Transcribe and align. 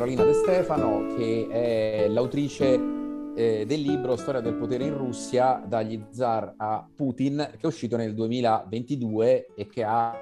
Carolina 0.00 0.24
De 0.24 0.32
Stefano, 0.32 1.14
che 1.14 1.46
è 1.50 2.08
l'autrice 2.08 2.72
eh, 3.36 3.66
del 3.66 3.82
libro 3.82 4.16
Storia 4.16 4.40
del 4.40 4.54
potere 4.54 4.84
in 4.84 4.96
Russia, 4.96 5.62
dagli 5.62 6.02
zar 6.08 6.54
a 6.56 6.88
Putin, 6.96 7.36
che 7.50 7.60
è 7.60 7.66
uscito 7.66 7.98
nel 7.98 8.14
2022 8.14 9.48
e 9.54 9.66
che 9.66 9.84
ha 9.84 10.16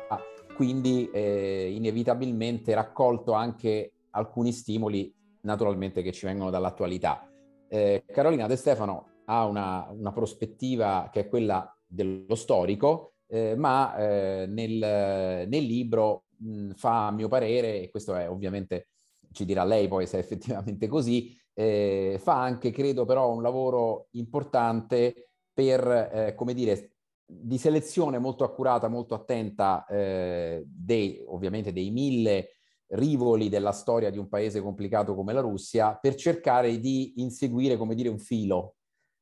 quindi 0.57 1.09
eh, 1.13 1.71
inevitabilmente 1.73 2.75
raccolto 2.75 3.35
anche 3.35 3.93
alcuni 4.11 4.51
stimoli, 4.51 5.15
naturalmente, 5.43 6.03
che 6.03 6.11
ci 6.11 6.27
vengono 6.27 6.51
dall'attualità. 6.51 7.31
Eh, 7.69 8.03
Carolina 8.05 8.49
De 8.49 8.57
Stefano 8.57 9.21
ha 9.27 9.45
una, 9.45 9.87
una, 9.93 10.11
prospettiva 10.11 11.09
che 11.13 11.21
è 11.21 11.29
quella 11.29 11.73
dello 11.87 12.35
storico, 12.35 13.13
eh, 13.29 13.55
ma 13.55 13.97
eh, 13.97 14.47
nel, 14.49 15.47
nel 15.47 15.65
libro 15.65 16.25
mh, 16.37 16.71
fa 16.73 17.07
a 17.07 17.13
mio 17.13 17.29
parere, 17.29 17.81
e 17.81 17.91
questo 17.91 18.17
è 18.17 18.29
ovviamente 18.29 18.89
ci 19.33 19.45
dirà 19.45 19.65
lei 19.65 19.89
poi 19.89 20.07
se 20.07 20.17
è 20.17 20.21
effettivamente 20.21 20.87
così, 20.87 21.37
eh, 21.55 22.19
fa 22.21 22.41
anche, 22.41 22.71
credo 22.71 23.05
però, 23.05 23.33
un 23.33 23.43
lavoro 23.43 24.09
importante 24.13 25.31
per, 25.53 26.11
eh, 26.13 26.35
come 26.35 26.55
dire, 26.55 26.93
di 27.25 27.59
selezione 27.59 28.19
molto 28.19 28.45
accurata, 28.45 28.89
molto 28.89 29.15
attenta, 29.15 29.85
eh, 29.87 30.65
dei, 30.67 31.23
ovviamente 31.27 31.73
dei 31.73 31.91
mille 31.91 32.53
rivoli 32.91 33.49
della 33.49 33.73
storia 33.73 34.11
di 34.11 34.19
un 34.19 34.29
paese 34.29 34.61
complicato 34.61 35.15
come 35.15 35.33
la 35.33 35.41
Russia, 35.41 35.95
per 36.01 36.15
cercare 36.15 36.79
di 36.79 37.21
inseguire, 37.21 37.77
come 37.77 37.95
dire, 37.95 38.09
un 38.09 38.19
filo. 38.19 38.77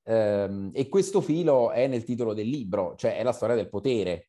Um, 0.05 0.71
e 0.73 0.89
questo 0.89 1.21
filo 1.21 1.73
è 1.73 1.89
nel 1.89 2.05
titolo 2.05 2.33
del 2.33 2.47
libro, 2.47 2.95
cioè 2.97 3.17
è 3.17 3.25
la 3.25 3.33
storia 3.33 3.57
del 3.57 3.69
potere, 3.69 4.29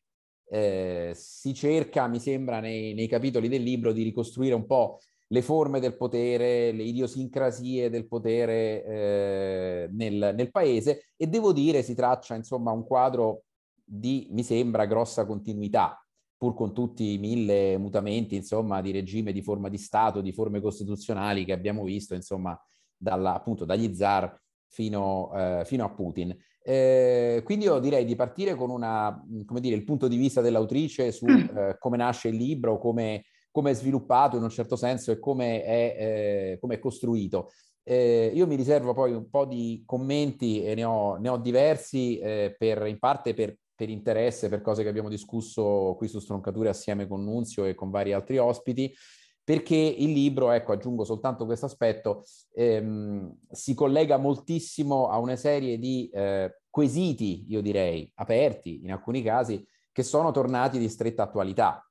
eh, 0.50 1.12
si 1.14 1.54
cerca, 1.54 2.08
mi 2.08 2.18
sembra, 2.18 2.58
nei, 2.58 2.94
nei, 2.94 3.06
capitoli 3.06 3.48
del 3.48 3.62
libro 3.62 3.92
di 3.92 4.02
ricostruire 4.02 4.54
un 4.54 4.66
po' 4.66 4.98
le 5.30 5.42
forme 5.42 5.80
del 5.80 5.96
potere, 5.96 6.72
le 6.72 6.82
idiosincrasie 6.84 7.90
del 7.90 8.06
potere 8.06 8.84
eh, 8.84 9.88
nel, 9.92 10.32
nel, 10.34 10.50
paese 10.50 11.12
e 11.16 11.26
devo 11.26 11.52
dire 11.52 11.82
si 11.82 11.94
traccia 11.94 12.34
insomma 12.34 12.70
un 12.70 12.84
quadro 12.86 13.44
di, 13.84 14.28
mi 14.30 14.42
sembra, 14.42 14.86
grossa 14.86 15.26
continuità, 15.26 16.02
pur 16.36 16.54
con 16.54 16.72
tutti 16.72 17.12
i 17.12 17.18
mille 17.18 17.76
mutamenti 17.76 18.36
insomma 18.36 18.80
di 18.80 18.90
regime, 18.90 19.32
di 19.32 19.42
forma 19.42 19.68
di 19.68 19.78
Stato, 19.78 20.20
di 20.20 20.32
forme 20.32 20.60
costituzionali 20.60 21.44
che 21.44 21.52
abbiamo 21.52 21.84
visto 21.84 22.14
insomma 22.14 22.58
dalla, 22.96 23.34
appunto 23.34 23.64
dagli 23.64 23.94
zar 23.94 24.34
fino, 24.66 25.30
eh, 25.34 25.62
fino 25.66 25.84
a 25.84 25.90
Putin. 25.90 26.36
Eh, 26.62 27.42
quindi 27.44 27.64
io 27.64 27.78
direi 27.78 28.04
di 28.04 28.14
partire 28.14 28.54
con 28.54 28.70
una, 28.70 29.24
come 29.46 29.60
dire, 29.60 29.74
il 29.74 29.84
punto 29.84 30.06
di 30.06 30.16
vista 30.16 30.40
dell'autrice 30.40 31.12
su 31.12 31.26
mm. 31.26 31.56
eh, 31.56 31.76
come 31.78 31.96
nasce 31.96 32.28
il 32.28 32.36
libro, 32.36 32.78
come, 32.78 33.24
come, 33.50 33.70
è 33.70 33.74
sviluppato 33.74 34.36
in 34.36 34.42
un 34.42 34.50
certo 34.50 34.76
senso 34.76 35.10
e 35.10 35.18
come 35.18 35.62
è, 35.62 35.96
eh, 35.98 36.58
come 36.60 36.76
è 36.76 36.78
costruito. 36.78 37.50
Eh, 37.82 38.30
io 38.34 38.46
mi 38.46 38.54
riservo 38.54 38.92
poi 38.92 39.12
un 39.12 39.30
po' 39.30 39.46
di 39.46 39.82
commenti 39.86 40.62
e 40.62 40.74
ne 40.74 40.84
ho, 40.84 41.16
ne 41.16 41.30
ho 41.30 41.38
diversi, 41.38 42.18
eh, 42.18 42.54
per, 42.58 42.86
in 42.86 42.98
parte 42.98 43.32
per, 43.32 43.56
per, 43.74 43.88
interesse, 43.88 44.50
per 44.50 44.60
cose 44.60 44.82
che 44.82 44.90
abbiamo 44.90 45.08
discusso 45.08 45.94
qui 45.96 46.06
su 46.06 46.18
Stroncature 46.18 46.68
assieme 46.68 47.06
con 47.06 47.24
Nunzio 47.24 47.64
e 47.64 47.74
con 47.74 47.88
vari 47.88 48.12
altri 48.12 48.36
ospiti, 48.36 48.92
perché 49.42 49.76
il 49.76 50.12
libro, 50.12 50.50
ecco, 50.50 50.72
aggiungo 50.72 51.04
soltanto 51.04 51.46
questo 51.46 51.64
aspetto, 51.64 52.24
ehm, 52.52 53.34
si 53.50 53.72
collega 53.72 54.18
moltissimo 54.18 55.08
a 55.08 55.16
una 55.18 55.36
serie 55.36 55.78
di 55.78 56.10
eh, 56.12 56.60
quesiti, 56.68 57.46
io 57.48 57.62
direi, 57.62 58.12
aperti 58.16 58.82
in 58.82 58.92
alcuni 58.92 59.22
casi, 59.22 59.66
che 59.90 60.02
sono 60.02 60.30
tornati 60.32 60.78
di 60.78 60.90
stretta 60.90 61.22
attualità. 61.22 61.87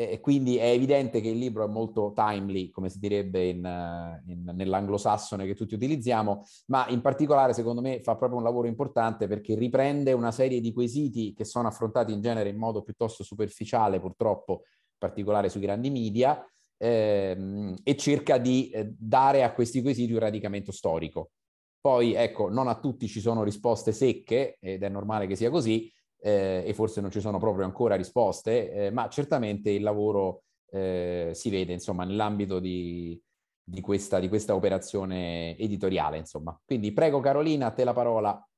E 0.00 0.18
quindi 0.20 0.56
è 0.56 0.70
evidente 0.70 1.20
che 1.20 1.28
il 1.28 1.36
libro 1.36 1.62
è 1.62 1.68
molto 1.68 2.14
timely, 2.14 2.70
come 2.70 2.88
si 2.88 2.98
direbbe 2.98 3.48
in, 3.48 4.20
in, 4.28 4.50
nell'anglosassone 4.54 5.44
che 5.44 5.54
tutti 5.54 5.74
utilizziamo, 5.74 6.42
ma 6.68 6.88
in 6.88 7.02
particolare 7.02 7.52
secondo 7.52 7.82
me 7.82 8.00
fa 8.00 8.16
proprio 8.16 8.38
un 8.38 8.44
lavoro 8.44 8.66
importante 8.66 9.28
perché 9.28 9.54
riprende 9.54 10.14
una 10.14 10.30
serie 10.30 10.62
di 10.62 10.72
quesiti 10.72 11.34
che 11.34 11.44
sono 11.44 11.68
affrontati 11.68 12.14
in 12.14 12.22
genere 12.22 12.48
in 12.48 12.56
modo 12.56 12.80
piuttosto 12.80 13.22
superficiale, 13.22 14.00
purtroppo, 14.00 14.62
in 14.64 14.96
particolare 14.96 15.50
sui 15.50 15.60
grandi 15.60 15.90
media, 15.90 16.42
ehm, 16.78 17.76
e 17.82 17.96
cerca 17.96 18.38
di 18.38 18.70
eh, 18.70 18.94
dare 18.96 19.42
a 19.42 19.52
questi 19.52 19.82
quesiti 19.82 20.14
un 20.14 20.20
radicamento 20.20 20.72
storico. 20.72 21.32
Poi, 21.78 22.14
ecco, 22.14 22.48
non 22.48 22.68
a 22.68 22.80
tutti 22.80 23.06
ci 23.06 23.20
sono 23.20 23.42
risposte 23.42 23.92
secche, 23.92 24.56
ed 24.60 24.82
è 24.82 24.88
normale 24.88 25.26
che 25.26 25.36
sia 25.36 25.50
così, 25.50 25.92
eh, 26.22 26.62
e 26.66 26.74
forse 26.74 27.00
non 27.00 27.10
ci 27.10 27.20
sono 27.20 27.38
proprio 27.38 27.64
ancora 27.64 27.96
risposte, 27.96 28.70
eh, 28.72 28.90
ma 28.90 29.08
certamente 29.08 29.70
il 29.70 29.82
lavoro 29.82 30.42
eh, 30.70 31.30
si 31.34 31.50
vede, 31.50 31.72
insomma, 31.72 32.04
nell'ambito 32.04 32.58
di, 32.60 33.20
di, 33.62 33.80
questa, 33.80 34.20
di, 34.20 34.28
questa, 34.28 34.54
operazione 34.54 35.56
editoriale, 35.56 36.18
insomma. 36.18 36.58
Quindi 36.64 36.92
prego 36.92 37.20
Carolina, 37.20 37.66
a 37.66 37.70
te 37.70 37.84
la 37.84 37.92
parola 37.92 38.48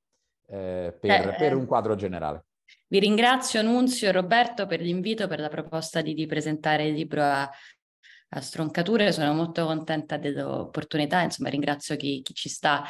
eh, 0.49 0.97
per, 1.01 1.29
eh, 1.29 1.35
per 1.39 1.57
un 1.57 1.67
quadro 1.67 1.95
generale. 1.95 2.47
Vi 2.89 2.99
ringrazio 2.99 3.63
Nunzio 3.63 4.09
e 4.09 4.13
Roberto 4.13 4.67
per 4.67 4.81
l'invito, 4.81 5.27
per 5.27 5.41
la 5.41 5.49
proposta 5.49 6.03
di, 6.03 6.15
di 6.15 6.27
presentare 6.27 6.87
il 6.87 6.95
libro 6.95 7.23
a, 7.23 7.51
a 8.29 8.41
stroncature, 8.41 9.13
sono 9.13 9.33
molto 9.33 9.65
contenta 9.67 10.17
dell'opportunità, 10.17 11.21
insomma 11.23 11.49
ringrazio 11.49 11.97
chi, 11.97 12.23
chi 12.23 12.35
ci 12.35 12.49
sta 12.49 12.83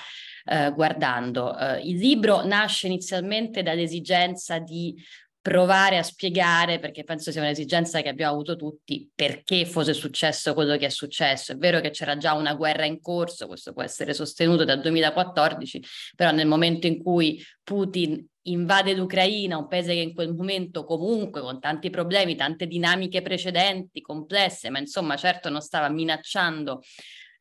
eh, 0.44 0.72
guardando. 0.72 1.56
Eh, 1.56 1.80
il 1.88 1.98
libro 1.98 2.44
nasce 2.44 2.86
inizialmente 2.86 3.62
dall'esigenza 3.62 4.58
di 4.58 4.94
provare 5.42 5.98
a 5.98 6.04
spiegare, 6.04 6.78
perché 6.78 7.02
penso 7.02 7.32
sia 7.32 7.40
un'esigenza 7.40 8.00
che 8.00 8.08
abbiamo 8.08 8.32
avuto 8.32 8.54
tutti, 8.54 9.10
perché 9.12 9.66
fosse 9.66 9.92
successo 9.92 10.54
quello 10.54 10.76
che 10.76 10.86
è 10.86 10.88
successo. 10.88 11.52
È 11.52 11.56
vero 11.56 11.80
che 11.80 11.90
c'era 11.90 12.16
già 12.16 12.34
una 12.34 12.54
guerra 12.54 12.84
in 12.84 13.00
corso, 13.00 13.48
questo 13.48 13.72
può 13.72 13.82
essere 13.82 14.14
sostenuto 14.14 14.64
dal 14.64 14.80
2014, 14.80 15.82
però 16.14 16.30
nel 16.30 16.46
momento 16.46 16.86
in 16.86 17.02
cui 17.02 17.44
Putin 17.64 18.24
invade 18.42 18.94
l'Ucraina, 18.94 19.58
un 19.58 19.66
paese 19.66 19.94
che 19.94 20.00
in 20.00 20.14
quel 20.14 20.32
momento 20.32 20.84
comunque 20.84 21.40
con 21.40 21.58
tanti 21.58 21.90
problemi, 21.90 22.36
tante 22.36 22.68
dinamiche 22.68 23.20
precedenti, 23.20 24.00
complesse, 24.00 24.70
ma 24.70 24.78
insomma 24.78 25.16
certo 25.16 25.48
non 25.48 25.60
stava 25.60 25.88
minacciando 25.88 26.82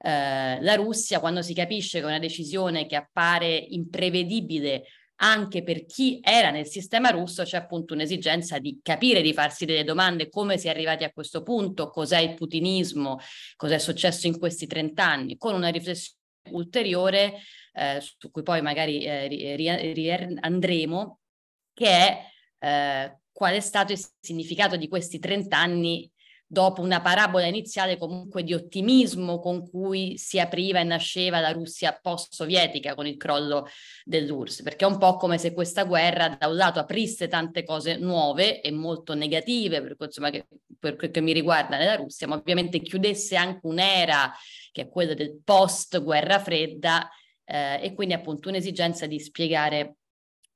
eh, 0.03 0.61
la 0.61 0.75
Russia, 0.75 1.19
quando 1.19 1.41
si 1.41 1.53
capisce 1.53 1.99
che 1.99 2.05
è 2.05 2.07
una 2.07 2.19
decisione 2.19 2.85
che 2.87 2.95
appare 2.95 3.55
imprevedibile 3.55 4.83
anche 5.23 5.63
per 5.63 5.85
chi 5.85 6.19
era 6.21 6.49
nel 6.49 6.65
sistema 6.65 7.09
russo 7.09 7.43
c'è 7.43 7.57
appunto 7.57 7.93
un'esigenza 7.93 8.57
di 8.57 8.79
capire, 8.81 9.21
di 9.21 9.33
farsi 9.33 9.65
delle 9.65 9.83
domande, 9.83 10.29
come 10.29 10.57
si 10.57 10.67
è 10.67 10.71
arrivati 10.71 11.03
a 11.03 11.11
questo 11.11 11.43
punto, 11.43 11.89
cos'è 11.89 12.19
il 12.19 12.33
putinismo, 12.33 13.19
cos'è 13.55 13.77
successo 13.77 14.25
in 14.25 14.39
questi 14.39 14.65
trent'anni, 14.65 15.37
con 15.37 15.53
una 15.53 15.69
riflessione 15.69 16.17
ulteriore 16.49 17.37
eh, 17.73 18.01
su 18.01 18.31
cui 18.31 18.41
poi 18.41 18.63
magari 18.63 19.03
eh, 19.03 19.27
ri- 19.27 19.93
ri- 19.93 20.37
andremo, 20.39 21.19
che 21.73 21.87
è 21.87 22.25
eh, 22.57 23.19
qual 23.31 23.53
è 23.53 23.59
stato 23.59 23.91
il 23.93 24.03
significato 24.19 24.75
di 24.75 24.87
questi 24.87 25.19
trent'anni 25.19 26.11
dopo 26.51 26.81
una 26.81 26.99
parabola 26.99 27.45
iniziale 27.45 27.95
comunque 27.95 28.43
di 28.43 28.53
ottimismo 28.53 29.39
con 29.39 29.69
cui 29.69 30.17
si 30.17 30.37
apriva 30.37 30.81
e 30.81 30.83
nasceva 30.83 31.39
la 31.39 31.53
Russia 31.53 31.97
post-sovietica 31.97 32.93
con 32.93 33.07
il 33.07 33.15
crollo 33.15 33.67
dell'URSS, 34.03 34.61
perché 34.63 34.83
è 34.83 34.87
un 34.89 34.97
po' 34.97 35.15
come 35.15 35.37
se 35.37 35.53
questa 35.53 35.85
guerra 35.85 36.35
da 36.37 36.47
un 36.47 36.57
lato 36.57 36.79
aprisse 36.79 37.29
tante 37.29 37.63
cose 37.63 37.95
nuove 37.95 38.59
e 38.59 38.69
molto 38.69 39.13
negative, 39.13 39.81
per, 39.81 39.95
insomma, 39.97 40.29
che, 40.29 40.45
per 40.77 40.97
quel 40.97 41.09
che 41.09 41.21
mi 41.21 41.31
riguarda 41.31 41.77
nella 41.77 41.95
Russia, 41.95 42.27
ma 42.27 42.35
ovviamente 42.35 42.81
chiudesse 42.81 43.37
anche 43.37 43.61
un'era 43.63 44.33
che 44.73 44.81
è 44.81 44.89
quella 44.89 45.13
del 45.13 45.39
post-guerra 45.41 46.37
fredda 46.39 47.09
eh, 47.45 47.79
e 47.81 47.93
quindi 47.93 48.13
appunto 48.13 48.49
un'esigenza 48.49 49.05
di 49.05 49.21
spiegare 49.21 49.99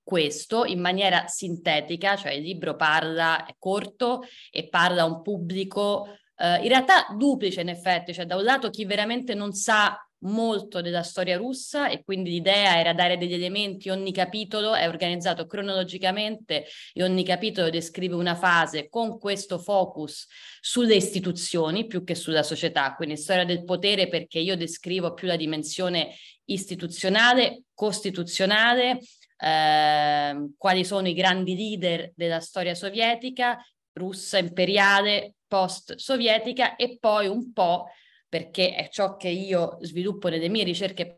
questo 0.06 0.64
in 0.66 0.80
maniera 0.80 1.26
sintetica, 1.28 2.16
cioè 2.16 2.34
il 2.34 2.44
libro 2.44 2.76
parla, 2.76 3.46
è 3.46 3.56
corto 3.58 4.22
e 4.52 4.70
parla 4.70 5.02
a 5.02 5.06
un 5.06 5.22
pubblico 5.22 6.08
eh, 6.38 6.58
in 6.62 6.68
realtà 6.68 7.08
duplice 7.18 7.62
in 7.62 7.70
effetti, 7.70 8.14
cioè 8.14 8.26
da 8.26 8.36
un 8.36 8.44
lato 8.44 8.70
chi 8.70 8.86
veramente 8.86 9.34
non 9.34 9.54
sa 9.54 10.00
molto 10.20 10.82
della 10.82 11.04
storia 11.04 11.38
russa 11.38 11.90
e 11.90 12.04
quindi 12.04 12.32
l'idea 12.32 12.80
era 12.80 12.94
dare 12.94 13.18
degli 13.18 13.34
elementi, 13.34 13.90
ogni 13.90 14.12
capitolo 14.12 14.74
è 14.74 14.88
organizzato 14.88 15.46
cronologicamente 15.46 16.66
e 16.94 17.04
ogni 17.04 17.24
capitolo 17.24 17.70
descrive 17.70 18.16
una 18.16 18.36
fase 18.36 18.90
con 18.90 19.20
questo 19.20 19.60
focus 19.60 20.28
sulle 20.60 20.96
istituzioni 20.96 21.86
più 21.86 22.04
che 22.04 22.16
sulla 22.16 22.44
società, 22.44 22.96
quindi 22.96 23.18
storia 23.18 23.46
del 23.46 23.64
potere 23.64 24.08
perché 24.08 24.40
io 24.40 24.58
descrivo 24.58 25.14
più 25.14 25.28
la 25.28 25.36
dimensione 25.36 26.16
istituzionale, 26.46 27.64
costituzionale, 27.74 29.00
eh, 29.38 30.50
quali 30.58 30.86
sono 30.86 31.08
i 31.08 31.14
grandi 31.14 31.56
leader 31.56 32.12
della 32.16 32.40
storia 32.40 32.76
sovietica, 32.76 33.58
russa, 33.94 34.38
imperiale, 34.38 35.36
post-sovietica 35.48 36.76
e 36.76 36.98
poi 37.00 37.28
un 37.28 37.54
po', 37.54 37.88
perché 38.28 38.76
è 38.76 38.90
ciò 38.90 39.16
che 39.16 39.30
io 39.30 39.78
sviluppo 39.82 40.28
nelle 40.28 40.50
mie 40.50 40.64
ricerche 40.64 41.16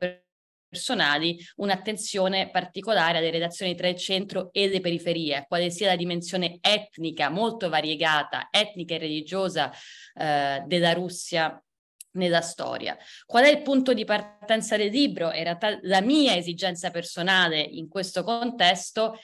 personali, 0.70 1.38
un'attenzione 1.56 2.52
particolare 2.52 3.18
alle 3.18 3.32
relazioni 3.32 3.74
tra 3.76 3.88
il 3.88 3.96
centro 3.96 4.50
e 4.52 4.68
le 4.68 4.82
periferie, 4.82 5.46
quale 5.48 5.70
sia 5.70 5.88
la 5.88 5.96
dimensione 5.96 6.58
etnica 6.62 7.30
molto 7.30 7.70
variegata, 7.70 8.50
etnica 8.52 8.96
e 8.96 8.98
religiosa 9.00 9.72
eh, 10.14 10.64
della 10.66 10.94
Russia 10.94 11.60
nella 12.18 12.42
storia. 12.42 12.98
Qual 13.26 13.46
è 13.46 13.50
il 13.50 13.62
punto 13.62 13.94
di 13.94 14.04
partenza 14.04 14.76
del 14.76 14.92
libro? 14.92 15.32
In 15.32 15.44
realtà 15.44 15.80
la 15.84 16.02
mia 16.02 16.36
esigenza 16.36 16.92
personale 16.92 17.60
in 17.60 17.88
questo 17.88 18.24
contesto 18.24 19.18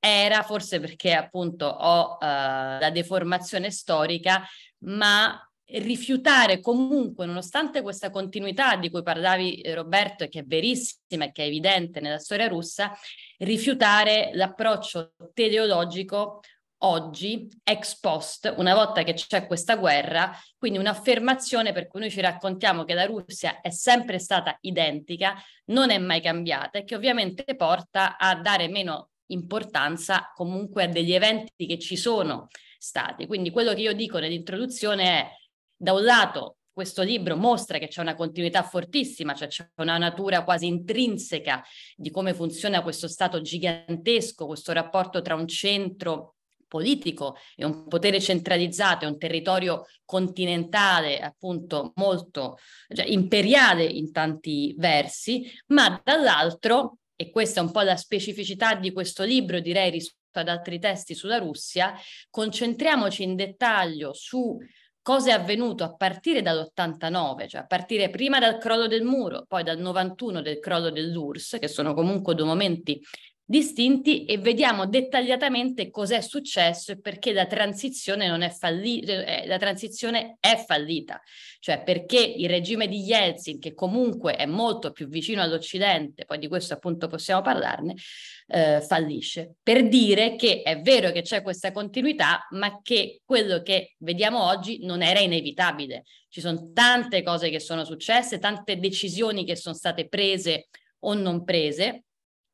era 0.00 0.42
forse 0.42 0.80
perché 0.80 1.12
appunto 1.12 1.66
ho 1.66 2.14
uh, 2.14 2.18
la 2.20 2.90
deformazione 2.92 3.70
storica, 3.70 4.44
ma 4.84 5.40
rifiutare 5.70 6.60
comunque, 6.60 7.26
nonostante 7.26 7.82
questa 7.82 8.10
continuità 8.10 8.76
di 8.76 8.88
cui 8.88 9.02
parlavi 9.02 9.60
eh, 9.60 9.74
Roberto 9.74 10.24
e 10.24 10.28
che 10.28 10.40
è 10.40 10.44
verissima 10.44 11.26
e 11.26 11.32
che 11.32 11.42
è 11.42 11.46
evidente 11.46 12.00
nella 12.00 12.18
storia 12.18 12.48
russa, 12.48 12.96
rifiutare 13.38 14.30
l'approccio 14.32 15.12
teleologico 15.34 16.40
oggi, 16.78 17.48
ex 17.64 17.98
post, 17.98 18.52
una 18.56 18.74
volta 18.74 19.02
che 19.02 19.14
c'è 19.14 19.46
questa 19.46 19.76
guerra, 19.76 20.30
quindi 20.56 20.78
un'affermazione 20.78 21.72
per 21.72 21.88
cui 21.88 22.00
noi 22.00 22.10
ci 22.10 22.20
raccontiamo 22.20 22.84
che 22.84 22.94
la 22.94 23.06
Russia 23.06 23.60
è 23.60 23.70
sempre 23.70 24.18
stata 24.18 24.56
identica, 24.60 25.34
non 25.66 25.90
è 25.90 25.98
mai 25.98 26.20
cambiata 26.20 26.78
e 26.78 26.84
che 26.84 26.94
ovviamente 26.94 27.56
porta 27.56 28.16
a 28.16 28.34
dare 28.40 28.68
meno 28.68 29.10
importanza 29.30 30.32
comunque 30.34 30.84
a 30.84 30.88
degli 30.88 31.12
eventi 31.12 31.66
che 31.66 31.78
ci 31.78 31.96
sono 31.96 32.48
stati. 32.78 33.26
Quindi 33.26 33.50
quello 33.50 33.74
che 33.74 33.80
io 33.80 33.92
dico 33.92 34.18
nell'introduzione 34.18 35.04
è 35.04 35.30
da 35.76 35.92
un 35.92 36.04
lato 36.04 36.58
questo 36.78 37.02
libro 37.02 37.36
mostra 37.36 37.78
che 37.78 37.88
c'è 37.88 38.00
una 38.00 38.14
continuità 38.14 38.62
fortissima, 38.62 39.34
cioè 39.34 39.48
c'è 39.48 39.68
una 39.78 39.98
natura 39.98 40.44
quasi 40.44 40.66
intrinseca 40.66 41.60
di 41.96 42.08
come 42.12 42.34
funziona 42.34 42.82
questo 42.82 43.08
Stato 43.08 43.40
gigantesco, 43.40 44.46
questo 44.46 44.70
rapporto 44.72 45.20
tra 45.20 45.34
un 45.34 45.48
centro 45.48 46.36
politico 46.68 47.36
e 47.56 47.64
un 47.64 47.88
potere 47.88 48.20
centralizzato 48.20 49.04
e 49.04 49.08
un 49.08 49.18
territorio 49.18 49.86
continentale 50.04 51.18
appunto 51.18 51.92
molto 51.96 52.58
cioè, 52.94 53.06
imperiale 53.06 53.84
in 53.84 54.12
tanti 54.12 54.74
versi, 54.78 55.50
ma 55.68 56.00
dall'altro, 56.04 56.98
e 57.16 57.30
questa 57.30 57.60
è 57.60 57.64
un 57.64 57.72
po' 57.72 57.80
la 57.80 57.96
specificità 57.96 58.74
di 58.74 58.92
questo 58.92 59.24
libro 59.24 59.58
direi 59.58 59.90
rispetto 59.90 60.38
ad 60.38 60.48
altri 60.48 60.78
testi 60.78 61.14
sulla 61.14 61.38
Russia, 61.38 61.94
concentriamoci 62.30 63.24
in 63.24 63.34
dettaglio 63.34 64.12
su 64.12 64.56
cosa 65.08 65.30
è 65.30 65.32
avvenuto 65.32 65.84
a 65.84 65.96
partire 65.96 66.42
dall'89, 66.42 67.48
cioè 67.48 67.62
a 67.62 67.66
partire 67.66 68.10
prima 68.10 68.38
dal 68.38 68.58
crollo 68.58 68.86
del 68.86 69.04
muro, 69.04 69.46
poi 69.48 69.62
dal 69.62 69.78
91 69.78 70.42
del 70.42 70.58
crollo 70.58 70.90
dell'URSS, 70.90 71.56
che 71.58 71.66
sono 71.66 71.94
comunque 71.94 72.34
due 72.34 72.44
momenti 72.44 73.00
distinti 73.50 74.26
e 74.26 74.36
vediamo 74.36 74.86
dettagliatamente 74.86 75.88
cos'è 75.88 76.20
successo 76.20 76.92
e 76.92 77.00
perché 77.00 77.32
la 77.32 77.46
transizione 77.46 78.28
non 78.28 78.42
è 78.42 78.50
fallita, 78.50 79.24
eh, 79.24 79.46
la 79.46 79.56
transizione 79.56 80.36
è 80.38 80.62
fallita, 80.66 81.18
cioè 81.58 81.82
perché 81.82 82.18
il 82.18 82.46
regime 82.46 82.86
di 82.88 82.98
Yeltsin, 82.98 83.58
che 83.58 83.72
comunque 83.72 84.36
è 84.36 84.44
molto 84.44 84.92
più 84.92 85.08
vicino 85.08 85.40
all'Occidente, 85.40 86.26
poi 86.26 86.36
di 86.36 86.46
questo 86.46 86.74
appunto 86.74 87.06
possiamo 87.06 87.40
parlarne, 87.40 87.94
eh, 88.48 88.82
fallisce. 88.82 89.54
Per 89.62 89.88
dire 89.88 90.36
che 90.36 90.60
è 90.60 90.82
vero 90.82 91.10
che 91.10 91.22
c'è 91.22 91.40
questa 91.40 91.72
continuità, 91.72 92.46
ma 92.50 92.82
che 92.82 93.22
quello 93.24 93.62
che 93.62 93.94
vediamo 94.00 94.44
oggi 94.44 94.84
non 94.84 95.00
era 95.00 95.20
inevitabile. 95.20 96.04
Ci 96.28 96.42
sono 96.42 96.70
tante 96.74 97.22
cose 97.22 97.48
che 97.48 97.60
sono 97.60 97.84
successe, 97.84 98.38
tante 98.38 98.76
decisioni 98.76 99.46
che 99.46 99.56
sono 99.56 99.74
state 99.74 100.06
prese 100.06 100.68
o 101.00 101.14
non 101.14 101.44
prese 101.44 102.02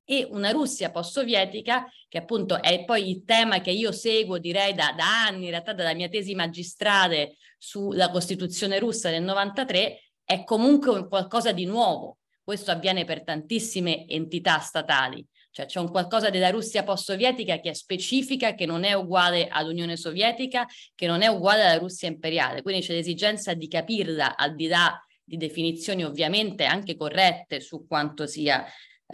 e 0.05 0.27
una 0.31 0.51
Russia 0.51 0.91
post-sovietica, 0.91 1.87
che 2.09 2.19
appunto 2.19 2.62
è 2.62 2.85
poi 2.85 3.11
il 3.11 3.25
tema 3.25 3.61
che 3.61 3.71
io 3.71 3.93
seguo 3.93 4.39
direi 4.39 4.75
da, 4.75 4.93
da 4.97 5.27
anni, 5.27 5.45
in 5.45 5.51
realtà 5.51 5.73
dalla 5.73 5.95
mia 5.95 6.09
tesi 6.09 6.35
magistrale 6.35 7.37
sulla 7.59 8.11
Costituzione 8.11 8.79
russa 8.79 9.11
del 9.11 9.23
93, 9.23 10.11
è 10.25 10.45
comunque 10.45 11.09
qualcosa 11.09 11.53
di 11.53 11.65
nuovo. 11.65 12.19
Questo 12.43 12.71
avviene 12.71 13.05
per 13.05 13.25
tantissime 13.25 14.06
entità 14.06 14.59
statali, 14.59 15.27
cioè 15.51 15.65
c'è 15.65 15.81
un 15.81 15.91
qualcosa 15.91 16.29
della 16.29 16.51
Russia 16.51 16.83
post-sovietica 16.83 17.61
che 17.61 17.71
è 17.71 17.75
specifica, 17.75 18.55
che 18.55 18.67
non 18.67 18.85
è 18.85 18.93
uguale 18.93 19.49
all'Unione 19.49 19.97
Sovietica, 19.97 20.67
che 20.95 21.06
non 21.06 21.23
è 21.23 21.29
uguale 21.29 21.62
alla 21.62 21.79
Russia 21.79 22.09
imperiale, 22.09 22.61
quindi 22.61 22.85
c'è 22.85 22.93
l'esigenza 22.93 23.55
di 23.55 23.67
capirla 23.67 24.37
al 24.37 24.55
di 24.55 24.67
là 24.67 25.01
di 25.23 25.39
definizioni 25.39 26.05
ovviamente 26.05 26.65
anche 26.65 26.97
corrette 26.97 27.61
su 27.61 27.87
quanto 27.87 28.27
sia 28.27 28.62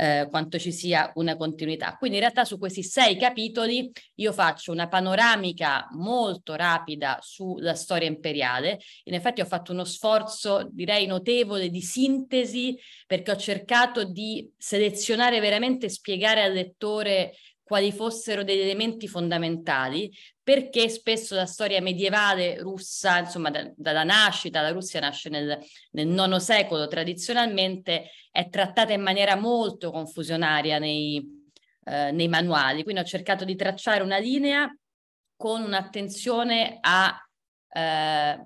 eh, 0.01 0.29
quanto 0.31 0.59
ci 0.59 0.73
sia 0.73 1.13
una 1.17 1.37
continuità. 1.37 1.97
Quindi 1.99 2.17
in 2.17 2.23
realtà 2.23 2.47
su 2.47 2.59
questi 2.59 2.83
sei 2.83 3.19
capitoli 3.19 3.91
io 4.15 4.33
faccio 4.33 4.73
una 4.73 4.89
panoramica 4.89 5.89
molto 5.93 6.55
rapida 6.55 7.19
sulla 7.21 7.75
storia 7.75 8.09
imperiale. 8.09 8.81
In 9.05 9.15
effetti 9.15 9.43
ho 9.43 9.45
fatto 9.45 9.73
uno 9.73 9.85
sforzo 9.85 10.67
direi 10.71 11.05
notevole 11.05 11.69
di 11.69 11.83
sintesi 11.83 12.79
perché 13.07 13.33
ho 13.33 13.37
cercato 13.37 14.05
di 14.05 14.51
selezionare 14.57 15.39
veramente 15.39 15.87
e 15.87 15.91
spiegare 15.91 16.43
al 16.43 16.55
lettore 16.55 17.35
quali 17.63 17.93
fossero 17.93 18.43
degli 18.43 18.59
elementi 18.61 19.07
fondamentali, 19.07 20.11
perché 20.51 20.89
spesso 20.89 21.37
la 21.37 21.47
storia 21.47 21.81
medievale 21.81 22.59
russa, 22.59 23.21
insomma, 23.21 23.51
da, 23.51 23.71
dalla 23.77 24.03
nascita, 24.03 24.61
la 24.61 24.73
Russia 24.73 24.99
nasce 24.99 25.29
nel, 25.29 25.57
nel 25.93 26.09
IX 26.09 26.35
secolo 26.39 26.89
tradizionalmente, 26.89 28.11
è 28.33 28.49
trattata 28.49 28.93
in 28.93 29.01
maniera 29.01 29.37
molto 29.37 29.93
confusionaria 29.93 30.81
nei, 30.81 31.25
eh, 31.85 32.11
nei 32.11 32.27
manuali. 32.27 32.83
Quindi 32.83 33.01
ho 33.01 33.05
cercato 33.05 33.45
di 33.45 33.55
tracciare 33.55 34.03
una 34.03 34.19
linea 34.19 34.69
con 35.37 35.63
un'attenzione 35.63 36.79
a 36.81 37.17
eh, 37.73 38.45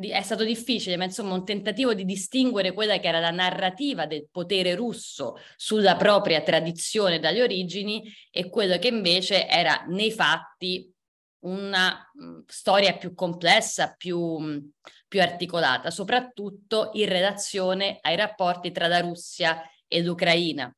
è 0.00 0.22
stato 0.22 0.44
difficile, 0.44 0.98
ma 0.98 1.04
insomma 1.04 1.32
un 1.32 1.46
tentativo 1.46 1.94
di 1.94 2.04
distinguere 2.04 2.74
quella 2.74 2.98
che 2.98 3.08
era 3.08 3.20
la 3.20 3.30
narrativa 3.30 4.04
del 4.04 4.28
potere 4.30 4.74
russo 4.74 5.38
sulla 5.56 5.96
propria 5.96 6.42
tradizione 6.42 7.18
dalle 7.18 7.42
origini 7.42 8.04
e 8.30 8.50
quello 8.50 8.76
che 8.76 8.88
invece 8.88 9.48
era 9.48 9.86
nei 9.88 10.12
fatti 10.12 10.92
una 11.40 12.10
mh, 12.12 12.40
storia 12.46 12.96
più 12.96 13.14
complessa, 13.14 13.94
più, 13.96 14.18
mh, 14.18 14.70
più 15.06 15.20
articolata, 15.20 15.90
soprattutto 15.90 16.90
in 16.94 17.08
relazione 17.08 17.98
ai 18.00 18.16
rapporti 18.16 18.72
tra 18.72 18.86
la 18.86 19.00
Russia 19.00 19.62
e 19.86 20.02
l'Ucraina. 20.02 20.74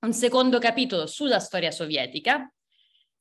Un 0.00 0.12
secondo 0.12 0.58
capitolo 0.58 1.06
sulla 1.06 1.38
storia 1.38 1.70
sovietica, 1.70 2.52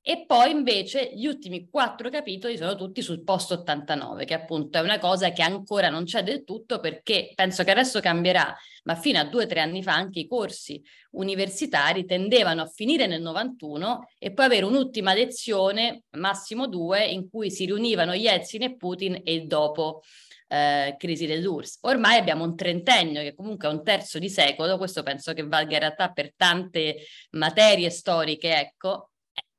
e 0.05 0.25
poi 0.25 0.51
invece 0.51 1.11
gli 1.15 1.25
ultimi 1.25 1.69
quattro 1.69 2.09
capitoli 2.09 2.57
sono 2.57 2.75
tutti 2.75 3.01
sul 3.01 3.23
post 3.23 3.54
89, 3.54 4.25
che 4.25 4.33
appunto 4.33 4.78
è 4.78 4.81
una 4.81 4.99
cosa 4.99 5.31
che 5.31 5.42
ancora 5.42 5.87
non 5.87 6.04
c'è 6.04 6.23
del 6.23 6.44
tutto 6.44 6.81
perché 6.81 7.31
penso 7.33 7.63
che 7.63 7.71
adesso 7.71 8.01
cambierà, 8.01 8.54
ma 8.83 8.95
fino 8.95 9.19
a 9.19 9.23
due 9.23 9.45
o 9.45 9.47
tre 9.47 9.61
anni 9.61 9.81
fa 9.81 9.94
anche 9.94 10.19
i 10.19 10.28
corsi 10.28 10.83
universitari 11.11 12.04
tendevano 12.04 12.63
a 12.63 12.68
finire 12.68 13.07
nel 13.07 13.21
91 13.21 14.09
e 14.19 14.33
poi 14.33 14.45
avere 14.45 14.66
un'ultima 14.66 15.13
lezione, 15.13 16.04
massimo 16.18 16.68
due, 16.68 17.06
in 17.06 17.30
cui 17.30 17.49
si 17.49 17.63
riunivano 17.63 18.11
Yeltsin 18.11 18.63
e 18.63 18.75
Putin 18.75 19.21
e 19.23 19.33
il 19.33 19.47
dopo 19.47 20.01
eh, 20.49 20.95
crisi 20.97 21.25
dell'URSS. 21.25 21.78
Ormai 21.83 22.18
abbiamo 22.18 22.44
un 22.44 22.57
trentennio 22.57 23.21
che 23.21 23.33
comunque 23.33 23.69
è 23.69 23.71
un 23.71 23.83
terzo 23.85 24.19
di 24.19 24.30
secolo, 24.30 24.78
questo 24.78 25.01
penso 25.01 25.31
che 25.31 25.44
valga 25.44 25.75
in 25.75 25.80
realtà 25.80 26.11
per 26.11 26.33
tante 26.35 27.06
materie 27.31 27.89
storiche, 27.89 28.54
ecco, 28.54 29.11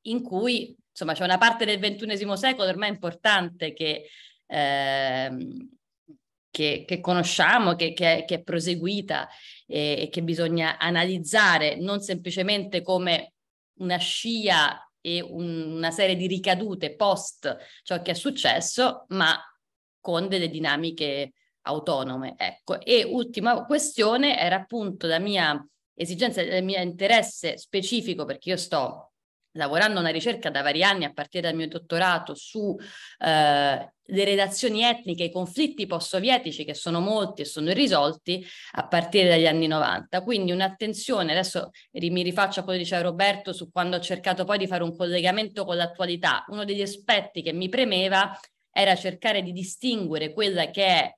in 0.06 0.23
cui 0.23 0.76
insomma 0.90 1.12
c'è 1.12 1.25
una 1.25 1.38
parte 1.38 1.64
del 1.64 1.78
ventunesimo 1.78 2.37
secolo 2.37 2.68
ormai 2.68 2.88
importante 2.88 3.73
che, 3.73 4.08
eh, 4.46 5.66
che, 6.50 6.84
che 6.87 7.00
conosciamo, 7.00 7.75
che, 7.75 7.92
che, 7.92 8.25
che, 8.26 8.34
è 8.37 8.42
proseguita 8.42 9.28
e, 9.66 10.02
e 10.02 10.08
che 10.08 10.23
bisogna 10.23 10.78
analizzare 10.78 11.76
non 11.76 12.00
semplicemente 12.00 12.82
come 12.82 13.32
una 13.78 13.96
scia 13.96 14.88
e 15.00 15.20
un, 15.20 15.73
una 15.73 15.90
serie 15.90 16.16
di 16.16 16.26
ricadute 16.26 16.94
post 16.94 17.56
ciò 17.82 18.00
che 18.00 18.12
è 18.12 18.14
successo, 18.14 19.04
ma 19.08 19.38
con 20.00 20.28
delle 20.28 20.49
dinamiche 20.49 21.32
autonome. 21.62 22.34
Ecco. 22.37 22.80
E 22.80 23.04
ultima 23.04 23.64
questione 23.64 24.38
era 24.38 24.56
appunto 24.56 25.06
la 25.06 25.18
mia 25.18 25.66
esigenza, 25.94 26.40
il 26.40 26.64
mio 26.64 26.80
interesse 26.80 27.58
specifico, 27.58 28.25
perché 28.25 28.50
io 28.50 28.56
sto 28.56 29.13
lavorando 29.54 30.00
una 30.00 30.11
ricerca 30.11 30.50
da 30.50 30.62
vari 30.62 30.82
anni 30.82 31.04
a 31.04 31.12
partire 31.12 31.49
dal 31.49 31.56
mio 31.56 31.68
dottorato 31.68 32.34
su 32.34 32.76
eh, 33.18 33.92
le 34.06 34.25
relazioni 34.25 34.82
etniche, 34.82 35.25
i 35.25 35.32
conflitti 35.32 35.87
post-sovietici 35.87 36.64
che 36.64 36.75
sono 36.75 37.00
molti 37.00 37.42
e 37.42 37.44
sono 37.44 37.70
irrisolti 37.70 38.44
a 38.73 38.87
partire 38.87 39.28
dagli 39.28 39.46
anni 39.46 39.66
90. 39.66 40.23
Quindi 40.23 40.52
un'attenzione, 40.52 41.32
adesso 41.32 41.70
mi 41.92 42.23
rifaccio 42.23 42.61
a 42.61 42.62
quello 42.64 42.78
che 42.78 42.84
diceva 42.84 43.02
Roberto 43.02 43.52
su 43.52 43.70
quando 43.70 43.96
ho 43.96 44.00
cercato 44.00 44.44
poi 44.44 44.58
di 44.58 44.66
fare 44.66 44.82
un 44.82 44.96
collegamento 44.96 45.64
con 45.64 45.76
l'attualità. 45.76 46.44
Uno 46.49 46.64
degli 46.64 46.82
aspetti 46.82 47.42
che 47.42 47.52
mi 47.52 47.68
premeva 47.68 48.38
era 48.70 48.94
cercare 48.96 49.42
di 49.42 49.52
distinguere 49.52 50.32
quella 50.32 50.70
che 50.70 50.84
è 50.84 51.14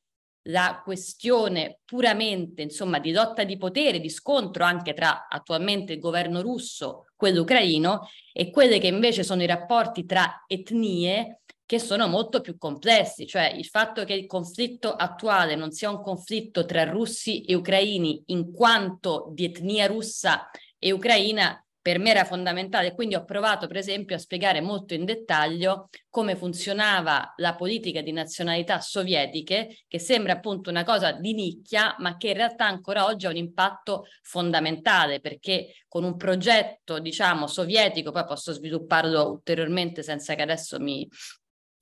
la 0.49 0.81
questione 0.85 1.81
puramente 1.85 2.63
insomma 2.63 2.99
di 2.99 3.13
lotta 3.13 3.45
di 3.45 3.57
potere, 3.57 3.99
di 3.99 4.11
scontro 4.11 4.65
anche 4.65 4.95
tra 4.95 5.27
attualmente 5.29 5.95
il 5.95 5.99
governo 5.99 6.41
russo, 6.41 7.06
quello 7.17 7.41
ucraino, 7.41 8.09
e 8.33 8.51
quelle 8.51 8.79
che 8.79 8.87
invece 8.87 9.25
sono 9.25 9.43
i 9.43 9.47
rapporti 9.47 10.05
tra 10.05 10.45
etnie 10.47 11.41
che 11.67 11.81
sono 11.81 12.07
molto 12.07 12.41
più 12.41 12.57
complessi, 12.59 13.27
cioè 13.27 13.53
il 13.53 13.65
fatto 13.65 14.05
che 14.05 14.13
il 14.13 14.27
conflitto 14.27 14.93
attuale 14.93 15.57
non 15.57 15.73
sia 15.73 15.91
un 15.91 16.01
conflitto 16.01 16.65
tra 16.65 16.85
russi 16.85 17.43
e 17.43 17.55
ucraini 17.57 18.23
in 18.27 18.53
quanto 18.53 19.31
di 19.33 19.47
etnia 19.47 19.87
russa 19.87 20.49
e 20.79 20.93
ucraina 20.93 21.61
per 21.87 22.01
me 22.01 22.11
era 22.11 22.25
fondamentale. 22.25 22.95
Quindi 22.95 23.15
ho 23.15 23.25
provato, 23.25 23.69
per 23.69 23.77
esempio, 23.77 24.17
a 24.17 24.19
spiegare 24.19 24.61
molto 24.61 24.93
in 24.93 25.05
dettaglio 25.05 25.89
come 26.11 26.35
funzionava 26.35 27.35
la 27.37 27.55
politica 27.55 28.01
di 28.01 28.11
nazionalità 28.11 28.81
sovietiche, 28.81 29.85
che 29.87 30.01
sembra 30.01 30.33
appunto 30.33 30.69
una 30.69 30.83
cosa 30.83 31.13
di 31.13 31.33
nicchia, 31.33 31.95
ma 32.01 32.17
che 32.17 32.31
in 32.31 32.35
realtà 32.35 32.67
ancora 32.67 33.05
oggi 33.05 33.27
ha 33.27 33.31
un 33.31 33.37
impatto 33.37 34.07
fondamentale, 34.23 35.21
perché 35.21 35.75
con 35.87 36.03
un 36.03 36.17
progetto, 36.17 36.99
diciamo, 36.99 37.47
sovietico, 37.47 38.11
poi 38.11 38.25
posso 38.25 38.53
svilupparlo 38.53 39.31
ulteriormente 39.31 40.03
senza 40.03 40.35
che 40.35 40.43
adesso 40.43 40.81
mi 40.81 41.09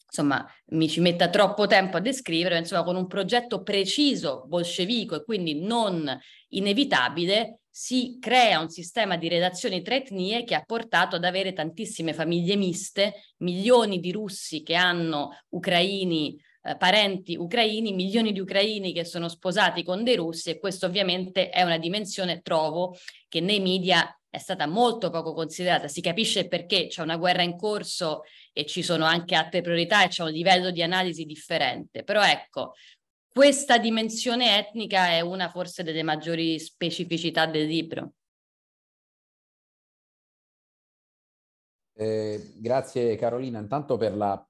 insomma, 0.07 0.47
mi 0.67 0.87
ci 0.87 1.01
metta 1.01 1.31
troppo 1.31 1.67
tempo 1.67 1.97
a 1.97 2.01
descrivere, 2.01 2.59
insomma, 2.59 2.85
con 2.85 2.95
un 2.95 3.07
progetto 3.07 3.63
preciso, 3.63 4.45
bolscevico 4.47 5.15
e 5.15 5.25
quindi 5.25 5.63
non 5.63 6.15
inevitabile, 6.49 7.61
si 7.77 8.19
crea 8.21 8.61
un 8.61 8.69
sistema 8.69 9.17
di 9.17 9.29
relazioni 9.29 9.83
tra 9.83 9.97
etnie 9.97 10.45
che 10.45 10.55
ha 10.55 10.63
portato 10.63 11.17
ad 11.17 11.25
avere 11.25 11.53
tantissime 11.53 12.13
famiglie 12.13 12.55
miste, 12.55 13.33
milioni 13.39 13.99
di 13.99 14.13
russi 14.13 14.63
che 14.63 14.77
hanno 14.77 15.31
ucraini, 15.49 16.41
eh, 16.63 16.77
parenti 16.77 17.35
ucraini, 17.35 17.93
milioni 17.93 18.31
di 18.31 18.39
ucraini 18.39 18.93
che 18.93 19.05
sono 19.05 19.29
sposati 19.29 19.83
con 19.83 20.05
dei 20.05 20.15
russi 20.15 20.51
e 20.51 20.61
questo 20.61 20.87
ovviamente 20.87 21.49
è 21.49 21.63
una 21.63 21.79
dimensione, 21.79 22.43
trovo, 22.43 22.97
che 23.29 23.41
nei 23.41 23.59
media 23.59 24.09
è 24.31 24.39
stata 24.39 24.67
molto 24.67 25.11
poco 25.11 25.33
considerata. 25.33 25.89
Si 25.89 26.01
capisce 26.01 26.47
perché 26.47 26.87
c'è 26.87 27.03
una 27.03 27.17
guerra 27.17 27.43
in 27.43 27.57
corso 27.57 28.23
e 28.53 28.67
ci 28.67 28.83
sono 28.83 29.05
anche 29.05 29.35
altre 29.35 29.63
priorità 29.63 30.05
e 30.05 30.09
c'è 30.09 30.23
un 30.23 30.31
livello 30.31 30.71
di 30.71 30.83
analisi 30.83 31.25
differente. 31.25 32.05
Però 32.05 32.23
ecco, 32.23 32.75
questa 33.35 33.79
dimensione 33.79 34.59
etnica 34.59 35.09
è 35.09 35.21
una 35.21 35.49
forse 35.49 35.83
delle 35.83 36.05
maggiori 36.05 36.57
specificità 36.61 37.47
del 37.47 37.67
libro. 37.67 38.13
Eh, 41.97 42.53
grazie 42.59 43.17
Carolina, 43.17 43.59
intanto 43.59 43.97
per 43.97 44.15
la, 44.15 44.49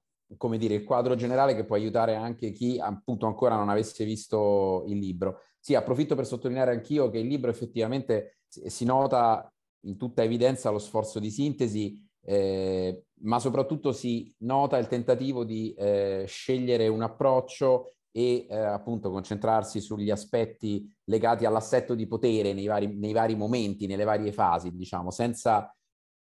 dire, 0.57 0.75
il 0.75 0.83
quadro 0.83 1.15
generale 1.15 1.55
che 1.55 1.65
può 1.65 1.75
aiutare 1.75 2.13
anche 2.13 2.51
chi 2.51 2.79
appunto 2.79 3.25
ancora 3.25 3.55
non 3.55 3.69
avesse 3.69 4.05
visto 4.05 4.85
il 4.87 4.99
libro. 4.99 5.41
Sì, 5.59 5.73
approfitto 5.73 6.13
per 6.13 6.27
sottolineare 6.27 6.69
anch'io 6.69 7.09
che 7.09 7.17
il 7.17 7.27
libro 7.27 7.49
effettivamente 7.49 8.41
si 8.47 8.85
nota 8.85 9.51
in 9.85 9.97
tutta 9.97 10.21
evidenza 10.21 10.69
lo 10.69 10.77
sforzo 10.77 11.17
di 11.19 11.31
sintesi, 11.31 12.07
eh, 12.23 13.05
ma 13.21 13.39
soprattutto 13.39 13.91
si 13.91 14.31
nota 14.39 14.77
il 14.77 14.87
tentativo 14.87 15.43
di 15.43 15.73
eh, 15.73 16.25
scegliere 16.27 16.87
un 16.87 17.01
approccio 17.01 17.95
e 18.17 18.47
eh, 18.49 18.55
appunto 18.57 19.11
concentrarsi 19.11 19.81
sugli 19.81 20.09
aspetti 20.09 20.89
legati 21.03 21.43
all'assetto 21.43 21.95
di 21.95 22.07
potere 22.07 22.53
nei 22.53 22.65
vari, 22.65 22.97
nei 22.97 23.11
vari 23.11 23.35
momenti, 23.35 23.87
nelle 23.87 24.05
varie 24.05 24.31
fasi, 24.31 24.73
diciamo, 24.73 25.11
senza 25.11 25.69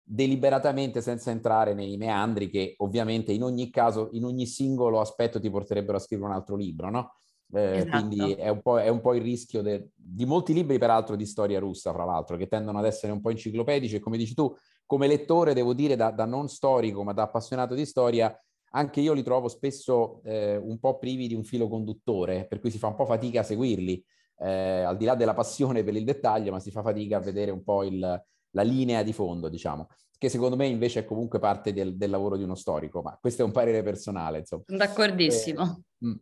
deliberatamente 0.01 1.01
senza 1.01 1.29
entrare 1.29 1.75
nei 1.75 1.95
meandri 1.97 2.49
che 2.49 2.73
ovviamente 2.79 3.31
in 3.31 3.43
ogni 3.43 3.69
caso, 3.69 4.09
in 4.13 4.25
ogni 4.25 4.47
singolo 4.47 4.99
aspetto 4.99 5.39
ti 5.39 5.51
porterebbero 5.51 5.97
a 5.97 5.99
scrivere 5.99 6.29
un 6.29 6.35
altro 6.35 6.55
libro, 6.55 6.89
no? 6.89 7.13
Eh, 7.53 7.77
esatto. 7.77 8.07
Quindi 8.07 8.33
è 8.33 8.49
un, 8.49 8.61
è 8.79 8.87
un, 8.87 8.99
po', 8.99 9.13
il 9.13 9.21
rischio 9.21 9.61
de, 9.61 9.89
di 9.93 10.25
molti 10.25 10.55
libri, 10.55 10.79
peraltro, 10.79 11.15
di 11.15 11.27
storia 11.27 11.59
russa, 11.59 11.93
fra 11.93 12.05
l'altro, 12.05 12.37
che 12.37 12.47
tendono 12.47 12.79
ad 12.79 12.85
essere 12.85 13.11
un 13.11 13.21
po' 13.21 13.29
enciclopedici 13.29 13.97
e 13.97 13.99
come 13.99 14.17
dici 14.17 14.33
tu, 14.33 14.51
come 14.87 15.05
lettore, 15.05 15.53
devo 15.53 15.75
dire, 15.75 15.95
da, 15.95 16.09
da 16.09 16.25
non 16.25 16.49
storico, 16.49 17.03
ma 17.03 17.13
da 17.13 17.21
appassionato 17.21 17.75
di 17.75 17.85
storia, 17.85 18.35
anche 18.75 19.01
io 19.01 19.13
li 19.13 19.23
trovo 19.23 19.47
spesso 19.47 20.21
eh, 20.23 20.55
un 20.55 20.79
po' 20.79 20.97
privi 20.97 21.27
di 21.27 21.35
un 21.35 21.43
filo 21.43 21.67
conduttore, 21.67 22.45
per 22.47 22.59
cui 22.59 22.71
si 22.71 22.77
fa 22.77 22.87
un 22.87 22.95
po' 22.95 23.05
fatica 23.05 23.41
a 23.41 23.43
seguirli, 23.43 24.03
eh, 24.39 24.81
al 24.81 24.97
di 24.97 25.05
là 25.05 25.15
della 25.15 25.33
passione 25.33 25.83
per 25.83 25.95
il 25.95 26.03
dettaglio, 26.03 26.51
ma 26.51 26.59
si 26.59 26.71
fa 26.71 26.81
fatica 26.81 27.17
a 27.17 27.21
vedere 27.21 27.51
un 27.51 27.63
po' 27.63 27.83
il, 27.83 27.99
la 27.99 28.61
linea 28.61 29.03
di 29.03 29.13
fondo, 29.13 29.47
diciamo, 29.47 29.87
che 30.17 30.29
secondo 30.29 30.55
me 30.55 30.67
invece 30.67 31.01
è 31.01 31.05
comunque 31.05 31.39
parte 31.39 31.71
del, 31.71 31.97
del, 31.97 32.09
lavoro 32.09 32.35
di 32.35 32.43
uno 32.43 32.55
storico, 32.55 33.01
ma 33.01 33.17
questo 33.19 33.43
è 33.43 33.45
un 33.45 33.51
parere 33.51 33.83
personale, 33.83 34.39
insomma. 34.39 34.63
D'accordissimo. 34.65 35.83
Eh, 35.99 36.07
mm. 36.07 36.13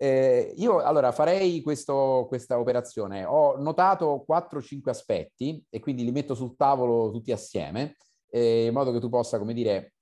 Eh, 0.00 0.54
io 0.56 0.78
allora 0.78 1.10
farei 1.10 1.60
questo, 1.60 2.24
questa 2.28 2.58
operazione. 2.58 3.24
Ho 3.24 3.56
notato 3.58 4.24
4-5 4.26 4.88
aspetti 4.88 5.62
e 5.68 5.80
quindi 5.80 6.04
li 6.04 6.12
metto 6.12 6.34
sul 6.34 6.56
tavolo 6.56 7.10
tutti 7.10 7.32
assieme, 7.32 7.96
eh, 8.30 8.66
in 8.66 8.72
modo 8.72 8.92
che 8.92 9.00
tu 9.00 9.08
possa, 9.08 9.38
come 9.38 9.54
dire, 9.54 9.94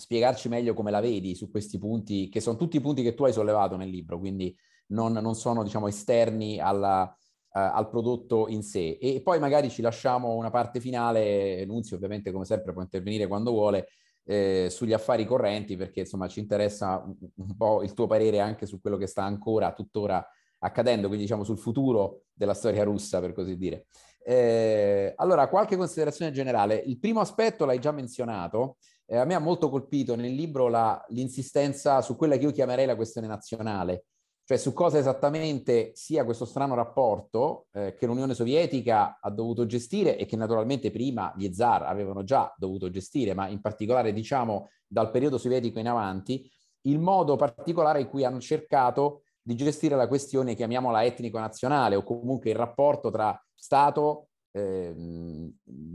spiegarci 0.00 0.48
meglio 0.48 0.74
come 0.74 0.90
la 0.90 1.00
vedi 1.00 1.34
su 1.34 1.50
questi 1.50 1.78
punti, 1.78 2.28
che 2.28 2.40
sono 2.40 2.56
tutti 2.56 2.78
i 2.78 2.80
punti 2.80 3.02
che 3.02 3.14
tu 3.14 3.24
hai 3.24 3.32
sollevato 3.32 3.76
nel 3.76 3.90
libro, 3.90 4.18
quindi 4.18 4.56
non, 4.88 5.12
non 5.12 5.34
sono, 5.34 5.62
diciamo, 5.62 5.86
esterni 5.86 6.58
alla, 6.58 7.02
uh, 7.02 7.58
al 7.58 7.88
prodotto 7.88 8.48
in 8.48 8.62
sé. 8.62 8.98
E 9.00 9.20
poi 9.22 9.38
magari 9.38 9.70
ci 9.70 9.82
lasciamo 9.82 10.34
una 10.34 10.50
parte 10.50 10.80
finale, 10.80 11.64
Nunzio 11.66 11.96
ovviamente 11.96 12.32
come 12.32 12.46
sempre 12.46 12.72
può 12.72 12.82
intervenire 12.82 13.26
quando 13.26 13.50
vuole, 13.50 13.88
eh, 14.24 14.68
sugli 14.70 14.92
affari 14.92 15.24
correnti 15.24 15.76
perché 15.76 16.00
insomma 16.00 16.28
ci 16.28 16.40
interessa 16.40 17.02
un, 17.04 17.16
un, 17.36 17.56
po' 17.56 17.82
il 17.82 17.94
tuo 17.94 18.06
parere 18.06 18.38
anche 18.38 18.66
su 18.66 18.80
quello 18.80 18.96
che 18.96 19.06
sta 19.06 19.22
ancora 19.24 19.72
tuttora 19.72 20.26
accadendo, 20.60 21.06
quindi 21.06 21.24
diciamo 21.24 21.44
sul 21.44 21.58
futuro 21.58 22.24
della 22.32 22.54
storia 22.54 22.84
russa 22.84 23.20
per 23.20 23.32
così 23.32 23.56
dire. 23.56 23.86
Eh, 24.22 25.14
allora, 25.16 25.48
qualche 25.48 25.76
considerazione 25.76 26.30
generale. 26.30 26.76
Il 26.76 26.98
primo 26.98 27.20
aspetto 27.20 27.64
l'hai 27.64 27.78
già 27.78 27.90
menzionato, 27.90 28.76
eh, 29.10 29.16
a 29.16 29.24
me 29.24 29.34
ha 29.34 29.40
molto 29.40 29.68
colpito 29.68 30.14
nel 30.14 30.32
libro 30.32 30.68
la, 30.68 31.04
l'insistenza 31.08 32.00
su 32.00 32.14
quella 32.14 32.36
che 32.36 32.44
io 32.44 32.52
chiamerei 32.52 32.86
la 32.86 32.94
questione 32.94 33.26
nazionale, 33.26 34.04
cioè 34.44 34.56
su 34.56 34.72
cosa 34.72 34.98
esattamente 34.98 35.90
sia 35.94 36.24
questo 36.24 36.44
strano 36.44 36.76
rapporto 36.76 37.66
eh, 37.72 37.94
che 37.94 38.06
l'Unione 38.06 38.34
Sovietica 38.34 39.18
ha 39.20 39.30
dovuto 39.30 39.66
gestire 39.66 40.16
e 40.16 40.26
che 40.26 40.36
naturalmente 40.36 40.92
prima 40.92 41.34
gli 41.36 41.52
zar 41.52 41.82
avevano 41.82 42.22
già 42.22 42.54
dovuto 42.56 42.88
gestire, 42.88 43.34
ma 43.34 43.48
in 43.48 43.60
particolare 43.60 44.12
diciamo 44.12 44.68
dal 44.86 45.10
periodo 45.10 45.38
sovietico 45.38 45.80
in 45.80 45.88
avanti, 45.88 46.48
il 46.82 47.00
modo 47.00 47.34
particolare 47.34 48.00
in 48.00 48.08
cui 48.08 48.24
hanno 48.24 48.40
cercato 48.40 49.22
di 49.42 49.56
gestire 49.56 49.96
la 49.96 50.06
questione, 50.06 50.54
chiamiamola 50.54 51.04
etnico-nazionale, 51.04 51.96
o 51.96 52.04
comunque 52.04 52.50
il 52.50 52.56
rapporto 52.56 53.10
tra 53.10 53.36
Stato, 53.54 54.28
eh, 54.52 54.94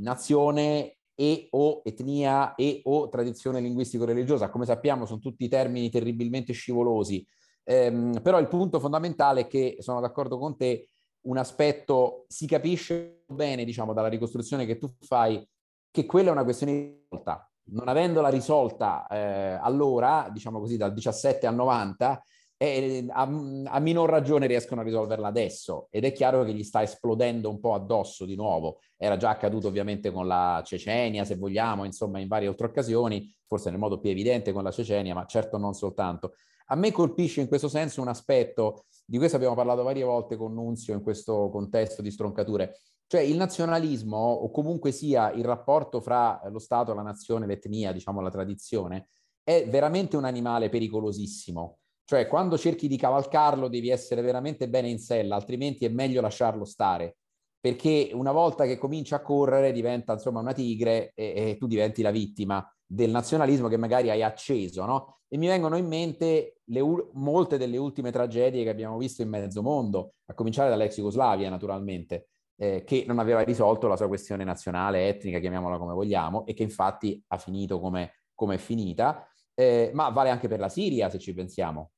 nazione 0.02 0.98
e 1.16 1.48
o 1.52 1.82
etnia 1.84 2.56
e 2.56 2.82
o 2.84 3.10
tradizione 3.10 3.62
linguistico-religiosa. 3.62 4.50
Come 4.50 4.66
sappiamo 4.66 5.06
sono 5.06 5.20
tutti 5.20 5.48
termini 5.48 5.90
terribilmente 5.90 6.54
scivolosi 6.54 7.26
Ehm, 7.66 8.22
però 8.22 8.40
il 8.40 8.48
punto 8.48 8.80
fondamentale 8.80 9.42
è 9.42 9.48
che 9.48 9.78
sono 9.80 10.00
d'accordo 10.00 10.38
con 10.38 10.56
te, 10.56 10.90
un 11.22 11.38
aspetto 11.38 12.26
si 12.28 12.46
capisce 12.46 13.24
bene, 13.28 13.66
diciamo, 13.66 13.94
dalla 13.94 14.08
ricostruzione 14.08 14.66
che 14.66 14.78
tu 14.78 14.88
fai, 15.02 15.46
che 15.92 16.06
quella 16.06 16.30
è 16.30 16.32
una 16.32 16.44
questione 16.44 16.72
di 16.74 17.06
risolta. 17.10 17.50
Non 17.68 17.88
avendola 17.88 18.30
risolta 18.30 19.08
eh, 19.08 19.58
allora, 19.60 20.30
diciamo 20.32 20.60
così, 20.60 20.78
dal 20.78 20.94
17 20.94 21.48
al 21.48 21.56
90, 21.56 22.24
eh, 22.58 23.06
a, 23.10 23.22
a, 23.22 23.80
minor 23.80 24.10
ragione 24.10 24.48
riescono 24.48 24.82
a 24.82 24.84
risolverla 24.84 25.28
adesso 25.28 25.88
ed 25.92 26.06
è 26.06 26.14
chiaro 26.14 26.44
che 26.44 26.54
gli 26.54 26.64
sta 26.64 26.82
esplodendo 26.82 27.50
un 27.50 27.60
po' 27.60 27.74
addosso 27.74 28.26
di 28.26 28.36
nuovo. 28.36 28.80
Era 28.98 29.18
già 29.18 29.30
accaduto 29.30 29.68
ovviamente 29.68 30.12
con 30.12 30.28
la 30.28 30.62
Cecenia, 30.66 31.26
se 31.26 31.36
vogliamo, 31.36 31.84
insomma, 31.84 32.20
in 32.20 32.28
varie 32.28 32.48
altre 32.48 32.68
occasioni, 32.68 33.34
forse 33.46 33.70
nel 33.70 33.80
modo 33.80 34.00
più 34.00 34.10
evidente 34.10 34.52
con 34.54 34.64
la 34.64 34.72
Cecenia, 34.72 35.14
ma 35.14 35.26
certo 35.26 35.58
non 35.58 35.74
soltanto. 35.74 36.34
A 36.68 36.76
me 36.76 36.92
colpisce 36.92 37.42
in 37.42 37.48
questo 37.48 37.68
senso 37.68 38.02
un 38.02 38.08
aspetto, 38.08 38.86
di 39.06 39.18
questo 39.18 39.36
abbiamo 39.36 39.54
parlato 39.54 39.84
varie 39.84 40.04
volte 40.04 40.36
con 40.36 40.54
Nunzio 40.54 40.96
in 40.96 41.04
questo 41.04 41.50
contesto 41.52 42.02
di 42.02 42.10
stroncature, 42.10 42.80
cioè 43.08 43.22
il 43.22 43.36
nazionalismo 43.36 44.18
o 44.18 44.50
comunque 44.50 44.92
sia 44.92 45.32
il 45.32 45.44
rapporto 45.44 46.02
fra 46.02 46.42
lo 46.50 46.58
Stato, 46.58 46.94
la 46.96 47.04
nazione, 47.04 47.46
l'etnia, 47.46 47.92
diciamo 47.92 48.20
la 48.20 48.32
tradizione, 48.32 49.10
è 49.44 49.68
veramente 49.70 50.18
un 50.18 50.26
animale 50.26 50.70
pericolosissimo. 50.70 51.78
Cioè 52.06 52.28
quando 52.28 52.58
cerchi 52.58 52.88
di 52.88 52.98
cavalcarlo 52.98 53.68
devi 53.68 53.90
essere 53.90 54.22
veramente 54.22 54.70
bene 54.70 54.90
in 54.90 55.00
sella, 55.00 55.36
altrimenti 55.36 55.86
è 55.86 55.90
meglio 55.90 56.22
lasciarlo 56.22 56.64
stare, 56.64 57.18
perché 57.60 58.12
una 58.14 58.32
volta 58.32 58.66
che 58.66 58.78
comincia 58.78 59.16
a 59.16 59.22
correre 59.22 59.72
diventa 59.72 60.14
insomma 60.14 60.40
una 60.40 60.54
tigre 60.54 61.12
e, 61.16 61.34
e 61.36 61.58
tu 61.58 61.66
diventi 61.66 62.04
la 62.04 62.12
vittima 62.12 62.64
del 62.86 63.10
nazionalismo 63.10 63.68
che 63.68 63.78
magari 63.78 64.12
hai 64.12 64.22
acceso, 64.22 64.86
no? 64.86 65.20
E 65.28 65.38
mi 65.38 65.48
vengono 65.48 65.76
in 65.76 65.88
mente 65.88 66.60
le, 66.66 66.82
molte 67.14 67.58
delle 67.58 67.78
ultime 67.78 68.12
tragedie 68.12 68.64
che 68.64 68.70
abbiamo 68.70 68.98
visto 68.98 69.24
in 69.24 69.30
mezzo 69.30 69.64
mondo, 69.64 70.14
a 70.28 70.36
cominciare 70.36 70.70
dall'ex 70.70 70.96
Jugoslavia 70.96 71.50
naturalmente, 71.50 72.30
eh, 72.58 72.84
che 72.84 73.04
non 73.08 73.18
aveva 73.18 73.42
risolto 73.42 73.88
la 73.88 73.96
sua 73.96 74.08
questione 74.08 74.44
nazionale, 74.44 75.08
etnica, 75.08 75.40
chiamiamola 75.40 75.80
come 75.80 75.94
vogliamo, 75.94 76.46
e 76.46 76.54
che 76.54 76.62
infatti 76.62 77.22
ha 77.30 77.38
finito 77.38 77.80
come, 77.80 78.22
come 78.36 78.56
è 78.56 78.58
finita, 78.60 79.28
eh, 79.56 79.90
ma 79.94 80.10
vale 80.10 80.30
anche 80.30 80.48
per 80.48 80.60
la 80.60 80.70
Siria 80.70 81.10
se 81.10 81.18
ci 81.18 81.34
pensiamo. 81.34 81.92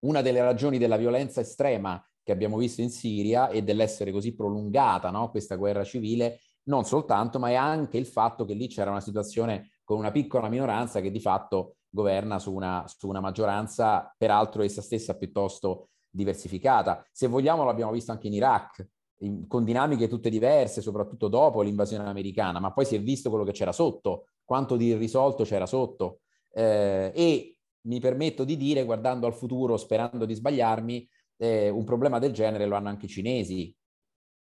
Una 0.00 0.22
delle 0.22 0.40
ragioni 0.40 0.78
della 0.78 0.96
violenza 0.96 1.40
estrema 1.40 2.02
che 2.22 2.32
abbiamo 2.32 2.56
visto 2.56 2.80
in 2.80 2.90
Siria 2.90 3.48
e 3.48 3.62
dell'essere 3.62 4.12
così 4.12 4.34
prolungata 4.34 5.10
no? 5.10 5.30
questa 5.30 5.56
guerra 5.56 5.84
civile, 5.84 6.40
non 6.64 6.84
soltanto, 6.84 7.38
ma 7.38 7.48
è 7.48 7.54
anche 7.54 7.96
il 7.96 8.06
fatto 8.06 8.44
che 8.44 8.54
lì 8.54 8.68
c'era 8.68 8.90
una 8.90 9.00
situazione 9.00 9.70
con 9.84 9.98
una 9.98 10.10
piccola 10.10 10.48
minoranza 10.48 11.00
che 11.00 11.10
di 11.10 11.20
fatto 11.20 11.76
governa 11.88 12.38
su 12.38 12.54
una, 12.54 12.84
su 12.86 13.08
una 13.08 13.20
maggioranza, 13.20 14.14
peraltro 14.16 14.62
essa 14.62 14.82
stessa 14.82 15.16
piuttosto 15.16 15.88
diversificata. 16.08 17.04
Se 17.10 17.26
vogliamo 17.26 17.64
l'abbiamo 17.64 17.92
visto 17.92 18.12
anche 18.12 18.28
in 18.28 18.34
Iraq, 18.34 18.86
in, 19.22 19.46
con 19.46 19.64
dinamiche 19.64 20.08
tutte 20.08 20.30
diverse, 20.30 20.80
soprattutto 20.80 21.28
dopo 21.28 21.62
l'invasione 21.62 22.08
americana, 22.08 22.60
ma 22.60 22.72
poi 22.72 22.84
si 22.84 22.94
è 22.94 23.00
visto 23.00 23.28
quello 23.30 23.44
che 23.44 23.52
c'era 23.52 23.72
sotto, 23.72 24.26
quanto 24.44 24.76
di 24.76 24.86
irrisolto 24.86 25.44
c'era 25.44 25.66
sotto. 25.66 26.20
Eh, 26.52 27.12
e 27.14 27.56
mi 27.82 28.00
permetto 28.00 28.44
di 28.44 28.56
dire, 28.56 28.84
guardando 28.84 29.26
al 29.26 29.34
futuro, 29.34 29.76
sperando 29.76 30.24
di 30.24 30.34
sbagliarmi, 30.34 31.08
eh, 31.36 31.68
un 31.68 31.84
problema 31.84 32.18
del 32.18 32.32
genere 32.32 32.66
lo 32.66 32.76
hanno 32.76 32.88
anche 32.88 33.06
i 33.06 33.08
cinesi, 33.08 33.74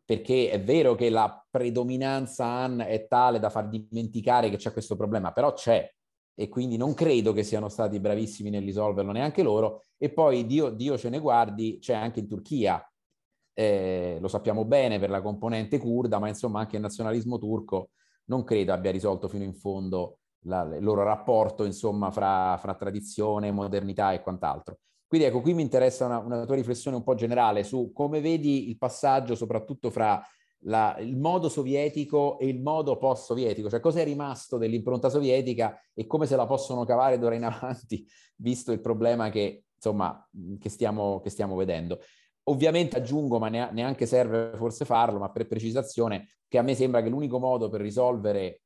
perché 0.04 0.50
è 0.50 0.62
vero 0.62 0.96
che 0.96 1.10
la 1.10 1.46
predominanza 1.50 2.46
Han 2.46 2.82
è 2.82 3.08
tale 3.08 3.40
da 3.40 3.50
far 3.50 3.70
dimenticare 3.70 4.50
che 4.50 4.58
c'è 4.58 4.74
questo 4.74 4.96
problema, 4.96 5.32
però 5.32 5.54
c'è. 5.54 5.90
E 6.34 6.50
quindi 6.50 6.76
non 6.76 6.94
credo 6.94 7.34
che 7.34 7.44
siano 7.44 7.70
stati 7.70 8.00
bravissimi 8.00 8.50
nel 8.50 8.64
risolverlo 8.64 9.12
neanche 9.12 9.44
loro. 9.44 9.84
E 9.98 10.12
poi 10.12 10.46
Dio, 10.46 10.70
Dio 10.70 10.98
ce 10.98 11.10
ne 11.10 11.20
guardi, 11.20 11.78
c'è 11.80 11.94
anche 11.94 12.20
in 12.20 12.28
Turchia, 12.28 12.84
eh, 13.54 14.18
lo 14.20 14.28
sappiamo 14.28 14.66
bene 14.66 15.00
per 15.00 15.10
la 15.10 15.22
componente 15.22 15.78
kurda, 15.78 16.20
ma 16.20 16.28
insomma 16.28 16.60
anche 16.60 16.78
il 16.78 16.82
nazionalismo 16.82 17.38
turco 17.38 17.92
non 18.26 18.44
credo 18.44 18.74
abbia 18.74 18.92
risolto 18.92 19.28
fino 19.28 19.44
in 19.44 19.54
fondo 19.54 20.20
la, 20.46 20.64
il 20.76 20.84
loro 20.84 21.04
rapporto 21.04 21.64
insomma 21.66 22.12
fra, 22.12 22.58
fra 22.58 22.76
tradizione, 22.76 23.52
modernità 23.52 24.14
e 24.14 24.22
quant'altro. 24.22 24.80
Quindi 25.08 25.28
ecco, 25.28 25.42
qui 25.42 25.54
mi 25.54 25.62
interessa 25.62 26.06
una, 26.06 26.20
una, 26.20 26.46
tua 26.46 26.56
riflessione 26.56 26.96
un 26.96 27.04
po' 27.04 27.16
generale 27.16 27.64
su 27.64 27.92
come 27.94 28.22
vedi 28.22 28.70
il 28.70 28.78
passaggio 28.78 29.36
soprattutto 29.36 29.90
fra 29.90 30.24
la, 30.66 30.96
il 31.00 31.18
modo 31.18 31.50
sovietico 31.50 32.38
e 32.40 32.48
il 32.48 32.62
modo 32.62 32.98
post-sovietico, 32.98 33.70
cioè 33.70 33.80
cosa 33.80 34.02
è 34.02 34.04
rimasto 34.04 34.58
dell'impronta 34.58 35.10
sovietica 35.10 35.80
e 35.94 36.06
come 36.06 36.26
se 36.26 36.36
la 36.36 36.46
possono 36.46 36.86
cavare 36.86 37.18
d'ora 37.18 37.36
in 37.36 37.44
avanti, 37.46 38.06
visto 38.38 38.72
il 38.72 38.80
problema 38.80 39.30
che, 39.30 39.66
insomma, 39.76 40.28
che, 40.60 40.70
stiamo, 40.70 41.20
che 41.20 41.30
stiamo 41.30 41.56
vedendo. 41.56 42.00
Ovviamente 42.44 42.98
aggiungo, 42.98 43.38
ma 43.38 43.50
neanche 43.50 44.06
serve 44.06 44.54
forse 44.56 44.86
farlo, 44.86 45.20
ma 45.20 45.30
per 45.30 45.46
precisazione, 45.46 46.28
che 46.48 46.58
a 46.58 46.64
me 46.64 46.74
sembra 46.74 47.02
che 47.02 47.10
l'unico 47.10 47.40
modo 47.40 47.70
per 47.70 47.82
risolvere, 47.82 48.62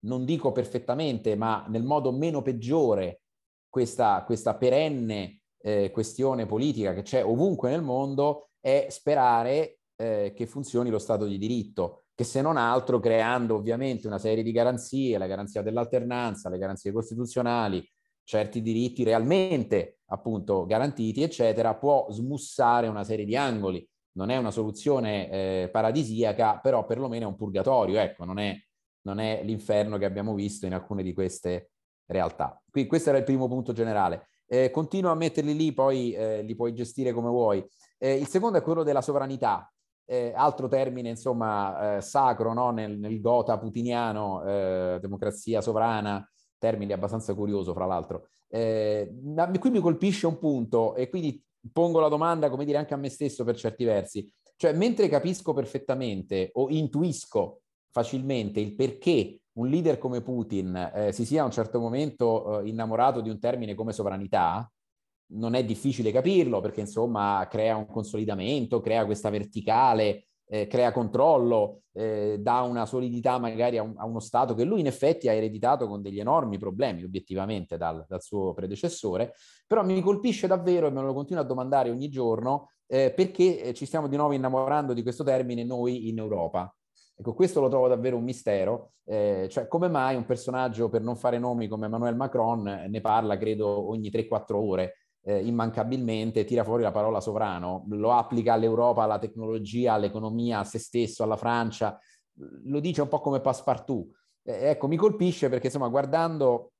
non 0.00 0.24
dico 0.24 0.52
perfettamente, 0.52 1.34
ma 1.36 1.64
nel 1.68 1.82
modo 1.82 2.12
meno 2.12 2.42
peggiore, 2.42 3.22
questa, 3.68 4.22
questa 4.24 4.56
perenne 4.56 5.40
eh, 5.60 5.90
questione 5.90 6.46
politica 6.46 6.94
che 6.94 7.02
c'è 7.02 7.24
ovunque 7.24 7.70
nel 7.70 7.82
mondo 7.82 8.50
è 8.60 8.86
sperare 8.90 9.80
eh, 9.96 10.32
che 10.34 10.46
funzioni 10.46 10.90
lo 10.90 10.98
Stato 10.98 11.26
di 11.26 11.38
diritto, 11.38 12.04
che 12.14 12.24
se 12.24 12.40
non 12.40 12.56
altro 12.56 12.98
creando 12.98 13.56
ovviamente 13.56 14.06
una 14.06 14.18
serie 14.18 14.42
di 14.42 14.52
garanzie, 14.52 15.18
la 15.18 15.26
garanzia 15.26 15.62
dell'alternanza, 15.62 16.48
le 16.48 16.58
garanzie 16.58 16.92
costituzionali, 16.92 17.86
certi 18.24 18.60
diritti 18.60 19.04
realmente 19.04 20.00
appunto 20.06 20.66
garantiti, 20.66 21.22
eccetera, 21.22 21.74
può 21.76 22.06
smussare 22.10 22.88
una 22.88 23.04
serie 23.04 23.24
di 23.24 23.36
angoli. 23.36 23.86
Non 24.12 24.30
è 24.30 24.36
una 24.36 24.50
soluzione 24.50 25.30
eh, 25.30 25.68
paradisiaca, 25.70 26.58
però 26.58 26.84
perlomeno 26.84 27.24
è 27.24 27.28
un 27.28 27.36
purgatorio, 27.36 28.00
ecco, 28.00 28.24
non 28.24 28.38
è, 28.38 28.56
non 29.08 29.20
è 29.20 29.40
l'inferno 29.42 29.96
che 29.96 30.04
abbiamo 30.04 30.34
visto 30.34 30.66
in 30.66 30.74
alcune 30.74 31.02
di 31.02 31.14
queste 31.14 31.70
realtà. 32.06 32.60
Quindi 32.70 32.88
questo 32.88 33.08
era 33.08 33.18
il 33.18 33.24
primo 33.24 33.48
punto 33.48 33.72
generale. 33.72 34.28
Eh, 34.46 34.70
continua 34.70 35.10
a 35.10 35.14
metterli 35.14 35.56
lì, 35.56 35.72
poi 35.72 36.12
eh, 36.12 36.42
li 36.42 36.54
puoi 36.54 36.74
gestire 36.74 37.12
come 37.12 37.28
vuoi. 37.28 37.66
Eh, 37.98 38.14
il 38.14 38.26
secondo 38.28 38.58
è 38.58 38.62
quello 38.62 38.82
della 38.82 39.00
sovranità, 39.00 39.70
eh, 40.04 40.32
altro 40.34 40.68
termine 40.68 41.10
insomma 41.10 41.96
eh, 41.96 42.00
sacro 42.00 42.52
no? 42.52 42.70
nel, 42.70 42.98
nel, 42.98 43.20
gota 43.20 43.58
putiniano, 43.58 44.42
eh, 44.44 44.98
democrazia 45.00 45.60
sovrana, 45.60 46.26
termine 46.58 46.92
abbastanza 46.92 47.34
curioso 47.34 47.72
fra 47.72 47.86
l'altro. 47.86 48.28
ma 48.50 49.50
qui 49.58 49.70
mi 49.70 49.80
colpisce 49.80 50.26
un 50.26 50.38
punto 50.38 50.94
e 50.94 51.08
quindi 51.08 51.42
pongo 51.72 52.00
la 52.00 52.08
domanda, 52.08 52.50
come 52.50 52.64
dire, 52.64 52.78
anche 52.78 52.94
a 52.94 52.96
me 52.96 53.08
stesso 53.08 53.44
per 53.44 53.56
certi 53.56 53.84
versi. 53.84 54.32
Cioè, 54.56 54.72
mentre 54.72 55.08
capisco 55.08 55.52
perfettamente 55.52 56.50
o 56.54 56.68
intuisco 56.68 57.60
facilmente 57.98 58.60
il 58.60 58.76
perché 58.76 59.40
un 59.54 59.66
leader 59.66 59.98
come 59.98 60.20
Putin 60.20 60.92
eh, 60.94 61.12
si 61.12 61.24
sia 61.24 61.42
a 61.42 61.44
un 61.44 61.50
certo 61.50 61.80
momento 61.80 62.60
eh, 62.60 62.68
innamorato 62.68 63.20
di 63.20 63.28
un 63.28 63.40
termine 63.40 63.74
come 63.74 63.92
sovranità, 63.92 64.70
non 65.30 65.54
è 65.54 65.64
difficile 65.64 66.12
capirlo 66.12 66.60
perché 66.60 66.80
insomma 66.80 67.44
crea 67.50 67.76
un 67.76 67.86
consolidamento, 67.86 68.80
crea 68.80 69.04
questa 69.04 69.30
verticale, 69.30 70.28
eh, 70.46 70.68
crea 70.68 70.92
controllo, 70.92 71.82
eh, 71.92 72.36
dà 72.38 72.60
una 72.60 72.86
solidità 72.86 73.38
magari 73.38 73.78
a, 73.78 73.82
un, 73.82 73.94
a, 73.96 74.06
uno 74.06 74.20
Stato 74.20 74.54
che 74.54 74.64
lui 74.64 74.80
in 74.80 74.86
effetti 74.86 75.28
ha 75.28 75.32
ereditato 75.32 75.88
con 75.88 76.00
degli 76.00 76.20
enormi 76.20 76.56
problemi 76.56 77.02
obiettivamente 77.02 77.76
dal, 77.76 78.06
dal 78.08 78.22
suo 78.22 78.54
predecessore, 78.54 79.34
però 79.66 79.84
mi 79.84 80.00
colpisce 80.00 80.46
davvero 80.46 80.86
e 80.86 80.90
me 80.90 81.02
lo 81.02 81.12
continuo 81.12 81.42
a 81.42 81.46
domandare 81.46 81.90
ogni 81.90 82.08
giorno 82.08 82.70
eh, 82.86 83.12
perché 83.12 83.60
eh, 83.60 83.74
ci 83.74 83.86
stiamo 83.86 84.06
di 84.06 84.16
nuovo 84.16 84.32
innamorando 84.32 84.94
di 84.94 85.02
questo 85.02 85.24
termine 85.24 85.64
noi 85.64 86.08
in 86.08 86.18
Europa. 86.18 86.72
Ecco, 87.20 87.34
questo 87.34 87.60
lo 87.60 87.68
trovo 87.68 87.88
davvero 87.88 88.16
un 88.16 88.22
mistero, 88.22 88.92
eh, 89.04 89.48
cioè 89.50 89.66
come 89.66 89.88
mai 89.88 90.14
un 90.14 90.24
personaggio, 90.24 90.88
per 90.88 91.02
non 91.02 91.16
fare 91.16 91.40
nomi 91.40 91.66
come 91.66 91.86
Emmanuel 91.86 92.14
Macron, 92.14 92.62
ne 92.88 93.00
parla 93.00 93.36
credo 93.36 93.88
ogni 93.88 94.08
3-4 94.08 94.54
ore, 94.56 94.94
eh, 95.24 95.44
immancabilmente, 95.44 96.44
tira 96.44 96.62
fuori 96.62 96.84
la 96.84 96.92
parola 96.92 97.20
sovrano, 97.20 97.84
lo 97.88 98.12
applica 98.12 98.52
all'Europa, 98.52 99.02
alla 99.02 99.18
tecnologia, 99.18 99.94
all'economia, 99.94 100.60
a 100.60 100.64
se 100.64 100.78
stesso, 100.78 101.24
alla 101.24 101.36
Francia, 101.36 101.98
lo 102.64 102.78
dice 102.78 103.02
un 103.02 103.08
po' 103.08 103.20
come 103.20 103.40
passepartout. 103.40 104.14
Eh, 104.44 104.68
ecco, 104.70 104.86
mi 104.86 104.96
colpisce 104.96 105.48
perché 105.48 105.66
insomma, 105.66 105.88
guardando 105.88 106.70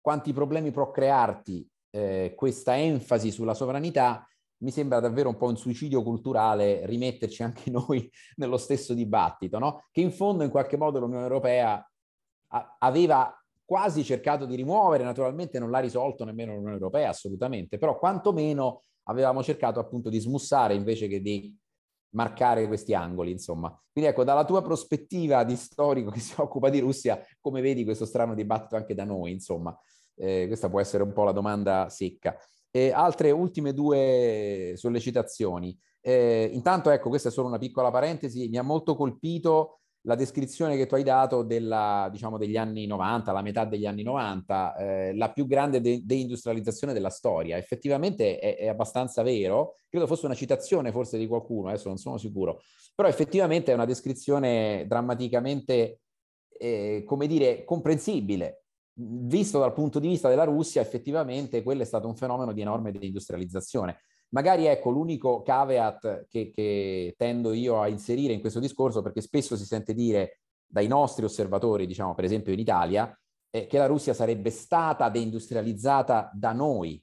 quanti 0.00 0.32
problemi 0.32 0.70
può 0.70 0.92
crearti 0.92 1.68
eh, 1.90 2.34
questa 2.36 2.78
enfasi 2.78 3.32
sulla 3.32 3.54
sovranità, 3.54 4.24
mi 4.58 4.70
sembra 4.70 5.00
davvero 5.00 5.28
un 5.28 5.36
po' 5.36 5.48
un 5.48 5.56
suicidio 5.56 6.02
culturale 6.02 6.86
rimetterci 6.86 7.42
anche 7.42 7.70
noi 7.72 8.10
nello 8.36 8.56
stesso 8.56 8.94
dibattito, 8.94 9.58
no? 9.58 9.86
che 9.90 10.00
in 10.00 10.12
fondo 10.12 10.44
in 10.44 10.50
qualche 10.50 10.76
modo 10.76 11.00
l'Unione 11.00 11.22
Europea 11.22 11.84
a- 12.48 12.76
aveva 12.78 13.36
quasi 13.64 14.04
cercato 14.04 14.44
di 14.44 14.56
rimuovere, 14.56 15.04
naturalmente 15.04 15.58
non 15.58 15.70
l'ha 15.70 15.78
risolto 15.78 16.24
nemmeno 16.24 16.52
l'Unione 16.54 16.74
Europea 16.74 17.08
assolutamente, 17.08 17.78
però 17.78 17.98
quantomeno 17.98 18.82
avevamo 19.04 19.42
cercato 19.42 19.80
appunto 19.80 20.10
di 20.10 20.18
smussare 20.18 20.74
invece 20.74 21.08
che 21.08 21.20
di 21.20 21.56
marcare 22.14 22.66
questi 22.66 22.94
angoli, 22.94 23.30
insomma. 23.30 23.68
Quindi 23.92 24.10
ecco, 24.10 24.24
dalla 24.24 24.44
tua 24.44 24.62
prospettiva 24.62 25.44
di 25.44 25.56
storico 25.56 26.10
che 26.10 26.20
si 26.20 26.34
occupa 26.36 26.68
di 26.68 26.78
Russia, 26.78 27.20
come 27.40 27.60
vedi 27.60 27.84
questo 27.84 28.06
strano 28.06 28.34
dibattito 28.34 28.76
anche 28.76 28.94
da 28.94 29.04
noi, 29.04 29.32
insomma? 29.32 29.76
Eh, 30.16 30.46
questa 30.46 30.68
può 30.68 30.80
essere 30.80 31.02
un 31.02 31.12
po' 31.12 31.24
la 31.24 31.32
domanda 31.32 31.88
secca. 31.88 32.36
E 32.76 32.90
altre 32.90 33.30
ultime 33.30 33.72
due 33.72 34.72
sollecitazioni. 34.74 35.78
Eh, 36.00 36.50
intanto, 36.52 36.90
ecco, 36.90 37.08
questa 37.08 37.28
è 37.28 37.32
solo 37.32 37.46
una 37.46 37.58
piccola 37.58 37.92
parentesi, 37.92 38.48
mi 38.48 38.58
ha 38.58 38.62
molto 38.62 38.96
colpito 38.96 39.78
la 40.06 40.16
descrizione 40.16 40.76
che 40.76 40.86
tu 40.86 40.96
hai 40.96 41.04
dato 41.04 41.44
della, 41.44 42.08
diciamo, 42.10 42.36
degli 42.36 42.56
anni 42.56 42.86
90, 42.86 43.30
la 43.30 43.42
metà 43.42 43.64
degli 43.64 43.86
anni 43.86 44.02
90, 44.02 44.74
eh, 44.74 45.14
la 45.14 45.30
più 45.30 45.46
grande 45.46 45.80
de- 45.80 46.02
deindustrializzazione 46.04 46.92
della 46.92 47.10
storia. 47.10 47.56
Effettivamente 47.56 48.40
è, 48.40 48.56
è, 48.56 48.66
abbastanza 48.66 49.22
vero, 49.22 49.76
credo 49.88 50.08
fosse 50.08 50.26
una 50.26 50.34
citazione 50.34 50.90
forse 50.90 51.16
di 51.16 51.28
qualcuno, 51.28 51.68
adesso 51.68 51.86
non 51.86 51.96
sono 51.96 52.18
sicuro, 52.18 52.60
però 52.92 53.06
effettivamente 53.08 53.70
è 53.70 53.74
una 53.74 53.84
descrizione 53.84 54.84
drammaticamente, 54.88 56.00
eh, 56.58 57.04
come 57.06 57.28
dire, 57.28 57.62
comprensibile 57.64 58.63
visto 58.94 59.58
dal 59.58 59.72
punto 59.72 59.98
di 59.98 60.08
vista 60.08 60.28
della 60.28 60.44
Russia, 60.44 60.80
effettivamente 60.80 61.62
quello 61.62 61.82
è 61.82 61.86
stato 61.86 62.06
un 62.06 62.16
fenomeno 62.16 62.52
di 62.52 62.60
enorme 62.60 62.92
deindustrializzazione. 62.92 64.00
Magari 64.30 64.66
ecco 64.66 64.90
l'unico 64.90 65.42
caveat 65.42 66.26
che, 66.28 66.50
che, 66.50 67.14
tendo 67.16 67.52
io 67.52 67.80
a 67.80 67.88
inserire 67.88 68.32
in 68.32 68.40
questo 68.40 68.60
discorso, 68.60 69.02
perché 69.02 69.20
spesso 69.20 69.56
si 69.56 69.64
sente 69.64 69.94
dire 69.94 70.40
dai 70.66 70.88
nostri 70.88 71.24
osservatori, 71.24 71.86
diciamo 71.86 72.14
per 72.14 72.24
esempio 72.24 72.52
in 72.52 72.58
Italia, 72.58 73.16
eh, 73.50 73.66
che 73.66 73.78
la 73.78 73.86
Russia 73.86 74.12
sarebbe 74.12 74.50
stata 74.50 75.08
deindustrializzata 75.08 76.30
da 76.34 76.52
noi. 76.52 77.00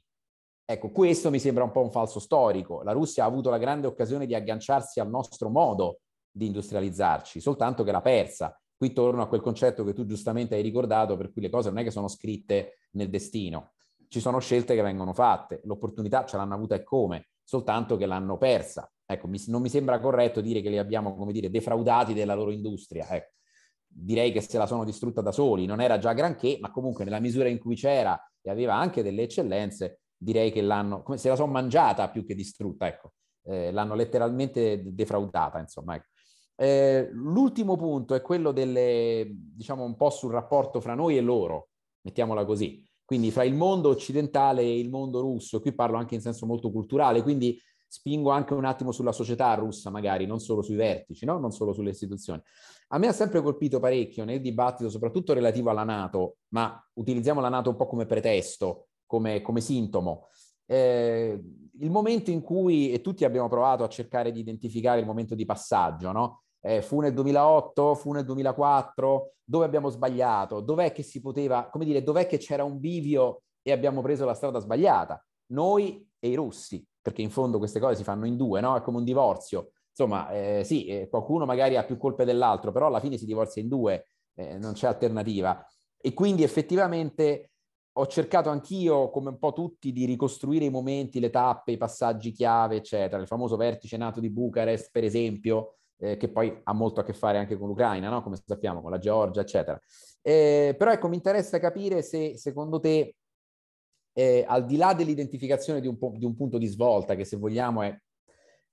Ecco, 0.65 0.91
questo 0.91 1.29
mi 1.29 1.39
sembra 1.39 1.63
un 1.63 1.71
po' 1.71 1.81
un 1.81 1.91
falso 1.91 2.19
storico. 2.19 2.81
La 2.83 2.91
Russia 2.91 3.23
ha 3.23 3.27
avuto 3.27 3.49
la 3.49 3.57
grande 3.57 3.87
occasione 3.87 4.25
di 4.25 4.35
agganciarsi 4.35 4.99
al 4.99 5.09
nostro 5.09 5.49
modo 5.49 5.99
di 6.29 6.45
industrializzarci, 6.45 7.39
soltanto 7.39 7.83
che 7.83 7.91
l'ha 7.91 8.01
persa. 8.01 8.60
Qui 8.81 8.93
torno 8.93 9.21
a 9.21 9.27
quel 9.27 9.41
concetto 9.41 9.83
che 9.83 9.93
tu 9.93 10.07
giustamente 10.07 10.55
hai 10.55 10.63
ricordato, 10.63 11.15
per 11.15 11.31
cui 11.31 11.43
le 11.43 11.51
cose 11.51 11.69
non 11.69 11.77
è 11.77 11.83
che 11.83 11.91
sono 11.91 12.07
scritte 12.07 12.79
nel 12.93 13.11
destino, 13.11 13.73
ci 14.07 14.19
sono 14.19 14.39
scelte 14.39 14.73
che 14.73 14.81
vengono 14.81 15.13
fatte, 15.13 15.61
l'opportunità 15.65 16.25
ce 16.25 16.35
l'hanno 16.35 16.55
avuta 16.55 16.73
e 16.73 16.83
come, 16.83 17.27
soltanto 17.43 17.95
che 17.95 18.07
l'hanno 18.07 18.39
persa. 18.39 18.91
Ecco, 19.05 19.27
mi, 19.27 19.39
non 19.49 19.61
mi 19.61 19.69
sembra 19.69 19.99
corretto 19.99 20.41
dire 20.41 20.61
che 20.61 20.69
li 20.71 20.79
abbiamo, 20.79 21.15
come 21.15 21.31
dire, 21.31 21.51
defraudati 21.51 22.15
della 22.15 22.33
loro 22.33 22.49
industria. 22.49 23.07
Ecco. 23.07 23.33
Direi 23.85 24.31
che 24.31 24.41
se 24.41 24.57
la 24.57 24.65
sono 24.65 24.83
distrutta 24.83 25.21
da 25.21 25.31
soli, 25.31 25.67
non 25.67 25.79
era 25.79 25.99
già 25.99 26.13
granché, 26.13 26.57
ma 26.59 26.71
comunque 26.71 27.03
nella 27.03 27.19
misura 27.19 27.49
in 27.49 27.59
cui 27.59 27.75
c'era 27.75 28.19
e 28.41 28.49
aveva 28.49 28.73
anche 28.73 29.03
delle 29.03 29.21
eccellenze, 29.21 29.99
direi 30.17 30.51
che 30.51 30.61
l'hanno, 30.61 31.03
come 31.03 31.19
se 31.19 31.29
la 31.29 31.35
sono 31.35 31.51
mangiata 31.51 32.09
più 32.09 32.25
che 32.25 32.33
distrutta, 32.33 32.87
ecco. 32.87 33.13
Eh, 33.43 33.71
l'hanno 33.71 33.93
letteralmente 33.93 34.81
defraudata, 34.91 35.59
insomma. 35.59 35.93
Ecco. 35.93 36.07
Eh, 36.61 37.09
l'ultimo 37.13 37.75
punto 37.75 38.13
è 38.13 38.21
quello 38.21 38.51
delle, 38.51 39.27
diciamo, 39.31 39.83
un 39.83 39.95
po' 39.95 40.11
sul 40.11 40.31
rapporto 40.31 40.79
fra 40.79 40.93
noi 40.93 41.17
e 41.17 41.21
loro, 41.21 41.69
mettiamola 42.01 42.45
così. 42.45 42.87
Quindi 43.03 43.31
fra 43.31 43.43
il 43.43 43.55
mondo 43.55 43.89
occidentale 43.89 44.61
e 44.61 44.77
il 44.77 44.91
mondo 44.91 45.21
russo, 45.21 45.59
qui 45.59 45.73
parlo 45.73 45.97
anche 45.97 46.13
in 46.13 46.21
senso 46.21 46.45
molto 46.45 46.71
culturale, 46.71 47.23
quindi 47.23 47.59
spingo 47.87 48.29
anche 48.29 48.53
un 48.53 48.65
attimo 48.65 48.91
sulla 48.91 49.11
società 49.11 49.51
russa, 49.55 49.89
magari, 49.89 50.27
non 50.27 50.39
solo 50.39 50.61
sui 50.61 50.75
vertici, 50.75 51.25
no? 51.25 51.39
non 51.39 51.49
solo 51.51 51.73
sulle 51.73 51.89
istituzioni. 51.89 52.39
A 52.89 52.99
me 52.99 53.07
ha 53.07 53.11
sempre 53.11 53.41
colpito 53.41 53.79
parecchio 53.79 54.23
nel 54.23 54.39
dibattito, 54.39 54.87
soprattutto 54.91 55.33
relativo 55.33 55.71
alla 55.71 55.83
Nato, 55.83 56.35
ma 56.49 56.79
utilizziamo 56.93 57.41
la 57.41 57.49
Nato 57.49 57.71
un 57.71 57.75
po' 57.75 57.87
come 57.87 58.05
pretesto, 58.05 58.89
come, 59.07 59.41
come 59.41 59.61
sintomo. 59.61 60.27
Eh, 60.67 61.41
il 61.79 61.89
momento 61.89 62.29
in 62.29 62.41
cui, 62.41 62.91
e 62.91 63.01
tutti 63.01 63.25
abbiamo 63.25 63.49
provato 63.49 63.83
a 63.83 63.89
cercare 63.89 64.31
di 64.31 64.41
identificare 64.41 64.99
il 64.99 65.07
momento 65.07 65.33
di 65.33 65.43
passaggio, 65.43 66.11
no? 66.11 66.43
Eh, 66.61 66.81
fu 66.81 66.99
nel 66.99 67.13
2008, 67.13 67.95
fu 67.95 68.11
nel 68.11 68.23
2004, 68.23 69.33
dove 69.43 69.65
abbiamo 69.65 69.89
sbagliato, 69.89 70.61
dov'è 70.61 70.91
che 70.91 71.03
si 71.03 71.19
poteva, 71.19 71.67
come 71.69 71.85
dire, 71.85 72.03
dov'è 72.03 72.27
che 72.27 72.37
c'era 72.37 72.63
un 72.63 72.79
bivio 72.79 73.41
e 73.61 73.71
abbiamo 73.71 74.01
preso 74.01 74.25
la 74.25 74.33
strada 74.33 74.59
sbagliata? 74.59 75.23
Noi 75.47 76.07
e 76.19 76.29
i 76.29 76.35
russi, 76.35 76.85
perché 77.01 77.21
in 77.21 77.31
fondo 77.31 77.57
queste 77.57 77.79
cose 77.79 77.95
si 77.95 78.03
fanno 78.03 78.25
in 78.25 78.37
due, 78.37 78.61
no? 78.61 78.75
È 78.75 78.81
come 78.81 78.97
un 78.97 79.03
divorzio. 79.03 79.71
Insomma, 79.89 80.29
eh, 80.31 80.63
sì, 80.63 80.85
eh, 80.85 81.09
qualcuno 81.09 81.45
magari 81.45 81.75
ha 81.75 81.83
più 81.83 81.97
colpe 81.97 82.23
dell'altro, 82.25 82.71
però 82.71 82.87
alla 82.87 82.99
fine 82.99 83.17
si 83.17 83.25
divorzia 83.25 83.61
in 83.61 83.67
due, 83.67 84.05
eh, 84.35 84.57
non 84.57 84.73
c'è 84.73 84.87
alternativa. 84.87 85.65
E 85.97 86.13
quindi 86.13 86.43
effettivamente 86.43 87.51
ho 87.93 88.07
cercato 88.07 88.49
anch'io, 88.49 89.09
come 89.09 89.29
un 89.29 89.37
po' 89.37 89.51
tutti, 89.51 89.91
di 89.91 90.05
ricostruire 90.05 90.65
i 90.65 90.69
momenti, 90.69 91.19
le 91.19 91.29
tappe, 91.29 91.73
i 91.73 91.77
passaggi 91.77 92.31
chiave, 92.31 92.77
eccetera. 92.77 93.21
Il 93.21 93.27
famoso 93.27 93.57
vertice 93.57 93.97
nato 93.97 94.19
di 94.21 94.29
Bucarest, 94.29 94.89
per 94.91 95.03
esempio, 95.03 95.79
eh, 96.01 96.17
che 96.17 96.29
poi 96.29 96.59
ha 96.63 96.73
molto 96.73 96.99
a 96.99 97.03
che 97.03 97.13
fare 97.13 97.37
anche 97.37 97.57
con 97.57 97.67
l'Ucraina, 97.67 98.09
no? 98.09 98.23
come 98.23 98.37
sappiamo, 98.43 98.81
con 98.81 98.89
la 98.89 98.97
Georgia, 98.97 99.41
eccetera. 99.41 99.79
Eh, 100.21 100.75
però 100.77 100.91
ecco, 100.91 101.07
mi 101.07 101.15
interessa 101.15 101.59
capire 101.59 102.01
se 102.01 102.37
secondo 102.37 102.79
te 102.79 103.15
eh, 104.13 104.43
al 104.47 104.65
di 104.65 104.77
là 104.77 104.93
dell'identificazione 104.93 105.79
di 105.79 105.87
un, 105.87 105.97
po- 105.97 106.13
di 106.15 106.25
un, 106.25 106.35
punto 106.35 106.57
di 106.57 106.65
svolta, 106.65 107.15
che 107.15 107.23
se 107.23 107.37
vogliamo 107.37 107.83
è, 107.83 107.95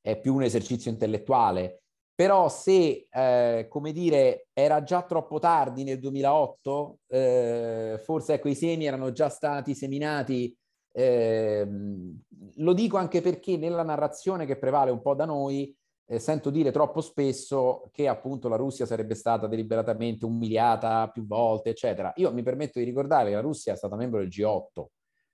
è 0.01 0.19
più 0.19 0.35
un 0.35 0.43
esercizio 0.43 0.91
intellettuale, 0.91 1.83
però 2.15 2.49
se, 2.49 3.07
eh, 3.09 3.67
come 3.69 3.93
dire, 3.93 4.49
era 4.53 4.83
già 4.83 5.03
troppo 5.03 5.39
tardi 5.39 5.85
nel 5.85 6.01
2008, 6.01 6.99
eh, 7.09 8.01
forse 8.03 8.35
ecco, 8.35 8.49
i 8.49 8.55
semi 8.55 8.87
erano 8.87 9.13
già 9.13 9.29
stati 9.29 9.75
seminati, 9.75 10.57
eh, 10.93 11.65
lo 12.57 12.73
dico 12.73 12.97
anche 12.97 13.21
perché 13.21 13.57
nella 13.57 13.85
narrazione 13.85 14.47
che 14.47 14.59
prevale 14.59 14.91
un 14.91 15.01
po' 15.01 15.15
da 15.15 15.27
noi, 15.27 15.73
eh, 16.11 16.19
sento 16.19 16.49
dire 16.49 16.73
troppo 16.73 17.03
spesso 17.03 17.91
che 17.93 18.09
appunto 18.09 18.49
la 18.49 18.57
Russia 18.57 18.87
sarebbe 18.87 19.15
stata 19.15 19.47
deliberatamente 19.47 20.25
umiliata 20.25 21.09
più 21.11 21.27
volte, 21.27 21.71
eccetera. 21.71 22.13
Io 22.17 22.33
mi 22.33 22.43
permetto 22.43 22.79
di 22.79 22.85
ricordare 22.87 23.29
che 23.29 23.35
la 23.35 23.43
Russia 23.43 23.75
è 23.75 23.77
stata 23.77 23.95
membro 23.95 24.21
del 24.21 24.29
G8, 24.29 24.87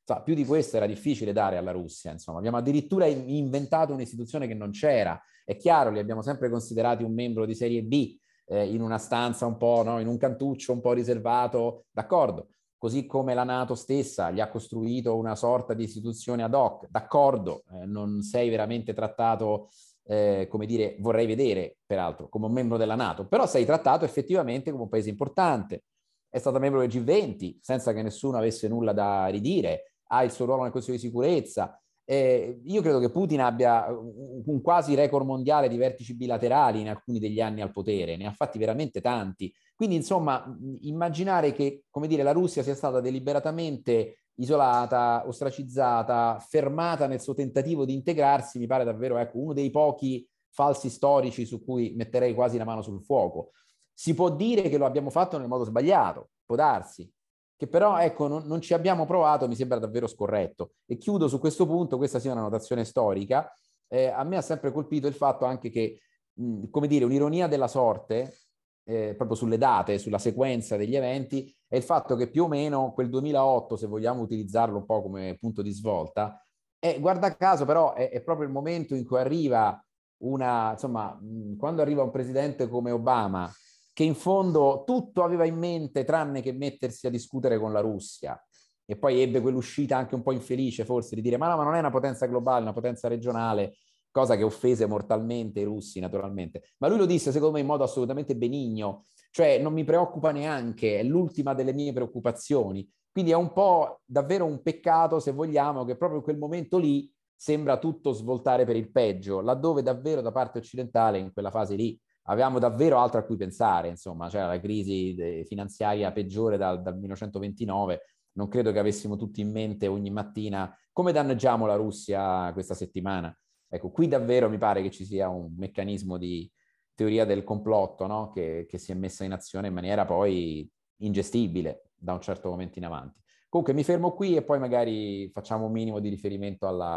Insomma, 0.06 0.22
più 0.22 0.34
di 0.34 0.44
questo 0.44 0.76
era 0.76 0.86
difficile 0.86 1.32
dare 1.32 1.56
alla 1.56 1.70
Russia, 1.70 2.10
insomma. 2.12 2.38
Abbiamo 2.38 2.58
addirittura 2.58 3.06
inventato 3.06 3.94
un'istituzione 3.94 4.46
che 4.46 4.52
non 4.52 4.70
c'era. 4.70 5.18
È 5.44 5.56
chiaro, 5.56 5.90
li 5.90 5.98
abbiamo 5.98 6.20
sempre 6.20 6.50
considerati 6.50 7.02
un 7.02 7.14
membro 7.14 7.46
di 7.46 7.54
serie 7.54 7.82
B, 7.82 8.14
eh, 8.46 8.66
in 8.66 8.82
una 8.82 8.98
stanza 8.98 9.46
un 9.46 9.56
po', 9.56 9.82
no? 9.82 10.00
in 10.00 10.06
un 10.06 10.18
cantuccio 10.18 10.72
un 10.72 10.82
po' 10.82 10.92
riservato, 10.92 11.86
d'accordo. 11.90 12.48
Così 12.76 13.06
come 13.06 13.32
la 13.32 13.44
Nato 13.44 13.74
stessa 13.74 14.30
gli 14.30 14.40
ha 14.40 14.50
costruito 14.50 15.16
una 15.16 15.34
sorta 15.34 15.72
di 15.72 15.84
istituzione 15.84 16.42
ad 16.42 16.52
hoc, 16.52 16.86
d'accordo, 16.90 17.64
eh, 17.72 17.86
non 17.86 18.20
sei 18.20 18.50
veramente 18.50 18.92
trattato, 18.92 19.70
eh, 20.06 20.46
come 20.50 20.66
dire, 20.66 20.96
vorrei 21.00 21.26
vedere, 21.26 21.78
peraltro, 21.86 22.28
come 22.28 22.46
un 22.46 22.52
membro 22.52 22.76
della 22.76 22.94
Nato, 22.94 23.26
però 23.26 23.46
sei 23.46 23.64
trattato 23.64 24.04
effettivamente 24.04 24.70
come 24.70 24.84
un 24.84 24.88
paese 24.88 25.08
importante. 25.08 25.84
È 26.28 26.38
stata 26.38 26.58
membro 26.58 26.80
del 26.80 26.88
G20 26.88 27.58
senza 27.60 27.92
che 27.92 28.02
nessuno 28.02 28.36
avesse 28.36 28.68
nulla 28.68 28.92
da 28.92 29.26
ridire 29.26 29.94
ha 30.08 30.22
il 30.22 30.30
suo 30.30 30.44
ruolo 30.44 30.62
nel 30.62 30.72
Consiglio 30.72 30.96
di 30.96 31.02
sicurezza. 31.02 31.80
Eh, 32.06 32.60
io 32.64 32.82
credo 32.82 32.98
che 32.98 33.10
Putin 33.10 33.40
abbia 33.40 33.86
un 33.88 34.60
quasi 34.60 34.94
record 34.94 35.24
mondiale 35.24 35.68
di 35.68 35.78
vertici 35.78 36.14
bilaterali 36.14 36.80
in 36.80 36.88
alcuni 36.88 37.18
degli 37.18 37.40
anni 37.40 37.62
al 37.62 37.70
potere, 37.70 38.16
ne 38.16 38.26
ha 38.26 38.32
fatti 38.32 38.58
veramente 38.58 39.00
tanti. 39.00 39.52
Quindi, 39.74 39.96
insomma, 39.96 40.44
immaginare 40.80 41.52
che, 41.52 41.84
come 41.90 42.06
dire, 42.06 42.22
la 42.22 42.32
Russia 42.32 42.62
sia 42.62 42.74
stata 42.74 43.00
deliberatamente 43.00 44.23
isolata, 44.36 45.24
ostracizzata, 45.26 46.38
fermata 46.46 47.06
nel 47.06 47.20
suo 47.20 47.34
tentativo 47.34 47.84
di 47.84 47.94
integrarsi, 47.94 48.58
mi 48.58 48.66
pare 48.66 48.84
davvero 48.84 49.16
ecco, 49.18 49.38
uno 49.38 49.52
dei 49.52 49.70
pochi 49.70 50.26
falsi 50.50 50.88
storici 50.88 51.44
su 51.44 51.64
cui 51.64 51.94
metterei 51.96 52.34
quasi 52.34 52.56
la 52.58 52.64
mano 52.64 52.82
sul 52.82 53.02
fuoco. 53.02 53.50
Si 53.92 54.14
può 54.14 54.30
dire 54.30 54.68
che 54.68 54.78
lo 54.78 54.86
abbiamo 54.86 55.10
fatto 55.10 55.38
nel 55.38 55.48
modo 55.48 55.64
sbagliato, 55.64 56.30
può 56.44 56.56
darsi, 56.56 57.10
che 57.56 57.68
però 57.68 57.98
ecco 57.98 58.26
non, 58.26 58.44
non, 58.46 58.60
ci 58.60 58.74
abbiamo 58.74 59.06
provato, 59.06 59.46
mi 59.46 59.54
sembra 59.54 59.78
davvero 59.78 60.06
scorretto. 60.06 60.72
E 60.86 60.96
chiudo 60.96 61.28
su 61.28 61.38
questo 61.38 61.66
punto, 61.66 61.96
questa 61.96 62.18
sia 62.18 62.32
una 62.32 62.42
notazione 62.42 62.84
storica, 62.84 63.52
eh, 63.88 64.06
a 64.06 64.24
me 64.24 64.36
ha 64.36 64.42
sempre 64.42 64.72
colpito 64.72 65.06
il 65.06 65.14
fatto 65.14 65.44
anche 65.44 65.70
che, 65.70 66.00
mh, 66.32 66.70
come 66.70 66.88
dire, 66.88 67.04
un'ironia 67.04 67.46
della 67.46 67.68
sorte, 67.68 68.38
eh, 68.84 69.14
proprio 69.16 69.36
sulle 69.36 69.58
date, 69.58 69.98
sulla 69.98 70.18
sequenza 70.18 70.76
degli 70.76 70.94
eventi, 70.94 71.54
è 71.66 71.76
il 71.76 71.82
fatto 71.82 72.16
che 72.16 72.28
più 72.28 72.44
o 72.44 72.48
meno 72.48 72.92
quel 72.92 73.08
2008, 73.08 73.76
se 73.76 73.86
vogliamo 73.86 74.22
utilizzarlo 74.22 74.78
un 74.78 74.86
po' 74.86 75.02
come 75.02 75.36
punto 75.38 75.62
di 75.62 75.70
svolta, 75.70 76.38
è, 76.78 77.00
guarda 77.00 77.34
caso 77.34 77.64
però 77.64 77.94
è, 77.94 78.10
è 78.10 78.22
proprio 78.22 78.46
il 78.46 78.52
momento 78.52 78.94
in 78.94 79.06
cui 79.06 79.18
arriva 79.18 79.82
una, 80.18 80.72
insomma, 80.72 81.18
mh, 81.20 81.56
quando 81.56 81.82
arriva 81.82 82.02
un 82.02 82.10
presidente 82.10 82.68
come 82.68 82.90
Obama, 82.90 83.50
che 83.92 84.04
in 84.04 84.14
fondo 84.14 84.82
tutto 84.84 85.22
aveva 85.22 85.44
in 85.44 85.56
mente 85.56 86.04
tranne 86.04 86.42
che 86.42 86.52
mettersi 86.52 87.06
a 87.06 87.10
discutere 87.10 87.58
con 87.58 87.72
la 87.72 87.80
Russia. 87.80 88.38
E 88.86 88.96
poi 88.98 89.20
ebbe 89.20 89.40
quell'uscita 89.40 89.96
anche 89.96 90.14
un 90.14 90.22
po' 90.22 90.32
infelice 90.32 90.84
forse 90.84 91.14
di 91.14 91.22
dire 91.22 91.38
ma 91.38 91.48
no, 91.48 91.56
ma 91.56 91.64
non 91.64 91.74
è 91.74 91.78
una 91.78 91.90
potenza 91.90 92.26
globale, 92.26 92.58
è 92.58 92.62
una 92.62 92.74
potenza 92.74 93.08
regionale, 93.08 93.76
cosa 94.14 94.36
che 94.36 94.44
offese 94.44 94.86
mortalmente 94.86 95.58
i 95.58 95.64
russi 95.64 95.98
naturalmente. 95.98 96.62
Ma 96.78 96.86
lui 96.86 96.98
lo 96.98 97.04
disse 97.04 97.32
secondo 97.32 97.54
me 97.54 97.60
in 97.60 97.66
modo 97.66 97.82
assolutamente 97.82 98.36
benigno, 98.36 99.06
cioè 99.32 99.58
non 99.58 99.72
mi 99.72 99.82
preoccupa 99.82 100.30
neanche, 100.30 101.00
è 101.00 101.02
l'ultima 101.02 101.52
delle 101.52 101.72
mie 101.72 101.92
preoccupazioni. 101.92 102.88
Quindi 103.10 103.32
è 103.32 103.34
un 103.34 103.52
po' 103.52 104.02
davvero 104.04 104.44
un 104.44 104.62
peccato, 104.62 105.18
se 105.18 105.32
vogliamo, 105.32 105.84
che 105.84 105.96
proprio 105.96 106.18
in 106.18 106.24
quel 106.24 106.38
momento 106.38 106.78
lì 106.78 107.12
sembra 107.34 107.76
tutto 107.78 108.12
svoltare 108.12 108.64
per 108.64 108.76
il 108.76 108.92
peggio, 108.92 109.40
laddove 109.40 109.82
davvero 109.82 110.20
da 110.20 110.30
parte 110.30 110.58
occidentale 110.58 111.18
in 111.18 111.32
quella 111.32 111.50
fase 111.50 111.74
lì 111.74 112.00
avevamo 112.26 112.60
davvero 112.60 112.98
altro 112.98 113.18
a 113.18 113.24
cui 113.24 113.36
pensare, 113.36 113.88
insomma, 113.88 114.28
c'era 114.28 114.46
la 114.46 114.60
crisi 114.60 115.44
finanziaria 115.44 116.12
peggiore 116.12 116.56
dal, 116.56 116.80
dal 116.80 116.94
1929, 116.94 118.00
non 118.36 118.46
credo 118.46 118.70
che 118.70 118.78
avessimo 118.78 119.16
tutti 119.16 119.40
in 119.40 119.50
mente 119.50 119.88
ogni 119.88 120.10
mattina 120.10 120.72
come 120.92 121.10
danneggiamo 121.10 121.66
la 121.66 121.74
Russia 121.74 122.52
questa 122.52 122.74
settimana. 122.74 123.36
Ecco, 123.68 123.90
qui 123.90 124.08
davvero 124.08 124.48
mi 124.48 124.58
pare 124.58 124.82
che 124.82 124.90
ci 124.90 125.04
sia 125.04 125.28
un 125.28 125.54
meccanismo 125.56 126.16
di 126.16 126.50
teoria 126.94 127.24
del 127.24 127.44
complotto 127.44 128.06
no? 128.06 128.30
che, 128.30 128.66
che 128.68 128.78
si 128.78 128.92
è 128.92 128.94
messa 128.94 129.24
in 129.24 129.32
azione 129.32 129.68
in 129.68 129.74
maniera 129.74 130.04
poi 130.04 130.68
ingestibile 130.98 131.90
da 131.94 132.12
un 132.12 132.20
certo 132.20 132.48
momento 132.48 132.78
in 132.78 132.84
avanti. 132.84 133.20
Comunque 133.48 133.74
mi 133.74 133.84
fermo 133.84 134.12
qui 134.12 134.36
e 134.36 134.42
poi 134.42 134.58
magari 134.58 135.30
facciamo 135.32 135.66
un 135.66 135.72
minimo 135.72 136.00
di 136.00 136.08
riferimento 136.08 136.66
alla, 136.66 136.96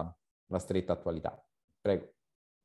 alla 0.49 0.59
stretta 0.59 0.93
attualità. 0.93 1.39
Prego. 1.79 2.13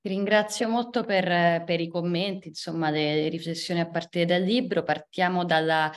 Ti 0.00 0.08
ringrazio 0.08 0.68
molto 0.68 1.04
per, 1.04 1.62
per, 1.64 1.80
i 1.80 1.88
commenti, 1.88 2.48
insomma, 2.48 2.90
le 2.90 3.28
riflessioni 3.28 3.80
a 3.80 3.88
partire 3.88 4.24
dal 4.24 4.42
libro. 4.42 4.82
Partiamo 4.82 5.44
dalla, 5.44 5.92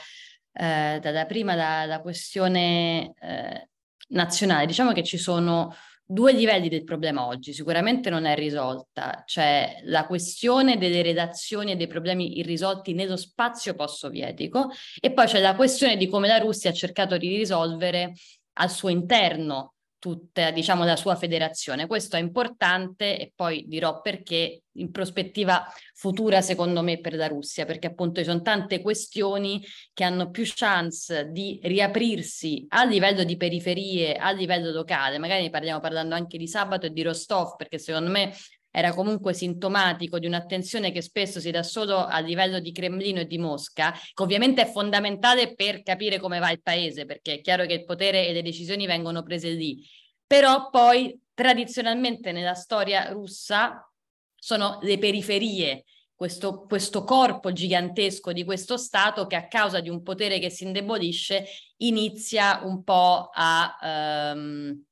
eh, 0.52 0.98
dalla 1.00 1.26
prima, 1.26 1.56
dalla 1.56 2.00
questione 2.00 3.14
eh, 3.18 3.68
nazionale. 4.08 4.66
Diciamo 4.66 4.92
che 4.92 5.02
ci 5.02 5.18
sono 5.18 5.74
due 6.06 6.32
livelli 6.32 6.68
del 6.68 6.84
problema 6.84 7.26
oggi, 7.26 7.52
sicuramente 7.52 8.10
non 8.10 8.26
è 8.26 8.36
risolta, 8.36 9.24
c'è 9.26 9.80
la 9.84 10.06
questione 10.06 10.78
delle 10.78 11.02
redazioni 11.02 11.72
e 11.72 11.76
dei 11.76 11.88
problemi 11.88 12.38
irrisolti 12.38 12.94
nello 12.94 13.16
spazio 13.16 13.74
post-sovietico 13.74 14.70
e 15.00 15.12
poi 15.12 15.26
c'è 15.26 15.40
la 15.40 15.56
questione 15.56 15.96
di 15.96 16.06
come 16.06 16.28
la 16.28 16.38
Russia 16.38 16.70
ha 16.70 16.72
cercato 16.72 17.16
di 17.16 17.36
risolvere 17.36 18.12
al 18.58 18.70
suo 18.70 18.88
interno 18.88 19.75
tutta 19.98 20.50
diciamo, 20.50 20.84
la 20.84 20.96
sua 20.96 21.16
federazione. 21.16 21.86
Questo 21.86 22.16
è 22.16 22.20
importante 22.20 23.18
e 23.18 23.32
poi 23.34 23.64
dirò 23.66 24.00
perché 24.00 24.62
in 24.76 24.90
prospettiva 24.90 25.66
futura 25.94 26.42
secondo 26.42 26.82
me 26.82 27.00
per 27.00 27.14
la 27.14 27.26
Russia, 27.26 27.64
perché 27.64 27.88
appunto 27.88 28.20
ci 28.20 28.26
sono 28.26 28.42
tante 28.42 28.80
questioni 28.80 29.64
che 29.92 30.04
hanno 30.04 30.30
più 30.30 30.44
chance 30.46 31.30
di 31.30 31.58
riaprirsi 31.62 32.66
a 32.68 32.84
livello 32.84 33.24
di 33.24 33.36
periferie, 33.36 34.16
a 34.16 34.30
livello 34.30 34.70
locale. 34.70 35.18
Magari 35.18 35.42
ne 35.42 35.50
parliamo 35.50 35.80
parlando 35.80 36.14
anche 36.14 36.38
di 36.38 36.46
sabato 36.46 36.86
e 36.86 36.90
di 36.90 37.02
Rostov, 37.02 37.56
perché 37.56 37.78
secondo 37.78 38.10
me 38.10 38.34
era 38.76 38.92
comunque 38.92 39.32
sintomatico 39.32 40.18
di 40.18 40.26
un'attenzione 40.26 40.92
che 40.92 41.00
spesso 41.00 41.40
si 41.40 41.50
dà 41.50 41.62
solo 41.62 41.96
a 41.96 42.18
livello 42.18 42.60
di 42.60 42.72
Cremlino 42.72 43.20
e 43.20 43.26
di 43.26 43.38
Mosca, 43.38 43.90
che 43.90 44.22
ovviamente 44.22 44.60
è 44.60 44.70
fondamentale 44.70 45.54
per 45.54 45.82
capire 45.82 46.20
come 46.20 46.38
va 46.38 46.50
il 46.50 46.60
paese, 46.60 47.06
perché 47.06 47.36
è 47.36 47.40
chiaro 47.40 47.64
che 47.64 47.72
il 47.72 47.84
potere 47.86 48.26
e 48.26 48.34
le 48.34 48.42
decisioni 48.42 48.84
vengono 48.84 49.22
prese 49.22 49.48
lì. 49.48 49.82
Però 50.26 50.68
poi 50.68 51.18
tradizionalmente 51.32 52.32
nella 52.32 52.52
storia 52.52 53.08
russa 53.08 53.90
sono 54.34 54.78
le 54.82 54.98
periferie 54.98 55.84
questo, 56.14 56.66
questo, 56.66 57.02
corpo 57.02 57.54
gigantesco 57.54 58.34
di 58.34 58.44
questo 58.44 58.76
Stato 58.76 59.26
che 59.26 59.36
a 59.36 59.48
causa 59.48 59.80
di 59.80 59.88
un 59.88 60.02
potere 60.02 60.38
che 60.38 60.50
si 60.50 60.64
indebolisce 60.64 61.46
inizia 61.78 62.60
un 62.62 62.84
po' 62.84 63.30
a, 63.32 64.34
um, 64.34 64.84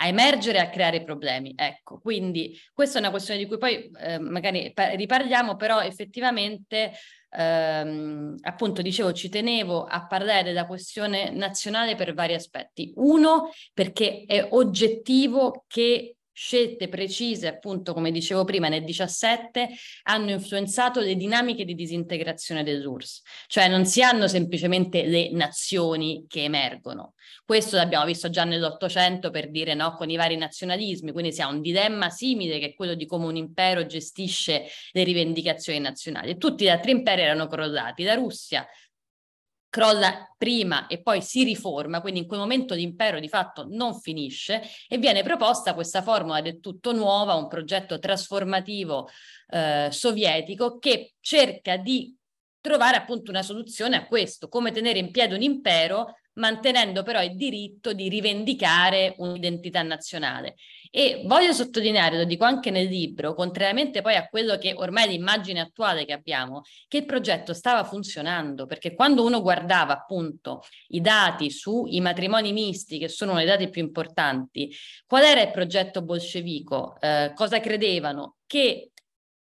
a 0.00 0.06
emergere 0.06 0.58
e 0.58 0.60
a 0.60 0.70
creare 0.70 1.02
problemi. 1.02 1.54
Ecco, 1.56 1.98
quindi 1.98 2.58
questa 2.72 2.98
è 2.98 3.00
una 3.00 3.10
questione 3.10 3.40
di 3.40 3.46
cui 3.46 3.58
poi 3.58 3.90
eh, 4.00 4.18
magari 4.18 4.72
riparliamo, 4.74 5.56
però 5.56 5.80
effettivamente 5.80 6.92
ehm, 7.30 8.36
appunto 8.42 8.82
dicevo 8.82 9.12
ci 9.12 9.28
tenevo 9.28 9.84
a 9.84 10.06
parlare 10.06 10.44
della 10.44 10.66
questione 10.66 11.30
nazionale 11.30 11.96
per 11.96 12.14
vari 12.14 12.34
aspetti. 12.34 12.92
Uno, 12.96 13.50
perché 13.74 14.24
è 14.26 14.46
oggettivo 14.50 15.64
che 15.66 16.17
scelte 16.40 16.88
precise, 16.88 17.48
appunto, 17.48 17.92
come 17.92 18.12
dicevo 18.12 18.44
prima, 18.44 18.68
nel 18.68 18.84
17 18.84 19.68
hanno 20.04 20.30
influenzato 20.30 21.00
le 21.00 21.16
dinamiche 21.16 21.64
di 21.64 21.74
disintegrazione 21.74 22.62
dell'URSS, 22.62 23.22
cioè 23.48 23.66
non 23.66 23.84
si 23.84 24.04
hanno 24.04 24.28
semplicemente 24.28 25.04
le 25.04 25.32
nazioni 25.32 26.26
che 26.28 26.44
emergono. 26.44 27.14
Questo 27.44 27.74
l'abbiamo 27.74 28.04
visto 28.04 28.30
già 28.30 28.44
nell'Ottocento 28.44 29.30
per 29.30 29.50
dire 29.50 29.74
no 29.74 29.94
con 29.94 30.10
i 30.10 30.16
vari 30.16 30.36
nazionalismi, 30.36 31.10
quindi 31.10 31.32
si 31.32 31.42
ha 31.42 31.48
un 31.48 31.60
dilemma 31.60 32.08
simile 32.08 32.60
che 32.60 32.66
è 32.66 32.74
quello 32.74 32.94
di 32.94 33.04
come 33.04 33.26
un 33.26 33.34
impero 33.34 33.84
gestisce 33.84 34.66
le 34.92 35.02
rivendicazioni 35.02 35.80
nazionali. 35.80 36.38
Tutti 36.38 36.64
gli 36.64 36.68
altri 36.68 36.92
imperi 36.92 37.22
erano 37.22 37.48
crollati, 37.48 38.04
la 38.04 38.14
Russia 38.14 38.64
crolla 39.68 40.32
prima 40.36 40.86
e 40.86 41.02
poi 41.02 41.20
si 41.20 41.44
riforma, 41.44 42.00
quindi 42.00 42.20
in 42.20 42.26
quel 42.26 42.40
momento 42.40 42.74
l'impero 42.74 43.20
di 43.20 43.28
fatto 43.28 43.66
non 43.68 43.98
finisce 44.00 44.62
e 44.88 44.98
viene 44.98 45.22
proposta 45.22 45.74
questa 45.74 46.02
formula 46.02 46.40
del 46.40 46.60
tutto 46.60 46.92
nuova, 46.92 47.34
un 47.34 47.48
progetto 47.48 47.98
trasformativo 47.98 49.08
eh, 49.48 49.88
sovietico 49.90 50.78
che 50.78 51.14
cerca 51.20 51.76
di 51.76 52.16
trovare 52.60 52.96
appunto 52.96 53.30
una 53.30 53.42
soluzione 53.42 53.96
a 53.96 54.06
questo, 54.06 54.48
come 54.48 54.72
tenere 54.72 54.98
in 54.98 55.10
piedi 55.10 55.34
un 55.34 55.42
impero 55.42 56.14
mantenendo 56.38 57.02
però 57.02 57.22
il 57.22 57.36
diritto 57.36 57.92
di 57.92 58.08
rivendicare 58.08 59.14
un'identità 59.18 59.82
nazionale. 59.82 60.56
E 60.90 61.22
voglio 61.26 61.52
sottolineare, 61.52 62.16
lo 62.16 62.24
dico 62.24 62.44
anche 62.44 62.70
nel 62.70 62.86
libro, 62.86 63.34
contrariamente 63.34 64.00
poi 64.00 64.14
a 64.14 64.26
quello 64.26 64.56
che 64.56 64.72
ormai 64.74 65.04
è 65.04 65.08
l'immagine 65.08 65.60
attuale 65.60 66.06
che 66.06 66.14
abbiamo, 66.14 66.62
che 66.86 66.98
il 66.98 67.04
progetto 67.04 67.52
stava 67.52 67.84
funzionando, 67.84 68.64
perché 68.64 68.94
quando 68.94 69.24
uno 69.24 69.42
guardava 69.42 69.92
appunto 69.92 70.62
i 70.88 71.00
dati 71.00 71.50
sui 71.50 72.00
matrimoni 72.00 72.52
misti, 72.52 72.98
che 72.98 73.08
sono 73.08 73.34
dei 73.34 73.44
dati 73.44 73.68
più 73.68 73.82
importanti, 73.82 74.74
qual 75.06 75.24
era 75.24 75.42
il 75.42 75.50
progetto 75.50 76.02
bolscevico? 76.02 76.96
Eh, 77.00 77.32
cosa 77.34 77.60
credevano? 77.60 78.36
Che 78.46 78.92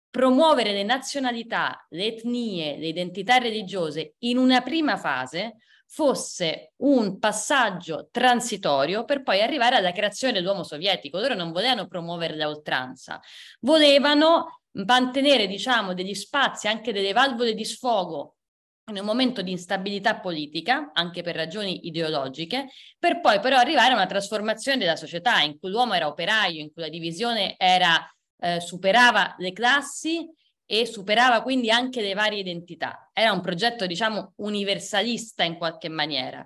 promuovere 0.09 0.73
le 0.73 0.85
nazionalità, 0.85 1.87
le 1.91 2.07
etnie, 2.07 2.79
le 2.79 2.87
identità 2.87 3.37
religiose 3.39 4.15
in 4.21 4.39
una 4.39 4.63
prima 4.63 4.97
fase 4.97 5.57
fosse 5.95 6.73
un 6.79 7.21
passaggio 7.21 8.09
transitorio 8.11 9.05
per 9.05 9.23
poi 9.23 9.41
arrivare 9.41 9.77
alla 9.77 9.93
creazione 9.93 10.33
dell'uomo 10.33 10.65
sovietico. 10.65 11.21
Loro 11.21 11.35
non 11.35 11.53
volevano 11.53 11.87
promuovere 11.87 12.35
la 12.35 12.49
oltranza, 12.49 13.21
volevano 13.61 14.63
mantenere, 14.73 15.47
diciamo, 15.47 15.95
degli 15.95 16.15
spazi, 16.15 16.67
anche 16.67 16.93
delle 16.93 17.13
valvole 17.13 17.55
di 17.55 17.65
sfogo 17.65 18.39
in 18.91 18.99
un 18.99 19.05
momento 19.05 19.41
di 19.41 19.53
instabilità 19.53 20.19
politica, 20.19 20.91
anche 20.93 21.23
per 21.23 21.37
ragioni 21.37 21.87
ideologiche, 21.87 22.71
per 22.99 23.21
poi 23.21 23.39
però 23.39 23.57
arrivare 23.57 23.93
a 23.93 23.95
una 23.95 24.07
trasformazione 24.07 24.79
della 24.79 24.97
società 24.97 25.43
in 25.43 25.61
cui 25.61 25.71
l'uomo 25.71 25.95
era 25.95 26.09
operaio, 26.09 26.61
in 26.61 26.73
cui 26.73 26.83
la 26.83 26.89
divisione 26.89 27.55
era, 27.57 28.05
eh, 28.41 28.59
superava 28.61 29.37
le 29.39 29.53
classi 29.53 30.29
e 30.67 30.87
superava 30.87 31.43
quindi 31.43 31.71
anche 31.71 32.01
le 32.01 32.15
varie 32.15 32.41
identità. 32.41 33.11
Era 33.13 33.33
un 33.33 33.41
progetto, 33.41 33.87
diciamo, 33.87 34.33
universalista 34.37 35.45
in 35.45 35.57
qualche 35.57 35.89
maniera 35.89 36.45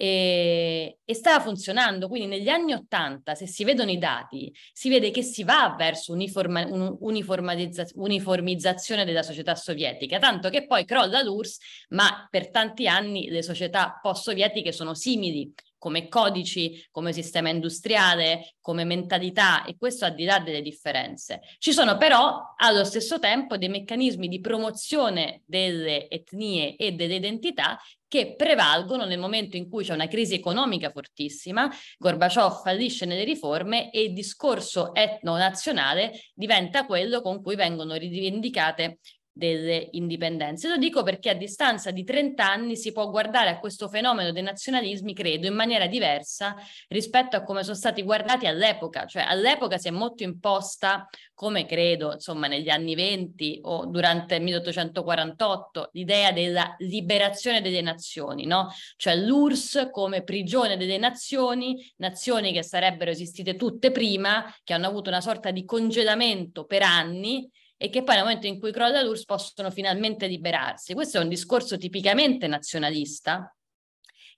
e, 0.00 1.00
e 1.04 1.14
stava 1.14 1.44
funzionando. 1.44 2.08
Quindi 2.08 2.26
negli 2.26 2.48
anni 2.48 2.72
Ottanta, 2.72 3.34
se 3.34 3.46
si 3.46 3.64
vedono 3.64 3.90
i 3.90 3.98
dati, 3.98 4.50
si 4.72 4.88
vede 4.88 5.10
che 5.10 5.22
si 5.22 5.44
va 5.44 5.74
verso 5.76 6.12
uniforma, 6.12 6.64
un, 6.66 6.96
uniformizzazione 6.98 9.04
della 9.04 9.22
società 9.22 9.54
sovietica, 9.54 10.18
tanto 10.18 10.48
che 10.48 10.66
poi 10.66 10.86
crolla 10.86 11.20
l'URSS, 11.20 11.58
ma 11.90 12.26
per 12.30 12.48
tanti 12.48 12.88
anni 12.88 13.28
le 13.28 13.42
società 13.42 13.98
post-sovietiche 14.00 14.72
sono 14.72 14.94
simili 14.94 15.52
come 15.80 16.08
codici, 16.08 16.86
come 16.90 17.14
sistema 17.14 17.48
industriale, 17.48 18.54
come 18.60 18.84
mentalità 18.84 19.64
e 19.64 19.76
questo 19.78 20.04
al 20.04 20.14
di 20.14 20.24
là 20.24 20.38
delle 20.38 20.60
differenze. 20.60 21.40
Ci 21.58 21.72
sono 21.72 21.96
però 21.96 22.54
allo 22.56 22.84
stesso 22.84 23.18
tempo 23.18 23.56
dei 23.56 23.70
meccanismi 23.70 24.28
di 24.28 24.40
promozione 24.40 25.40
delle 25.46 26.08
etnie 26.08 26.76
e 26.76 26.92
delle 26.92 27.14
identità 27.14 27.80
che 28.06 28.34
prevalgono 28.34 29.06
nel 29.06 29.20
momento 29.20 29.56
in 29.56 29.70
cui 29.70 29.84
c'è 29.84 29.94
una 29.94 30.08
crisi 30.08 30.34
economica 30.34 30.90
fortissima, 30.90 31.70
Gorbaciov 31.96 32.60
fallisce 32.62 33.06
nelle 33.06 33.22
riforme 33.22 33.90
e 33.90 34.02
il 34.02 34.12
discorso 34.12 34.92
etno-nazionale 34.94 36.12
diventa 36.34 36.86
quello 36.86 37.22
con 37.22 37.40
cui 37.40 37.54
vengono 37.54 37.94
rivendicate 37.94 38.98
delle 39.40 39.88
indipendenze. 39.92 40.68
Lo 40.68 40.76
dico 40.76 41.02
perché 41.02 41.30
a 41.30 41.34
distanza 41.34 41.90
di 41.90 42.04
30 42.04 42.46
anni 42.46 42.76
si 42.76 42.92
può 42.92 43.08
guardare 43.08 43.48
a 43.48 43.58
questo 43.58 43.88
fenomeno 43.88 44.32
dei 44.32 44.42
nazionalismi, 44.42 45.14
credo, 45.14 45.46
in 45.46 45.54
maniera 45.54 45.86
diversa 45.86 46.54
rispetto 46.88 47.36
a 47.36 47.42
come 47.42 47.62
sono 47.62 47.74
stati 47.74 48.02
guardati 48.02 48.46
all'epoca. 48.46 49.06
Cioè 49.06 49.22
all'epoca 49.22 49.78
si 49.78 49.88
è 49.88 49.90
molto 49.90 50.24
imposta, 50.24 51.08
come 51.32 51.64
credo, 51.64 52.12
insomma, 52.12 52.48
negli 52.48 52.68
anni 52.68 52.94
20 52.94 53.60
o 53.62 53.86
durante 53.86 54.34
il 54.34 54.42
1848, 54.42 55.88
l'idea 55.94 56.32
della 56.32 56.74
liberazione 56.80 57.62
delle 57.62 57.80
nazioni, 57.80 58.44
no? 58.44 58.68
Cioè 58.96 59.16
l'URSS 59.16 59.88
come 59.90 60.22
prigione 60.22 60.76
delle 60.76 60.98
nazioni, 60.98 61.90
nazioni 61.96 62.52
che 62.52 62.62
sarebbero 62.62 63.10
esistite 63.10 63.56
tutte 63.56 63.90
prima, 63.90 64.54
che 64.62 64.74
hanno 64.74 64.86
avuto 64.86 65.08
una 65.08 65.22
sorta 65.22 65.50
di 65.50 65.64
congelamento 65.64 66.66
per 66.66 66.82
anni 66.82 67.48
e 67.82 67.88
che 67.88 68.02
poi 68.02 68.16
nel 68.16 68.24
momento 68.24 68.46
in 68.46 68.58
cui 68.58 68.72
crolla 68.72 69.00
l'URSS 69.00 69.24
possono 69.24 69.70
finalmente 69.70 70.26
liberarsi. 70.26 70.92
Questo 70.92 71.16
è 71.16 71.22
un 71.22 71.30
discorso 71.30 71.78
tipicamente 71.78 72.46
nazionalista, 72.46 73.56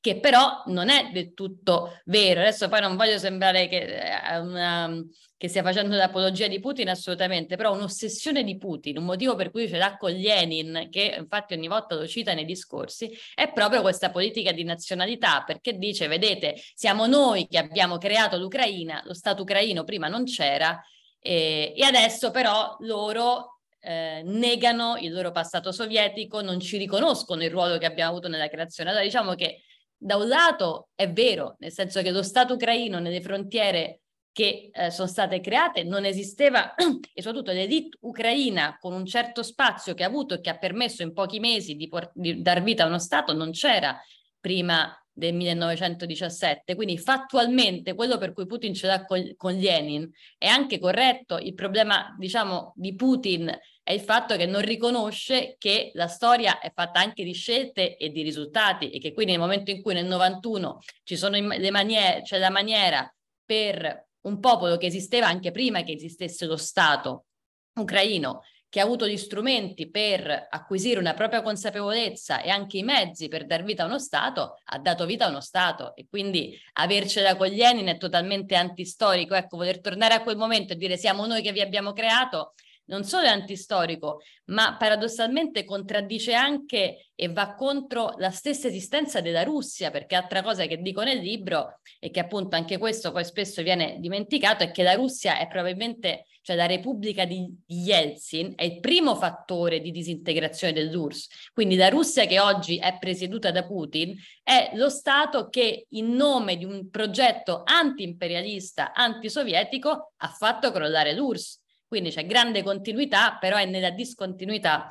che 0.00 0.20
però 0.20 0.62
non 0.66 0.88
è 0.88 1.10
del 1.12 1.34
tutto 1.34 2.00
vero. 2.04 2.38
Adesso 2.38 2.68
poi 2.68 2.80
non 2.80 2.94
voglio 2.94 3.18
sembrare 3.18 3.66
che, 3.66 3.98
eh, 3.98 4.38
una, 4.38 4.96
che 5.36 5.48
stia 5.48 5.64
facendo 5.64 5.96
l'apologia 5.96 6.46
di 6.46 6.60
Putin 6.60 6.88
assolutamente, 6.88 7.56
però 7.56 7.74
un'ossessione 7.74 8.44
di 8.44 8.56
Putin, 8.58 8.98
un 8.98 9.04
motivo 9.06 9.34
per 9.34 9.50
cui 9.50 9.66
ce 9.66 9.76
l'ha 9.76 9.96
con 9.96 10.12
Lenin, 10.12 10.86
che 10.88 11.16
infatti 11.18 11.54
ogni 11.54 11.66
volta 11.66 11.96
lo 11.96 12.06
cita 12.06 12.34
nei 12.34 12.44
discorsi, 12.44 13.10
è 13.34 13.50
proprio 13.52 13.80
questa 13.80 14.12
politica 14.12 14.52
di 14.52 14.62
nazionalità, 14.62 15.42
perché 15.44 15.76
dice, 15.76 16.06
vedete, 16.06 16.54
siamo 16.74 17.08
noi 17.08 17.48
che 17.48 17.58
abbiamo 17.58 17.98
creato 17.98 18.38
l'Ucraina, 18.38 19.02
lo 19.04 19.14
Stato 19.14 19.42
ucraino 19.42 19.82
prima 19.82 20.06
non 20.06 20.26
c'era, 20.26 20.80
e, 21.22 21.72
e 21.76 21.84
adesso 21.84 22.32
però 22.32 22.76
loro 22.80 23.60
eh, 23.78 24.22
negano 24.24 24.96
il 24.98 25.12
loro 25.12 25.30
passato 25.30 25.70
sovietico, 25.70 26.40
non 26.40 26.60
ci 26.60 26.76
riconoscono 26.76 27.44
il 27.44 27.50
ruolo 27.50 27.78
che 27.78 27.86
abbiamo 27.86 28.10
avuto 28.10 28.28
nella 28.28 28.48
creazione. 28.48 28.90
Allora 28.90 29.04
diciamo 29.04 29.34
che 29.34 29.62
da 29.96 30.16
un 30.16 30.26
lato 30.26 30.88
è 30.94 31.10
vero, 31.10 31.54
nel 31.60 31.72
senso 31.72 32.02
che 32.02 32.10
lo 32.10 32.22
Stato 32.22 32.54
ucraino 32.54 32.98
nelle 32.98 33.20
frontiere 33.20 34.00
che 34.32 34.70
eh, 34.72 34.90
sono 34.90 35.06
state 35.06 35.40
create 35.40 35.84
non 35.84 36.06
esisteva 36.06 36.74
e 37.12 37.22
soprattutto 37.22 37.52
l'elite 37.52 37.98
ucraina 38.00 38.78
con 38.80 38.94
un 38.94 39.04
certo 39.04 39.42
spazio 39.42 39.92
che 39.94 40.04
ha 40.04 40.06
avuto 40.06 40.34
e 40.34 40.40
che 40.40 40.48
ha 40.48 40.56
permesso 40.56 41.02
in 41.02 41.12
pochi 41.12 41.38
mesi 41.38 41.76
di, 41.76 41.88
di 42.14 42.40
dar 42.40 42.62
vita 42.62 42.84
a 42.84 42.86
uno 42.86 42.98
Stato 42.98 43.34
non 43.34 43.50
c'era 43.50 44.00
prima 44.40 44.96
del 45.12 45.34
1917, 45.34 46.74
quindi 46.74 46.96
fattualmente 46.98 47.94
quello 47.94 48.16
per 48.18 48.32
cui 48.32 48.46
Putin 48.46 48.72
ce 48.72 48.86
l'ha 48.86 49.04
con, 49.04 49.34
con 49.36 49.54
Lenin 49.54 50.10
è 50.38 50.46
anche 50.46 50.78
corretto, 50.78 51.36
il 51.38 51.54
problema 51.54 52.14
diciamo 52.18 52.72
di 52.76 52.94
Putin 52.94 53.54
è 53.82 53.92
il 53.92 54.00
fatto 54.00 54.36
che 54.36 54.46
non 54.46 54.62
riconosce 54.62 55.56
che 55.58 55.90
la 55.94 56.06
storia 56.06 56.60
è 56.60 56.72
fatta 56.72 57.00
anche 57.00 57.24
di 57.24 57.34
scelte 57.34 57.96
e 57.96 58.10
di 58.10 58.22
risultati 58.22 58.90
e 58.90 58.98
che 58.98 59.12
quindi 59.12 59.32
nel 59.32 59.40
momento 59.40 59.70
in 59.70 59.82
cui 59.82 59.94
nel 59.94 60.06
91 60.06 60.78
ci 61.02 61.16
sono 61.16 61.36
le 61.38 61.70
maniere, 61.70 62.22
c'è 62.22 62.38
la 62.38 62.50
maniera 62.50 63.12
per 63.44 64.08
un 64.22 64.38
popolo 64.38 64.76
che 64.76 64.86
esisteva 64.86 65.26
anche 65.26 65.50
prima 65.50 65.82
che 65.82 65.92
esistesse 65.92 66.46
lo 66.46 66.56
Stato 66.56 67.26
ucraino 67.74 68.42
che 68.72 68.80
ha 68.80 68.84
avuto 68.84 69.06
gli 69.06 69.18
strumenti 69.18 69.90
per 69.90 70.46
acquisire 70.48 70.98
una 70.98 71.12
propria 71.12 71.42
consapevolezza 71.42 72.40
e 72.40 72.48
anche 72.48 72.78
i 72.78 72.82
mezzi 72.82 73.28
per 73.28 73.44
dar 73.44 73.64
vita 73.64 73.82
a 73.82 73.86
uno 73.86 73.98
Stato, 73.98 74.56
ha 74.64 74.78
dato 74.78 75.04
vita 75.04 75.26
a 75.26 75.28
uno 75.28 75.42
Stato 75.42 75.94
e 75.94 76.06
quindi 76.08 76.58
avercela 76.72 77.36
con 77.36 77.48
Lenin 77.48 77.88
è 77.88 77.98
totalmente 77.98 78.54
antistorico. 78.54 79.34
Ecco, 79.34 79.58
voler 79.58 79.82
tornare 79.82 80.14
a 80.14 80.22
quel 80.22 80.38
momento 80.38 80.72
e 80.72 80.76
dire 80.76 80.96
siamo 80.96 81.26
noi 81.26 81.42
che 81.42 81.52
vi 81.52 81.60
abbiamo 81.60 81.92
creato 81.92 82.54
non 82.86 83.04
solo 83.04 83.26
è 83.26 83.28
antistorico, 83.28 84.20
ma 84.46 84.76
paradossalmente 84.76 85.64
contraddice 85.64 86.34
anche 86.34 87.10
e 87.14 87.28
va 87.28 87.54
contro 87.54 88.14
la 88.18 88.30
stessa 88.30 88.66
esistenza 88.66 89.20
della 89.20 89.44
Russia, 89.44 89.90
perché 89.90 90.16
altra 90.16 90.42
cosa 90.42 90.66
che 90.66 90.78
dico 90.78 91.02
nel 91.02 91.18
libro 91.18 91.80
e 92.00 92.10
che 92.10 92.20
appunto 92.20 92.56
anche 92.56 92.78
questo 92.78 93.12
poi 93.12 93.24
spesso 93.24 93.62
viene 93.62 93.98
dimenticato 94.00 94.64
è 94.64 94.70
che 94.72 94.82
la 94.82 94.94
Russia 94.94 95.38
è 95.38 95.46
probabilmente, 95.46 96.26
cioè 96.42 96.56
la 96.56 96.66
Repubblica 96.66 97.24
di 97.24 97.48
Yeltsin 97.66 98.54
è 98.56 98.64
il 98.64 98.80
primo 98.80 99.14
fattore 99.14 99.80
di 99.80 99.92
disintegrazione 99.92 100.72
dell'URSS. 100.72 101.50
Quindi 101.52 101.76
la 101.76 101.88
Russia 101.88 102.26
che 102.26 102.40
oggi 102.40 102.78
è 102.78 102.98
presieduta 102.98 103.52
da 103.52 103.64
Putin 103.64 104.16
è 104.42 104.72
lo 104.74 104.88
Stato 104.88 105.48
che 105.48 105.86
in 105.90 106.14
nome 106.14 106.56
di 106.56 106.64
un 106.64 106.90
progetto 106.90 107.62
anti-imperialista, 107.64 108.92
antisovietico 108.92 110.12
ha 110.16 110.28
fatto 110.28 110.72
crollare 110.72 111.14
l'URSS 111.14 111.61
quindi 111.92 112.08
c'è 112.08 112.24
grande 112.24 112.62
continuità, 112.62 113.36
però 113.38 113.58
è 113.58 113.66
nella 113.66 113.90
discontinuità 113.90 114.90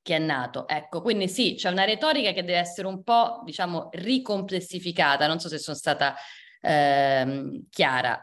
che 0.00 0.16
è 0.16 0.18
nato. 0.18 0.66
Ecco, 0.66 1.02
quindi 1.02 1.28
sì, 1.28 1.56
c'è 1.56 1.68
una 1.68 1.84
retorica 1.84 2.32
che 2.32 2.42
deve 2.42 2.56
essere 2.56 2.86
un 2.86 3.02
po', 3.02 3.42
diciamo, 3.44 3.90
ricomplessificata, 3.92 5.26
non 5.26 5.40
so 5.40 5.50
se 5.50 5.58
sono 5.58 5.76
stata 5.76 6.14
ehm, 6.62 7.66
chiara. 7.68 8.18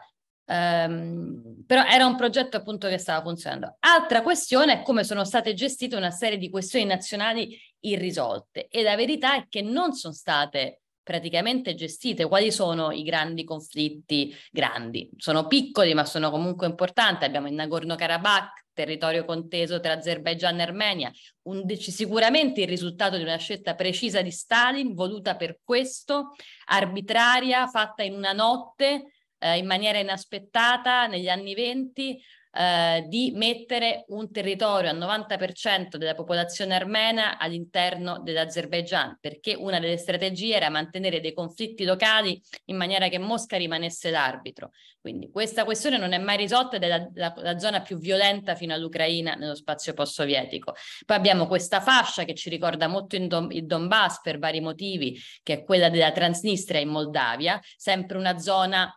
Um, 0.46 1.62
però 1.66 1.84
era 1.84 2.04
un 2.04 2.16
progetto 2.16 2.56
appunto 2.56 2.88
che 2.88 2.98
stava 2.98 3.22
funzionando. 3.22 3.76
Altra 3.78 4.22
questione 4.22 4.80
è 4.80 4.82
come 4.82 5.04
sono 5.04 5.24
state 5.24 5.54
gestite 5.54 5.94
una 5.94 6.10
serie 6.10 6.36
di 6.36 6.50
questioni 6.50 6.84
nazionali 6.84 7.56
irrisolte 7.80 8.66
e 8.66 8.82
la 8.82 8.96
verità 8.96 9.36
è 9.36 9.46
che 9.48 9.62
non 9.62 9.92
sono 9.92 10.14
state 10.14 10.80
praticamente 11.08 11.74
gestite. 11.74 12.26
Quali 12.26 12.52
sono 12.52 12.90
i 12.90 13.02
grandi 13.02 13.42
conflitti 13.42 14.30
grandi? 14.50 15.08
Sono 15.16 15.46
piccoli 15.46 15.94
ma 15.94 16.04
sono 16.04 16.30
comunque 16.30 16.66
importanti. 16.66 17.24
Abbiamo 17.24 17.48
il 17.48 17.54
Nagorno-Karabakh, 17.54 18.66
territorio 18.74 19.24
conteso 19.24 19.80
tra 19.80 19.94
Azerbaigian 19.94 20.58
e 20.58 20.62
Armenia, 20.62 21.10
un, 21.44 21.64
sicuramente 21.78 22.60
il 22.60 22.68
risultato 22.68 23.16
di 23.16 23.22
una 23.22 23.38
scelta 23.38 23.74
precisa 23.74 24.20
di 24.20 24.30
Stalin, 24.30 24.92
voluta 24.92 25.34
per 25.34 25.60
questo, 25.64 26.34
arbitraria, 26.66 27.66
fatta 27.68 28.02
in 28.02 28.12
una 28.12 28.32
notte, 28.32 29.14
eh, 29.38 29.56
in 29.56 29.64
maniera 29.64 29.98
inaspettata 29.98 31.06
negli 31.06 31.28
anni 31.28 31.54
venti, 31.54 32.22
eh, 32.58 33.04
di 33.06 33.30
mettere 33.36 34.04
un 34.08 34.32
territorio 34.32 34.90
al 34.90 34.98
90% 34.98 35.96
della 35.96 36.16
popolazione 36.16 36.74
armena 36.74 37.38
all'interno 37.38 38.18
dell'Azerbaigian, 38.20 39.18
perché 39.20 39.54
una 39.54 39.78
delle 39.78 39.96
strategie 39.96 40.56
era 40.56 40.68
mantenere 40.68 41.20
dei 41.20 41.32
conflitti 41.32 41.84
locali 41.84 42.42
in 42.64 42.76
maniera 42.76 43.06
che 43.06 43.18
Mosca 43.18 43.56
rimanesse 43.56 44.10
l'arbitro. 44.10 44.70
Quindi 45.00 45.30
questa 45.30 45.64
questione 45.64 45.98
non 45.98 46.12
è 46.12 46.18
mai 46.18 46.36
risolta 46.36 46.74
ed 46.74 46.82
è 46.82 46.88
la, 46.88 47.08
la, 47.14 47.32
la 47.36 47.58
zona 47.60 47.80
più 47.80 47.96
violenta 47.96 48.56
fino 48.56 48.74
all'Ucraina 48.74 49.34
nello 49.34 49.54
spazio 49.54 49.94
post-sovietico. 49.94 50.74
Poi 51.06 51.16
abbiamo 51.16 51.46
questa 51.46 51.80
fascia 51.80 52.24
che 52.24 52.34
ci 52.34 52.50
ricorda 52.50 52.88
molto 52.88 53.14
il, 53.14 53.28
Don, 53.28 53.52
il 53.52 53.66
Donbass 53.66 54.20
per 54.20 54.40
vari 54.40 54.60
motivi, 54.60 55.16
che 55.44 55.52
è 55.52 55.64
quella 55.64 55.90
della 55.90 56.10
Transnistria 56.10 56.80
in 56.80 56.88
Moldavia, 56.88 57.60
sempre 57.76 58.18
una 58.18 58.36
zona 58.38 58.92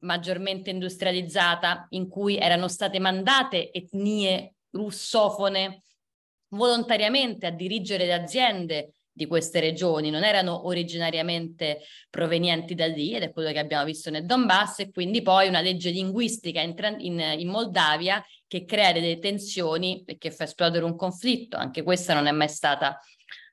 maggiormente 0.00 0.70
industrializzata 0.70 1.86
in 1.90 2.08
cui 2.08 2.36
erano 2.36 2.68
state 2.68 2.98
mandate 2.98 3.70
etnie 3.72 4.54
russofone 4.70 5.82
volontariamente 6.48 7.46
a 7.46 7.50
dirigere 7.50 8.06
le 8.06 8.14
aziende 8.14 8.92
di 9.12 9.26
queste 9.26 9.60
regioni, 9.60 10.08
non 10.08 10.24
erano 10.24 10.66
originariamente 10.66 11.80
provenienti 12.08 12.74
da 12.74 12.86
lì 12.86 13.14
ed 13.14 13.22
è 13.22 13.32
quello 13.32 13.52
che 13.52 13.58
abbiamo 13.58 13.84
visto 13.84 14.08
nel 14.08 14.24
Donbass 14.24 14.78
e 14.78 14.90
quindi 14.90 15.20
poi 15.20 15.48
una 15.48 15.60
legge 15.60 15.90
linguistica 15.90 16.60
in, 16.60 16.74
in, 16.98 17.20
in 17.38 17.48
Moldavia 17.48 18.24
che 18.46 18.64
crea 18.64 18.92
delle 18.92 19.18
tensioni 19.18 20.02
e 20.06 20.16
che 20.16 20.30
fa 20.30 20.44
esplodere 20.44 20.84
un 20.84 20.96
conflitto, 20.96 21.56
anche 21.56 21.82
questa 21.82 22.14
non 22.14 22.26
è 22.26 22.32
mai 22.32 22.48
stata 22.48 22.98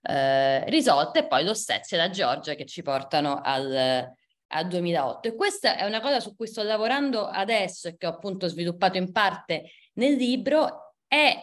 eh, 0.03 0.63
risolta 0.69 1.19
e 1.19 1.27
poi 1.27 1.43
l'Ossetia 1.43 1.97
e 1.97 1.99
la 1.99 2.09
Georgia 2.09 2.53
che 2.53 2.65
ci 2.65 2.81
portano 2.81 3.41
al, 3.43 4.09
al 4.47 4.67
2008 4.67 5.27
e 5.27 5.35
questa 5.35 5.77
è 5.77 5.85
una 5.85 5.99
cosa 5.99 6.19
su 6.19 6.35
cui 6.35 6.47
sto 6.47 6.63
lavorando 6.63 7.25
adesso 7.25 7.87
e 7.87 7.97
che 7.97 8.05
ho 8.05 8.11
appunto 8.11 8.47
sviluppato 8.47 8.97
in 8.97 9.11
parte 9.11 9.71
nel 9.93 10.15
libro. 10.15 10.95
È 11.07 11.35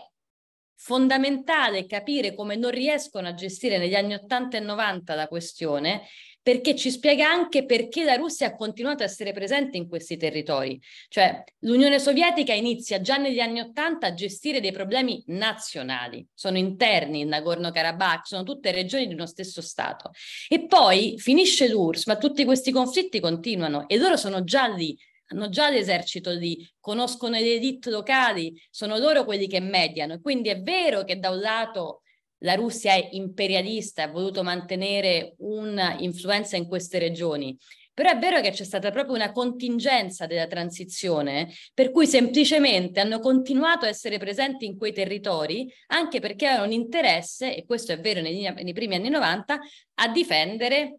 fondamentale 0.76 1.86
capire 1.86 2.34
come 2.34 2.56
non 2.56 2.70
riescono 2.70 3.28
a 3.28 3.34
gestire 3.34 3.78
negli 3.78 3.94
anni 3.94 4.14
80 4.14 4.58
e 4.58 4.60
90 4.60 5.14
la 5.14 5.28
questione 5.28 6.02
perché 6.44 6.76
ci 6.76 6.90
spiega 6.90 7.26
anche 7.26 7.64
perché 7.64 8.04
la 8.04 8.16
Russia 8.16 8.48
ha 8.48 8.54
continuato 8.54 9.02
a 9.02 9.06
essere 9.06 9.32
presente 9.32 9.78
in 9.78 9.88
questi 9.88 10.18
territori. 10.18 10.78
Cioè 11.08 11.42
l'Unione 11.60 11.98
Sovietica 11.98 12.52
inizia 12.52 13.00
già 13.00 13.16
negli 13.16 13.40
anni 13.40 13.60
Ottanta 13.60 14.08
a 14.08 14.14
gestire 14.14 14.60
dei 14.60 14.70
problemi 14.70 15.24
nazionali, 15.28 16.24
sono 16.34 16.58
interni, 16.58 17.22
il 17.22 17.28
Nagorno-Karabakh, 17.28 18.26
sono 18.26 18.42
tutte 18.42 18.72
regioni 18.72 19.06
di 19.08 19.14
uno 19.14 19.24
stesso 19.24 19.62
Stato. 19.62 20.10
E 20.46 20.66
poi 20.66 21.14
finisce 21.16 21.66
l'URSS, 21.66 22.06
ma 22.06 22.18
tutti 22.18 22.44
questi 22.44 22.70
conflitti 22.70 23.20
continuano 23.20 23.88
e 23.88 23.96
loro 23.96 24.18
sono 24.18 24.44
già 24.44 24.66
lì 24.66 24.94
hanno 25.28 25.48
già 25.48 25.70
l'esercito 25.70 26.30
lì, 26.32 26.70
conoscono 26.78 27.38
le 27.38 27.54
elite 27.54 27.88
locali, 27.88 28.54
sono 28.70 28.98
loro 28.98 29.24
quelli 29.24 29.48
che 29.48 29.58
mediano. 29.58 30.20
Quindi 30.20 30.50
è 30.50 30.60
vero 30.60 31.02
che 31.02 31.18
da 31.18 31.30
un 31.30 31.40
lato 31.40 32.02
la 32.44 32.54
Russia 32.54 32.92
è 32.92 33.08
imperialista 33.12 34.02
e 34.02 34.04
ha 34.04 34.10
voluto 34.10 34.42
mantenere 34.42 35.34
un'influenza 35.38 36.56
in 36.56 36.68
queste 36.68 36.98
regioni. 36.98 37.56
Però 37.92 38.10
è 38.10 38.18
vero 38.18 38.40
che 38.40 38.50
c'è 38.50 38.64
stata 38.64 38.90
proprio 38.90 39.14
una 39.14 39.30
contingenza 39.30 40.26
della 40.26 40.48
transizione, 40.48 41.48
per 41.72 41.90
cui 41.90 42.06
semplicemente 42.06 43.00
hanno 43.00 43.20
continuato 43.20 43.84
a 43.84 43.88
essere 43.88 44.18
presenti 44.18 44.66
in 44.66 44.76
quei 44.76 44.92
territori, 44.92 45.72
anche 45.88 46.18
perché 46.18 46.46
avevano 46.46 46.66
un 46.66 46.72
interesse, 46.72 47.54
e 47.54 47.64
questo 47.64 47.92
è 47.92 48.00
vero 48.00 48.20
negli, 48.20 48.46
nei 48.46 48.72
primi 48.72 48.96
anni 48.96 49.10
90, 49.10 49.58
a 49.94 50.08
difendere 50.08 50.98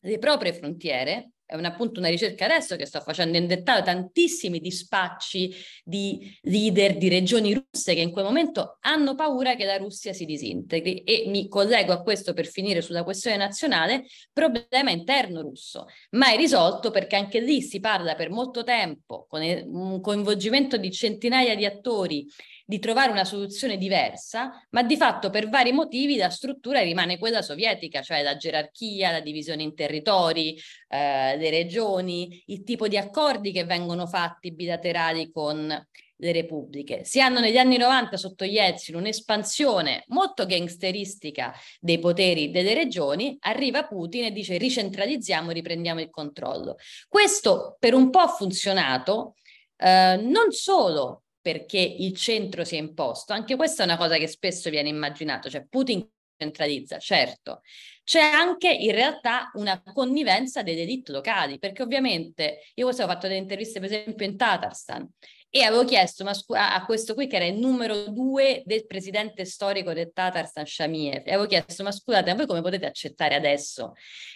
le 0.00 0.18
proprie 0.18 0.52
frontiere 0.52 1.30
è 1.46 1.54
un, 1.56 1.64
appunto 1.64 2.00
una 2.00 2.08
ricerca 2.08 2.46
adesso 2.46 2.76
che 2.76 2.86
sto 2.86 3.00
facendo 3.00 3.36
in 3.36 3.46
dettaglio, 3.46 3.84
tantissimi 3.84 4.60
dispacci 4.60 5.54
di 5.84 6.38
leader 6.42 6.96
di 6.96 7.08
regioni 7.08 7.52
russe 7.52 7.94
che 7.94 8.00
in 8.00 8.10
quel 8.10 8.24
momento 8.24 8.78
hanno 8.80 9.14
paura 9.14 9.54
che 9.54 9.64
la 9.64 9.76
Russia 9.76 10.12
si 10.12 10.24
disintegri. 10.24 11.02
E 11.02 11.24
mi 11.26 11.48
collego 11.48 11.92
a 11.92 12.02
questo 12.02 12.32
per 12.32 12.46
finire 12.46 12.80
sulla 12.80 13.04
questione 13.04 13.36
nazionale, 13.36 14.04
problema 14.32 14.90
interno 14.90 15.42
russo, 15.42 15.86
mai 16.10 16.36
risolto 16.36 16.90
perché 16.90 17.16
anche 17.16 17.40
lì 17.40 17.60
si 17.60 17.78
parla 17.80 18.14
per 18.14 18.30
molto 18.30 18.64
tempo 18.64 19.26
con 19.28 19.42
un 19.42 20.00
coinvolgimento 20.00 20.76
di 20.76 20.90
centinaia 20.90 21.54
di 21.54 21.66
attori 21.66 22.26
di 22.64 22.78
trovare 22.78 23.12
una 23.12 23.24
soluzione 23.24 23.76
diversa, 23.76 24.66
ma 24.70 24.82
di 24.82 24.96
fatto 24.96 25.28
per 25.30 25.48
vari 25.48 25.72
motivi 25.72 26.16
la 26.16 26.30
struttura 26.30 26.80
rimane 26.80 27.18
quella 27.18 27.42
sovietica, 27.42 28.00
cioè 28.00 28.22
la 28.22 28.36
gerarchia, 28.36 29.10
la 29.10 29.20
divisione 29.20 29.62
in 29.62 29.74
territori, 29.74 30.58
eh, 30.88 31.36
le 31.36 31.50
regioni, 31.50 32.42
il 32.46 32.62
tipo 32.64 32.88
di 32.88 32.96
accordi 32.96 33.52
che 33.52 33.64
vengono 33.64 34.06
fatti 34.06 34.52
bilaterali 34.52 35.30
con 35.30 35.86
le 36.16 36.32
repubbliche. 36.32 37.04
Si 37.04 37.20
hanno 37.20 37.40
negli 37.40 37.58
anni 37.58 37.76
90 37.76 38.16
sotto 38.16 38.44
Yeltsin 38.44 38.94
un'espansione 38.94 40.04
molto 40.08 40.46
gangsteristica 40.46 41.52
dei 41.80 41.98
poteri 41.98 42.50
delle 42.50 42.72
regioni, 42.72 43.36
arriva 43.40 43.84
Putin 43.84 44.24
e 44.24 44.32
dice 44.32 44.56
ricentralizziamo, 44.56 45.50
riprendiamo 45.50 46.00
il 46.00 46.10
controllo. 46.10 46.76
Questo 47.08 47.76
per 47.78 47.94
un 47.94 48.10
po' 48.10 48.20
ha 48.20 48.28
funzionato, 48.28 49.34
eh, 49.76 50.16
non 50.22 50.52
solo 50.52 51.23
perché 51.44 51.78
il 51.78 52.16
centro 52.16 52.64
si 52.64 52.76
è 52.76 52.78
imposto. 52.78 53.34
Anche 53.34 53.54
questa 53.54 53.82
è 53.82 53.84
una 53.84 53.98
cosa 53.98 54.16
che 54.16 54.26
spesso 54.26 54.70
viene 54.70 54.88
immaginato, 54.88 55.50
cioè 55.50 55.66
Putin 55.68 56.08
centralizza, 56.38 56.98
certo. 56.98 57.60
C'è 58.02 58.22
anche 58.22 58.72
in 58.72 58.92
realtà 58.92 59.50
una 59.54 59.82
connivenza 59.82 60.62
delle 60.62 60.80
elite 60.80 61.12
locali, 61.12 61.58
perché 61.58 61.82
ovviamente 61.82 62.60
io 62.72 62.84
questo 62.86 63.04
ho 63.04 63.06
fatto 63.06 63.26
delle 63.26 63.40
interviste 63.40 63.78
per 63.78 63.92
esempio 63.92 64.24
in 64.24 64.38
Tatarstan 64.38 65.06
e 65.50 65.62
avevo 65.62 65.84
chiesto 65.84 66.24
ma 66.24 66.32
scu- 66.32 66.56
a 66.56 66.82
questo 66.86 67.12
qui 67.12 67.26
che 67.26 67.36
era 67.36 67.44
il 67.44 67.58
numero 67.58 68.06
due 68.06 68.62
del 68.64 68.86
presidente 68.86 69.44
storico 69.44 69.92
del 69.92 70.12
Tatarstan 70.14 70.64
Shamiev 70.64 71.22
e 71.26 71.32
avevo 71.32 71.46
chiesto 71.46 71.82
ma 71.82 71.92
scusate 71.92 72.30
a 72.30 72.34
voi 72.34 72.46
come 72.46 72.62
potete 72.62 72.86
accettare 72.86 73.34
adesso 73.34 73.92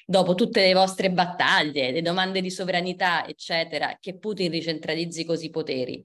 dopo 0.06 0.34
tutte 0.34 0.60
le 0.60 0.74
vostre 0.74 1.10
battaglie, 1.10 1.90
le 1.90 2.02
domande 2.02 2.40
di 2.42 2.50
sovranità 2.50 3.26
eccetera 3.26 3.96
che 3.98 4.16
Putin 4.18 4.50
ricentralizzi 4.50 5.24
così 5.24 5.46
i 5.46 5.50
poteri? 5.50 6.04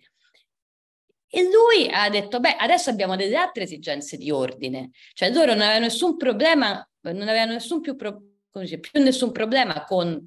E 1.35 1.41
lui 1.49 1.89
ha 1.91 2.11
detto, 2.11 2.39
beh, 2.39 2.57
adesso 2.57 2.91
abbiamo 2.91 3.15
delle 3.15 3.35
altre 3.35 3.63
esigenze 3.63 4.17
di 4.17 4.29
ordine, 4.29 4.91
cioè 5.13 5.31
loro 5.31 5.53
non 5.53 5.61
avevano 5.61 5.85
nessun 5.85 6.15
problema, 6.15 6.87
non 7.01 7.27
avevano 7.27 7.53
nessun 7.53 7.81
più, 7.81 7.95
pro, 7.95 8.21
dice, 8.51 8.79
più 8.79 9.01
nessun 9.01 9.31
problema 9.31 9.83
con 9.83 10.23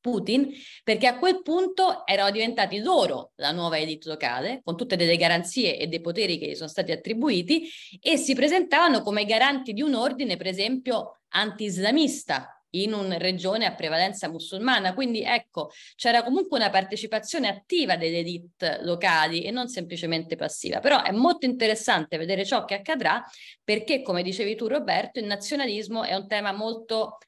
Putin, 0.00 0.48
perché 0.84 1.08
a 1.08 1.18
quel 1.18 1.42
punto 1.42 2.06
erano 2.06 2.30
diventati 2.30 2.78
loro 2.78 3.32
la 3.34 3.50
nuova 3.50 3.78
elite 3.78 4.08
locale, 4.08 4.60
con 4.62 4.76
tutte 4.76 4.94
delle 4.94 5.16
garanzie 5.16 5.76
e 5.76 5.88
dei 5.88 6.00
poteri 6.00 6.38
che 6.38 6.46
gli 6.46 6.54
sono 6.54 6.68
stati 6.68 6.92
attribuiti, 6.92 7.68
e 8.00 8.16
si 8.16 8.32
presentavano 8.36 9.02
come 9.02 9.24
garanti 9.24 9.72
di 9.72 9.82
un 9.82 9.94
ordine, 9.94 10.36
per 10.36 10.46
esempio, 10.46 11.18
anti-islamista, 11.30 12.57
in 12.70 12.92
una 12.92 13.16
regione 13.16 13.66
a 13.66 13.74
prevalenza 13.74 14.28
musulmana. 14.28 14.94
Quindi 14.94 15.22
ecco, 15.22 15.70
c'era 15.96 16.22
comunque 16.22 16.58
una 16.58 16.70
partecipazione 16.70 17.48
attiva 17.48 17.96
delle 17.96 18.18
elite 18.18 18.80
locali 18.82 19.42
e 19.42 19.50
non 19.50 19.68
semplicemente 19.68 20.36
passiva. 20.36 20.80
Però 20.80 21.02
è 21.02 21.12
molto 21.12 21.46
interessante 21.46 22.18
vedere 22.18 22.44
ciò 22.44 22.64
che 22.64 22.74
accadrà 22.74 23.24
perché, 23.62 24.02
come 24.02 24.22
dicevi 24.22 24.56
tu 24.56 24.66
Roberto, 24.66 25.18
il 25.18 25.26
nazionalismo 25.26 26.02
è 26.04 26.14
un 26.14 26.26
tema 26.26 26.52
molto 26.52 27.18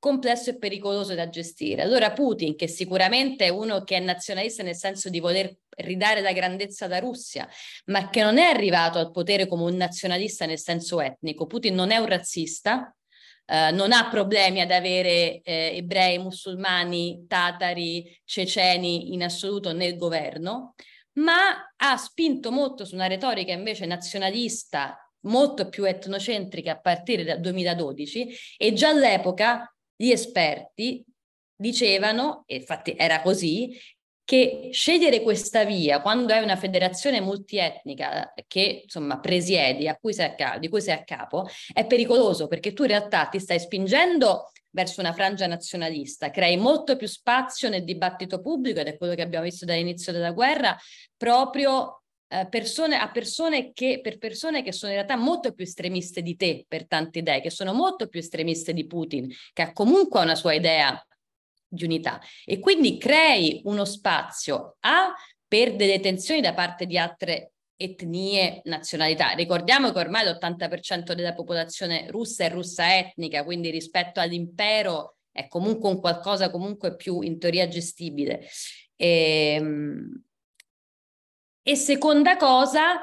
complesso 0.00 0.50
e 0.50 0.58
pericoloso 0.58 1.14
da 1.14 1.28
gestire. 1.28 1.82
Allora 1.82 2.10
Putin, 2.12 2.56
che 2.56 2.66
sicuramente 2.66 3.44
è 3.44 3.48
uno 3.50 3.84
che 3.84 3.96
è 3.96 4.00
nazionalista 4.00 4.62
nel 4.62 4.74
senso 4.74 5.10
di 5.10 5.20
voler 5.20 5.54
ridare 5.76 6.22
la 6.22 6.32
grandezza 6.32 6.86
alla 6.86 6.98
Russia, 6.98 7.46
ma 7.86 8.08
che 8.08 8.22
non 8.22 8.38
è 8.38 8.44
arrivato 8.44 8.98
al 8.98 9.10
potere 9.10 9.46
come 9.46 9.64
un 9.64 9.76
nazionalista 9.76 10.46
nel 10.46 10.58
senso 10.58 11.00
etnico. 11.00 11.46
Putin 11.46 11.74
non 11.74 11.90
è 11.90 11.98
un 11.98 12.06
razzista, 12.06 12.94
Uh, 13.50 13.74
non 13.74 13.90
ha 13.90 14.08
problemi 14.08 14.60
ad 14.60 14.70
avere 14.70 15.40
eh, 15.40 15.72
ebrei, 15.74 16.18
musulmani, 16.18 17.24
tatari, 17.26 18.20
ceceni 18.24 19.12
in 19.12 19.24
assoluto 19.24 19.72
nel 19.72 19.96
governo, 19.96 20.76
ma 21.14 21.72
ha 21.76 21.96
spinto 21.96 22.52
molto 22.52 22.84
su 22.84 22.94
una 22.94 23.08
retorica 23.08 23.52
invece 23.52 23.86
nazionalista 23.86 24.96
molto 25.22 25.68
più 25.68 25.84
etnocentrica 25.84 26.72
a 26.72 26.80
partire 26.80 27.24
dal 27.24 27.40
2012 27.40 28.28
e 28.56 28.72
già 28.72 28.90
all'epoca 28.90 29.74
gli 29.96 30.10
esperti 30.10 31.04
dicevano, 31.56 32.44
e 32.46 32.56
infatti 32.56 32.94
era 32.96 33.20
così, 33.20 33.76
che 34.30 34.68
scegliere 34.70 35.22
questa 35.22 35.64
via 35.64 36.00
quando 36.00 36.32
è 36.32 36.38
una 36.38 36.54
federazione 36.54 37.20
multietnica 37.20 38.32
che 38.46 38.82
insomma 38.84 39.18
presiedi, 39.18 39.92
cui 40.00 40.14
capo, 40.14 40.58
di 40.60 40.68
cui 40.68 40.80
sei 40.80 40.94
a 40.94 41.02
capo, 41.02 41.48
è 41.72 41.84
pericoloso 41.84 42.46
perché 42.46 42.72
tu 42.72 42.82
in 42.82 42.90
realtà 42.90 43.26
ti 43.26 43.40
stai 43.40 43.58
spingendo 43.58 44.52
verso 44.70 45.00
una 45.00 45.12
frangia 45.12 45.48
nazionalista, 45.48 46.30
crei 46.30 46.56
molto 46.56 46.94
più 46.94 47.08
spazio 47.08 47.68
nel 47.68 47.82
dibattito 47.82 48.40
pubblico 48.40 48.78
ed 48.78 48.86
è 48.86 48.96
quello 48.96 49.16
che 49.16 49.22
abbiamo 49.22 49.46
visto 49.46 49.64
dall'inizio 49.64 50.12
della 50.12 50.30
guerra, 50.30 50.78
proprio 51.16 52.04
eh, 52.28 52.46
persone, 52.48 52.98
a 52.98 53.10
persone 53.10 53.72
che, 53.72 53.98
per 54.00 54.18
persone 54.18 54.62
che 54.62 54.70
sono 54.70 54.92
in 54.92 54.98
realtà 54.98 55.16
molto 55.16 55.52
più 55.54 55.64
estremiste 55.64 56.22
di 56.22 56.36
te 56.36 56.64
per 56.68 56.86
tante 56.86 57.18
idee, 57.18 57.40
che 57.40 57.50
sono 57.50 57.72
molto 57.72 58.06
più 58.06 58.20
estremiste 58.20 58.72
di 58.72 58.86
Putin, 58.86 59.28
che 59.52 59.62
ha 59.62 59.72
comunque 59.72 60.20
una 60.20 60.36
sua 60.36 60.52
idea 60.52 61.04
di 61.70 61.84
unità. 61.84 62.20
E 62.44 62.58
quindi 62.58 62.98
crei 62.98 63.60
uno 63.64 63.84
spazio 63.84 64.76
A 64.80 65.14
per 65.46 65.76
delle 65.76 66.00
tensioni 66.00 66.40
da 66.40 66.52
parte 66.52 66.86
di 66.86 66.98
altre 66.98 67.52
etnie, 67.76 68.60
nazionalità. 68.64 69.30
Ricordiamo 69.30 69.90
che 69.90 69.98
ormai 69.98 70.26
l'80% 70.26 71.14
della 71.14 71.32
popolazione 71.32 72.06
russa 72.10 72.44
è 72.44 72.50
russa 72.50 72.96
etnica, 72.98 73.42
quindi 73.42 73.70
rispetto 73.70 74.20
all'impero 74.20 75.16
è 75.32 75.48
comunque 75.48 75.88
un 75.88 76.00
qualcosa 76.00 76.50
comunque 76.50 76.94
più 76.94 77.22
in 77.22 77.38
teoria 77.38 77.68
gestibile. 77.68 78.46
E, 78.96 79.54
ehm, 79.58 80.22
e 81.62 81.76
seconda 81.76 82.36
cosa, 82.36 83.00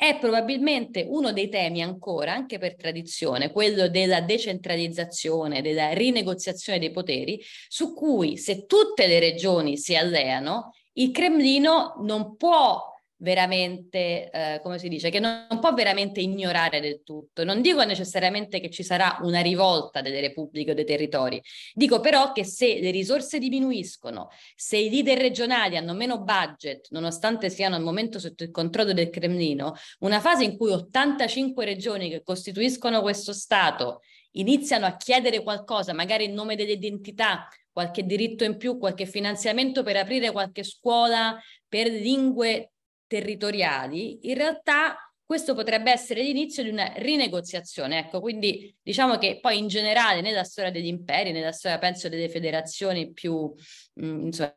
è 0.00 0.16
probabilmente 0.16 1.04
uno 1.08 1.32
dei 1.32 1.48
temi 1.48 1.82
ancora, 1.82 2.32
anche 2.32 2.58
per 2.58 2.76
tradizione, 2.76 3.50
quello 3.50 3.88
della 3.88 4.20
decentralizzazione, 4.20 5.60
della 5.60 5.92
rinegoziazione 5.92 6.78
dei 6.78 6.92
poteri, 6.92 7.42
su 7.66 7.94
cui 7.94 8.36
se 8.36 8.64
tutte 8.66 9.08
le 9.08 9.18
regioni 9.18 9.76
si 9.76 9.96
alleano, 9.96 10.70
il 10.92 11.10
Cremlino 11.10 11.96
non 12.02 12.36
può 12.36 12.80
veramente, 13.18 14.30
eh, 14.30 14.60
come 14.62 14.78
si 14.78 14.88
dice, 14.88 15.10
che 15.10 15.20
non, 15.20 15.46
non, 15.48 15.60
può 15.60 15.72
veramente 15.74 16.20
ignorare 16.20 16.80
del 16.80 17.02
tutto. 17.02 17.44
Non 17.44 17.60
dico 17.60 17.82
necessariamente 17.84 18.60
che 18.60 18.70
ci 18.70 18.82
sarà 18.82 19.18
una 19.22 19.40
rivolta 19.40 20.00
delle 20.00 20.20
repubbliche 20.20 20.70
o 20.70 20.74
dei 20.74 20.84
territori, 20.84 21.40
dico 21.74 22.00
però 22.00 22.32
che 22.32 22.44
se 22.44 22.80
le 22.80 22.90
risorse 22.90 23.38
diminuiscono, 23.38 24.28
se 24.54 24.76
i 24.76 24.90
leader 24.90 25.18
regionali 25.18 25.76
hanno 25.76 25.94
meno 25.94 26.20
budget, 26.22 26.88
nonostante 26.90 27.50
siano 27.50 27.76
al 27.76 27.82
momento 27.82 28.18
sotto 28.18 28.44
il 28.44 28.50
controllo 28.50 28.92
del 28.92 29.10
Cremlino, 29.10 29.74
una 30.00 30.20
fase 30.20 30.44
in 30.44 30.56
cui 30.56 30.70
85 30.70 31.64
regioni 31.64 32.08
che 32.08 32.22
costituiscono 32.22 33.00
questo 33.00 33.32
Stato 33.32 34.00
iniziano 34.32 34.86
a 34.86 34.96
chiedere 34.96 35.42
qualcosa, 35.42 35.92
magari 35.92 36.24
in 36.24 36.34
nome 36.34 36.54
dell'identità, 36.54 37.48
qualche 37.72 38.04
diritto 38.04 38.44
in 38.44 38.56
più, 38.56 38.78
qualche 38.78 39.06
finanziamento 39.06 39.82
per 39.82 39.96
aprire 39.96 40.30
qualche 40.30 40.62
scuola 40.62 41.40
per 41.68 41.88
lingue 41.88 42.72
territoriali, 43.08 44.28
in 44.28 44.36
realtà 44.36 44.96
questo 45.24 45.54
potrebbe 45.54 45.90
essere 45.90 46.22
l'inizio 46.22 46.62
di 46.62 46.70
una 46.70 46.92
rinegoziazione. 46.96 47.98
Ecco, 47.98 48.20
quindi 48.20 48.74
diciamo 48.80 49.18
che 49.18 49.40
poi 49.40 49.58
in 49.58 49.66
generale 49.68 50.20
nella 50.20 50.44
storia 50.44 50.70
degli 50.70 50.86
imperi, 50.86 51.32
nella 51.32 51.52
storia 51.52 51.78
penso 51.78 52.08
delle 52.08 52.28
federazioni 52.30 53.12
più 53.12 53.52
mh, 53.94 54.06
mm, 54.06 54.26
insomma, 54.26 54.56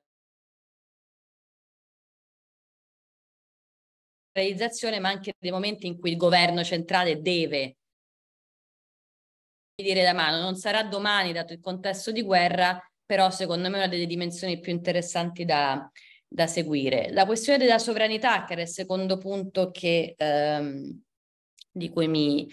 realizzazione, 4.33 4.99
ma 4.99 5.09
anche 5.09 5.33
dei 5.39 5.51
momenti 5.51 5.87
in 5.87 5.99
cui 5.99 6.11
il 6.11 6.17
governo 6.17 6.63
centrale 6.63 7.21
deve 7.21 7.77
dire 9.75 10.03
la 10.03 10.13
mano. 10.13 10.39
Non 10.41 10.55
sarà 10.55 10.83
domani, 10.83 11.33
dato 11.33 11.53
il 11.53 11.59
contesto 11.59 12.11
di 12.11 12.21
guerra, 12.21 12.79
però 13.05 13.29
secondo 13.29 13.69
me 13.69 13.75
è 13.75 13.79
una 13.79 13.87
delle 13.87 14.05
dimensioni 14.05 14.59
più 14.59 14.71
interessanti 14.71 15.43
da, 15.43 15.89
da 16.33 16.47
seguire. 16.47 17.09
La 17.11 17.25
questione 17.25 17.57
della 17.57 17.77
sovranità, 17.77 18.45
che 18.45 18.53
era 18.53 18.61
il 18.61 18.69
secondo 18.69 19.17
punto 19.17 19.69
che, 19.69 20.15
ehm, 20.17 21.01
di 21.69 21.89
cui 21.89 22.07
mi, 22.07 22.49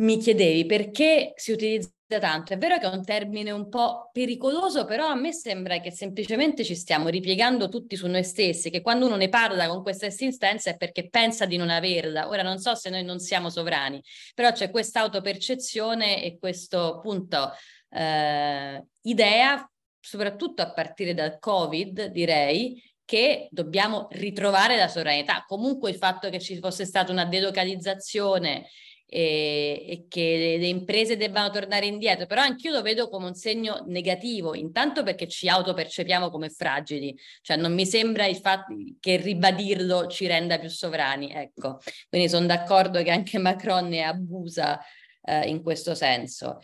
mi 0.00 0.18
chiedevi, 0.18 0.66
perché 0.66 1.32
si 1.36 1.52
utilizza 1.52 1.90
tanto? 2.20 2.52
È 2.52 2.58
vero 2.58 2.76
che 2.78 2.84
è 2.84 2.90
un 2.90 3.02
termine 3.02 3.50
un 3.50 3.70
po' 3.70 4.10
pericoloso, 4.12 4.84
però 4.84 5.06
a 5.06 5.14
me 5.14 5.32
sembra 5.32 5.80
che 5.80 5.90
semplicemente 5.90 6.64
ci 6.64 6.74
stiamo 6.74 7.08
ripiegando 7.08 7.70
tutti 7.70 7.96
su 7.96 8.06
noi 8.08 8.24
stessi, 8.24 8.68
che 8.68 8.82
quando 8.82 9.06
uno 9.06 9.16
ne 9.16 9.30
parla 9.30 9.68
con 9.68 9.82
questa 9.82 10.04
insistenza 10.04 10.68
è 10.68 10.76
perché 10.76 11.08
pensa 11.08 11.46
di 11.46 11.56
non 11.56 11.70
averla. 11.70 12.28
Ora 12.28 12.42
non 12.42 12.58
so 12.58 12.74
se 12.74 12.90
noi 12.90 13.04
non 13.04 13.20
siamo 13.20 13.48
sovrani, 13.48 14.02
però 14.34 14.52
c'è 14.52 14.68
questa 14.70 15.00
autopercezione 15.00 16.22
e 16.22 16.36
questo 16.38 17.00
punto 17.02 17.52
eh, 17.88 18.84
idea 19.02 19.70
soprattutto 20.06 20.62
a 20.62 20.72
partire 20.72 21.14
dal 21.14 21.40
Covid, 21.40 22.06
direi, 22.06 22.80
che 23.04 23.48
dobbiamo 23.50 24.06
ritrovare 24.12 24.76
la 24.76 24.86
sovranità. 24.86 25.44
Comunque 25.46 25.90
il 25.90 25.96
fatto 25.96 26.30
che 26.30 26.38
ci 26.38 26.58
fosse 26.58 26.84
stata 26.84 27.10
una 27.10 27.24
delocalizzazione 27.24 28.68
e, 29.08 29.84
e, 29.88 30.06
che 30.08 30.56
le 30.60 30.66
imprese 30.68 31.16
debbano 31.16 31.50
tornare 31.50 31.86
indietro, 31.86 32.26
però 32.26 32.42
anch'io 32.42 32.70
lo 32.70 32.82
vedo 32.82 33.08
come 33.08 33.26
un 33.26 33.34
segno 33.34 33.82
negativo, 33.86 34.54
intanto 34.54 35.02
perché 35.02 35.26
ci 35.26 35.48
autopercepiamo 35.48 36.30
come 36.30 36.50
fragili, 36.50 37.16
cioè 37.42 37.56
non 37.56 37.74
mi 37.74 37.86
sembra 37.86 38.26
il 38.26 38.36
fatto 38.36 38.74
che 39.00 39.16
ribadirlo 39.16 40.06
ci 40.06 40.26
renda 40.28 40.58
più 40.58 40.68
sovrani, 40.68 41.32
ecco. 41.32 41.80
Quindi 42.08 42.28
sono 42.28 42.46
d'accordo 42.46 43.02
che 43.02 43.10
anche 43.10 43.38
Macron 43.38 43.88
ne 43.88 44.02
abusa 44.02 44.80
eh, 45.22 45.48
in 45.48 45.62
questo 45.62 45.94
senso. 45.94 46.60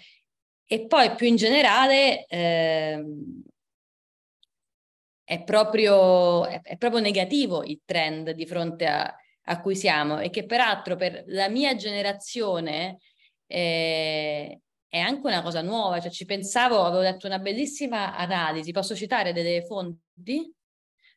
E 0.72 0.86
poi 0.86 1.14
più 1.16 1.26
in 1.26 1.36
generale 1.36 2.24
eh, 2.24 3.04
è, 5.22 5.44
proprio, 5.44 6.46
è, 6.46 6.62
è, 6.62 6.78
proprio, 6.78 6.98
negativo 7.02 7.62
il 7.62 7.82
trend 7.84 8.30
di 8.30 8.46
fronte 8.46 8.86
a, 8.86 9.14
a, 9.42 9.60
cui 9.60 9.76
siamo 9.76 10.18
e 10.18 10.30
che 10.30 10.46
peraltro 10.46 10.96
per 10.96 11.24
la 11.26 11.50
mia 11.50 11.76
generazione 11.76 13.00
eh, 13.46 14.60
è 14.88 14.98
anche 14.98 15.26
una 15.26 15.42
cosa 15.42 15.60
nuova, 15.60 16.00
cioè 16.00 16.10
ci 16.10 16.24
pensavo, 16.24 16.82
avevo 16.84 17.02
letto 17.02 17.26
una 17.26 17.38
bellissima 17.38 18.16
analisi, 18.16 18.72
posso 18.72 18.96
citare 18.96 19.34
delle 19.34 19.66
fonti? 19.66 20.50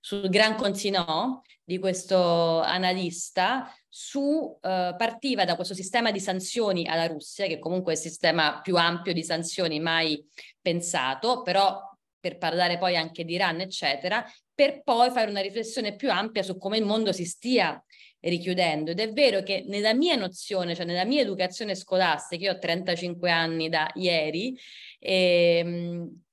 Sul 0.02 0.28
Gran 0.28 0.56
Consinò 0.56 1.42
di 1.64 1.80
questo 1.80 2.60
analista 2.60 3.74
su, 3.98 4.60
eh, 4.62 4.94
partiva 4.98 5.46
da 5.46 5.56
questo 5.56 5.74
sistema 5.74 6.12
di 6.12 6.20
sanzioni 6.20 6.86
alla 6.86 7.08
Russia, 7.08 7.48
che 7.48 7.60
comunque 7.60 7.94
è 7.94 7.96
il 7.96 8.02
sistema 8.02 8.60
più 8.60 8.76
ampio 8.76 9.14
di 9.14 9.24
sanzioni 9.24 9.80
mai 9.80 10.22
pensato, 10.62 11.42
però 11.44 11.80
per 12.20 12.38
parlare 12.38 12.78
poi 12.78 12.98
anche 12.98 13.24
di 13.24 13.36
Iran, 13.36 13.62
eccetera, 13.62 14.26
per 14.54 14.84
poi 14.84 15.12
fare 15.12 15.30
una 15.30 15.40
riflessione 15.40 15.96
più 15.96 16.12
ampia 16.12 16.44
su 16.44 16.58
come 16.58 16.78
il 16.78 16.84
mondo 16.84 17.14
si 17.14 17.24
stia 17.24 17.82
richiudendo. 18.20 18.92
Ed 18.92 19.00
è 19.00 19.14
vero 19.14 19.42
che 19.44 19.64
nella 19.66 19.94
mia 19.94 20.18
nozione, 20.18 20.76
cioè 20.76 20.86
nella 20.86 21.06
mia 21.06 21.22
educazione 21.22 21.74
scolastica, 21.74 22.44
io 22.44 22.52
ho 22.52 22.60
35 22.60 23.32
anni 23.32 23.70
da 23.70 23.90
ieri, 23.94 24.60
ehm, 25.00 26.24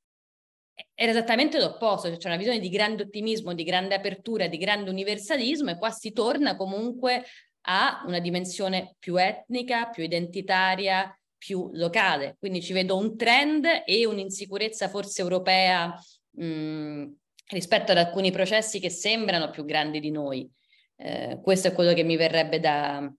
era 0.95 1.13
esattamente 1.13 1.61
l'opposto, 1.61 2.09
cioè 2.09 2.17
c'è 2.17 2.27
una 2.27 2.37
visione 2.37 2.59
di 2.59 2.69
grande 2.69 3.05
ottimismo, 3.05 3.55
di 3.55 3.63
grande 3.63 3.95
apertura, 3.95 4.49
di 4.49 4.59
grande 4.59 4.91
universalismo 4.91 5.71
e 5.71 5.79
qua 5.79 5.91
si 5.91 6.13
torna 6.13 6.57
comunque 6.57 7.25
ha 7.63 8.03
una 8.07 8.19
dimensione 8.19 8.97
più 8.99 9.17
etnica, 9.17 9.89
più 9.89 10.03
identitaria, 10.03 11.17
più 11.37 11.71
locale. 11.73 12.37
Quindi 12.39 12.63
ci 12.63 12.73
vedo 12.73 12.97
un 12.97 13.17
trend 13.17 13.67
e 13.85 14.07
un'insicurezza 14.07 14.89
forse 14.89 15.23
europea 15.23 15.93
mh, 16.31 17.07
rispetto 17.49 17.93
ad 17.93 17.99
alcuni 17.99 18.31
processi 18.31 18.79
che 18.79 18.91
sembrano 18.91 19.51
più 19.51 19.65
grandi 19.65 20.01
di 20.01 20.11
noi. 20.11 20.49
Eh, 20.97 21.41
questo 21.43 21.69
è 21.69 21.73
quello 21.73 21.95
che 21.95 22.05
mi 22.05 22.17
verrebbe 22.17 22.61
da, 22.61 23.13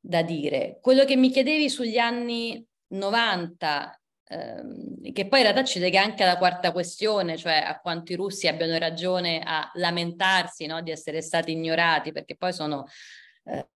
da, 0.00 0.22
dire. 0.22 0.78
Quello 0.80 1.04
che 1.04 1.16
mi 1.16 1.30
chiedevi 1.30 1.70
sugli 1.70 1.98
anni 1.98 2.64
90, 2.88 4.00
ehm, 4.24 5.12
che 5.12 5.28
poi 5.28 5.38
in 5.38 5.44
realtà 5.44 5.64
ci 5.64 5.78
lega 5.78 6.02
anche 6.02 6.24
alla 6.24 6.36
quarta 6.36 6.72
questione, 6.72 7.36
cioè 7.36 7.62
a 7.64 7.78
quanto 7.78 8.12
i 8.12 8.16
russi 8.16 8.48
abbiano 8.48 8.76
ragione 8.78 9.40
a 9.44 9.70
lamentarsi 9.74 10.66
no, 10.66 10.82
di 10.82 10.90
essere 10.90 11.22
stati 11.22 11.52
ignorati, 11.52 12.10
perché 12.10 12.36
poi 12.36 12.52
sono 12.52 12.86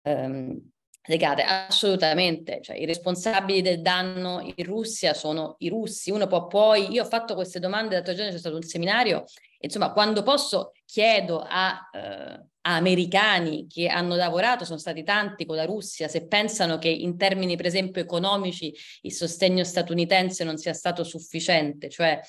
ehm, 0.02 0.70
legate 1.10 1.42
assolutamente, 1.42 2.60
cioè 2.62 2.78
i 2.78 2.86
responsabili 2.86 3.62
del 3.62 3.82
danno 3.82 4.42
in 4.42 4.64
Russia 4.64 5.14
sono 5.14 5.56
i 5.60 5.70
russi. 5.70 6.12
Uno 6.12 6.28
può 6.28 6.48
poi, 6.48 6.92
io 6.92 7.04
ho 7.04 7.08
fatto 7.08 7.34
queste 7.34 7.60
domande 7.60 7.96
l'altro 7.96 8.14
giorno, 8.14 8.32
c'è 8.32 8.38
stato 8.38 8.56
un 8.56 8.62
seminario, 8.62 9.24
insomma, 9.60 9.92
quando 9.92 10.22
posso 10.22 10.72
chiedo 10.86 11.44
a, 11.48 11.90
eh, 11.92 12.00
a, 12.00 12.76
americani 12.76 13.66
che 13.68 13.88
hanno 13.88 14.16
lavorato, 14.16 14.66
sono 14.66 14.78
stati 14.78 15.04
tanti 15.04 15.46
con 15.46 15.56
la 15.56 15.66
Russia, 15.66 16.08
se 16.08 16.28
pensano 16.28 16.78
che 16.78 16.90
in 16.90 17.18
termini 17.18 17.56
per 17.56 17.66
esempio 17.66 18.02
economici 18.02 18.74
il 19.02 19.12
sostegno 19.12 19.64
statunitense 19.64 20.44
non 20.44 20.58
sia 20.58 20.74
stato 20.74 21.04
sufficiente, 21.04 21.90
cioè 21.90 22.20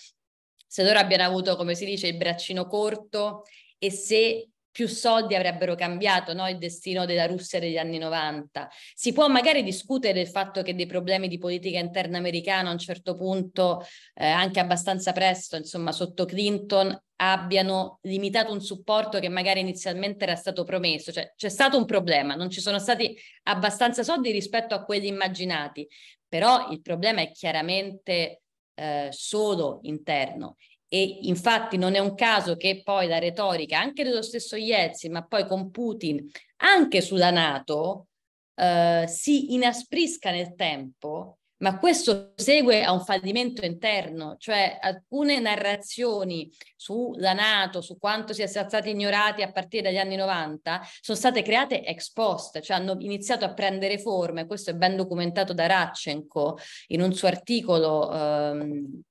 se 0.66 0.84
loro 0.84 1.00
abbiano 1.00 1.24
avuto, 1.24 1.56
come 1.56 1.74
si 1.74 1.84
dice, 1.84 2.06
il 2.06 2.16
braccino 2.16 2.66
corto 2.66 3.42
e 3.76 3.90
se 3.90 4.48
più 4.80 4.88
soldi 4.88 5.34
avrebbero 5.34 5.74
cambiato 5.74 6.32
no? 6.32 6.48
il 6.48 6.56
destino 6.56 7.04
della 7.04 7.26
Russia 7.26 7.60
degli 7.60 7.76
anni 7.76 7.98
90. 7.98 8.66
Si 8.94 9.12
può 9.12 9.28
magari 9.28 9.62
discutere 9.62 10.14
del 10.14 10.26
fatto 10.26 10.62
che 10.62 10.74
dei 10.74 10.86
problemi 10.86 11.28
di 11.28 11.36
politica 11.36 11.78
interna 11.78 12.16
americana 12.16 12.70
a 12.70 12.72
un 12.72 12.78
certo 12.78 13.14
punto, 13.14 13.84
eh, 14.14 14.24
anche 14.26 14.58
abbastanza 14.58 15.12
presto, 15.12 15.56
insomma, 15.56 15.92
sotto 15.92 16.24
Clinton, 16.24 16.98
abbiano 17.16 17.98
limitato 18.04 18.54
un 18.54 18.62
supporto 18.62 19.18
che 19.18 19.28
magari 19.28 19.60
inizialmente 19.60 20.24
era 20.24 20.34
stato 20.34 20.64
promesso. 20.64 21.12
Cioè 21.12 21.34
c'è 21.36 21.50
stato 21.50 21.76
un 21.76 21.84
problema, 21.84 22.34
non 22.34 22.48
ci 22.48 22.62
sono 22.62 22.78
stati 22.78 23.14
abbastanza 23.42 24.02
soldi 24.02 24.30
rispetto 24.30 24.74
a 24.74 24.82
quelli 24.82 25.08
immaginati, 25.08 25.86
però 26.26 26.70
il 26.70 26.80
problema 26.80 27.20
è 27.20 27.30
chiaramente 27.32 28.40
eh, 28.72 29.08
solo 29.10 29.80
interno 29.82 30.56
e 30.92 31.20
infatti 31.22 31.76
non 31.76 31.94
è 31.94 32.00
un 32.00 32.16
caso 32.16 32.56
che 32.56 32.82
poi 32.82 33.06
la 33.06 33.20
retorica 33.20 33.78
anche 33.78 34.02
dello 34.02 34.22
stesso 34.22 34.56
Yeltsin, 34.56 35.12
ma 35.12 35.24
poi 35.24 35.46
con 35.46 35.70
Putin, 35.70 36.28
anche 36.62 37.00
sulla 37.00 37.30
Nato, 37.30 38.08
eh, 38.56 39.04
si 39.06 39.54
inasprisca 39.54 40.32
nel 40.32 40.56
tempo, 40.56 41.38
ma 41.58 41.78
questo 41.78 42.32
segue 42.34 42.82
a 42.82 42.90
un 42.90 43.04
fallimento 43.04 43.64
interno, 43.64 44.34
cioè 44.36 44.78
alcune 44.80 45.38
narrazioni 45.38 46.50
sulla 46.74 47.34
Nato, 47.34 47.82
su 47.82 47.96
quanto 47.96 48.32
sia 48.32 48.48
stati 48.48 48.90
ignorati 48.90 49.42
a 49.42 49.52
partire 49.52 49.84
dagli 49.84 49.98
anni 49.98 50.16
90, 50.16 50.80
sono 51.00 51.16
state 51.16 51.42
create 51.42 51.84
ex 51.84 52.12
post, 52.12 52.58
cioè 52.62 52.78
hanno 52.78 52.96
iniziato 52.98 53.44
a 53.44 53.54
prendere 53.54 54.00
forme, 54.00 54.46
questo 54.46 54.70
è 54.70 54.74
ben 54.74 54.96
documentato 54.96 55.52
da 55.52 55.66
Ratchenko 55.66 56.58
in 56.88 57.00
un 57.00 57.12
suo 57.14 57.28
articolo 57.28 58.12
ehm, 58.12 59.02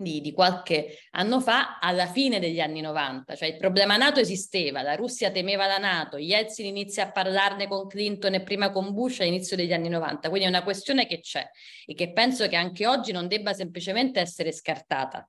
di, 0.00 0.20
di, 0.20 0.32
qualche 0.32 0.98
anno 1.10 1.40
fa, 1.40 1.78
alla 1.78 2.06
fine 2.06 2.40
degli 2.40 2.60
anni 2.60 2.80
90, 2.80 3.36
cioè 3.36 3.48
il 3.48 3.56
problema 3.56 3.96
NATO 3.96 4.18
esisteva, 4.18 4.82
la 4.82 4.94
Russia 4.94 5.30
temeva 5.30 5.66
la 5.66 5.76
NATO, 5.76 6.16
Yeltsin 6.16 6.66
inizia 6.66 7.04
a 7.04 7.12
parlarne 7.12 7.68
con 7.68 7.86
Clinton 7.86 8.34
e 8.34 8.42
prima 8.42 8.70
con 8.70 8.92
Bush 8.92 9.20
all'inizio 9.20 9.56
degli 9.56 9.72
anni 9.72 9.88
90, 9.88 10.28
quindi 10.28 10.46
è 10.46 10.50
una 10.50 10.62
questione 10.62 11.06
che 11.06 11.20
c'è 11.20 11.46
e 11.86 11.94
che 11.94 12.12
penso 12.12 12.48
che 12.48 12.56
anche 12.56 12.86
oggi 12.86 13.12
non 13.12 13.28
debba 13.28 13.52
semplicemente 13.52 14.20
essere 14.20 14.52
scartata. 14.52 15.28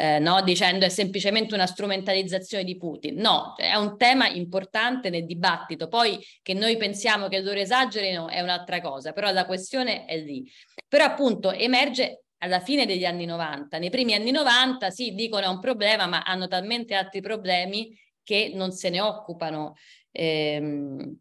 Eh, 0.00 0.20
no? 0.20 0.42
dicendo 0.42 0.84
è 0.84 0.90
semplicemente 0.90 1.54
una 1.54 1.66
strumentalizzazione 1.66 2.62
di 2.62 2.76
Putin. 2.76 3.16
No, 3.16 3.54
è 3.56 3.74
un 3.74 3.96
tema 3.96 4.28
importante 4.28 5.10
nel 5.10 5.24
dibattito. 5.26 5.88
Poi 5.88 6.24
che 6.40 6.54
noi 6.54 6.76
pensiamo 6.76 7.26
che 7.26 7.40
loro 7.40 7.58
esagerino 7.58 8.28
è 8.28 8.40
un'altra 8.40 8.80
cosa, 8.80 9.12
però 9.12 9.32
la 9.32 9.44
questione 9.44 10.04
è 10.04 10.16
lì. 10.16 10.48
Però 10.86 11.02
appunto 11.02 11.50
emerge 11.50 12.22
alla 12.38 12.60
fine 12.60 12.86
degli 12.86 13.04
anni 13.04 13.24
90. 13.24 13.78
Nei 13.78 13.90
primi 13.90 14.14
anni 14.14 14.30
90 14.30 14.90
sì, 14.90 15.14
dicono 15.14 15.44
è 15.44 15.48
un 15.48 15.60
problema, 15.60 16.06
ma 16.06 16.22
hanno 16.22 16.48
talmente 16.48 16.94
altri 16.94 17.20
problemi 17.20 17.96
che 18.22 18.52
non 18.54 18.72
se 18.72 18.90
ne 18.90 19.00
occupano 19.00 19.74
ehm, 20.10 21.16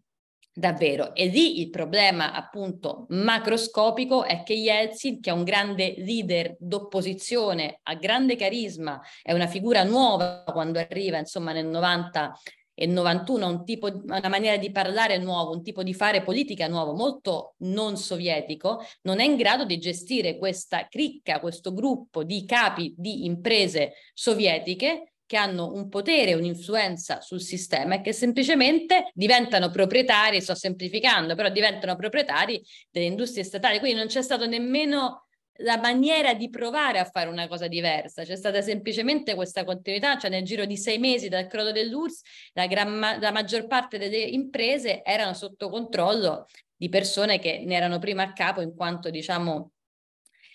davvero. 0.53 1.13
E 1.13 1.27
lì 1.27 1.61
il 1.61 1.69
problema 1.69 2.33
appunto 2.33 3.05
macroscopico 3.09 4.23
è 4.23 4.43
che 4.43 4.53
Yeltsin, 4.53 5.21
che 5.21 5.29
è 5.29 5.33
un 5.33 5.43
grande 5.43 5.93
leader 5.97 6.55
d'opposizione, 6.59 7.79
ha 7.83 7.93
grande 7.95 8.35
carisma, 8.35 8.99
è 9.21 9.33
una 9.33 9.47
figura 9.47 9.83
nuova 9.83 10.43
quando 10.51 10.79
arriva 10.79 11.17
insomma 11.17 11.51
nel 11.51 11.67
90 11.67 12.33
e 12.79 12.85
91 12.85 13.47
un 13.47 13.65
tipo, 13.65 13.87
una 13.87 14.29
maniera 14.29 14.57
di 14.57 14.69
parlare 14.69 15.17
nuovo, 15.17 15.51
un 15.51 15.63
tipo 15.63 15.81
di 15.81 15.95
fare 15.95 16.21
politica 16.21 16.67
nuovo, 16.67 16.93
molto 16.93 17.55
non 17.61 17.97
sovietico, 17.97 18.85
non 19.01 19.19
è 19.19 19.23
in 19.23 19.35
grado 19.35 19.65
di 19.65 19.79
gestire 19.79 20.37
questa 20.37 20.87
cricca, 20.87 21.39
questo 21.39 21.73
gruppo 21.73 22.23
di 22.23 22.45
capi 22.45 22.93
di 22.95 23.25
imprese 23.25 23.93
sovietiche 24.13 25.13
che 25.25 25.37
hanno 25.37 25.73
un 25.73 25.89
potere, 25.89 26.35
un'influenza 26.35 27.19
sul 27.19 27.41
sistema 27.41 27.95
e 27.95 28.01
che 28.01 28.13
semplicemente 28.13 29.09
diventano 29.13 29.71
proprietari, 29.71 30.39
sto 30.39 30.53
semplificando, 30.53 31.33
però 31.33 31.49
diventano 31.49 31.95
proprietari 31.95 32.63
delle 32.91 33.07
industrie 33.07 33.43
statali. 33.43 33.79
Quindi 33.79 33.97
non 33.97 34.07
c'è 34.07 34.21
stato 34.21 34.45
nemmeno 34.45 35.26
la 35.57 35.77
maniera 35.77 36.33
di 36.33 36.49
provare 36.49 36.99
a 36.99 37.05
fare 37.05 37.29
una 37.29 37.47
cosa 37.47 37.67
diversa. 37.67 38.23
C'è 38.23 38.35
stata 38.35 38.61
semplicemente 38.61 39.35
questa 39.35 39.63
continuità, 39.63 40.17
cioè 40.17 40.29
nel 40.29 40.43
giro 40.43 40.65
di 40.65 40.77
sei 40.77 40.97
mesi 40.97 41.29
dal 41.29 41.47
crollo 41.47 41.71
dell'URSS 41.71 42.21
la, 42.53 42.67
gran, 42.67 42.99
la 43.19 43.31
maggior 43.31 43.67
parte 43.67 43.97
delle 43.97 44.17
imprese 44.17 45.03
erano 45.03 45.33
sotto 45.33 45.69
controllo 45.69 46.45
di 46.75 46.89
persone 46.89 47.39
che 47.39 47.63
ne 47.65 47.75
erano 47.75 47.99
prima 47.99 48.23
a 48.23 48.33
capo 48.33 48.61
in 48.61 48.75
quanto 48.75 49.09
diciamo 49.09 49.71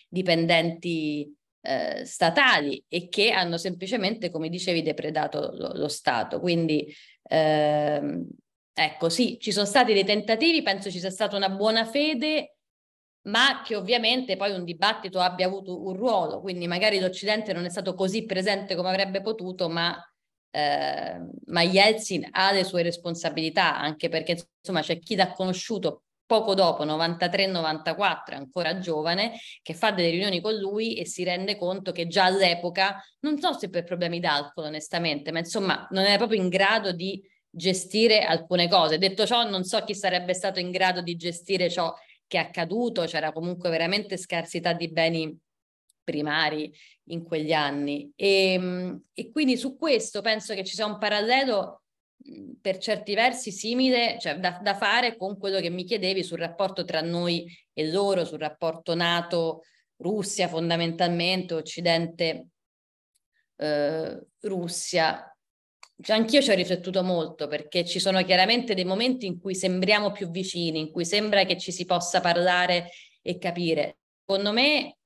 dipendenti 0.08 1.34
eh, 1.62 2.04
statali 2.04 2.84
e 2.88 3.08
che 3.08 3.30
hanno 3.30 3.56
semplicemente, 3.56 4.30
come 4.30 4.48
dicevi, 4.48 4.82
depredato 4.82 5.52
lo, 5.54 5.72
lo 5.74 5.88
Stato. 5.88 6.38
Quindi 6.38 6.92
ehm, 7.22 8.28
ecco, 8.72 9.08
sì, 9.08 9.38
ci 9.40 9.52
sono 9.52 9.66
stati 9.66 9.92
dei 9.92 10.04
tentativi, 10.04 10.62
penso 10.62 10.90
ci 10.90 10.98
sia 10.98 11.10
stata 11.10 11.36
una 11.36 11.48
buona 11.48 11.84
fede 11.84 12.56
ma 13.22 13.62
che 13.64 13.76
ovviamente 13.76 14.36
poi 14.36 14.52
un 14.52 14.64
dibattito 14.64 15.20
abbia 15.20 15.46
avuto 15.46 15.84
un 15.86 15.94
ruolo, 15.94 16.40
quindi 16.40 16.66
magari 16.66 16.98
l'Occidente 16.98 17.52
non 17.52 17.64
è 17.64 17.70
stato 17.70 17.94
così 17.94 18.24
presente 18.24 18.74
come 18.74 18.88
avrebbe 18.88 19.20
potuto, 19.20 19.68
ma, 19.68 19.96
eh, 20.50 21.20
ma 21.46 21.62
Yeltsin 21.62 22.28
ha 22.32 22.52
le 22.52 22.64
sue 22.64 22.82
responsabilità, 22.82 23.78
anche 23.78 24.08
perché 24.08 24.48
insomma 24.60 24.82
c'è 24.82 24.98
chi 24.98 25.14
l'ha 25.14 25.30
conosciuto 25.32 26.02
poco 26.32 26.54
dopo, 26.54 26.84
93-94, 26.84 28.34
ancora 28.34 28.78
giovane, 28.78 29.38
che 29.60 29.74
fa 29.74 29.90
delle 29.92 30.10
riunioni 30.10 30.40
con 30.40 30.54
lui 30.54 30.96
e 30.96 31.04
si 31.04 31.24
rende 31.24 31.56
conto 31.56 31.92
che 31.92 32.06
già 32.06 32.24
all'epoca, 32.24 33.02
non 33.20 33.38
so 33.38 33.52
se 33.52 33.68
per 33.68 33.84
problemi 33.84 34.18
d'alcol 34.18 34.64
onestamente, 34.64 35.30
ma 35.30 35.40
insomma 35.40 35.86
non 35.90 36.04
era 36.04 36.16
proprio 36.16 36.40
in 36.40 36.48
grado 36.48 36.92
di 36.92 37.22
gestire 37.50 38.22
alcune 38.22 38.66
cose. 38.66 38.96
Detto 38.96 39.26
ciò, 39.26 39.46
non 39.46 39.64
so 39.64 39.84
chi 39.84 39.94
sarebbe 39.94 40.32
stato 40.32 40.58
in 40.58 40.70
grado 40.70 41.02
di 41.02 41.16
gestire 41.16 41.68
ciò 41.68 41.92
che 42.32 42.38
è 42.38 42.40
accaduto, 42.40 43.04
c'era 43.04 43.30
comunque 43.30 43.68
veramente 43.68 44.16
scarsità 44.16 44.72
di 44.72 44.90
beni 44.90 45.38
primari 46.02 46.72
in 47.08 47.24
quegli 47.24 47.52
anni. 47.52 48.10
E, 48.16 48.54
ehm, 48.54 49.02
e 49.12 49.30
quindi 49.30 49.58
su 49.58 49.76
questo 49.76 50.22
penso 50.22 50.54
che 50.54 50.64
ci 50.64 50.74
sia 50.74 50.86
un 50.86 50.96
parallelo 50.96 51.82
per 52.58 52.78
certi 52.78 53.14
versi 53.14 53.52
simile, 53.52 54.16
cioè 54.18 54.38
da, 54.38 54.58
da, 54.62 54.74
fare 54.74 55.18
con 55.18 55.36
quello 55.36 55.60
che 55.60 55.68
mi 55.68 55.84
chiedevi 55.84 56.22
sul 56.22 56.38
rapporto 56.38 56.86
tra 56.86 57.02
noi 57.02 57.44
e 57.74 57.90
loro, 57.90 58.24
sul 58.24 58.38
rapporto 58.38 58.94
NATO-Russia 58.94 60.48
fondamentalmente, 60.48 61.52
Occidente-Russia. 61.52 62.46
Eh, 63.56 65.30
anch'io 66.06 66.42
ci 66.42 66.50
ho 66.50 66.54
riflettuto 66.54 67.02
molto 67.02 67.46
perché 67.46 67.84
ci 67.84 67.98
sono 68.00 68.22
chiaramente 68.24 68.74
dei 68.74 68.84
momenti 68.84 69.26
in 69.26 69.38
cui 69.40 69.54
sembriamo 69.54 70.10
più 70.12 70.30
vicini, 70.30 70.80
in 70.80 70.90
cui 70.90 71.04
sembra 71.04 71.44
che 71.44 71.58
ci 71.58 71.72
si 71.72 71.84
possa 71.84 72.20
parlare 72.20 72.90
e 73.20 73.38
capire. 73.38 73.98
Secondo 74.24 74.52
me, 74.52 74.96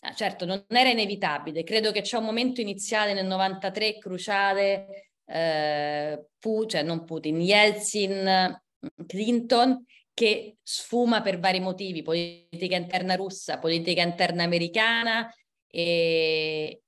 ah, 0.00 0.14
certo, 0.14 0.44
non 0.44 0.64
era 0.68 0.90
inevitabile. 0.90 1.62
Credo 1.62 1.92
che 1.92 2.02
c'è 2.02 2.18
un 2.18 2.24
momento 2.24 2.60
iniziale 2.60 3.14
nel 3.14 3.26
93 3.26 3.98
cruciale, 3.98 5.12
eh, 5.24 6.26
Pu- 6.38 6.66
cioè 6.66 6.82
non 6.82 7.04
Putin, 7.04 7.40
Yeltsin, 7.40 8.60
Clinton, 9.06 9.84
che 10.12 10.56
sfuma 10.62 11.22
per 11.22 11.38
vari 11.38 11.60
motivi, 11.60 12.02
politica 12.02 12.76
interna 12.76 13.14
russa, 13.14 13.58
politica 13.58 14.02
interna 14.02 14.42
americana 14.42 15.32
e, 15.66 16.82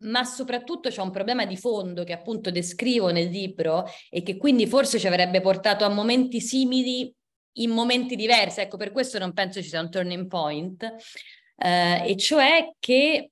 ma 0.00 0.24
soprattutto 0.24 0.90
c'è 0.90 1.00
un 1.00 1.10
problema 1.10 1.44
di 1.44 1.56
fondo 1.56 2.04
che 2.04 2.12
appunto 2.12 2.50
descrivo 2.50 3.10
nel 3.10 3.28
libro 3.28 3.84
e 4.10 4.22
che 4.22 4.36
quindi 4.36 4.66
forse 4.66 4.98
ci 4.98 5.06
avrebbe 5.06 5.40
portato 5.40 5.84
a 5.84 5.88
momenti 5.88 6.40
simili 6.40 7.12
in 7.58 7.70
momenti 7.70 8.14
diversi. 8.14 8.60
Ecco, 8.60 8.76
per 8.76 8.92
questo 8.92 9.18
non 9.18 9.32
penso 9.32 9.60
ci 9.62 9.68
sia 9.68 9.80
un 9.80 9.90
turning 9.90 10.26
point, 10.26 10.82
eh, 11.56 12.02
e 12.06 12.16
cioè 12.16 12.72
che 12.78 13.30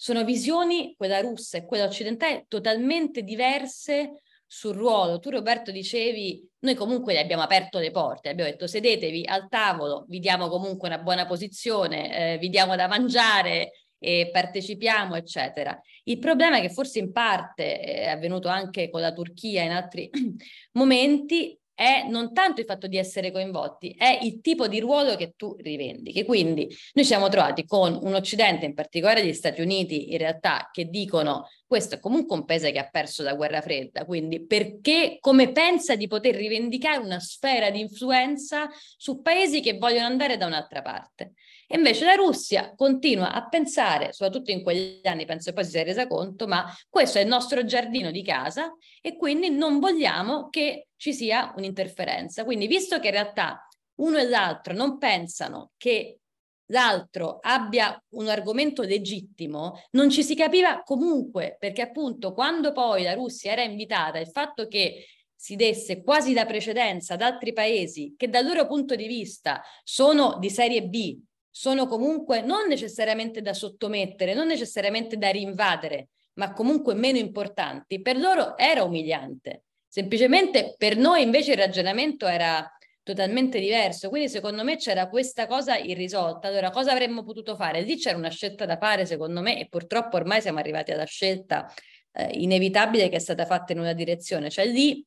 sono 0.00 0.24
visioni, 0.24 0.94
quella 0.96 1.20
russa 1.20 1.58
e 1.58 1.64
quella 1.64 1.84
occidentale, 1.84 2.44
totalmente 2.46 3.22
diverse 3.22 4.22
sul 4.46 4.74
ruolo, 4.74 5.18
tu 5.18 5.28
Roberto 5.28 5.70
dicevi, 5.70 6.48
noi 6.60 6.74
comunque 6.74 7.12
gli 7.12 7.18
abbiamo 7.18 7.42
aperto 7.42 7.78
le 7.78 7.90
porte, 7.90 8.28
abbiamo 8.30 8.50
detto 8.50 8.66
sedetevi 8.66 9.26
al 9.26 9.48
tavolo, 9.48 10.04
vi 10.08 10.20
diamo 10.20 10.48
comunque 10.48 10.88
una 10.88 10.98
buona 10.98 11.26
posizione, 11.26 12.34
eh, 12.34 12.38
vi 12.38 12.48
diamo 12.48 12.76
da 12.76 12.86
mangiare 12.86 13.72
e 13.98 14.30
partecipiamo, 14.32 15.14
eccetera. 15.16 15.78
Il 16.04 16.18
problema 16.18 16.58
è 16.58 16.60
che 16.60 16.70
forse 16.70 16.98
in 16.98 17.12
parte 17.12 17.80
è 17.80 18.08
avvenuto 18.08 18.48
anche 18.48 18.90
con 18.90 19.00
la 19.00 19.12
Turchia 19.12 19.62
in 19.62 19.72
altri 19.72 20.10
momenti, 20.72 21.58
è 21.78 22.08
non 22.08 22.32
tanto 22.32 22.60
il 22.60 22.66
fatto 22.66 22.88
di 22.88 22.96
essere 22.96 23.30
coinvolti, 23.30 23.94
è 23.96 24.18
il 24.22 24.40
tipo 24.40 24.66
di 24.66 24.80
ruolo 24.80 25.14
che 25.14 25.34
tu 25.36 25.54
rivendichi. 25.60 26.24
Quindi 26.24 26.64
noi 26.64 27.04
ci 27.04 27.04
siamo 27.04 27.28
trovati 27.28 27.64
con 27.66 27.96
un 28.02 28.14
Occidente, 28.14 28.66
in 28.66 28.74
particolare 28.74 29.24
gli 29.24 29.32
Stati 29.32 29.60
Uniti, 29.60 30.10
in 30.10 30.18
realtà, 30.18 30.70
che 30.72 30.86
dicono 30.86 31.46
questo 31.68 31.96
è 31.96 32.00
comunque 32.00 32.34
un 32.34 32.46
paese 32.46 32.72
che 32.72 32.78
ha 32.78 32.88
perso 32.90 33.22
la 33.22 33.34
guerra 33.34 33.60
fredda, 33.60 34.06
quindi 34.06 34.46
perché 34.46 35.18
come 35.20 35.52
pensa 35.52 35.96
di 35.96 36.06
poter 36.06 36.34
rivendicare 36.34 36.96
una 36.96 37.20
sfera 37.20 37.68
di 37.68 37.80
influenza 37.80 38.70
su 38.96 39.20
paesi 39.20 39.60
che 39.60 39.76
vogliono 39.76 40.06
andare 40.06 40.38
da 40.38 40.46
un'altra 40.46 40.80
parte? 40.80 41.34
E 41.66 41.76
invece 41.76 42.06
la 42.06 42.14
Russia 42.14 42.72
continua 42.74 43.34
a 43.34 43.46
pensare, 43.46 44.14
soprattutto 44.14 44.50
in 44.50 44.62
quegli 44.62 45.06
anni, 45.06 45.26
penso 45.26 45.50
che 45.50 45.56
poi 45.56 45.64
si 45.64 45.72
sia 45.72 45.82
resa 45.82 46.06
conto, 46.06 46.46
ma 46.46 46.64
questo 46.88 47.18
è 47.18 47.20
il 47.20 47.28
nostro 47.28 47.62
giardino 47.62 48.10
di 48.10 48.22
casa 48.22 48.74
e 49.02 49.18
quindi 49.18 49.50
non 49.50 49.78
vogliamo 49.78 50.48
che 50.48 50.88
ci 50.96 51.12
sia 51.12 51.52
un'interferenza. 51.54 52.44
Quindi 52.44 52.66
visto 52.66 52.98
che 52.98 53.08
in 53.08 53.12
realtà 53.12 53.68
uno 53.96 54.16
e 54.16 54.24
l'altro 54.24 54.72
non 54.72 54.96
pensano 54.96 55.72
che 55.76 56.20
l'altro 56.68 57.38
abbia 57.40 58.02
un 58.10 58.28
argomento 58.28 58.82
legittimo, 58.82 59.80
non 59.92 60.10
ci 60.10 60.22
si 60.22 60.34
capiva 60.34 60.82
comunque, 60.82 61.56
perché 61.58 61.82
appunto 61.82 62.32
quando 62.32 62.72
poi 62.72 63.02
la 63.02 63.14
Russia 63.14 63.52
era 63.52 63.62
invitata, 63.62 64.18
il 64.18 64.28
fatto 64.28 64.66
che 64.66 65.06
si 65.34 65.54
desse 65.54 66.02
quasi 66.02 66.32
da 66.32 66.46
precedenza 66.46 67.14
ad 67.14 67.22
altri 67.22 67.52
paesi 67.52 68.14
che 68.16 68.28
dal 68.28 68.44
loro 68.44 68.66
punto 68.66 68.96
di 68.96 69.06
vista 69.06 69.62
sono 69.84 70.36
di 70.40 70.50
serie 70.50 70.82
B, 70.82 71.16
sono 71.48 71.86
comunque 71.86 72.40
non 72.40 72.66
necessariamente 72.66 73.40
da 73.40 73.54
sottomettere, 73.54 74.34
non 74.34 74.48
necessariamente 74.48 75.16
da 75.16 75.30
rinvadere, 75.30 76.08
ma 76.34 76.52
comunque 76.52 76.94
meno 76.94 77.18
importanti, 77.18 78.00
per 78.00 78.18
loro 78.18 78.56
era 78.56 78.82
umiliante. 78.82 79.64
Semplicemente 79.86 80.74
per 80.76 80.96
noi 80.96 81.22
invece 81.22 81.52
il 81.52 81.58
ragionamento 81.58 82.26
era 82.26 82.68
totalmente 83.08 83.58
diverso. 83.58 84.10
Quindi 84.10 84.28
secondo 84.28 84.62
me 84.64 84.76
c'era 84.76 85.08
questa 85.08 85.46
cosa 85.46 85.78
irrisolta. 85.78 86.48
Allora, 86.48 86.70
cosa 86.70 86.92
avremmo 86.92 87.22
potuto 87.22 87.56
fare? 87.56 87.80
Lì 87.80 87.96
c'era 87.96 88.18
una 88.18 88.28
scelta 88.28 88.66
da 88.66 88.76
fare, 88.76 89.06
secondo 89.06 89.40
me, 89.40 89.58
e 89.58 89.66
purtroppo 89.66 90.16
ormai 90.16 90.42
siamo 90.42 90.58
arrivati 90.58 90.92
alla 90.92 91.06
scelta 91.06 91.72
eh, 92.12 92.38
inevitabile 92.38 93.08
che 93.08 93.16
è 93.16 93.18
stata 93.18 93.46
fatta 93.46 93.72
in 93.72 93.78
una 93.78 93.94
direzione. 93.94 94.50
Cioè 94.50 94.66
lì, 94.66 95.02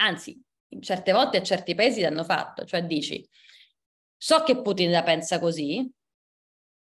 anzi, 0.00 0.38
certe 0.80 1.12
volte 1.12 1.42
certi 1.42 1.74
paesi 1.74 2.02
l'hanno 2.02 2.24
fatto, 2.24 2.64
cioè 2.66 2.84
dici 2.84 3.26
So 4.16 4.42
che 4.42 4.60
Putin 4.60 4.90
la 4.90 5.02
pensa 5.02 5.38
così 5.38 5.90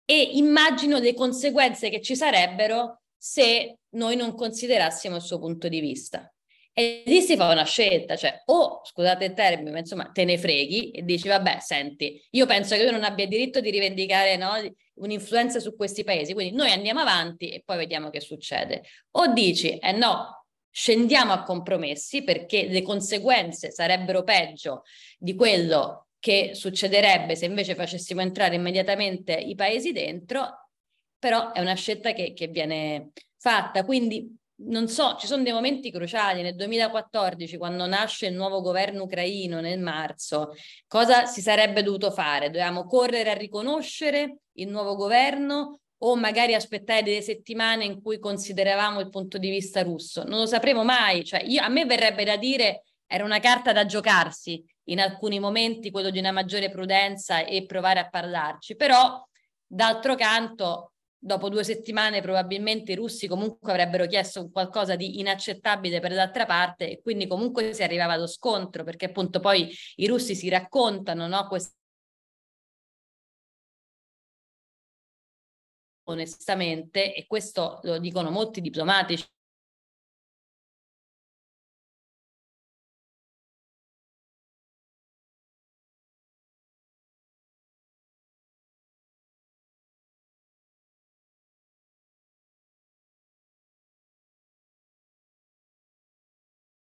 e 0.04 0.22
immagino 0.32 0.98
le 0.98 1.14
conseguenze 1.14 1.90
che 1.90 2.00
ci 2.00 2.16
sarebbero 2.16 3.02
se 3.16 3.78
noi 3.90 4.16
non 4.16 4.34
considerassimo 4.34 5.16
il 5.16 5.22
suo 5.22 5.38
punto 5.38 5.68
di 5.68 5.80
vista. 5.80 6.32
E 6.72 7.02
lì 7.04 7.20
si 7.20 7.36
fa 7.36 7.50
una 7.50 7.64
scelta, 7.64 8.16
cioè 8.16 8.42
o, 8.46 8.80
scusate 8.84 9.24
il 9.24 9.34
termine, 9.34 9.70
ma 9.70 9.78
insomma, 9.78 10.10
te 10.12 10.24
ne 10.24 10.38
freghi 10.38 10.90
e 10.90 11.02
dici, 11.02 11.28
vabbè, 11.28 11.58
senti, 11.60 12.22
io 12.30 12.46
penso 12.46 12.76
che 12.76 12.86
tu 12.86 12.92
non 12.92 13.02
abbia 13.04 13.26
diritto 13.26 13.60
di 13.60 13.70
rivendicare 13.70 14.36
no, 14.36 14.52
un'influenza 14.94 15.58
su 15.58 15.74
questi 15.74 16.04
paesi, 16.04 16.32
quindi 16.32 16.54
noi 16.54 16.70
andiamo 16.70 17.00
avanti 17.00 17.50
e 17.50 17.62
poi 17.64 17.76
vediamo 17.76 18.08
che 18.10 18.20
succede. 18.20 18.82
O 19.12 19.32
dici, 19.32 19.76
eh 19.78 19.92
no, 19.92 20.46
scendiamo 20.70 21.32
a 21.32 21.42
compromessi 21.42 22.22
perché 22.22 22.66
le 22.68 22.82
conseguenze 22.82 23.72
sarebbero 23.72 24.22
peggio 24.22 24.82
di 25.18 25.34
quello 25.34 26.06
che 26.20 26.50
succederebbe 26.54 27.34
se 27.34 27.46
invece 27.46 27.74
facessimo 27.74 28.20
entrare 28.20 28.54
immediatamente 28.54 29.32
i 29.32 29.54
paesi 29.54 29.90
dentro, 29.92 30.68
però 31.18 31.52
è 31.52 31.60
una 31.60 31.74
scelta 31.74 32.12
che, 32.12 32.32
che 32.32 32.46
viene 32.46 33.10
fatta. 33.36 33.84
Quindi 33.84 34.38
non 34.66 34.88
so, 34.88 35.16
ci 35.16 35.26
sono 35.26 35.42
dei 35.42 35.52
momenti 35.52 35.90
cruciali. 35.90 36.42
Nel 36.42 36.54
2014, 36.54 37.56
quando 37.56 37.86
nasce 37.86 38.26
il 38.26 38.34
nuovo 38.34 38.60
governo 38.60 39.04
ucraino 39.04 39.60
nel 39.60 39.80
marzo, 39.80 40.54
cosa 40.86 41.26
si 41.26 41.40
sarebbe 41.40 41.82
dovuto 41.82 42.10
fare? 42.10 42.50
Dovevamo 42.50 42.84
correre 42.84 43.30
a 43.30 43.34
riconoscere 43.34 44.38
il 44.54 44.68
nuovo 44.68 44.96
governo 44.96 45.80
o 46.02 46.16
magari 46.16 46.54
aspettare 46.54 47.02
delle 47.02 47.22
settimane 47.22 47.84
in 47.84 48.02
cui 48.02 48.18
consideravamo 48.18 49.00
il 49.00 49.08
punto 49.08 49.38
di 49.38 49.50
vista 49.50 49.82
russo? 49.82 50.24
Non 50.24 50.40
lo 50.40 50.46
sapremo 50.46 50.84
mai. 50.84 51.24
Cioè, 51.24 51.42
io, 51.42 51.62
a 51.62 51.68
me 51.68 51.84
verrebbe 51.84 52.24
da 52.24 52.36
dire 52.36 52.84
era 53.06 53.24
una 53.24 53.40
carta 53.40 53.72
da 53.72 53.86
giocarsi 53.86 54.64
in 54.84 55.00
alcuni 55.00 55.40
momenti, 55.40 55.90
quello 55.90 56.10
di 56.10 56.18
una 56.18 56.32
maggiore 56.32 56.70
prudenza 56.70 57.44
e 57.44 57.64
provare 57.66 58.00
a 58.00 58.08
parlarci, 58.08 58.76
però 58.76 59.20
d'altro 59.66 60.14
canto 60.14 60.89
dopo 61.22 61.50
due 61.50 61.62
settimane 61.64 62.22
probabilmente 62.22 62.92
i 62.92 62.94
russi 62.94 63.28
comunque 63.28 63.70
avrebbero 63.70 64.06
chiesto 64.06 64.50
qualcosa 64.50 64.96
di 64.96 65.20
inaccettabile 65.20 66.00
per 66.00 66.12
l'altra 66.12 66.46
parte 66.46 66.90
e 66.90 67.00
quindi 67.02 67.26
comunque 67.26 67.74
si 67.74 67.82
arrivava 67.82 68.14
allo 68.14 68.26
scontro 68.26 68.84
perché 68.84 69.06
appunto 69.06 69.38
poi 69.38 69.70
i 69.96 70.06
russi 70.06 70.34
si 70.34 70.48
raccontano 70.48 71.26
no, 71.28 71.46
questa 71.46 71.74
onestamente 76.04 77.14
e 77.14 77.26
questo 77.26 77.80
lo 77.82 77.98
dicono 77.98 78.30
molti 78.30 78.60
diplomatici 78.60 79.24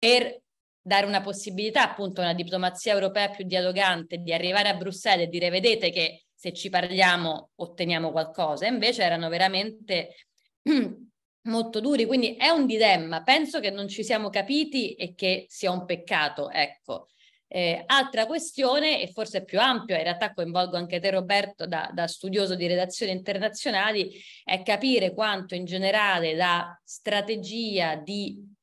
per 0.07 0.41
dare 0.81 1.05
una 1.05 1.19
possibilità 1.19 1.83
appunto 1.83 2.21
a 2.21 2.23
una 2.23 2.33
diplomazia 2.33 2.93
europea 2.93 3.29
più 3.29 3.43
dialogante 3.43 4.19
di 4.19 4.31
arrivare 4.31 4.69
a 4.69 4.75
Bruxelles 4.75 5.25
e 5.25 5.29
dire 5.29 5.49
vedete 5.49 5.89
che 5.89 6.27
se 6.33 6.53
ci 6.53 6.69
parliamo 6.69 7.49
otteniamo 7.55 8.11
qualcosa, 8.11 8.67
invece 8.67 9.03
erano 9.03 9.27
veramente 9.27 10.15
molto 11.43 11.81
duri, 11.81 12.05
quindi 12.05 12.37
è 12.37 12.47
un 12.47 12.65
dilemma, 12.65 13.21
penso 13.21 13.59
che 13.59 13.69
non 13.69 13.89
ci 13.89 14.01
siamo 14.01 14.29
capiti 14.29 14.93
e 14.93 15.13
che 15.13 15.45
sia 15.49 15.71
un 15.71 15.83
peccato, 15.83 16.49
ecco. 16.51 17.07
Eh, 17.49 17.83
altra 17.85 18.25
questione, 18.25 19.01
e 19.01 19.07
forse 19.07 19.43
più 19.43 19.59
ampia, 19.59 19.97
in 19.97 20.03
realtà 20.03 20.33
coinvolgo 20.33 20.77
anche 20.77 20.99
te 20.99 21.11
Roberto 21.11 21.65
da, 21.65 21.89
da, 21.93 22.07
studioso 22.07 22.55
di 22.55 22.67
relazioni 22.67 23.11
internazionali, 23.11 24.21
è 24.43 24.61
capire 24.63 25.13
quanto 25.13 25.55
in 25.55 25.65
generale 25.65 26.33
la 26.33 26.79
strategia 26.83 27.95
di 27.95 28.55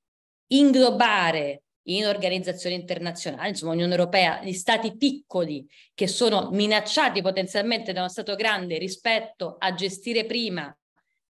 inglobare 0.49 1.63
in 1.87 2.07
organizzazioni 2.07 2.77
internazionali, 2.77 3.51
insomma 3.51 3.73
Unione 3.73 3.93
Europea, 3.95 4.43
gli 4.43 4.53
stati 4.53 4.97
piccoli 4.97 5.67
che 5.93 6.07
sono 6.07 6.49
minacciati 6.51 7.21
potenzialmente 7.21 7.93
da 7.93 8.01
uno 8.01 8.09
Stato 8.09 8.35
grande 8.37 8.79
rispetto 8.79 9.57
a 9.59 9.75
gestire 9.75 10.25
prima 10.25 10.75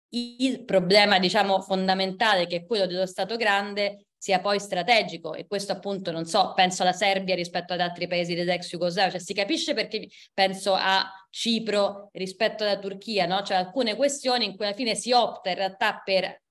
il 0.10 0.64
problema, 0.64 1.20
diciamo, 1.20 1.62
fondamentale 1.62 2.48
che 2.48 2.58
è 2.58 2.66
quello 2.66 2.86
dello 2.86 3.06
Stato 3.06 3.36
grande 3.36 4.06
sia 4.18 4.40
poi 4.40 4.60
strategico 4.60 5.34
e 5.34 5.46
questo 5.46 5.74
appunto 5.74 6.12
non 6.12 6.26
so, 6.26 6.54
penso 6.56 6.82
alla 6.82 6.94
Serbia 6.94 7.36
rispetto 7.36 7.74
ad 7.74 7.80
altri 7.80 8.08
paesi 8.08 8.34
dell'ex 8.34 8.70
Jugoslavia, 8.70 9.12
cioè 9.12 9.20
si 9.20 9.34
capisce 9.34 9.74
perché 9.74 10.08
penso 10.34 10.74
a 10.74 11.08
Cipro 11.30 12.10
rispetto 12.14 12.64
alla 12.64 12.80
Turchia, 12.80 13.26
no? 13.26 13.44
Cioè 13.44 13.58
alcune 13.58 13.96
questioni 13.96 14.46
in 14.46 14.56
cui 14.56 14.66
alla 14.66 14.74
fine 14.74 14.96
si 14.96 15.12
opta 15.12 15.50
in 15.50 15.56
realtà 15.56 16.02
per 16.04 16.42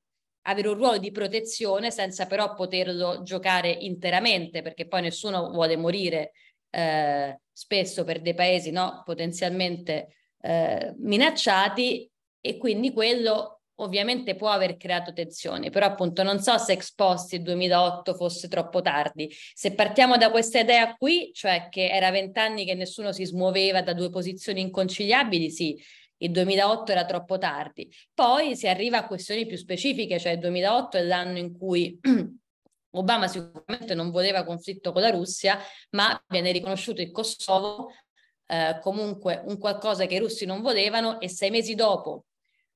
avere 0.47 0.69
un 0.69 0.75
ruolo 0.75 0.99
di 0.99 1.11
protezione 1.11 1.91
senza 1.91 2.27
però 2.27 2.55
poterlo 2.55 3.23
giocare 3.23 3.71
interamente, 3.71 4.63
perché 4.63 4.87
poi 4.87 5.03
nessuno 5.03 5.51
vuole 5.51 5.77
morire 5.77 6.33
eh, 6.71 7.39
spesso 7.53 8.05
per 8.05 8.21
dei 8.21 8.35
paesi 8.35 8.71
no, 8.71 9.03
potenzialmente 9.05 10.17
eh, 10.41 10.95
minacciati 10.99 12.11
e 12.41 12.57
quindi 12.59 12.93
quello 12.93 13.61
ovviamente 13.79 14.37
può 14.37 14.51
aver 14.51 14.77
creato 14.77 15.13
tensioni, 15.13 15.71
però 15.71 15.87
appunto 15.87 16.23
non 16.23 16.41
so 16.41 16.59
se 16.59 16.73
ex 16.73 16.95
post 16.95 17.33
il 17.33 17.43
2008 17.43 18.15
fosse 18.15 18.49
troppo 18.49 18.81
tardi. 18.81 19.33
Se 19.53 19.75
partiamo 19.75 20.17
da 20.17 20.31
questa 20.31 20.61
idea 20.61 20.95
qui, 20.95 21.31
cioè 21.33 21.69
che 21.71 21.89
era 21.89 22.11
vent'anni 22.11 22.65
che 22.65 22.75
nessuno 22.75 23.13
si 23.13 23.25
smuoveva 23.25 23.83
da 23.83 23.93
due 23.93 24.11
posizioni 24.11 24.61
inconciliabili, 24.61 25.51
sì, 25.51 25.77
il 26.19 26.31
2008 26.31 26.93
era 26.93 27.05
troppo 27.05 27.39
tardi. 27.39 27.91
Poi 28.13 28.57
si 28.57 28.69
arriva 28.69 28.99
a 28.99 29.07
questioni 29.07 29.47
più 29.47 29.57
specifiche, 29.57 30.19
cioè 30.19 30.33
il 30.33 30.39
2008 30.39 30.97
è 30.97 31.03
l'anno 31.03 31.39
in 31.39 31.57
cui 31.57 31.99
Obama 32.97 33.27
sicuramente 33.27 33.95
non 33.95 34.11
voleva 34.11 34.45
conflitto 34.45 34.93
con 34.93 35.03
la 35.03 35.11
Russia, 35.11 35.59
ma 35.91 36.21
viene 36.29 36.53
riconosciuto 36.53 37.03
il 37.03 37.11
Kosovo 37.11 37.91
eh, 38.47 38.79
comunque 38.81 39.43
un 39.47 39.59
qualcosa 39.59 40.07
che 40.07 40.15
i 40.15 40.19
russi 40.19 40.45
non 40.45 40.61
volevano 40.61 41.19
e 41.21 41.29
sei 41.29 41.51
mesi 41.51 41.75
dopo 41.75 42.27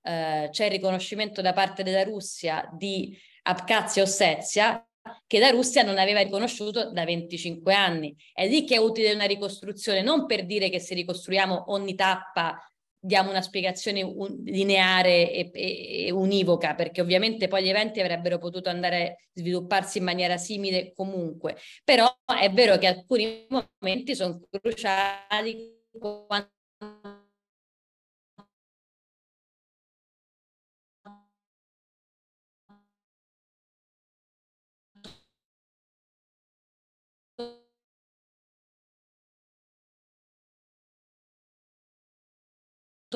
eh, 0.02 0.48
c'è 0.50 0.64
il 0.64 0.70
riconoscimento 0.70 1.42
da 1.42 1.52
parte 1.52 1.82
della 1.82 2.02
Russia 2.02 2.68
di 2.72 3.16
Abkhazia 3.42 4.02
e 4.02 4.04
Ossetia, 4.04 4.88
che 5.26 5.38
la 5.38 5.50
Russia 5.50 5.82
non 5.82 5.98
aveva 5.98 6.20
riconosciuto 6.20 6.90
da 6.90 7.04
25 7.04 7.72
anni. 7.74 8.14
È 8.32 8.46
lì 8.46 8.64
che 8.64 8.74
è 8.74 8.78
utile 8.78 9.12
una 9.12 9.24
ricostruzione, 9.24 10.02
non 10.02 10.26
per 10.26 10.44
dire 10.44 10.68
che 10.70 10.80
se 10.80 10.94
ricostruiamo 10.94 11.72
ogni 11.72 11.94
tappa 11.94 12.58
diamo 13.00 13.30
una 13.30 13.42
spiegazione 13.42 14.02
un, 14.02 14.42
lineare 14.44 15.30
e, 15.30 15.50
e, 15.52 16.06
e, 16.06 16.10
univoca, 16.10 16.74
perché 16.74 17.00
ovviamente 17.00 17.48
poi 17.48 17.62
gli 17.62 17.68
eventi 17.68 18.00
avrebbero 18.00 18.38
potuto 18.38 18.68
andare 18.68 19.08
a 19.10 19.16
svilupparsi 19.32 19.98
in 19.98 20.04
maniera 20.04 20.36
simile 20.36 20.92
comunque. 20.94 21.56
Però 21.84 22.06
è 22.40 22.50
vero 22.50 22.76
che 22.78 22.86
alcuni 22.86 23.46
momenti 23.48 24.14
sono 24.14 24.40
cruciali 24.50 25.76
quando 25.98 27.17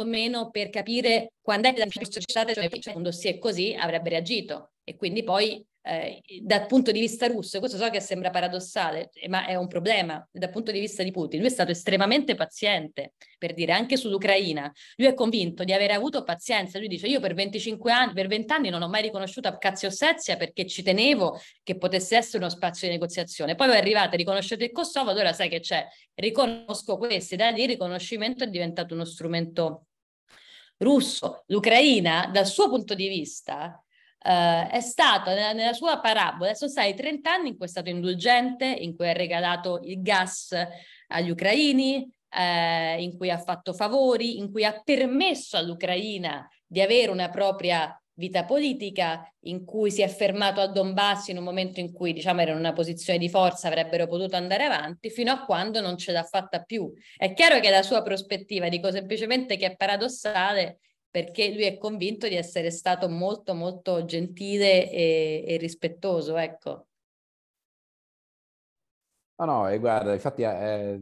meno 0.05 0.51
per 0.51 0.70
capire 0.70 1.32
quando 1.43 1.68
è 1.68 1.72
che 1.74 2.80
cioè, 2.80 2.95
un 2.95 3.03
dossier 3.03 3.38
così 3.38 3.74
avrebbe 3.78 4.11
reagito 4.11 4.72
e 4.84 4.97
quindi 4.97 5.22
poi 5.24 5.64
eh, 5.84 6.22
dal 6.40 6.66
punto 6.66 6.93
di 6.93 7.01
vista 7.01 7.26
russo, 7.26 7.59
questo 7.59 7.76
so 7.76 7.90
che 7.90 8.01
sembra 8.01 8.30
paradossale, 8.30 9.11
ma 9.28 9.47
è 9.47 9.57
un 9.57 9.66
problema 9.66 10.26
dal 10.30 10.51
punto 10.51 10.70
di 10.70 10.78
vista 10.78 11.03
di 11.03 11.11
Putin. 11.11 11.40
Lui 11.40 11.49
è 11.49 11.53
stato 11.53 11.72
estremamente 11.72 12.36
paziente, 12.36 13.14
per 13.36 13.53
dire, 13.53 13.72
anche 13.72 13.97
sull'Ucraina. 13.97 14.72
Lui 14.97 15.09
è 15.09 15.14
convinto 15.14 15.64
di 15.64 15.72
aver 15.72 15.90
avuto 15.90 16.22
pazienza. 16.22 16.78
Lui 16.78 16.86
dice: 16.86 17.09
Io 17.09 17.18
per 17.20 17.34
25 17.34 17.90
anni, 17.90 18.12
per 18.12 18.28
20 18.28 18.53
anni 18.53 18.70
non 18.70 18.82
ho 18.82 18.88
mai 18.88 19.03
riconosciuto 19.03 19.49
Abkhazia 19.49 19.88
Ossetia 19.88 20.36
perché 20.36 20.66
ci 20.66 20.82
tenevo 20.82 21.40
che 21.64 21.76
potesse 21.76 22.16
essere 22.16 22.38
uno 22.38 22.49
spazio 22.49 22.86
di 22.86 22.95
negoziazione. 22.95 23.57
Poi 23.57 23.70
è 23.70 23.76
arrivata, 23.76 24.16
riconoscete 24.16 24.64
il 24.64 24.72
Kosovo, 24.72 25.11
allora 25.11 25.32
sai 25.32 25.49
che 25.49 25.61
c'è, 25.61 25.84
riconosco 26.14 26.97
questi, 26.97 27.34
da 27.34 27.51
lì 27.51 27.62
il 27.62 27.68
riconoscimento 27.68 28.45
è 28.45 28.47
diventato 28.47 28.95
uno 28.95 29.05
strumento 29.05 29.86
russo. 30.82 31.44
L'Ucraina, 31.46 32.28
dal 32.32 32.46
suo 32.46 32.68
punto 32.68 32.94
di 32.94 33.08
vista, 33.08 33.76
Uh, 34.24 34.68
è 34.70 34.78
stato 34.78 35.30
nella, 35.30 35.52
nella, 35.52 35.72
sua 35.72 35.98
parabola, 35.98 36.54
sono 36.54 36.70
stati 36.70 36.94
30 36.94 37.28
anni 37.28 37.48
in 37.48 37.56
cui 37.56 37.66
è 37.66 37.68
stato 37.68 37.88
indulgente, 37.90 38.66
in 38.66 38.94
cui 38.94 39.08
ha 39.08 39.12
regalato 39.12 39.80
il 39.82 40.00
gas 40.00 40.54
agli 41.08 41.30
ucraini, 41.30 42.08
eh, 42.30 43.02
in 43.02 43.16
cui 43.16 43.30
ha 43.30 43.38
fatto 43.38 43.72
favori, 43.72 44.38
in 44.38 44.50
cui 44.50 44.64
ha 44.64 44.80
permesso 44.84 45.56
all'Ucraina 45.56 46.48
di 46.64 46.80
avere 46.80 47.10
una 47.10 47.28
propria 47.28 48.00
vita 48.14 48.44
politica, 48.44 49.26
in 49.40 49.64
cui 49.64 49.90
si 49.90 50.02
è 50.02 50.08
fermato 50.08 50.60
a 50.60 50.66
Donbass 50.66 51.28
in 51.28 51.38
un 51.38 51.44
momento 51.44 51.80
in 51.80 51.92
cui 51.92 52.12
diciamo 52.12 52.40
era 52.40 52.52
in 52.52 52.58
una 52.58 52.72
posizione 52.72 53.18
di 53.18 53.28
forza, 53.28 53.68
avrebbero 53.68 54.06
potuto 54.06 54.36
andare 54.36 54.64
avanti, 54.64 55.10
fino 55.10 55.32
a 55.32 55.44
quando 55.44 55.80
non 55.80 55.96
ce 55.96 56.12
l'ha 56.12 56.22
fatta 56.22 56.62
più. 56.62 56.92
È 57.16 57.32
chiaro 57.32 57.60
che 57.60 57.70
la 57.70 57.82
sua 57.82 58.02
prospettiva, 58.02 58.68
dico 58.68 58.90
semplicemente 58.90 59.56
che 59.56 59.66
è 59.66 59.76
paradossale, 59.76 60.78
perché 61.10 61.52
lui 61.52 61.64
è 61.64 61.76
convinto 61.76 62.26
di 62.26 62.36
essere 62.36 62.70
stato 62.70 63.08
molto 63.08 63.54
molto 63.54 64.04
gentile 64.04 64.90
e, 64.90 65.44
e 65.46 65.56
rispettoso, 65.58 66.36
ecco. 66.36 66.86
No, 69.36 69.44
no, 69.44 69.68
e 69.68 69.78
guarda, 69.78 70.12
infatti 70.12 70.42
eh, 70.42 71.00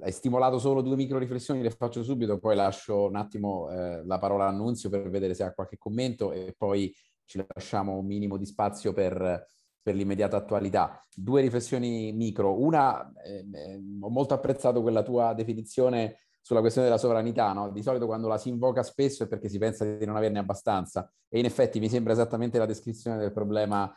hai 0.00 0.12
stimolato 0.12 0.58
solo 0.58 0.80
due 0.82 0.96
micro 0.96 1.18
riflessioni, 1.18 1.62
le 1.62 1.70
faccio 1.70 2.02
subito, 2.02 2.38
poi 2.38 2.56
lascio 2.56 3.08
un 3.08 3.16
attimo 3.16 3.70
eh, 3.70 4.04
la 4.04 4.18
parola 4.18 4.44
a 4.44 4.48
Annunzio 4.48 4.90
per 4.90 5.08
vedere 5.08 5.34
se 5.34 5.44
ha 5.44 5.52
qualche 5.52 5.78
commento 5.78 6.32
e 6.32 6.54
poi 6.56 6.94
ci 7.24 7.44
lasciamo 7.54 7.98
un 7.98 8.06
minimo 8.06 8.36
di 8.36 8.44
spazio 8.44 8.92
per, 8.92 9.46
per 9.82 9.94
l'immediata 9.94 10.36
attualità. 10.36 11.04
Due 11.14 11.40
riflessioni 11.40 12.12
micro. 12.12 12.60
Una, 12.60 13.12
eh, 13.24 13.80
ho 14.00 14.10
molto 14.10 14.34
apprezzato 14.34 14.82
quella 14.82 15.02
tua 15.02 15.34
definizione 15.34 16.18
sulla 16.40 16.60
questione 16.60 16.88
della 16.88 16.98
sovranità, 16.98 17.52
no? 17.52 17.70
Di 17.70 17.82
solito 17.82 18.06
quando 18.06 18.26
la 18.26 18.36
si 18.36 18.48
invoca 18.48 18.82
spesso 18.82 19.22
è 19.22 19.28
perché 19.28 19.48
si 19.48 19.58
pensa 19.58 19.84
di 19.84 20.04
non 20.04 20.16
averne 20.16 20.40
abbastanza 20.40 21.10
e 21.28 21.38
in 21.38 21.44
effetti 21.44 21.78
mi 21.78 21.88
sembra 21.88 22.12
esattamente 22.12 22.58
la 22.58 22.66
descrizione 22.66 23.16
del 23.16 23.32
problema, 23.32 23.90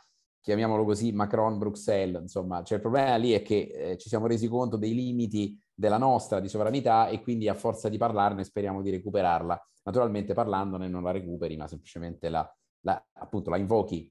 chiamiamolo 0.46 0.84
così, 0.84 1.10
Macron-Bruxelles, 1.10 2.22
insomma, 2.22 2.62
cioè 2.62 2.76
il 2.76 2.80
problema 2.80 3.16
lì 3.16 3.32
è 3.32 3.42
che 3.42 3.66
eh, 3.74 3.96
ci 3.98 4.08
siamo 4.08 4.28
resi 4.28 4.46
conto 4.46 4.76
dei 4.76 4.94
limiti 4.94 5.60
della 5.74 5.98
nostra 5.98 6.38
di 6.38 6.48
sovranità 6.48 7.08
e 7.08 7.20
quindi 7.20 7.48
a 7.48 7.54
forza 7.54 7.88
di 7.88 7.98
parlarne 7.98 8.44
speriamo 8.44 8.80
di 8.80 8.90
recuperarla. 8.90 9.60
Naturalmente 9.82 10.34
parlandone 10.34 10.86
non 10.86 11.02
la 11.02 11.10
recuperi, 11.10 11.56
ma 11.56 11.66
semplicemente 11.66 12.28
la, 12.28 12.48
la, 12.82 13.04
appunto, 13.14 13.50
la 13.50 13.56
invochi 13.56 14.08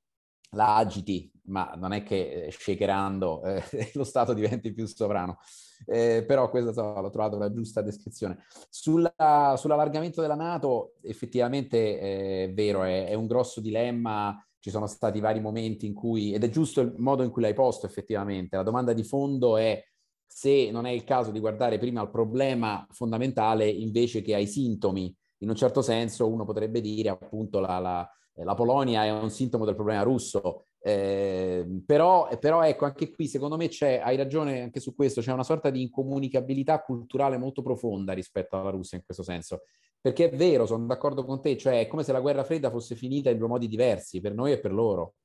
la 0.51 0.75
agiti, 0.75 1.31
ma 1.45 1.73
non 1.77 1.93
è 1.93 2.03
che 2.03 2.47
eh, 2.47 2.51
shakerando 2.51 3.41
eh, 3.43 3.63
lo 3.95 4.03
Stato 4.03 4.33
diventi 4.33 4.73
più 4.73 4.85
sovrano. 4.87 5.37
Eh, 5.85 6.25
però 6.27 6.49
questa 6.49 6.73
so, 6.73 6.99
l'ho 6.99 7.09
trovato 7.09 7.37
la 7.37 7.49
giusta 7.49 7.81
descrizione. 7.81 8.43
Sulla, 8.69 9.55
sull'allargamento 9.57 10.19
della 10.19 10.35
Nato, 10.35 10.95
effettivamente 11.01 11.99
è 11.99 12.53
vero, 12.53 12.83
è, 12.83 13.07
è, 13.07 13.13
un 13.13 13.25
grosso 13.25 13.61
dilemma. 13.61 14.37
Ci 14.65 14.71
sono 14.71 14.87
stati 14.87 15.19
vari 15.19 15.39
momenti 15.39 15.85
in 15.85 15.93
cui, 15.93 16.33
ed 16.33 16.43
è 16.43 16.49
giusto 16.49 16.81
il 16.81 16.95
modo 16.97 17.21
in 17.21 17.29
cui 17.29 17.43
l'hai 17.43 17.53
posto 17.53 17.85
effettivamente. 17.85 18.55
La 18.55 18.63
domanda 18.63 18.93
di 18.93 19.03
fondo 19.03 19.57
è 19.57 19.79
se 20.25 20.71
non 20.71 20.87
è 20.87 20.89
il 20.89 21.03
caso 21.03 21.29
di 21.29 21.39
guardare 21.39 21.77
prima 21.77 22.01
al 22.01 22.09
problema 22.09 22.83
fondamentale 22.89 23.69
invece 23.69 24.23
che 24.23 24.33
ai 24.33 24.47
sintomi. 24.47 25.15
In 25.41 25.49
un 25.49 25.55
certo 25.55 25.83
senso 25.83 26.27
uno 26.27 26.45
potrebbe 26.45 26.81
dire 26.81 27.09
appunto 27.09 27.59
la, 27.59 27.77
la 27.77 28.09
la 28.43 28.53
Polonia 28.53 29.05
è 29.05 29.11
un 29.11 29.29
sintomo 29.29 29.63
del 29.63 29.75
problema 29.75 30.01
russo, 30.01 30.65
eh, 30.79 31.65
però, 31.85 32.27
però, 32.37 32.63
ecco, 32.63 32.83
anche 32.83 33.09
qui 33.09 33.27
secondo 33.27 33.55
me 33.55 33.69
c'è, 33.69 34.01
hai 34.03 34.17
ragione 34.17 34.61
anche 34.61 34.81
su 34.81 34.93
questo, 34.93 35.21
c'è 35.21 35.31
una 35.31 35.43
sorta 35.43 35.69
di 35.69 35.81
incomunicabilità 35.81 36.81
culturale 36.81 37.37
molto 37.37 37.61
profonda 37.61 38.11
rispetto 38.11 38.57
alla 38.57 38.71
Russia 38.71 38.97
in 38.97 39.05
questo 39.05 39.23
senso. 39.23 39.61
Perché 40.05 40.29
è 40.29 40.35
vero, 40.35 40.67
sono 40.67 40.85
d'accordo 40.85 41.25
con 41.25 41.41
te, 41.41 41.57
cioè 41.57 41.79
è 41.79 41.87
come 41.87 42.03
se 42.03 42.11
la 42.11 42.19
guerra 42.19 42.43
fredda 42.43 42.69
fosse 42.69 42.93
finita 42.93 43.31
in 43.31 43.39
due 43.39 43.47
modi 43.47 43.67
diversi, 43.67 44.21
per 44.21 44.35
noi 44.35 44.51
e 44.51 44.59
per 44.59 44.71
loro. 44.71 45.15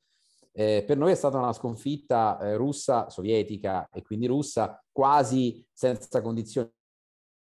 Eh, 0.53 0.85
per 0.87 0.97
noi 0.97 1.13
è 1.13 1.15
stata 1.15 1.37
una 1.37 1.53
sconfitta 1.53 2.39
eh, 2.41 2.57
russa, 2.57 3.11
sovietica 3.11 3.91
e 3.93 4.01
quindi 4.01 4.27
russa, 4.27 4.83
quasi 4.91 5.63
senza 5.71 6.23
condizioni, 6.23 6.71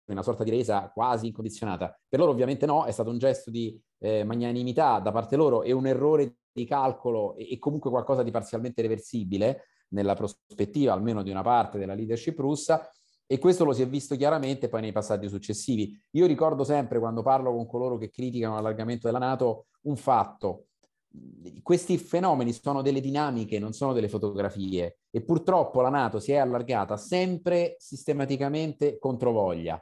una 0.08 0.22
sorta 0.22 0.44
di 0.44 0.50
resa 0.50 0.92
quasi 0.94 1.28
incondizionata. 1.28 1.98
Per 2.10 2.20
loro 2.20 2.32
ovviamente 2.32 2.66
no, 2.66 2.84
è 2.84 2.92
stato 2.92 3.10
un 3.10 3.20
gesto 3.20 3.50
di 3.50 3.82
eh, 4.00 4.26
magnanimità 4.26 5.00
da 5.00 5.14
parte 5.14 5.38
loro 5.38 5.64
e 5.64 5.72
un 5.72 5.88
errore 5.88 6.40
di 6.52 6.66
calcolo 6.66 7.38
e, 7.38 7.54
e 7.54 7.58
comunque 7.58 7.90
qualcosa 7.90 8.22
di 8.22 8.32
parzialmente 8.32 8.82
reversibile 8.82 9.64
nella 9.92 10.14
prospettiva 10.14 10.92
almeno 10.92 11.24
di 11.24 11.32
una 11.32 11.42
parte 11.42 11.78
della 11.78 11.94
leadership 11.94 12.38
russa 12.38 12.92
e 13.32 13.38
questo 13.38 13.64
lo 13.64 13.74
si 13.74 13.84
è 13.84 13.88
visto 13.88 14.16
chiaramente 14.16 14.70
poi 14.70 14.82
nei 14.82 14.92
passaggi 14.92 15.30
successivi. 15.30 15.96
Io 16.12 16.26
ricordo 16.26 16.64
sempre 16.64 16.98
quando 16.98 17.22
parlo 17.22 17.54
con 17.54 17.68
coloro 17.68 17.98
che 17.98 18.10
criticano 18.10 18.56
l'allargamento 18.56 19.06
della 19.06 19.20
Nato 19.20 19.68
un 19.82 19.96
fatto. 19.98 20.66
Questi 21.62 22.00
fenomeni 22.00 22.54
sono 22.54 22.82
delle 22.82 23.02
dinamiche, 23.02 23.60
non 23.60 23.74
sono 23.74 23.94
delle 23.94 24.10
fotografie 24.10 24.98
e 25.12 25.22
purtroppo 25.22 25.82
la 25.82 25.90
Nato 25.90 26.20
si 26.20 26.32
è 26.32 26.38
allargata 26.38 26.98
sempre 26.98 27.76
sistematicamente 27.78 28.98
contro 28.98 29.32
voglia 29.32 29.80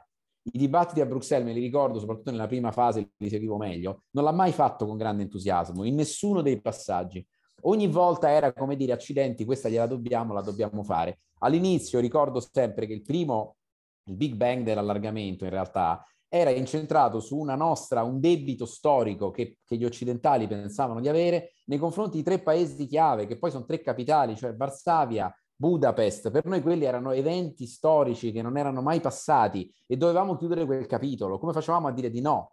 i 0.52 0.58
dibattiti 0.58 1.00
a 1.00 1.06
Bruxelles, 1.06 1.46
me 1.46 1.52
li 1.52 1.60
ricordo, 1.60 1.98
soprattutto 1.98 2.30
nella 2.30 2.46
prima 2.46 2.72
fase 2.72 3.12
li 3.16 3.28
seguivo 3.28 3.56
meglio, 3.56 4.04
non 4.12 4.24
l'ha 4.24 4.32
mai 4.32 4.52
fatto 4.52 4.86
con 4.86 4.96
grande 4.96 5.22
entusiasmo, 5.22 5.84
in 5.84 5.94
nessuno 5.94 6.40
dei 6.42 6.60
passaggi. 6.60 7.26
Ogni 7.62 7.88
volta 7.88 8.30
era 8.30 8.52
come 8.52 8.76
dire, 8.76 8.92
accidenti, 8.92 9.44
questa 9.44 9.68
gliela 9.68 9.86
dobbiamo, 9.86 10.32
la 10.32 10.42
dobbiamo 10.42 10.82
fare. 10.82 11.20
All'inizio 11.40 12.00
ricordo 12.00 12.40
sempre 12.40 12.86
che 12.86 12.92
il 12.92 13.02
primo, 13.02 13.56
il 14.04 14.14
Big 14.14 14.34
Bang 14.34 14.64
dell'allargamento 14.64 15.44
in 15.44 15.50
realtà, 15.50 16.04
era 16.28 16.50
incentrato 16.50 17.20
su 17.20 17.38
una 17.38 17.54
nostra, 17.54 18.02
un 18.02 18.20
debito 18.20 18.66
storico 18.66 19.30
che, 19.30 19.58
che, 19.64 19.76
gli 19.76 19.84
occidentali 19.84 20.46
pensavano 20.46 21.00
di 21.00 21.08
avere 21.08 21.52
nei 21.66 21.78
confronti 21.78 22.18
di 22.18 22.22
tre 22.22 22.40
paesi 22.40 22.86
chiave, 22.86 23.26
che 23.26 23.38
poi 23.38 23.50
sono 23.50 23.64
tre 23.64 23.80
capitali, 23.80 24.36
cioè 24.36 24.54
Varsavia, 24.54 25.34
Budapest, 25.56 26.30
per 26.30 26.44
noi 26.44 26.60
quelli 26.60 26.84
erano 26.84 27.10
eventi 27.12 27.66
storici 27.66 28.30
che 28.30 28.42
non 28.42 28.56
erano 28.56 28.80
mai 28.80 29.00
passati 29.00 29.72
e 29.86 29.96
dovevamo 29.96 30.36
chiudere 30.36 30.64
quel 30.64 30.86
capitolo. 30.86 31.38
Come 31.38 31.52
facevamo 31.52 31.88
a 31.88 31.92
dire 31.92 32.10
di 32.10 32.20
no? 32.20 32.52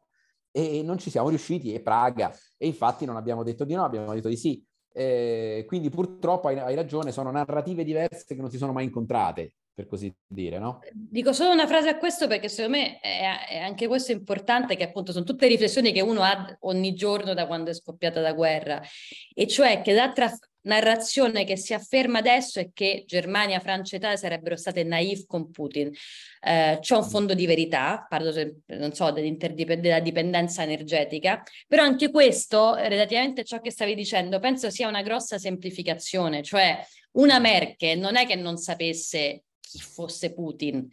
E 0.52 0.82
non 0.82 0.98
ci 0.98 1.10
siamo 1.10 1.28
riusciti, 1.28 1.74
e 1.74 1.82
Praga, 1.82 2.34
e 2.58 2.66
infatti 2.66 3.04
non 3.04 3.18
abbiamo 3.18 3.44
detto 3.44 3.66
di 3.66 3.74
no, 3.74 3.84
abbiamo 3.84 4.14
detto 4.14 4.30
di 4.30 4.38
sì. 4.38 4.66
Eh, 4.98 5.66
quindi 5.68 5.90
purtroppo 5.90 6.48
hai, 6.48 6.58
hai, 6.58 6.74
ragione, 6.74 7.12
sono 7.12 7.30
narrative 7.30 7.84
diverse 7.84 8.34
che 8.34 8.40
non 8.42 8.50
si 8.50 8.58
sono 8.58 8.72
mai 8.72 8.86
incontrate, 8.86 9.56
per 9.76 9.88
così 9.88 10.12
dire, 10.26 10.58
no? 10.58 10.80
Dico 10.94 11.34
solo 11.34 11.52
una 11.52 11.68
frase 11.68 11.90
a 11.90 11.98
questo 11.98 12.28
perché 12.28 12.48
secondo 12.48 12.78
me 12.78 13.00
è, 13.00 13.48
è 13.50 13.58
anche 13.58 13.88
questo 13.88 14.14
importante, 14.14 14.78
che 14.78 14.86
appunto 14.86 15.12
sono 15.12 15.26
tutte 15.26 15.48
riflessioni 15.48 15.92
che 15.92 16.02
uno 16.02 16.22
ha 16.24 16.58
ogni 16.62 16.94
giorno 16.94 17.34
da 17.34 17.46
quando 17.46 17.72
è 17.72 17.74
scoppiata 17.74 18.22
la 18.22 18.32
guerra, 18.32 18.82
e 19.34 19.46
cioè 19.48 19.82
che 19.82 19.92
la, 19.92 20.14
tra- 20.14 20.34
narrazione 20.66 21.44
che 21.44 21.58
si 21.58 21.74
afferma 21.74 22.20
adesso 22.20 22.60
è 22.60 22.70
che 22.74 23.04
Germania, 23.06 23.60
Francia 23.60 23.96
e 23.96 23.98
Italia 23.98 24.18
sarebbero 24.18 24.56
state 24.56 24.84
naive 24.84 25.26
con 25.26 25.52
Putin. 25.52 25.92
Eh, 26.42 26.78
c'è 26.80 26.96
un 26.96 27.04
fondo 27.04 27.34
di 27.34 27.46
verità, 27.46 28.06
parlo 28.08 28.32
non 28.68 28.94
so, 28.94 29.12
della 29.12 30.00
dipendenza 30.00 30.64
energetica, 30.64 31.44
però 31.68 31.84
anche 31.84 32.12
questo, 32.12 32.76
relativamente 32.76 33.42
a 33.42 33.44
ciò 33.44 33.60
che 33.60 33.72
stavi 33.72 33.96
dicendo, 33.96 34.40
penso 34.40 34.70
sia 34.70 34.88
una 34.88 35.02
grossa 35.02 35.38
semplificazione, 35.38 36.44
cioè 36.44 36.80
una 37.14 37.40
Merkel 37.40 37.98
non 37.98 38.16
è 38.16 38.26
che 38.26 38.36
non 38.36 38.58
sapesse 38.58 39.45
chi 39.66 39.80
fosse 39.80 40.34
Putin, 40.34 40.88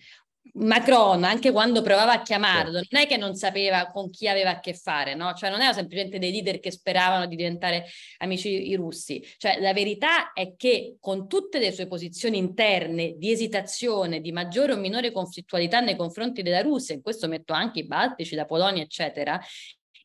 Macron, 0.55 1.23
anche 1.23 1.53
quando 1.53 1.83
provava 1.83 2.13
a 2.13 2.23
chiamarlo, 2.23 2.83
non 2.91 3.01
è 3.01 3.07
che 3.07 3.17
non 3.17 3.35
sapeva 3.37 3.87
con 3.87 4.11
chi 4.11 4.27
aveva 4.27 4.51
a 4.51 4.61
che 4.61 4.75
fare, 4.75 5.15
no? 5.15 5.33
Cioè 5.35 5.51
non 5.51 5.61
erano 5.61 5.75
semplicemente 5.75 6.19
dei 6.19 6.33
leader 6.33 6.59
che 6.59 6.73
speravano 6.73 7.27
di 7.27 7.37
diventare 7.37 7.87
amici 8.19 8.69
i 8.69 8.75
russi. 8.75 9.25
Cioè 9.39 9.61
la 9.61 9.73
verità 9.73 10.33
è 10.33 10.55
che 10.57 10.97
con 10.99 11.29
tutte 11.29 11.59
le 11.59 11.73
sue 11.73 11.87
posizioni 11.87 12.39
interne 12.39 13.15
di 13.17 13.31
esitazione, 13.31 14.21
di 14.21 14.33
maggiore 14.33 14.73
o 14.73 14.77
minore 14.77 15.13
conflittualità 15.13 15.81
nei 15.81 15.97
confronti 15.97 16.43
della 16.43 16.61
Russia, 16.61 16.95
in 16.95 17.03
questo 17.03 17.29
metto 17.29 17.53
anche 17.53 17.81
i 17.81 17.87
Baltici, 17.87 18.35
la 18.35 18.45
Polonia, 18.45 18.83
eccetera, 18.83 19.41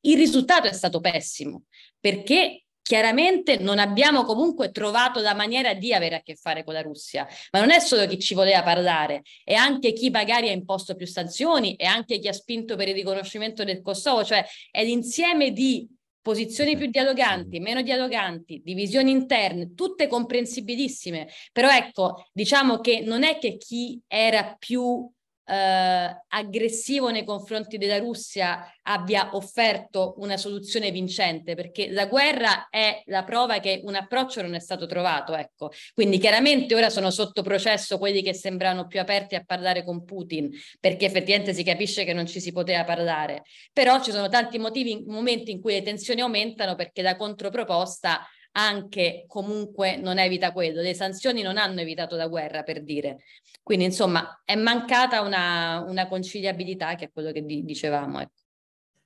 il 0.01 0.15
risultato 0.15 0.67
è 0.67 0.73
stato 0.73 0.99
pessimo, 0.99 1.63
perché 1.99 2.66
Chiaramente 2.87 3.57
non 3.57 3.79
abbiamo 3.79 4.23
comunque 4.23 4.71
trovato 4.71 5.19
la 5.19 5.33
maniera 5.33 5.73
di 5.73 5.93
avere 5.93 6.15
a 6.15 6.21
che 6.21 6.35
fare 6.35 6.63
con 6.63 6.73
la 6.73 6.81
Russia, 6.81 7.27
ma 7.51 7.59
non 7.59 7.69
è 7.69 7.79
solo 7.79 8.07
chi 8.07 8.17
ci 8.17 8.33
voleva 8.33 8.63
parlare, 8.63 9.23
è 9.43 9.55
anche 9.55 9.91
chi 9.91 10.09
magari 10.09 10.47
ha 10.47 10.53
imposto 10.53 10.95
più 10.95 11.05
sanzioni, 11.05 11.75
è 11.75 11.83
anche 11.83 12.17
chi 12.17 12.29
ha 12.29 12.31
spinto 12.31 12.77
per 12.77 12.87
il 12.87 12.93
riconoscimento 12.93 13.65
del 13.65 13.81
Kosovo, 13.81 14.23
cioè 14.23 14.45
è 14.71 14.85
l'insieme 14.85 15.51
di 15.51 15.85
posizioni 16.21 16.77
più 16.77 16.87
dialoganti, 16.87 17.59
meno 17.59 17.81
dialoganti, 17.81 18.61
divisioni 18.63 19.11
interne, 19.11 19.73
tutte 19.73 20.07
comprensibilissime. 20.07 21.27
Però 21.51 21.69
ecco, 21.69 22.25
diciamo 22.31 22.79
che 22.79 23.01
non 23.01 23.23
è 23.23 23.37
che 23.37 23.57
chi 23.57 23.99
era 24.07 24.55
più 24.57 25.11
eh, 25.49 26.23
aggressivo 26.27 27.09
nei 27.09 27.23
confronti 27.23 27.77
della 27.77 27.99
Russia 27.99 28.69
abbia 28.83 29.29
offerto 29.33 30.15
una 30.17 30.35
soluzione 30.35 30.91
vincente, 30.91 31.55
perché 31.55 31.89
la 31.89 32.05
guerra 32.05 32.67
è 32.69 33.01
la 33.05 33.23
prova 33.23 33.59
che 33.59 33.81
un 33.83 33.95
approccio 33.95 34.41
non 34.41 34.55
è 34.55 34.59
stato 34.59 34.85
trovato. 34.85 35.35
Ecco. 35.35 35.71
Quindi 35.93 36.17
chiaramente 36.17 36.75
ora 36.75 36.89
sono 36.89 37.11
sotto 37.11 37.41
processo 37.41 37.97
quelli 37.97 38.21
che 38.21 38.33
sembrano 38.33 38.87
più 38.87 38.99
aperti 38.99 39.35
a 39.35 39.43
parlare 39.45 39.83
con 39.85 40.03
Putin, 40.03 40.49
perché 40.79 41.05
effettivamente 41.05 41.53
si 41.53 41.63
capisce 41.63 42.03
che 42.03 42.13
non 42.13 42.27
ci 42.27 42.41
si 42.41 42.51
poteva 42.51 42.83
parlare. 42.83 43.43
Però 43.71 44.01
ci 44.01 44.11
sono 44.11 44.27
tanti 44.27 44.57
motivi, 44.57 45.03
momenti 45.07 45.51
in 45.51 45.61
cui 45.61 45.73
le 45.73 45.81
tensioni 45.81 46.21
aumentano 46.21 46.75
perché 46.75 47.01
la 47.01 47.15
controproposta 47.15 48.27
anche 48.57 49.25
comunque 49.27 49.97
non 49.97 50.17
evita 50.17 50.51
quello. 50.51 50.81
Le 50.81 50.95
sanzioni 50.95 51.41
non 51.41 51.57
hanno 51.57 51.79
evitato 51.79 52.15
la 52.15 52.27
guerra, 52.27 52.63
per 52.63 52.83
dire. 52.83 53.19
Quindi, 53.61 53.85
insomma, 53.85 54.41
è 54.43 54.55
mancata 54.55 55.21
una, 55.21 55.83
una 55.87 56.07
conciliabilità, 56.07 56.95
che 56.95 57.05
è 57.05 57.11
quello 57.11 57.31
che 57.31 57.45
di, 57.45 57.63
dicevamo. 57.63 58.19
Ecco. 58.19 58.41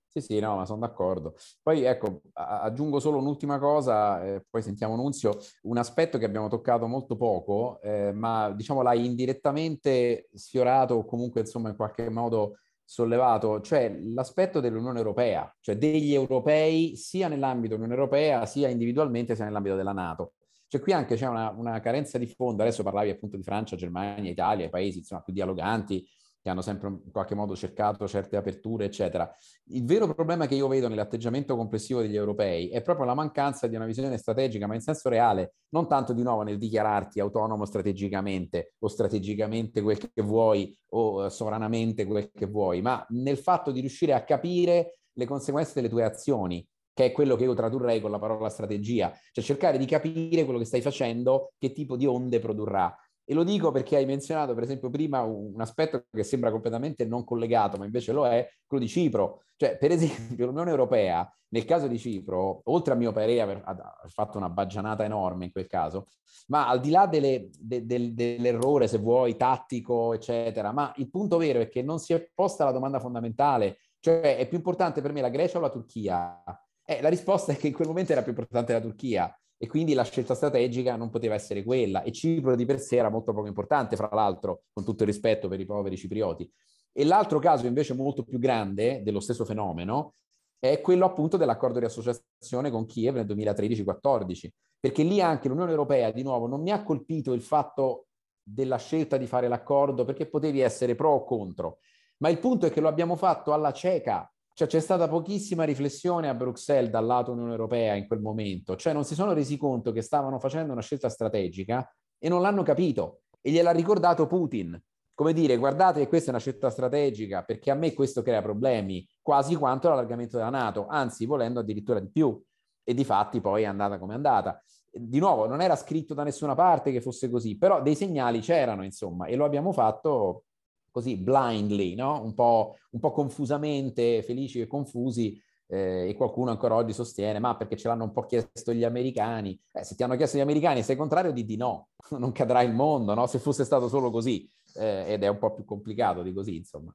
Sì, 0.07 0.19
sì, 0.19 0.39
no, 0.39 0.55
ma 0.55 0.65
sono 0.65 0.79
d'accordo. 0.79 1.35
Poi 1.61 1.83
ecco, 1.83 2.21
aggiungo 2.33 2.99
solo 2.99 3.17
un'ultima 3.19 3.59
cosa, 3.59 4.21
eh, 4.25 4.45
poi 4.49 4.61
sentiamo 4.61 4.97
Nunzio, 4.97 5.37
un 5.63 5.77
aspetto 5.77 6.17
che 6.17 6.25
abbiamo 6.25 6.49
toccato 6.49 6.85
molto 6.85 7.15
poco, 7.15 7.79
eh, 7.81 8.11
ma 8.11 8.51
diciamo 8.51 8.81
l'hai 8.81 9.05
indirettamente 9.05 10.27
sfiorato 10.33 10.95
o 10.95 11.05
comunque 11.05 11.39
insomma 11.41 11.69
in 11.69 11.77
qualche 11.77 12.09
modo 12.09 12.57
sollevato, 12.91 13.61
cioè 13.61 13.89
l'aspetto 14.03 14.59
dell'Unione 14.59 14.97
Europea, 14.97 15.49
cioè 15.61 15.77
degli 15.77 16.13
europei 16.13 16.97
sia 16.97 17.29
nell'ambito 17.29 17.75
dell'Unione 17.75 17.97
Europea 17.97 18.45
sia 18.45 18.67
individualmente 18.67 19.33
sia 19.33 19.45
nell'ambito 19.45 19.77
della 19.77 19.93
Nato. 19.93 20.33
Cioè 20.67 20.81
qui 20.81 20.91
anche 20.91 21.15
c'è 21.15 21.25
una, 21.25 21.51
una, 21.55 21.79
carenza 21.79 22.17
di 22.17 22.27
fondo, 22.27 22.63
adesso 22.63 22.83
parlavi 22.83 23.09
appunto 23.09 23.37
di 23.37 23.43
Francia, 23.43 23.77
Germania, 23.77 24.29
Italia, 24.29 24.65
i 24.65 24.69
paesi 24.69 24.97
insomma 24.97 25.21
più 25.21 25.31
dialoganti, 25.31 26.05
che 26.41 26.49
hanno 26.49 26.61
sempre 26.61 26.87
in 26.89 27.11
qualche 27.11 27.35
modo 27.35 27.55
cercato 27.55 28.07
certe 28.07 28.35
aperture, 28.35 28.85
eccetera. 28.85 29.31
Il 29.65 29.85
vero 29.85 30.11
problema 30.13 30.47
che 30.47 30.55
io 30.55 30.67
vedo 30.67 30.87
nell'atteggiamento 30.87 31.55
complessivo 31.55 32.01
degli 32.01 32.15
europei 32.15 32.69
è 32.69 32.81
proprio 32.81 33.05
la 33.05 33.13
mancanza 33.13 33.67
di 33.67 33.75
una 33.75 33.85
visione 33.85 34.17
strategica, 34.17 34.65
ma 34.65 34.73
in 34.73 34.81
senso 34.81 35.09
reale, 35.09 35.53
non 35.69 35.87
tanto 35.87 36.13
di 36.13 36.23
nuovo 36.23 36.41
nel 36.41 36.57
dichiararti 36.57 37.19
autonomo 37.19 37.65
strategicamente 37.65 38.73
o 38.79 38.87
strategicamente 38.87 39.81
quel 39.81 39.97
che 39.97 40.21
vuoi 40.21 40.75
o 40.89 41.25
eh, 41.25 41.29
sovranamente 41.29 42.05
quel 42.05 42.31
che 42.31 42.47
vuoi, 42.47 42.81
ma 42.81 43.05
nel 43.09 43.37
fatto 43.37 43.71
di 43.71 43.79
riuscire 43.79 44.13
a 44.13 44.23
capire 44.23 44.99
le 45.13 45.25
conseguenze 45.25 45.73
delle 45.75 45.89
tue 45.89 46.03
azioni, 46.03 46.65
che 46.93 47.05
è 47.05 47.11
quello 47.11 47.35
che 47.35 47.43
io 47.43 47.53
tradurrei 47.53 48.01
con 48.01 48.11
la 48.11 48.19
parola 48.19 48.49
strategia, 48.49 49.13
cioè 49.31 49.43
cercare 49.43 49.77
di 49.77 49.85
capire 49.85 50.43
quello 50.43 50.59
che 50.59 50.65
stai 50.65 50.81
facendo, 50.81 51.53
che 51.57 51.71
tipo 51.71 51.95
di 51.95 52.05
onde 52.05 52.39
produrrà. 52.39 52.93
E 53.32 53.34
lo 53.34 53.45
dico 53.45 53.71
perché 53.71 53.95
hai 53.95 54.05
menzionato, 54.05 54.53
per 54.53 54.63
esempio, 54.63 54.89
prima 54.89 55.21
un, 55.21 55.53
aspetto 55.61 56.03
che 56.11 56.21
sembra 56.21 56.51
completamente 56.51 57.05
non 57.05 57.23
collegato, 57.23 57.77
ma 57.77 57.86
invece 57.86 58.11
lo 58.11 58.27
è, 58.27 58.45
quello 58.67 58.84
di 58.84 58.89
Cipro. 58.89 59.43
Cioè, 59.55 59.77
per 59.77 59.89
esempio, 59.89 60.47
l'Unione 60.47 60.69
Europea, 60.69 61.34
nel 61.51 61.63
caso 61.63 61.88
di 61.88 61.97
Cipro, 61.97 62.59
oltre 62.65 62.91
a 62.91 62.97
mio 62.97 63.13
parere 63.13 63.39
aver, 63.39 63.63
fatto 64.07 64.38
una 64.38 64.49
baggianata 64.49 65.05
enorme 65.05 65.45
in 65.45 65.51
quel 65.53 65.67
caso, 65.67 66.07
ma 66.47 66.67
al 66.67 66.82
di 66.82 66.89
là 66.89 67.07
delle, 67.07 67.47
de, 67.57 67.86
de, 67.86 68.13
dell'errore, 68.13 68.89
se 68.89 68.97
vuoi, 68.97 69.38
tattico, 69.38 70.11
eccetera, 70.13 70.73
ma 70.73 70.91
il 70.97 71.09
punto 71.09 71.38
vero 71.38 71.61
è 71.61 71.69
che 71.69 71.82
non 71.82 71.99
si 71.99 72.11
è 72.11 72.29
posta 72.36 72.65
la 72.65 72.71
domanda 72.71 72.99
fondamentale, 72.99 73.77
cioè 74.01 74.36
è 74.36 74.45
più 74.45 74.57
importante 74.57 74.99
per 74.99 75.13
me 75.13 75.21
la 75.21 75.29
Grecia 75.29 75.57
o 75.57 75.61
la 75.61 75.69
Turchia? 75.69 76.43
Eh, 76.84 76.99
la 76.99 77.07
risposta 77.07 77.53
è 77.53 77.55
che 77.55 77.67
in 77.67 77.73
quel 77.73 77.88
momento 77.88 78.11
era 78.11 78.23
più 78.23 78.32
importante 78.32 78.73
la 78.73 78.82
Turchia 78.82 79.34
e 79.64 79.68
quindi 79.68 79.93
la 79.93 80.01
scelta 80.01 80.34
strategica 80.34 80.95
non 80.95 81.12
poteva 81.12 81.36
essere 81.36 81.64
quella. 81.64 82.01
E 82.01 82.12
Cipro 82.12 82.55
di 82.55 82.66
per 82.66 82.80
sé 82.80 82.95
era 82.95 83.12
molto 83.12 83.32
poco 83.32 83.45
importante, 83.45 83.95
fra 83.95 84.09
l'altro, 84.12 84.64
con 84.74 84.84
tutto 84.84 85.03
il 85.03 85.09
rispetto 85.09 85.47
per 85.47 85.59
i 85.59 85.66
poveri 85.66 85.95
ciprioti. 85.95 86.51
E 86.91 87.05
l'altro 87.05 87.38
caso 87.38 87.68
invece 87.68 87.93
molto 87.93 88.24
più 88.24 88.39
grande 88.39 89.03
dello 89.03 89.20
stesso 89.20 89.45
fenomeno 89.45 90.16
è 90.57 90.82
quello 90.82 91.05
appunto 91.05 91.38
dell'accordo 91.38 91.78
di 91.78 91.86
associazione 91.86 92.72
con 92.72 92.88
Kiev 92.88 93.14
nel 93.14 93.28
2013-14, 93.28 94.49
perché 94.80 95.03
lì 95.03 95.22
anche 95.22 95.47
l'Unione 95.47 95.70
Europea, 95.70 96.09
di 96.09 96.24
nuovo, 96.24 96.47
non 96.47 96.64
mi 96.64 96.72
ha 96.72 96.82
colpito 96.82 97.32
il 97.34 97.43
fatto 97.43 98.07
della 98.41 98.78
scelta 98.78 99.18
di 99.18 99.28
fare 99.28 99.47
l'accordo 99.47 100.05
perché 100.05 100.28
potevi 100.28 100.62
essere 100.62 100.95
pro 100.95 101.12
o 101.12 101.24
contro, 101.24 101.78
ma 102.18 102.30
il 102.30 102.39
punto 102.39 102.66
è 102.66 102.72
che 102.72 102.82
lo 102.82 102.88
abbiamo 102.88 103.16
fatto 103.16 103.53
alla 103.53 103.74
cieca, 103.74 104.28
cioè 104.53 104.67
c'è 104.67 104.79
stata 104.79 105.07
pochissima 105.07 105.63
riflessione 105.63 106.27
a 106.27 106.33
Bruxelles 106.33 106.91
dal 106.91 107.05
lato 107.05 107.31
Unione 107.31 107.51
Europea 107.51 107.95
in 107.95 108.07
quel 108.07 108.19
momento, 108.19 108.75
cioè 108.75 108.93
non 108.93 109.03
si 109.03 109.15
sono 109.15 109.33
resi 109.33 109.57
conto 109.57 109.91
che 109.91 110.01
stavano 110.01 110.39
facendo 110.39 110.71
una 110.71 110.81
scelta 110.81 111.09
strategica 111.09 111.89
e 112.17 112.29
non 112.29 112.41
l'hanno 112.41 112.63
capito 112.63 113.21
e 113.41 113.51
gliel'ha 113.51 113.71
ricordato 113.71 114.27
Putin. 114.27 114.79
Come 115.13 115.33
dire, 115.33 115.57
guardate 115.57 115.99
che 115.99 116.07
questa 116.07 116.27
è 116.27 116.29
una 116.31 116.39
scelta 116.39 116.69
strategica 116.69 117.43
perché 117.43 117.69
a 117.69 117.75
me 117.75 117.93
questo 117.93 118.21
crea 118.21 118.41
problemi, 118.41 119.07
quasi 119.21 119.55
quanto 119.55 119.89
l'allargamento 119.89 120.37
della 120.37 120.49
Nato, 120.49 120.87
anzi 120.87 121.25
volendo 121.25 121.59
addirittura 121.59 121.99
di 121.99 122.09
più. 122.09 122.41
E 122.83 122.93
di 122.95 123.03
fatti 123.03 123.39
poi 123.41 123.63
è 123.63 123.65
andata 123.65 123.99
come 123.99 124.13
è 124.13 124.15
andata. 124.15 124.59
Di 124.89 125.19
nuovo, 125.19 125.47
non 125.47 125.61
era 125.61 125.75
scritto 125.75 126.13
da 126.13 126.23
nessuna 126.23 126.55
parte 126.55 126.91
che 126.91 127.01
fosse 127.01 127.29
così, 127.29 127.57
però 127.57 127.81
dei 127.81 127.95
segnali 127.95 128.39
c'erano, 128.39 128.83
insomma, 128.83 129.27
e 129.27 129.35
lo 129.35 129.45
abbiamo 129.45 129.71
fatto 129.71 130.45
così 130.91 131.17
blindly, 131.17 131.95
no? 131.95 132.21
un, 132.21 132.33
po', 132.33 132.75
un 132.91 132.99
po' 132.99 133.11
confusamente, 133.11 134.21
felici 134.23 134.59
e 134.59 134.67
confusi, 134.67 135.41
eh, 135.67 136.09
e 136.09 136.15
qualcuno 136.15 136.51
ancora 136.51 136.75
oggi 136.75 136.93
sostiene, 136.93 137.39
ma 137.39 137.55
perché 137.55 137.77
ce 137.77 137.87
l'hanno 137.87 138.03
un 138.03 138.11
po' 138.11 138.25
chiesto 138.25 138.73
gli 138.73 138.83
americani? 138.83 139.59
Eh, 139.71 139.83
se 139.83 139.95
ti 139.95 140.03
hanno 140.03 140.17
chiesto 140.17 140.37
gli 140.37 140.41
americani, 140.41 140.83
sei 140.83 140.97
contrario, 140.97 141.31
di 141.31 141.45
di 141.45 141.55
no, 141.55 141.89
non 142.19 142.31
cadrà 142.33 142.61
il 142.61 142.73
mondo, 142.73 143.13
no? 143.13 143.25
se 143.25 143.39
fosse 143.39 143.63
stato 143.63 143.87
solo 143.87 144.11
così, 144.11 144.47
eh, 144.75 145.13
ed 145.13 145.23
è 145.23 145.27
un 145.27 145.37
po' 145.37 145.53
più 145.53 145.63
complicato 145.63 146.21
di 146.21 146.33
così, 146.33 146.57
insomma. 146.57 146.93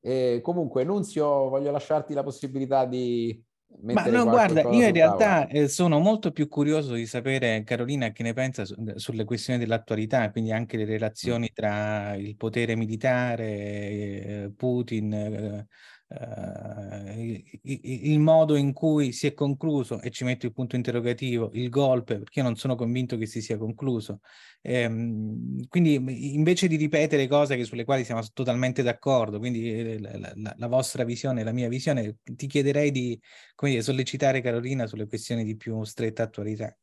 E 0.00 0.40
comunque, 0.42 0.84
Nunzio, 0.84 1.48
voglio 1.48 1.70
lasciarti 1.70 2.14
la 2.14 2.22
possibilità 2.22 2.84
di 2.84 3.42
ma 3.82 4.04
no, 4.06 4.24
guarda, 4.24 4.62
io 4.70 4.86
in 4.86 4.92
realtà 4.92 5.46
eh, 5.48 5.68
sono 5.68 5.98
molto 5.98 6.32
più 6.32 6.48
curioso 6.48 6.94
di 6.94 7.06
sapere, 7.06 7.62
Carolina, 7.64 8.10
che 8.10 8.22
ne 8.22 8.32
pensa 8.32 8.64
su, 8.64 8.74
sulle 8.96 9.24
questioni 9.24 9.58
dell'attualità, 9.58 10.30
quindi 10.30 10.52
anche 10.52 10.76
le 10.76 10.84
relazioni 10.84 11.50
tra 11.52 12.14
il 12.14 12.36
potere 12.36 12.76
militare, 12.76 13.46
eh, 13.46 14.52
Putin, 14.56 15.12
eh, 15.12 15.66
Uh, 16.08 17.34
il, 17.62 18.20
modo 18.20 18.54
in 18.54 18.72
cui 18.72 19.10
si 19.10 19.26
è 19.26 19.34
concluso, 19.34 20.00
e 20.00 20.10
ci 20.10 20.22
metto 20.22 20.46
il 20.46 20.52
punto 20.52 20.76
interrogativo, 20.76 21.50
il 21.54 21.68
golpe, 21.68 22.18
perché 22.18 22.38
io 22.38 22.44
non 22.44 22.54
sono 22.54 22.76
convinto 22.76 23.16
che 23.16 23.26
si 23.26 23.40
sia 23.40 23.58
concluso. 23.58 24.20
Ehm, 24.62 25.66
quindi 25.68 25.94
invece 26.34 26.68
di 26.68 26.76
ripetere 26.76 27.26
cose 27.26 27.62
sulle 27.64 27.84
quali 27.84 28.04
siamo 28.04 28.22
totalmente 28.32 28.84
d'accordo, 28.84 29.38
quindi 29.38 29.68
eh, 29.68 29.98
la, 29.98 30.32
la, 30.36 30.54
la, 30.56 30.66
vostra 30.68 31.02
visione, 31.02 31.42
la 31.42 31.52
mia 31.52 31.68
visione, 31.68 32.18
ti 32.22 32.46
chiederei 32.46 32.92
di 32.92 33.20
dire, 33.60 33.82
sollecitare 33.82 34.40
Carolina 34.40 34.86
sulle 34.86 35.08
questioni 35.08 35.42
di 35.42 35.56
più 35.56 35.82
stretta 35.82 36.22
attualità. 36.22 36.76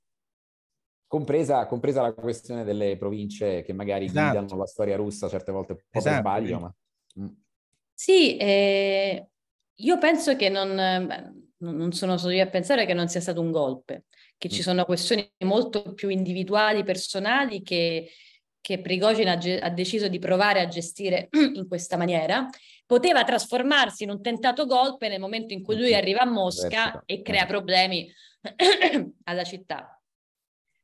Compresa, 1.07 1.65
compresa 1.67 2.01
la 2.01 2.13
questione 2.13 2.65
delle 2.65 2.97
province 2.97 3.61
che 3.61 3.71
magari 3.71 4.05
esatto. 4.05 4.37
guidano 4.37 4.57
la 4.57 4.65
storia 4.65 4.95
russa 4.97 5.29
certe 5.29 5.51
volte 5.51 5.73
un 5.73 5.77
po' 5.89 5.99
esatto. 5.99 6.21
per 6.21 6.31
sbaglio, 6.31 6.59
ma... 6.59 6.75
Sì, 7.93 8.37
eh, 8.37 9.27
io 9.75 9.97
penso 9.97 10.35
che 10.35 10.49
non, 10.49 10.73
non 11.57 11.91
sono 11.93 12.17
solo 12.17 12.33
io 12.33 12.43
a 12.43 12.47
pensare 12.47 12.85
che 12.85 12.93
non 12.93 13.07
sia 13.07 13.21
stato 13.21 13.41
un 13.41 13.51
golpe, 13.51 14.05
che 14.37 14.49
ci 14.49 14.59
mm. 14.59 14.63
sono 14.63 14.85
questioni 14.85 15.29
molto 15.45 15.93
più 15.93 16.09
individuali, 16.09 16.83
personali 16.83 17.61
che, 17.61 18.09
che 18.59 18.81
Prigogine 18.81 19.31
ha, 19.31 19.37
ge- 19.37 19.59
ha, 19.59 19.69
deciso 19.69 20.07
di 20.07 20.19
provare 20.19 20.59
a 20.59 20.67
gestire 20.67 21.29
in 21.53 21.67
questa 21.67 21.97
maniera, 21.97 22.49
poteva 22.85 23.23
trasformarsi 23.23 24.03
in 24.03 24.09
un 24.09 24.21
tentato 24.21 24.65
golpe 24.65 25.07
nel 25.07 25.19
momento 25.19 25.53
in 25.53 25.63
cui 25.63 25.77
lui 25.77 25.95
arriva 25.95 26.21
a 26.21 26.29
Mosca 26.29 27.03
e 27.05 27.21
crea 27.21 27.45
problemi 27.45 28.11
alla 29.23 29.43
città. 29.43 29.97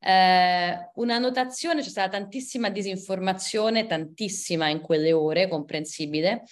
Eh, 0.02 0.92
una 0.94 1.18
notazione, 1.18 1.82
c'è 1.82 1.90
stata 1.90 2.18
tantissima 2.18 2.70
disinformazione, 2.70 3.86
tantissima 3.86 4.70
in 4.70 4.80
quelle 4.80 5.12
ore, 5.12 5.50
comprensibile, 5.50 6.44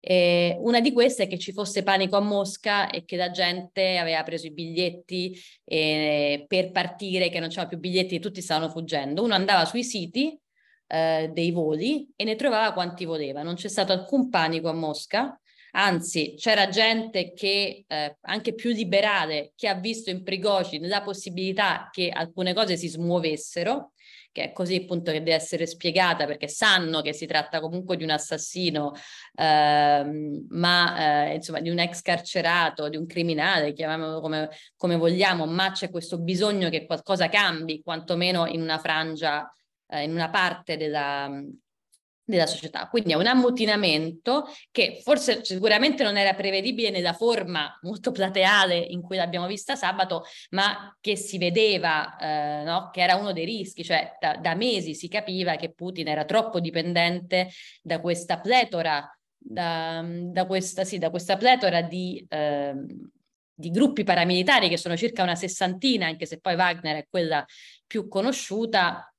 e 0.00 0.56
una 0.60 0.80
di 0.80 0.92
queste 0.92 1.24
è 1.24 1.28
che 1.28 1.38
ci 1.38 1.52
fosse 1.52 1.82
panico 1.82 2.16
a 2.16 2.20
Mosca 2.20 2.88
e 2.88 3.04
che 3.04 3.16
la 3.16 3.30
gente 3.30 3.98
aveva 3.98 4.22
preso 4.22 4.46
i 4.46 4.52
biglietti 4.52 5.38
eh, 5.64 6.46
per 6.48 6.70
partire, 6.70 7.28
che 7.28 7.38
non 7.38 7.50
c'erano 7.50 7.68
più 7.68 7.78
biglietti, 7.78 8.18
tutti 8.18 8.40
stavano 8.40 8.70
fuggendo. 8.70 9.22
Uno 9.22 9.34
andava 9.34 9.66
sui 9.66 9.84
siti 9.84 10.38
eh, 10.86 11.30
dei 11.32 11.50
voli 11.50 12.08
e 12.16 12.24
ne 12.24 12.34
trovava 12.34 12.72
quanti 12.72 13.04
voleva. 13.04 13.42
Non 13.42 13.54
c'è 13.54 13.68
stato 13.68 13.92
alcun 13.92 14.30
panico 14.30 14.70
a 14.70 14.72
Mosca, 14.72 15.38
anzi 15.72 16.34
c'era 16.36 16.68
gente 16.68 17.32
che 17.34 17.84
eh, 17.86 18.16
anche 18.22 18.54
più 18.54 18.70
liberale 18.70 19.52
che 19.54 19.68
ha 19.68 19.74
visto 19.74 20.08
in 20.08 20.22
Prigozhin 20.22 20.88
la 20.88 21.02
possibilità 21.02 21.90
che 21.92 22.08
alcune 22.08 22.54
cose 22.54 22.76
si 22.76 22.88
smuovessero 22.88 23.92
che 24.32 24.44
è 24.44 24.52
così 24.52 24.76
appunto 24.76 25.10
che 25.10 25.18
deve 25.18 25.34
essere 25.34 25.66
spiegata 25.66 26.26
perché 26.26 26.48
sanno 26.48 27.02
che 27.02 27.12
si 27.12 27.26
tratta 27.26 27.60
comunque 27.60 27.96
di 27.96 28.04
un 28.04 28.10
assassino, 28.10 28.92
ehm, 29.34 30.46
ma 30.50 31.26
eh, 31.28 31.34
insomma 31.34 31.60
di 31.60 31.70
un 31.70 31.78
ex 31.78 32.00
carcerato, 32.02 32.88
di 32.88 32.96
un 32.96 33.06
criminale, 33.06 33.72
chiamiamolo 33.72 34.20
come, 34.20 34.50
come 34.76 34.96
vogliamo, 34.96 35.46
ma 35.46 35.72
c'è 35.72 35.90
questo 35.90 36.18
bisogno 36.18 36.68
che 36.68 36.86
qualcosa 36.86 37.28
cambi, 37.28 37.82
quantomeno 37.82 38.46
in 38.46 38.60
una 38.62 38.78
frangia, 38.78 39.52
eh, 39.88 40.04
in 40.04 40.12
una 40.12 40.30
parte 40.30 40.76
della, 40.76 41.28
della 42.30 42.46
società. 42.46 42.88
Quindi 42.88 43.12
è 43.12 43.16
un 43.16 43.26
ammutinamento 43.26 44.46
che 44.70 45.00
forse 45.02 45.44
sicuramente 45.44 46.02
non 46.02 46.16
era 46.16 46.34
prevedibile 46.34 46.90
nella 46.90 47.12
forma 47.12 47.78
molto 47.82 48.12
plateale 48.12 48.76
in 48.76 49.02
cui 49.02 49.16
l'abbiamo 49.16 49.46
vista 49.46 49.76
sabato, 49.76 50.24
ma 50.50 50.96
che 51.00 51.16
si 51.16 51.38
vedeva 51.38 52.16
eh, 52.16 52.64
no? 52.64 52.90
che 52.92 53.02
era 53.02 53.16
uno 53.16 53.32
dei 53.32 53.44
rischi, 53.44 53.84
cioè 53.84 54.16
da, 54.20 54.36
da, 54.36 54.54
mesi 54.54 54.94
si 54.94 55.08
capiva 55.08 55.56
che 55.56 55.72
Putin 55.72 56.08
era 56.08 56.24
troppo 56.24 56.60
dipendente 56.60 57.50
da 57.82 58.00
questa 58.00 58.40
pletora, 58.40 59.08
da, 59.36 60.04
da, 60.04 60.46
questa, 60.46 60.84
sì, 60.84 60.98
da 60.98 61.10
questa 61.10 61.36
pletora 61.36 61.82
di... 61.82 62.24
Eh, 62.28 62.74
di 63.60 63.70
gruppi 63.70 64.04
paramilitari 64.04 64.70
che 64.70 64.78
sono 64.78 64.96
circa 64.96 65.22
una 65.22 65.34
sessantina, 65.34 66.06
anche 66.06 66.24
se 66.24 66.40
poi 66.40 66.54
Wagner 66.54 66.96
è 66.96 67.06
quella 67.08 67.44
più 67.86 68.08
conosciuta, 68.08 69.09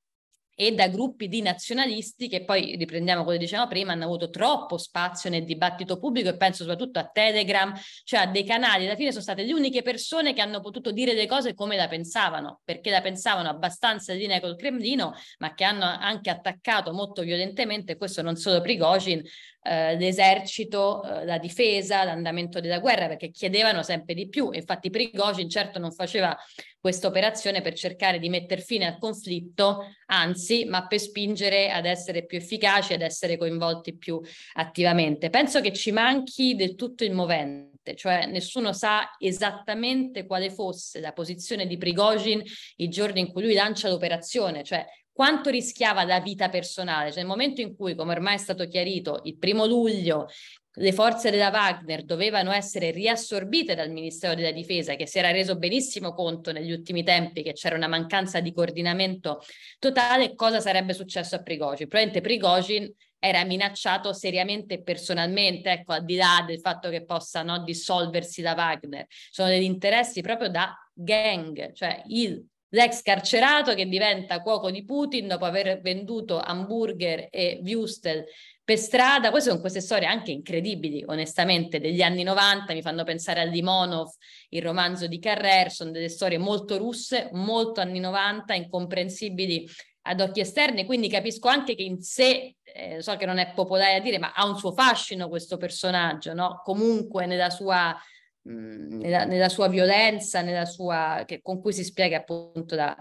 e 0.61 0.75
da 0.75 0.89
gruppi 0.89 1.27
di 1.27 1.41
nazionalisti 1.41 2.27
che 2.27 2.43
poi, 2.43 2.75
riprendiamo 2.75 3.23
quello 3.23 3.39
che 3.39 3.45
dicevamo 3.45 3.67
prima, 3.67 3.93
hanno 3.93 4.03
avuto 4.03 4.29
troppo 4.29 4.77
spazio 4.77 5.31
nel 5.31 5.43
dibattito 5.43 5.97
pubblico 5.97 6.29
e 6.29 6.37
penso 6.37 6.61
soprattutto 6.65 6.99
a 6.99 7.09
Telegram, 7.11 7.73
cioè 8.03 8.19
a 8.19 8.27
dei 8.27 8.43
canali, 8.43 8.85
alla 8.85 8.95
fine 8.95 9.09
sono 9.09 9.23
state 9.23 9.41
le 9.41 9.53
uniche 9.53 9.81
persone 9.81 10.33
che 10.33 10.41
hanno 10.41 10.59
potuto 10.59 10.91
dire 10.91 11.15
le 11.15 11.25
cose 11.25 11.55
come 11.55 11.75
la 11.77 11.87
pensavano, 11.87 12.61
perché 12.63 12.91
la 12.91 13.01
pensavano 13.01 13.49
abbastanza 13.49 14.13
in 14.13 14.19
linea 14.19 14.39
col 14.39 14.55
Cremlino, 14.55 15.15
ma 15.39 15.55
che 15.55 15.63
hanno 15.63 15.83
anche 15.85 16.29
attaccato 16.29 16.93
molto 16.93 17.23
violentemente, 17.23 17.97
questo 17.97 18.21
non 18.21 18.35
solo 18.35 18.61
Prigozhin, 18.61 19.19
eh, 19.63 19.95
l'esercito, 19.95 21.03
eh, 21.03 21.25
la 21.25 21.37
difesa, 21.37 22.03
l'andamento 22.03 22.59
della 22.59 22.79
guerra, 22.79 23.07
perché 23.07 23.29
chiedevano 23.29 23.83
sempre 23.83 24.13
di 24.13 24.27
più. 24.27 24.51
Infatti 24.51 24.89
Prigozhin 24.89 25.49
certo 25.49 25.77
non 25.77 25.91
faceva 25.91 26.35
questa 26.79 27.07
operazione 27.07 27.61
per 27.61 27.73
cercare 27.73 28.17
di 28.17 28.27
mettere 28.27 28.61
fine 28.61 28.87
al 28.87 28.97
conflitto, 28.97 29.93
anzi, 30.07 30.65
ma 30.65 30.87
per 30.87 30.99
spingere 30.99 31.69
ad 31.69 31.85
essere 31.85 32.25
più 32.25 32.39
efficaci, 32.39 32.93
ad 32.93 33.01
essere 33.01 33.37
coinvolti 33.37 33.95
più 33.95 34.19
attivamente. 34.53 35.29
Penso 35.29 35.61
che 35.61 35.73
ci 35.73 35.91
manchi 35.91 36.55
del 36.55 36.73
tutto 36.73 37.03
il 37.03 37.11
movente, 37.11 37.95
cioè 37.95 38.25
nessuno 38.25 38.73
sa 38.73 39.15
esattamente 39.19 40.25
quale 40.25 40.49
fosse 40.49 40.99
la 40.99 41.13
posizione 41.13 41.67
di 41.67 41.77
Prigozhin 41.77 42.41
il 42.77 42.89
giorno 42.89 43.19
in 43.19 43.31
cui 43.31 43.43
lui 43.43 43.53
lancia 43.53 43.87
l'operazione, 43.87 44.63
cioè 44.63 44.83
quanto 45.21 45.51
rischiava 45.51 46.03
la 46.03 46.19
vita 46.19 46.49
personale, 46.49 47.09
cioè 47.11 47.19
nel 47.19 47.27
momento 47.27 47.61
in 47.61 47.75
cui, 47.75 47.93
come 47.93 48.13
ormai 48.13 48.33
è 48.33 48.39
stato 48.39 48.67
chiarito, 48.67 49.21
il 49.25 49.37
primo 49.37 49.67
luglio 49.67 50.27
le 50.75 50.91
forze 50.93 51.29
della 51.29 51.51
Wagner 51.51 52.05
dovevano 52.05 52.51
essere 52.51 52.89
riassorbite 52.89 53.75
dal 53.75 53.91
Ministero 53.91 54.33
della 54.33 54.51
Difesa, 54.51 54.95
che 54.95 55.05
si 55.05 55.19
era 55.19 55.29
reso 55.29 55.59
benissimo 55.59 56.15
conto 56.15 56.51
negli 56.51 56.71
ultimi 56.71 57.03
tempi 57.03 57.43
che 57.43 57.53
c'era 57.53 57.75
una 57.75 57.87
mancanza 57.87 58.39
di 58.39 58.51
coordinamento 58.51 59.43
totale, 59.77 60.33
cosa 60.33 60.59
sarebbe 60.59 60.93
successo 60.93 61.35
a 61.35 61.43
Prigozhin? 61.43 61.87
Probabilmente 61.87 62.21
Prigozhin 62.21 62.91
era 63.19 63.43
minacciato 63.43 64.13
seriamente 64.13 64.81
personalmente, 64.81 65.69
ecco, 65.69 65.91
al 65.91 66.03
di 66.03 66.15
là 66.15 66.43
del 66.47 66.59
fatto 66.61 66.89
che 66.89 67.05
possa 67.05 67.43
no, 67.43 67.63
dissolversi 67.63 68.41
da 68.41 68.55
Wagner, 68.55 69.05
sono 69.29 69.49
degli 69.49 69.61
interessi 69.61 70.21
proprio 70.21 70.49
da 70.49 70.75
gang, 70.95 71.73
cioè 71.73 72.01
il 72.07 72.43
l'ex 72.71 73.01
carcerato 73.01 73.73
che 73.73 73.87
diventa 73.87 74.41
cuoco 74.41 74.71
di 74.71 74.83
Putin 74.83 75.27
dopo 75.27 75.45
aver 75.45 75.81
venduto 75.81 76.39
hamburger 76.39 77.27
e 77.29 77.61
wurstel 77.63 78.25
per 78.63 78.77
strada. 78.77 79.29
Queste 79.29 79.49
sono 79.49 79.61
queste 79.61 79.81
storie 79.81 80.07
anche 80.07 80.31
incredibili, 80.31 81.03
onestamente, 81.07 81.79
degli 81.79 82.01
anni 82.01 82.23
90, 82.23 82.73
mi 82.73 82.81
fanno 82.81 83.03
pensare 83.03 83.41
a 83.41 83.43
Limonov, 83.43 84.09
il 84.49 84.61
romanzo 84.61 85.07
di 85.07 85.19
Carrer, 85.19 85.71
sono 85.71 85.91
delle 85.91 86.09
storie 86.09 86.37
molto 86.37 86.77
russe, 86.77 87.29
molto 87.33 87.81
anni 87.81 87.99
90, 87.99 88.53
incomprensibili 88.53 89.67
ad 90.03 90.19
occhi 90.19 90.39
esterni, 90.39 90.85
quindi 90.85 91.09
capisco 91.09 91.47
anche 91.47 91.75
che 91.75 91.83
in 91.83 92.01
sé, 92.01 92.55
eh, 92.63 93.01
so 93.01 93.15
che 93.17 93.25
non 93.25 93.37
è 93.37 93.51
popolare 93.53 93.95
a 93.95 93.99
dire, 93.99 94.17
ma 94.17 94.31
ha 94.33 94.47
un 94.47 94.57
suo 94.57 94.71
fascino 94.71 95.27
questo 95.29 95.57
personaggio, 95.57 96.33
no? 96.33 96.61
Comunque 96.63 97.25
nella 97.25 97.49
sua 97.49 97.95
nella, 98.43 99.25
nella, 99.25 99.49
sua 99.49 99.67
violenza, 99.67 100.41
nella 100.41 100.65
sua, 100.65 101.23
che, 101.25 101.41
con 101.41 101.61
cui 101.61 101.73
si 101.73 101.83
spiega 101.83 102.17
appunto 102.17 102.75
la, 102.75 102.95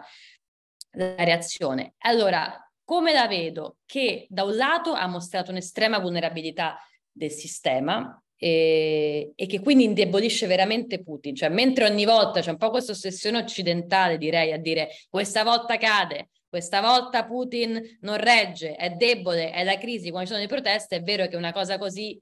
la 0.92 1.14
reazione. 1.16 1.94
Allora, 1.98 2.56
come 2.84 3.12
la 3.12 3.26
vedo? 3.26 3.78
Che 3.86 4.26
da 4.28 4.44
un 4.44 4.56
lato 4.56 4.92
ha 4.92 5.06
mostrato 5.06 5.50
un'estrema 5.50 5.98
vulnerabilità 5.98 6.76
del 7.10 7.30
sistema 7.30 8.20
e, 8.36 9.32
e, 9.34 9.46
che 9.46 9.60
quindi 9.60 9.84
indebolisce 9.84 10.46
veramente 10.46 11.02
Putin, 11.02 11.34
cioè 11.34 11.50
mentre 11.50 11.84
ogni 11.84 12.04
volta 12.04 12.40
c'è 12.40 12.50
un 12.50 12.56
po' 12.56 12.70
questa 12.70 12.92
ossessione 12.92 13.38
occidentale, 13.38 14.16
direi, 14.16 14.52
a 14.52 14.58
dire 14.58 14.88
questa 15.08 15.44
volta 15.44 15.76
cade, 15.76 16.30
questa 16.48 16.80
volta 16.80 17.26
Putin 17.26 17.98
non 18.00 18.16
regge, 18.16 18.74
è 18.74 18.90
debole, 18.90 19.52
è 19.52 19.62
la 19.62 19.78
crisi, 19.78 20.10
quando 20.10 20.28
ci 20.28 20.34
sono 20.34 20.44
le 20.44 20.48
proteste, 20.48 20.96
è 20.96 21.02
vero 21.02 21.28
che 21.28 21.36
una 21.36 21.52
cosa 21.52 21.78
così 21.78 22.20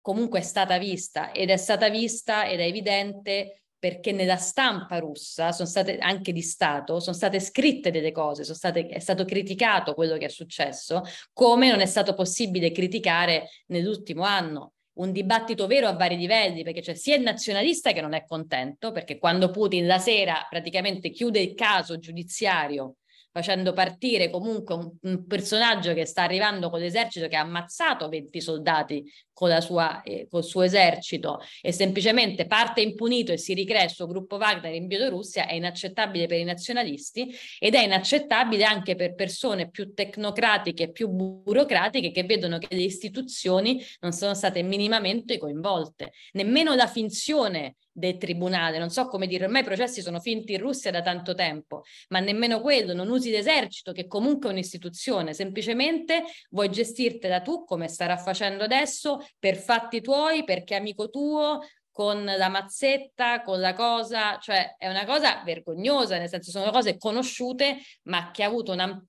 comunque 0.00 0.40
è 0.40 0.42
stata 0.42 0.78
vista 0.78 1.32
ed 1.32 1.50
è 1.50 1.56
stata 1.56 1.88
vista 1.88 2.46
ed 2.46 2.60
è 2.60 2.64
evidente 2.64 3.60
perché 3.80 4.12
nella 4.12 4.36
stampa 4.36 4.98
russa, 4.98 5.52
sono 5.52 5.66
state 5.66 5.96
anche 5.96 6.32
di 6.32 6.42
Stato, 6.42 7.00
sono 7.00 7.16
state 7.16 7.40
scritte 7.40 7.90
delle 7.90 8.12
cose, 8.12 8.44
state, 8.44 8.86
è 8.86 8.98
stato 8.98 9.24
criticato 9.24 9.94
quello 9.94 10.18
che 10.18 10.26
è 10.26 10.28
successo, 10.28 11.02
come 11.32 11.70
non 11.70 11.80
è 11.80 11.86
stato 11.86 12.12
possibile 12.12 12.72
criticare 12.72 13.48
nell'ultimo 13.68 14.22
anno. 14.22 14.74
Un 14.98 15.12
dibattito 15.12 15.66
vero 15.66 15.88
a 15.88 15.94
vari 15.94 16.18
livelli, 16.18 16.62
perché 16.62 16.82
c'è 16.82 16.92
sia 16.92 17.16
il 17.16 17.22
nazionalista 17.22 17.92
che 17.92 18.02
non 18.02 18.12
è 18.12 18.26
contento, 18.26 18.92
perché 18.92 19.18
quando 19.18 19.50
Putin 19.50 19.86
la 19.86 19.98
sera 19.98 20.46
praticamente 20.46 21.08
chiude 21.08 21.40
il 21.40 21.54
caso 21.54 21.98
giudiziario 21.98 22.96
facendo 23.32 23.72
partire 23.72 24.28
comunque 24.28 24.74
un, 24.74 24.90
un, 25.02 25.26
personaggio 25.26 25.94
che 25.94 26.04
sta 26.04 26.22
arrivando 26.22 26.68
con 26.68 26.80
l'esercito 26.80 27.28
che 27.28 27.36
ha 27.36 27.42
ammazzato 27.42 28.08
20 28.08 28.40
soldati 28.40 29.12
con, 29.32 29.56
sua, 29.60 30.02
eh, 30.02 30.26
col 30.28 30.44
suo 30.44 30.62
esercito 30.62 31.40
e 31.62 31.72
semplicemente 31.72 32.46
parte 32.46 32.80
impunito 32.80 33.32
e 33.32 33.38
si 33.38 33.54
ricrea 33.54 33.84
il 33.84 33.90
suo 33.90 34.06
gruppo 34.06 34.36
Wagner 34.36 34.74
in 34.74 34.86
Bielorussia 34.86 35.46
è 35.46 35.54
inaccettabile 35.54 36.26
per 36.26 36.38
i 36.38 36.44
nazionalisti 36.44 37.32
ed 37.58 37.74
è 37.74 37.82
inaccettabile 37.82 38.64
anche 38.64 38.96
per 38.96 39.14
persone 39.14 39.70
più 39.70 39.94
tecnocratiche 39.94 40.90
più 40.90 41.08
burocratiche 41.08 42.10
che 42.10 42.24
vedono 42.24 42.58
che 42.58 42.74
le 42.74 42.82
istituzioni 42.82 43.82
non 44.00 44.12
sono 44.12 44.34
state 44.34 44.62
minimamente 44.62 45.38
coinvolte. 45.38 46.12
Nemmeno 46.32 46.74
la 46.74 46.86
finzione 46.86 47.76
del 47.92 48.16
tribunale, 48.18 48.78
non 48.78 48.90
so 48.90 49.06
come 49.06 49.26
dire, 49.26 49.44
ormai 49.44 49.62
i 49.62 49.64
processi 49.64 50.00
sono 50.00 50.20
finti 50.20 50.52
in 50.52 50.60
Russia 50.60 50.90
da 50.90 51.02
tanto 51.02 51.34
tempo, 51.34 51.82
ma 52.08 52.20
nemmeno 52.20 52.60
quello, 52.60 52.92
non 52.94 53.10
usi 53.10 53.30
l'esercito 53.30 53.92
che 53.92 54.06
comunque 54.06 54.48
è 54.48 54.52
un'istituzione, 54.52 55.34
semplicemente 55.34 56.24
vuoi 56.50 56.70
gestirtela 56.70 57.40
tu 57.40 57.64
come 57.64 57.88
starà 57.88 58.16
facendo 58.16 58.64
adesso 58.64 59.26
per 59.38 59.56
fatti 59.56 60.00
tuoi, 60.00 60.44
perché 60.44 60.74
amico 60.74 61.10
tuo, 61.10 61.60
con 61.90 62.24
la 62.24 62.48
mazzetta, 62.48 63.42
con 63.42 63.60
la 63.60 63.74
cosa, 63.74 64.38
cioè 64.38 64.76
è 64.78 64.88
una 64.88 65.04
cosa 65.04 65.42
vergognosa, 65.44 66.16
nel 66.18 66.28
senso 66.28 66.50
sono 66.50 66.70
cose 66.70 66.96
conosciute, 66.96 67.78
ma 68.04 68.30
che 68.30 68.42
ha 68.42 68.46
avuto 68.46 68.72
una, 68.72 69.04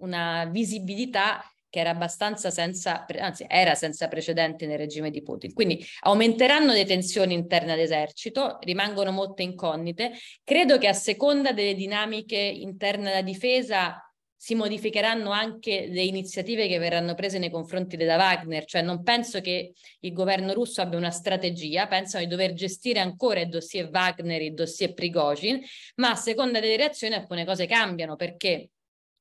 una 0.00 0.44
visibilità 0.46 1.42
che 1.74 1.80
era 1.80 1.90
abbastanza 1.90 2.52
senza, 2.52 3.04
anzi 3.18 3.44
era 3.48 3.74
senza 3.74 4.06
precedenti 4.06 4.64
nel 4.64 4.78
regime 4.78 5.10
di 5.10 5.24
Putin. 5.24 5.52
Quindi 5.52 5.84
aumenteranno 6.02 6.72
le 6.72 6.84
tensioni 6.84 7.34
interne 7.34 7.72
all'esercito, 7.72 8.58
rimangono 8.60 9.10
molte 9.10 9.42
incognite. 9.42 10.12
Credo 10.44 10.78
che 10.78 10.86
a 10.86 10.92
seconda 10.92 11.50
delle 11.52 11.74
dinamiche 11.74 12.38
interne 12.38 13.10
alla 13.10 13.22
difesa 13.22 14.00
si 14.36 14.54
modificheranno 14.54 15.32
anche 15.32 15.88
le 15.88 16.02
iniziative 16.02 16.68
che 16.68 16.78
verranno 16.78 17.14
prese 17.14 17.38
nei 17.40 17.50
confronti 17.50 17.96
della 17.96 18.18
Wagner, 18.18 18.66
cioè 18.66 18.82
non 18.82 19.02
penso 19.02 19.40
che 19.40 19.72
il 19.98 20.12
governo 20.12 20.52
russo 20.52 20.80
abbia 20.80 20.96
una 20.96 21.10
strategia, 21.10 21.88
pensano 21.88 22.22
di 22.22 22.30
dover 22.30 22.52
gestire 22.52 23.00
ancora 23.00 23.40
il 23.40 23.48
dossier 23.48 23.88
Wagner, 23.90 24.42
il 24.42 24.54
dossier 24.54 24.94
Prigozhin, 24.94 25.60
ma 25.96 26.10
a 26.10 26.14
seconda 26.14 26.60
delle 26.60 26.76
reazioni 26.76 27.14
alcune 27.14 27.44
cose 27.44 27.66
cambiano, 27.66 28.14
perché? 28.14 28.68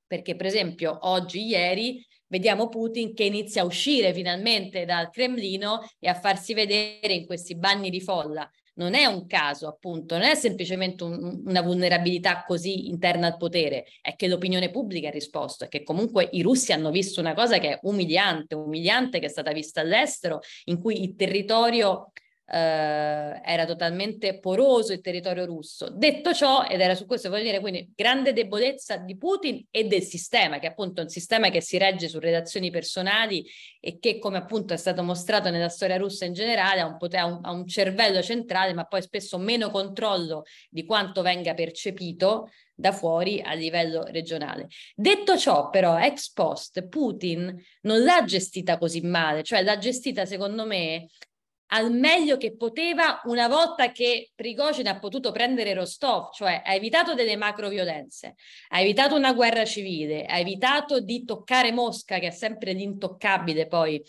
Perché 0.06 0.36
per 0.36 0.45
esempio 0.45 0.99
oggi, 1.01 1.43
ieri, 1.47 2.06
vediamo 2.34 2.68
Putin 2.68 3.14
che 3.14 3.26
inizia 3.26 3.62
a 3.62 3.66
uscire 3.66 4.12
finalmente 4.12 4.86
dal 4.86 5.12
Cremlino 5.12 5.88
e 6.00 6.10
a 6.10 6.16
farsi 6.16 6.56
vedere 6.56 7.14
in 7.14 7.28
questi 7.28 7.56
bagni 7.56 7.92
di 7.92 8.02
folla. 8.02 8.50
Non 8.76 8.96
è 8.96 9.06
un 9.06 9.28
caso, 9.28 9.68
appunto, 9.68 10.18
non 10.18 10.26
è 10.26 10.34
semplicemente 10.34 11.04
un, 11.04 11.44
una 11.46 11.62
vulnerabilità 11.62 12.44
così 12.44 12.90
interna 12.90 13.28
al 13.28 13.38
potere, 13.38 13.86
è 14.02 14.16
che 14.16 14.28
l'opinione 14.28 14.72
pubblica 14.72 15.10
ha 15.10 15.12
risposto, 15.12 15.66
è 15.66 15.68
che 15.68 15.84
comunque 15.84 16.28
i 16.32 16.42
russi 16.42 16.72
hanno 16.72 16.90
visto 16.90 17.20
una 17.20 17.36
cosa 17.36 17.60
che 17.60 17.74
è 17.74 17.80
umiliante, 17.84 18.56
umiliante 18.56 19.20
che 19.20 19.28
è 19.28 19.30
stata 19.30 19.52
vista 19.52 19.82
all'estero, 19.82 20.40
in 20.66 20.82
cui 20.82 21.04
il 21.04 21.16
territorio 21.16 22.14
eh, 22.46 23.41
era 23.44 23.66
totalmente 23.66 24.39
poroso 24.39 24.94
il 24.94 25.02
territorio 25.02 25.46
russo. 25.46 25.89
Detto 25.89 26.34
ciò, 26.34 26.66
ed 26.66 26.82
era 26.82 26.96
su 26.96 27.06
questo 27.06 27.30
voglio 27.30 27.44
dire, 27.44 27.60
quindi 27.60 27.91
grande 27.96 28.34
debolezza 28.34 28.98
di 28.98 29.18
Putin 29.18 29.66
e 29.72 29.86
del 29.86 30.04
sistema, 30.04 30.60
che 30.60 30.68
è 30.68 30.70
appunto 30.72 31.02
un 31.02 31.10
sistema 31.10 31.50
che 31.50 31.62
si 31.62 31.78
regge 31.78 32.08
su 32.08 32.20
relazioni 32.20 32.70
personali 32.70 33.46
e 33.80 34.00
che, 34.00 34.20
come 34.20 34.38
appunto 34.38 34.74
è 34.74 34.78
stato 34.78 35.04
mostrato 35.04 35.50
nella 35.50 35.70
storia 35.70 35.98
russa 35.98 36.26
in 36.26 36.34
generale, 36.34 36.82
ha 36.82 36.86
un, 36.86 36.98
un, 37.00 37.39
ha 37.41 37.52
un 37.52 37.68
cervello 37.68 38.22
centrale, 38.22 38.74
ma 38.74 38.86
poi 38.86 39.02
spesso 39.02 39.38
meno 39.38 39.70
controllo 39.70 40.44
di 40.70 40.86
quanto 40.86 41.22
venga 41.22 41.54
percepito 41.54 42.50
da 42.76 42.91
fuori 42.91 43.39
a 43.41 43.54
livello 43.54 44.04
regionale. 44.04 44.68
Detto 44.96 45.38
ciò, 45.38 45.70
però, 45.70 45.98
ex 46.00 46.32
post, 46.32 46.88
Putin 46.88 47.56
non 47.82 48.04
l'ha 48.04 48.24
gestita 48.26 48.78
così 48.78 49.02
male, 49.02 49.44
cioè 49.44 49.62
l'ha 49.62 49.78
gestita, 49.78 50.26
secondo 50.26 50.66
me, 50.66 51.08
al 51.68 51.91
meglio 51.91 52.38
che 52.38 52.55
poteva 52.55 53.22
una 53.26 53.47
volta 53.47 53.91
che 53.91 54.32
Prigozhin 54.36 54.88
ha 54.88 54.99
potuto 54.99 55.32
prendere 55.32 55.74
Rostov, 55.74 56.32
cioè 56.34 56.61
ha 56.64 56.74
evitato 56.74 57.16
delle 57.16 57.36
macro 57.36 57.70
violenze, 57.70 58.36
ha 58.70 58.80
evitato 58.80 59.16
una 59.16 59.34
guerra 59.34 59.66
civile, 59.66 60.26
ha 60.26 60.38
evitato 60.38 60.99
di 60.99 61.24
toccare 61.26 61.72
Mosca, 61.72 62.20
che 62.20 62.28
è 62.28 62.32
sempre 62.32 62.74
l'intoccabile 62.74 63.68
poi 63.68 64.01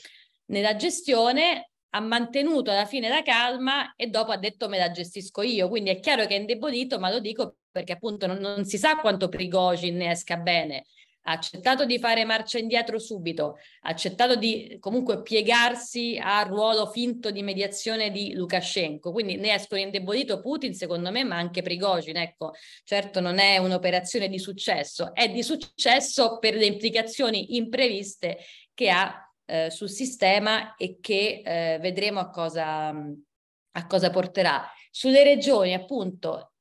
nella 0.46 0.76
gestione, 0.76 1.70
ha 1.90 2.00
mantenuto 2.00 2.70
alla 2.70 2.86
fine 2.86 3.08
la 3.08 3.22
calma 3.22 3.94
e 3.94 4.08
dopo 4.08 4.32
ha 4.32 4.36
detto 4.36 4.68
me 4.68 4.78
la 4.78 4.90
gestisco 4.90 5.42
io. 5.42 5.68
Quindi 5.68 5.90
è 5.90 6.00
chiaro 6.00 6.26
che 6.26 6.34
è 6.34 6.38
indebolito, 6.40 6.98
ma 6.98 7.10
lo 7.10 7.20
dico 7.20 7.56
perché 7.70 7.92
appunto 7.92 8.26
non, 8.26 8.38
non 8.38 8.64
si 8.64 8.78
sa 8.78 8.96
quanto 8.96 9.28
Prigozhin 9.28 9.96
ne 9.96 10.10
esca 10.10 10.36
bene 10.36 10.84
ha 11.26 11.32
accettato 11.32 11.84
di 11.84 11.98
fare 11.98 12.24
marcia 12.24 12.58
indietro 12.58 12.98
subito, 12.98 13.58
ha 13.82 13.90
accettato 13.90 14.36
di 14.36 14.76
comunque 14.80 15.22
piegarsi 15.22 16.20
al 16.22 16.46
ruolo 16.46 16.86
finto 16.86 17.30
di 17.30 17.42
mediazione 17.42 18.10
di 18.10 18.34
Lukashenko, 18.34 19.12
quindi 19.12 19.36
ne 19.36 19.54
escono 19.54 19.80
indebolito 19.80 20.40
Putin 20.40 20.74
secondo 20.74 21.10
me, 21.10 21.24
ma 21.24 21.36
anche 21.36 21.62
Prigozhin, 21.62 22.16
ecco, 22.16 22.52
certo 22.84 23.20
non 23.20 23.38
è 23.38 23.58
un'operazione 23.58 24.28
di 24.28 24.38
successo, 24.38 25.14
è 25.14 25.30
di 25.30 25.42
successo 25.42 26.38
per 26.38 26.54
le 26.54 26.66
implicazioni 26.66 27.56
impreviste 27.56 28.38
che 28.74 28.90
ha 28.90 29.24
eh, 29.46 29.70
sul 29.70 29.88
sistema 29.88 30.74
e 30.76 30.98
che 31.00 31.42
eh, 31.44 31.78
vedremo 31.80 32.20
a 32.20 32.30
cosa, 32.30 32.88
a 32.88 33.86
cosa 33.86 34.10
porterà. 34.10 34.70
Sulle 34.90 35.24
regioni, 35.24 35.74
appunto, 35.74 36.52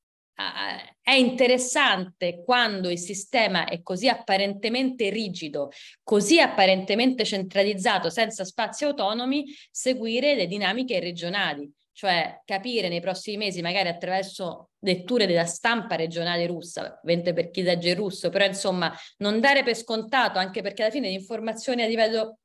è 1.04 1.12
interessante 1.12 2.42
quando 2.46 2.90
il 2.90 2.98
sistema 2.98 3.66
è 3.66 3.82
così 3.82 4.08
apparentemente 4.08 5.10
rigido, 5.10 5.70
così 6.02 6.40
apparentemente 6.40 7.26
centralizzato, 7.26 8.10
senza 8.10 8.46
spazi 8.46 8.86
autonomi, 8.86 9.44
seguire 9.70 10.34
le 10.34 10.48
dinamiche 10.48 11.02
regionali, 11.02 11.70
cioè 11.92 12.40
capire 12.46 12.88
nei 12.88 13.02
prossimi 13.02 13.36
mesi, 13.36 13.62
magari 13.62 13.90
attraverso 13.90 14.70
letture 14.80 15.28
della 15.28 15.46
stampa 15.46 15.96
regionale 15.96 16.48
russa, 16.48 16.98
ovviamente 17.04 17.34
per 17.34 17.50
chi 17.50 17.64
legge 17.64 17.90
il 17.90 17.96
russo, 17.98 18.30
però 18.30 18.46
insomma 18.46 18.94
non 19.18 19.42
dare 19.42 19.64
per 19.64 19.76
scontato, 19.76 20.40
anche 20.40 20.62
perché 20.62 20.84
alla 20.84 20.92
fine 20.92 21.10
le 21.10 21.16
informazioni 21.16 21.82
a 21.82 21.86
livello 21.86 22.38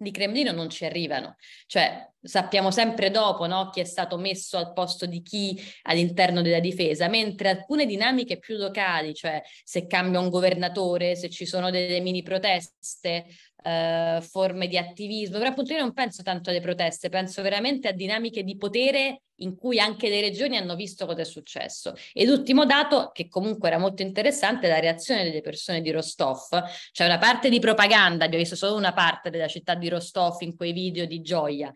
di 0.00 0.12
Cremlino 0.12 0.50
non 0.50 0.70
ci 0.70 0.86
arrivano, 0.86 1.36
cioè 1.66 2.08
sappiamo 2.22 2.70
sempre 2.70 3.10
dopo 3.10 3.46
no, 3.46 3.68
chi 3.68 3.80
è 3.80 3.84
stato 3.84 4.16
messo 4.16 4.56
al 4.56 4.72
posto 4.72 5.04
di 5.04 5.20
chi 5.20 5.60
all'interno 5.82 6.40
della 6.40 6.58
difesa, 6.58 7.06
mentre 7.08 7.50
alcune 7.50 7.84
dinamiche 7.84 8.38
più 8.38 8.56
locali, 8.56 9.12
cioè 9.12 9.42
se 9.62 9.86
cambia 9.86 10.18
un 10.18 10.30
governatore, 10.30 11.16
se 11.16 11.28
ci 11.28 11.44
sono 11.44 11.70
delle 11.70 12.00
mini 12.00 12.22
proteste, 12.22 13.26
eh, 13.62 14.20
forme 14.22 14.68
di 14.68 14.76
attivismo, 14.78 15.38
però 15.38 15.50
appunto 15.50 15.72
io 15.72 15.80
non 15.80 15.92
penso 15.92 16.22
tanto 16.22 16.50
alle 16.50 16.60
proteste, 16.60 17.08
penso 17.08 17.42
veramente 17.42 17.88
a 17.88 17.92
dinamiche 17.92 18.42
di 18.42 18.56
potere 18.56 19.22
in 19.40 19.54
cui 19.54 19.78
anche 19.80 20.08
le 20.08 20.20
regioni 20.20 20.56
hanno 20.56 20.74
visto 20.74 21.06
cosa 21.06 21.22
è 21.22 21.24
successo. 21.24 21.94
E 22.12 22.24
l'ultimo 22.26 22.66
dato, 22.66 23.10
che 23.12 23.28
comunque 23.28 23.68
era 23.68 23.78
molto 23.78 24.02
interessante, 24.02 24.66
è 24.66 24.70
la 24.70 24.80
reazione 24.80 25.24
delle 25.24 25.40
persone 25.40 25.80
di 25.80 25.90
Rostov. 25.90 26.48
Cioè 26.92 27.06
una 27.06 27.18
parte 27.18 27.48
di 27.48 27.58
propaganda, 27.58 28.24
abbiamo 28.24 28.42
visto 28.42 28.56
solo 28.56 28.76
una 28.76 28.92
parte 28.92 29.30
della 29.30 29.48
città 29.48 29.74
di 29.74 29.88
Rostov 29.88 30.40
in 30.42 30.56
quei 30.56 30.72
video 30.72 31.06
di 31.06 31.20
gioia, 31.20 31.72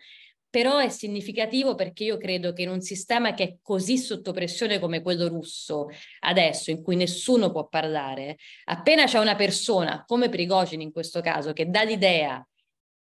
però 0.54 0.78
è 0.78 0.88
significativo 0.88 1.74
perché 1.74 2.04
io 2.04 2.16
credo 2.16 2.52
che 2.52 2.62
in 2.62 2.68
un 2.68 2.80
sistema 2.80 3.34
che 3.34 3.42
è 3.42 3.56
così 3.60 3.98
sotto 3.98 4.30
pressione 4.30 4.78
come 4.78 5.02
quello 5.02 5.26
russo 5.26 5.88
adesso, 6.20 6.70
in 6.70 6.80
cui 6.80 6.94
nessuno 6.94 7.50
può 7.50 7.66
parlare, 7.66 8.36
appena 8.66 9.04
c'è 9.04 9.18
una 9.18 9.34
persona, 9.34 10.04
come 10.06 10.28
Prigozhin 10.28 10.80
in 10.80 10.92
questo 10.92 11.20
caso, 11.20 11.52
che 11.52 11.68
dà 11.68 11.82
l'idea 11.82 12.46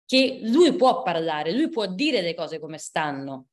che 0.05 0.39
lui 0.43 0.73
può 0.77 1.03
parlare, 1.03 1.51
lui 1.51 1.67
può 1.67 1.87
dire 1.87 2.21
le 2.21 2.35
cose 2.35 2.57
come 2.57 2.77
stanno, 2.77 3.47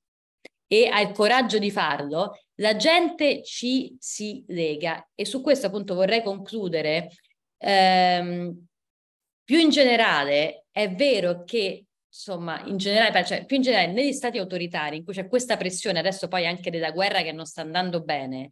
e 0.68 0.86
ha 0.86 1.00
il 1.00 1.10
coraggio 1.10 1.58
di 1.58 1.72
farlo, 1.72 2.38
la 2.60 2.76
gente 2.76 3.42
ci 3.42 3.96
si 3.98 4.44
lega. 4.46 5.08
E 5.16 5.24
su 5.24 5.40
questo 5.40 5.66
appunto 5.66 5.96
vorrei 5.96 6.22
concludere. 6.22 7.10
Ehm, 7.56 8.64
più 9.42 9.58
in 9.58 9.70
generale 9.70 10.66
è 10.70 10.88
vero 10.94 11.42
che 11.42 11.87
insomma, 12.18 12.60
in 12.64 12.76
generale, 12.78 13.24
cioè, 13.24 13.46
più 13.46 13.56
in 13.56 13.62
generale 13.62 13.92
negli 13.92 14.12
stati 14.12 14.38
autoritari 14.38 14.96
in 14.96 15.04
cui 15.04 15.14
c'è 15.14 15.28
questa 15.28 15.56
pressione, 15.56 16.00
adesso 16.00 16.26
poi 16.26 16.46
anche 16.46 16.70
della 16.70 16.90
guerra 16.90 17.22
che 17.22 17.30
non 17.30 17.46
sta 17.46 17.60
andando 17.60 18.02
bene, 18.02 18.50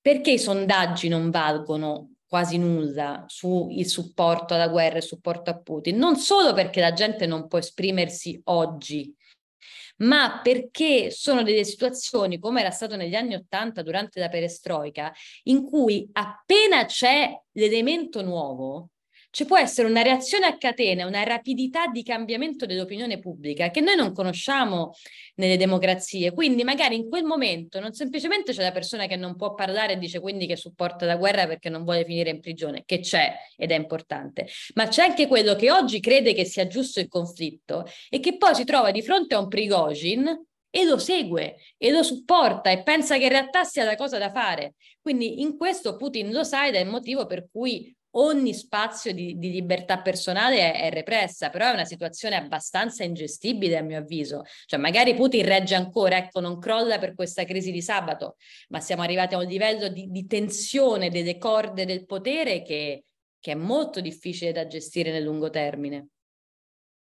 perché 0.00 0.30
i 0.30 0.38
sondaggi 0.38 1.08
non 1.08 1.30
valgono 1.30 2.14
quasi 2.26 2.56
nulla 2.56 3.24
sul 3.28 3.84
supporto 3.84 4.54
alla 4.54 4.68
guerra 4.68 4.96
e 4.96 5.02
supporto 5.02 5.50
a 5.50 5.58
Putin? 5.58 5.98
Non 5.98 6.16
solo 6.16 6.54
perché 6.54 6.80
la 6.80 6.92
gente 6.94 7.26
non 7.26 7.46
può 7.46 7.58
esprimersi 7.58 8.40
oggi 8.44 9.14
ma 9.98 10.40
perché 10.42 11.10
sono 11.10 11.42
delle 11.42 11.64
situazioni, 11.64 12.38
come 12.38 12.60
era 12.60 12.70
stato 12.70 12.96
negli 12.96 13.14
anni 13.14 13.34
Ottanta 13.34 13.80
durante 13.80 14.20
la 14.20 14.28
perestroica, 14.28 15.10
in 15.44 15.64
cui 15.64 16.06
appena 16.12 16.84
c'è 16.84 17.34
l'elemento 17.52 18.22
nuovo, 18.22 18.90
ci 19.30 19.44
può 19.44 19.58
essere 19.58 19.88
una 19.88 20.02
reazione 20.02 20.46
a 20.46 20.56
catena, 20.56 21.06
una 21.06 21.22
rapidità 21.22 21.86
di 21.86 22.02
cambiamento 22.02 22.66
dell'opinione 22.66 23.18
pubblica 23.18 23.70
che 23.70 23.80
noi 23.80 23.96
non 23.96 24.12
conosciamo 24.12 24.92
nelle 25.36 25.56
democrazie. 25.56 26.32
Quindi 26.32 26.64
magari 26.64 26.96
in 26.96 27.08
quel 27.08 27.24
momento 27.24 27.80
non 27.80 27.92
semplicemente 27.92 28.52
c'è 28.52 28.62
la 28.62 28.72
persona 28.72 29.06
che 29.06 29.16
non 29.16 29.36
può 29.36 29.54
parlare 29.54 29.94
e 29.94 29.98
dice 29.98 30.20
quindi 30.20 30.46
che 30.46 30.56
supporta 30.56 31.06
la 31.06 31.16
guerra 31.16 31.46
perché 31.46 31.68
non 31.68 31.84
vuole 31.84 32.04
finire 32.04 32.30
in 32.30 32.40
prigione, 32.40 32.82
che 32.84 33.00
c'è 33.00 33.34
ed 33.56 33.70
è 33.70 33.76
importante, 33.76 34.48
ma 34.74 34.88
c'è 34.88 35.02
anche 35.02 35.26
quello 35.26 35.54
che 35.54 35.70
oggi 35.70 36.00
crede 36.00 36.32
che 36.32 36.44
sia 36.44 36.66
giusto 36.66 37.00
il 37.00 37.08
conflitto 37.08 37.86
e 38.08 38.20
che 38.20 38.36
poi 38.36 38.54
si 38.54 38.64
trova 38.64 38.90
di 38.90 39.02
fronte 39.02 39.34
a 39.34 39.38
un 39.38 39.48
Prigozhin 39.48 40.44
e 40.76 40.84
lo 40.84 40.98
segue 40.98 41.56
e 41.78 41.90
lo 41.90 42.02
supporta 42.02 42.70
e 42.70 42.82
pensa 42.82 43.16
che 43.16 43.24
in 43.24 43.30
realtà 43.30 43.64
sia 43.64 43.84
la 43.84 43.94
cosa 43.94 44.18
da 44.18 44.30
fare. 44.30 44.74
Quindi 45.00 45.40
in 45.40 45.56
questo 45.56 45.96
Putin 45.96 46.32
lo 46.32 46.44
sa 46.44 46.66
ed 46.66 46.74
è 46.74 46.80
il 46.80 46.88
motivo 46.88 47.24
per 47.24 47.48
cui 47.50 47.95
ogni 48.12 48.54
spazio 48.54 49.12
di, 49.12 49.38
di 49.38 49.50
libertà 49.50 50.00
personale 50.00 50.72
è, 50.72 50.82
è, 50.86 50.90
repressa, 50.90 51.50
però 51.50 51.68
è 51.70 51.72
una 51.72 51.84
situazione 51.84 52.36
abbastanza 52.36 53.04
ingestibile 53.04 53.76
a 53.76 53.82
mio 53.82 53.98
avviso. 53.98 54.42
Cioè 54.66 54.78
magari 54.78 55.14
Putin 55.14 55.44
regge 55.44 55.74
ancora, 55.74 56.16
ecco, 56.16 56.40
non 56.40 56.58
crolla 56.58 56.98
per 56.98 57.14
questa 57.14 57.44
crisi 57.44 57.70
di 57.70 57.82
sabato, 57.82 58.36
ma 58.68 58.80
siamo 58.80 59.02
arrivati 59.02 59.34
a 59.34 59.38
un 59.38 59.46
livello 59.46 59.88
di, 59.88 60.08
di 60.10 60.26
tensione 60.26 61.10
delle 61.10 61.38
corde 61.38 61.84
del 61.84 62.06
potere 62.06 62.62
che, 62.62 63.04
che 63.38 63.52
è 63.52 63.54
molto 63.56 64.00
difficile 64.00 64.52
da 64.52 64.66
gestire 64.66 65.10
nel 65.10 65.22
lungo 65.22 65.50
termine. 65.50 66.08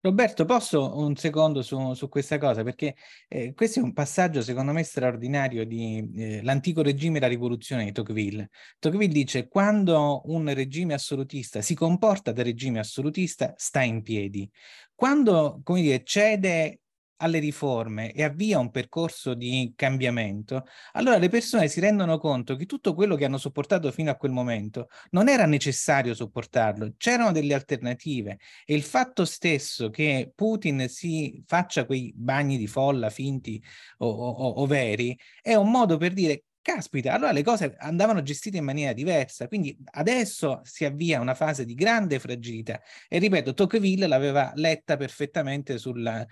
Roberto, 0.05 0.43
posso 0.43 0.97
un 0.97 1.15
secondo 1.15 1.61
su, 1.61 1.93
su 1.93 2.09
questa 2.09 2.37
cosa? 2.37 2.61
Perché 2.61 2.97
eh, 3.29 3.53
questo 3.53 3.79
è 3.79 3.81
un 3.83 3.93
passaggio, 3.93 4.41
secondo 4.41 4.73
me, 4.73 4.83
straordinario 4.83 5.65
di 5.65 6.05
eh, 6.17 6.43
l'antico 6.43 6.81
regime 6.81 7.19
e 7.19 7.21
la 7.21 7.27
rivoluzione 7.27 7.85
di 7.85 7.93
Tocqueville. 7.93 8.49
Tocqueville 8.79 9.13
dice 9.13 9.47
quando 9.47 10.23
un 10.25 10.53
regime 10.53 10.93
assolutista 10.93 11.61
si 11.61 11.73
comporta 11.73 12.33
da 12.33 12.43
regime 12.43 12.79
assolutista, 12.79 13.53
sta 13.55 13.81
in 13.81 14.01
piedi. 14.01 14.49
Quando, 14.93 15.61
come 15.63 15.79
dire, 15.79 16.03
cede 16.03 16.81
alle 17.17 17.39
riforme 17.39 18.11
e 18.11 18.23
avvia 18.23 18.59
un 18.59 18.71
percorso 18.71 19.33
di 19.33 19.73
cambiamento, 19.75 20.65
allora 20.93 21.17
le 21.17 21.29
persone 21.29 21.67
si 21.67 21.79
rendono 21.79 22.17
conto 22.17 22.55
che 22.55 22.65
tutto 22.65 22.93
quello 22.93 23.15
che 23.15 23.25
hanno 23.25 23.37
sopportato 23.37 23.91
fino 23.91 24.11
a 24.11 24.15
quel 24.15 24.31
momento 24.31 24.89
non 25.11 25.29
era 25.29 25.45
necessario 25.45 26.13
sopportarlo, 26.13 26.93
c'erano 26.97 27.31
delle 27.31 27.53
alternative 27.53 28.39
e 28.65 28.75
il 28.75 28.83
fatto 28.83 29.25
stesso 29.25 29.89
che 29.89 30.31
Putin 30.35 30.87
si 30.89 31.43
faccia 31.45 31.85
quei 31.85 32.13
bagni 32.15 32.57
di 32.57 32.67
folla 32.67 33.09
finti 33.09 33.61
o, 33.99 34.07
o, 34.07 34.49
o 34.49 34.65
veri 34.65 35.17
è 35.41 35.55
un 35.55 35.69
modo 35.71 35.97
per 35.97 36.13
dire 36.13 36.43
caspita, 36.63 37.13
allora 37.13 37.31
le 37.31 37.43
cose 37.43 37.75
andavano 37.77 38.23
gestite 38.23 38.57
in 38.57 38.63
maniera 38.63 38.93
diversa, 38.93 39.47
quindi 39.47 39.77
adesso 39.91 40.61
si 40.63 40.85
avvia 40.85 41.19
una 41.19 41.35
fase 41.35 41.65
di 41.65 41.75
grande 41.75 42.17
fragilità 42.17 42.81
e 43.07 43.19
ripeto, 43.19 43.53
Tocqueville 43.53 44.07
l'aveva 44.07 44.51
letta 44.55 44.97
perfettamente 44.97 45.77
sulla, 45.77 46.25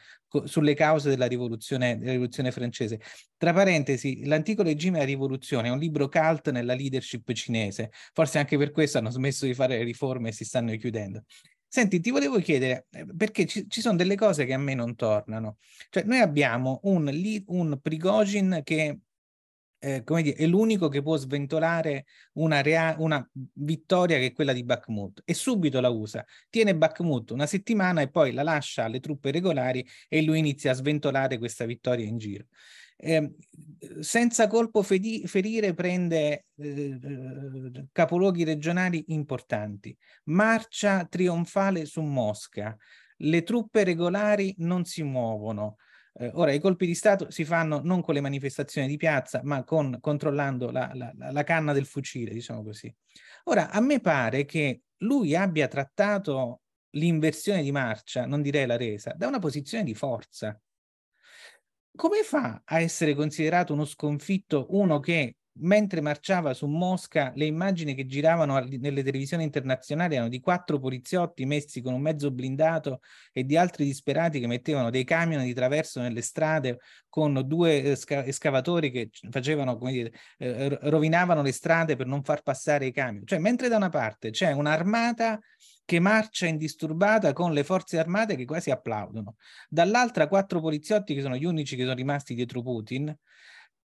sulle 0.45 0.73
cause 0.73 1.09
della 1.09 1.27
rivoluzione, 1.27 1.97
della 1.97 2.11
rivoluzione 2.11 2.51
francese. 2.51 2.99
Tra 3.37 3.53
parentesi, 3.53 4.25
l'antico 4.25 4.63
regime 4.63 4.97
e 4.97 5.01
la 5.01 5.05
rivoluzione 5.05 5.67
è 5.67 5.71
un 5.71 5.79
libro 5.79 6.07
cult 6.09 6.49
nella 6.49 6.73
leadership 6.73 7.31
cinese, 7.33 7.91
forse 8.13 8.39
anche 8.39 8.57
per 8.57 8.71
questo 8.71 8.97
hanno 8.97 9.11
smesso 9.11 9.45
di 9.45 9.53
fare 9.53 9.77
le 9.77 9.83
riforme 9.83 10.29
e 10.29 10.31
si 10.31 10.45
stanno 10.45 10.75
chiudendo. 10.77 11.23
Senti, 11.67 11.99
ti 12.01 12.09
volevo 12.09 12.37
chiedere, 12.39 12.87
eh, 12.91 13.05
perché 13.15 13.45
ci, 13.45 13.65
ci, 13.69 13.79
sono 13.79 13.95
delle 13.95 14.15
cose 14.15 14.45
che 14.45 14.53
a 14.53 14.57
me 14.57 14.73
non 14.73 14.95
tornano. 14.95 15.57
Cioè, 15.89 16.03
noi 16.03 16.19
abbiamo 16.19 16.79
un, 16.83 17.09
un 17.45 17.79
Prigozhin 17.81 18.61
che 18.63 18.99
eh, 19.83 20.03
come 20.03 20.21
dire, 20.21 20.35
è 20.35 20.45
l'unico 20.45 20.89
che 20.89 21.01
può 21.01 21.17
sventolare 21.17 22.05
una, 22.33 22.61
rea- 22.61 22.95
una 22.99 23.27
vittoria 23.53 24.19
che 24.19 24.27
è 24.27 24.31
quella 24.31 24.53
di 24.53 24.63
Bakhmut 24.63 25.23
e 25.25 25.33
subito 25.33 25.81
la 25.81 25.89
usa. 25.89 26.23
Tiene 26.51 26.75
Bakhmut 26.75 27.31
una 27.31 27.47
settimana 27.47 28.01
e 28.01 28.09
poi 28.09 28.31
la 28.31 28.43
lascia 28.43 28.83
alle 28.83 28.99
truppe 28.99 29.31
regolari 29.31 29.85
e 30.07 30.21
lui 30.21 30.37
inizia 30.37 30.71
a 30.71 30.75
sventolare 30.75 31.39
questa 31.39 31.65
vittoria 31.65 32.05
in 32.05 32.19
giro. 32.19 32.45
Eh, 32.95 33.33
senza 34.01 34.45
colpo 34.45 34.83
fedi- 34.83 35.25
ferire 35.25 35.73
prende 35.73 36.45
eh, 36.57 36.99
capoluoghi 37.91 38.43
regionali 38.43 39.05
importanti, 39.07 39.97
marcia 40.25 41.05
trionfale 41.05 41.85
su 41.85 42.01
Mosca, 42.01 42.77
le 43.17 43.41
truppe 43.41 43.83
regolari 43.83 44.53
non 44.59 44.85
si 44.85 45.01
muovono, 45.01 45.77
eh, 46.13 46.31
ora, 46.33 46.51
i 46.51 46.59
colpi 46.59 46.85
di 46.85 46.95
Stato 46.95 47.31
si 47.31 47.45
fanno 47.45 47.81
non 47.83 48.01
con 48.01 48.13
le 48.13 48.21
manifestazioni 48.21 48.87
di 48.87 48.97
piazza, 48.97 49.41
ma 49.43 49.63
con, 49.63 49.97
controllando 49.99 50.69
la, 50.71 50.91
la, 50.93 51.13
la 51.15 51.43
canna 51.43 51.73
del 51.73 51.85
fucile, 51.85 52.33
diciamo 52.33 52.63
così. 52.63 52.93
Ora, 53.45 53.69
a 53.69 53.79
me 53.79 53.99
pare 53.99 54.45
che 54.45 54.81
lui 54.97 55.35
abbia 55.35 55.67
trattato 55.67 56.61
l'inversione 56.91 57.61
di 57.61 57.71
marcia, 57.71 58.25
non 58.25 58.41
direi 58.41 58.65
la 58.65 58.77
resa, 58.77 59.13
da 59.15 59.27
una 59.27 59.39
posizione 59.39 59.83
di 59.83 59.95
forza. 59.95 60.59
Come 61.95 62.23
fa 62.23 62.61
a 62.63 62.79
essere 62.79 63.13
considerato 63.13 63.73
uno 63.73 63.85
sconfitto 63.85 64.67
uno 64.69 64.99
che 64.99 65.37
mentre 65.59 66.01
marciava 66.01 66.53
su 66.53 66.65
Mosca, 66.67 67.31
le 67.35 67.45
immagini 67.45 67.93
che 67.93 68.05
giravano 68.05 68.59
nelle 68.59 69.03
televisioni 69.03 69.43
internazionali 69.43 70.15
erano 70.15 70.29
di 70.29 70.39
quattro 70.39 70.79
poliziotti 70.79 71.45
messi 71.45 71.81
con 71.81 71.93
un 71.93 72.01
mezzo 72.01 72.31
blindato 72.31 73.01
e 73.31 73.43
di 73.43 73.57
altri 73.57 73.85
disperati 73.85 74.39
che 74.39 74.47
mettevano 74.47 74.89
dei 74.89 75.03
camion 75.03 75.43
di 75.43 75.53
traverso 75.53 75.99
nelle 75.99 76.21
strade 76.21 76.79
con 77.09 77.41
due 77.45 77.91
escavatori 77.91 78.91
che 78.91 79.09
facevano, 79.29 79.77
come 79.77 79.91
dire, 79.91 80.11
eh, 80.37 80.77
rovinavano 80.83 81.41
le 81.41 81.51
strade 81.51 81.95
per 81.95 82.07
non 82.07 82.23
far 82.23 82.41
passare 82.41 82.85
i 82.85 82.91
camion. 82.91 83.25
Cioè, 83.25 83.39
mentre 83.39 83.67
da 83.67 83.75
una 83.75 83.89
parte 83.89 84.29
c'è 84.29 84.51
un'armata 84.51 85.39
che 85.83 85.99
marcia 85.99 86.47
indisturbata 86.47 87.33
con 87.33 87.51
le 87.51 87.65
forze 87.65 87.99
armate 87.99 88.35
che 88.37 88.45
quasi 88.45 88.71
applaudono, 88.71 89.35
dall'altra 89.67 90.27
quattro 90.27 90.61
poliziotti 90.61 91.13
che 91.13 91.21
sono 91.21 91.35
gli 91.35 91.43
unici 91.43 91.75
che 91.75 91.83
sono 91.83 91.95
rimasti 91.95 92.33
dietro 92.33 92.61
Putin, 92.61 93.13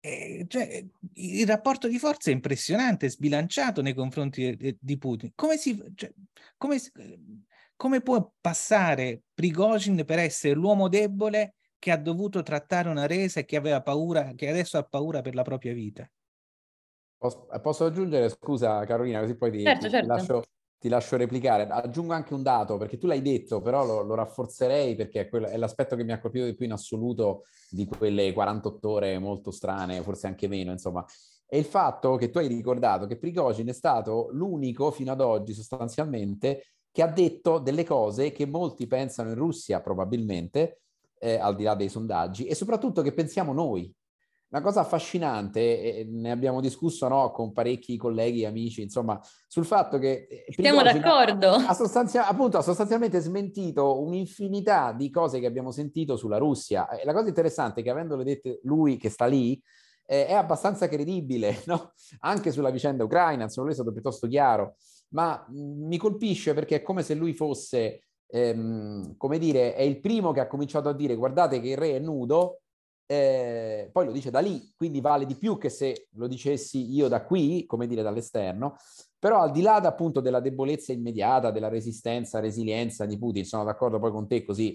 eh, 0.02 0.45
cioè, 0.48 0.84
il 1.14 1.48
rapporto 1.48 1.88
di 1.88 1.99
forza 1.99 2.32
è 2.32 2.34
impressionante, 2.34 3.10
sbilanciato 3.10 3.82
nei 3.82 3.94
confronti 3.94 4.56
di, 4.56 4.76
di 4.80 4.98
Putin. 4.98 5.32
Come, 5.36 5.57
si, 5.57 5.80
cioè, 5.95 6.11
come, 6.57 6.80
come 7.76 8.02
può 8.02 8.34
passare 8.41 9.22
Prigozhin 9.34 10.03
per 10.03 10.18
essere 10.19 10.56
l'uomo 10.56 10.90
debole 10.90 11.56
che 11.78 11.91
ha 11.91 11.98
dovuto 11.98 12.41
trattare 12.41 12.90
una 12.90 13.06
resa 13.06 13.40
e 13.40 13.45
che 13.45 13.56
aveva 13.56 13.82
paura, 13.82 14.34
che 14.36 14.49
adesso 14.49 14.78
ha 14.78 14.84
paura 14.84 15.22
per 15.22 15.36
la 15.36 15.44
propria 15.44 15.73
vita? 15.73 16.10
Posso, 17.18 17.48
posso 17.61 17.86
aggiungere, 17.86 18.30
scusa 18.30 18.84
Carolina, 18.86 19.19
così 19.19 19.36
poi 19.36 19.52
ti, 19.52 19.64
certo, 19.64 19.86
ti, 19.86 19.91
certo. 19.91 20.07
lascio 20.07 20.44
ti 20.82 20.90
lascio 20.90 21.16
replicare. 21.16 21.68
Aggiungo 21.68 22.14
anche 22.14 22.34
un 22.34 22.41
dato, 22.41 22.78
perché 22.78 22.98
tu 22.98 23.06
l'hai 23.06 23.22
detto, 23.22 23.62
però 23.62 23.86
lo, 23.86 24.02
lo 24.02 24.16
rafforzerei 24.16 24.95
perché 24.95 25.22
è, 25.22 25.30
quello, 25.30 25.45
è, 25.45 25.56
l'aspetto 25.56 25.95
che 25.95 26.03
mi 26.03 26.12
ha 26.12 26.20
colpito 26.20 26.45
di 26.45 26.56
più 26.56 26.66
in 26.66 26.72
assoluto 26.72 27.44
di 27.70 27.86
quelle 27.86 28.34
48 28.34 28.90
ore 28.90 29.20
molto 29.20 29.52
strane, 29.52 30.02
forse 30.02 30.26
anche 30.26 30.48
meno, 30.48 30.72
insomma. 30.72 31.06
È 31.45 31.56
il 31.56 31.66
fatto 31.66 32.16
che 32.16 32.32
tu 32.32 32.40
hai 32.40 32.48
ricordato 32.48 33.06
che 33.06 33.20
Prigozhin 33.20 33.68
è 33.68 33.74
stato 33.74 34.30
l'unico 34.32 34.90
fino 34.90 35.12
ad 35.12 35.22
oggi 35.22 35.53
sostanzialmente 35.53 36.64
che 36.91 37.03
ha 37.03 37.08
detto 37.08 37.60
delle 37.60 37.86
cose 37.86 38.32
che 38.32 38.48
molti 38.48 38.88
pensano 38.88 39.30
in 39.30 39.36
Russia 39.36 39.82
probabilmente, 39.82 40.82
eh, 41.20 41.36
al 41.36 41.56
di 41.56 41.64
là 41.64 41.76
dei 41.76 41.90
sondaggi, 41.90 42.45
e 42.45 42.56
soprattutto 42.56 43.03
che 43.03 43.14
pensiamo 43.14 43.53
noi, 43.53 43.94
una 44.52 44.61
cosa 44.61 44.82
affascinante, 44.82 45.82
e 45.82 46.07
ne 46.10 46.30
abbiamo 46.30 46.60
discusso 46.60 47.07
no, 47.07 47.32
con 47.32 47.53
parecchi 47.53 47.95
colleghi 47.95 48.44
amici, 48.44 48.82
insomma, 48.82 49.18
sul 49.48 49.64
fatto 49.64 49.98
che... 49.98 50.28
Eh, 50.30 50.45
Siamo 50.52 50.84
d'accordo. 50.84 51.52
Ha, 51.52 51.73
sostanzia- 51.73 52.28
appunto, 52.28 52.57
ha 52.57 52.61
sostanzialmente 52.61 53.19
smentito 53.22 54.02
un'infinità 54.02 54.91
di 54.91 55.10
cose 55.10 55.40
che 55.40 55.45
abbiamo 55.45 55.72
sentito 55.72 56.18
sulla 56.18 56.38
Russia. 56.38 56.90
E 56.90 57.06
la 57.06 57.14
cosa 57.14 57.30
interessante 57.30 57.80
è 57.80 57.84
che 57.84 57.91
avendole 57.91 58.26
dette 58.26 58.60
lui 58.64 58.98
che 58.98 59.10
sta 59.10 59.26
lì, 59.26 59.61
eh, 60.06 60.28
è 60.28 60.34
abbastanza 60.34 60.90
credibile, 60.90 61.61
no? 61.68 61.94
Anche 62.19 62.52
sulla 62.52 62.72
vicenda 62.72 63.06
ucraina, 63.06 63.44
insomma, 63.44 63.68
lui 63.68 63.76
è 63.76 63.80
stato 63.80 63.94
piuttosto 63.94 64.28
chiaro. 64.28 64.76
Ma 65.11 65.45
mh, 65.48 65.88
mi 65.88 65.98
colpisce 65.98 66.53
perché 66.53 66.78
è 66.78 66.82
come 66.82 67.03
se 67.03 67.15
lui 67.15 67.34
fosse... 67.34 68.03
Ehm, 68.34 69.15
come 69.18 69.38
dire, 69.38 69.76
è 69.76 69.82
il 69.82 69.99
primo 69.99 70.32
che 70.32 70.40
ha 70.40 70.48
cominciato 70.48 70.88
a 70.88 70.94
dire 70.94 71.15
guardate 71.15 71.60
che 71.60 71.69
il 71.69 71.78
re 71.78 71.95
è 71.95 71.99
nudo, 71.99 72.61
eh, 73.12 73.90
poi 73.92 74.06
lo 74.06 74.14
dice 74.14 74.32
da 74.32 74.40
lì, 74.40 74.72
quindi 74.74 75.02
vale 75.02 75.26
di 75.26 75.36
più 75.36 75.58
che 75.58 75.68
se 75.68 76.08
lo 76.12 76.28
dicessi 76.28 76.94
io 76.94 77.10
da 77.10 77.26
qui, 77.26 77.66
come 77.66 77.86
dire 77.86 78.02
dall'esterno, 78.02 78.78
però 79.20 79.42
al 79.42 79.52
di 79.52 79.62
là 79.62 79.76
appunto 79.76 80.22
della 80.22 80.40
debolezza 80.40 80.94
immediata, 80.94 81.52
della 81.52 81.68
resistenza, 81.68 82.40
resilienza 82.40 83.06
di 83.06 83.18
Putin, 83.18 83.44
sono 83.44 83.66
d'accordo 83.66 84.00
poi 84.00 84.12
con 84.12 84.30
te 84.30 84.46
così 84.46 84.72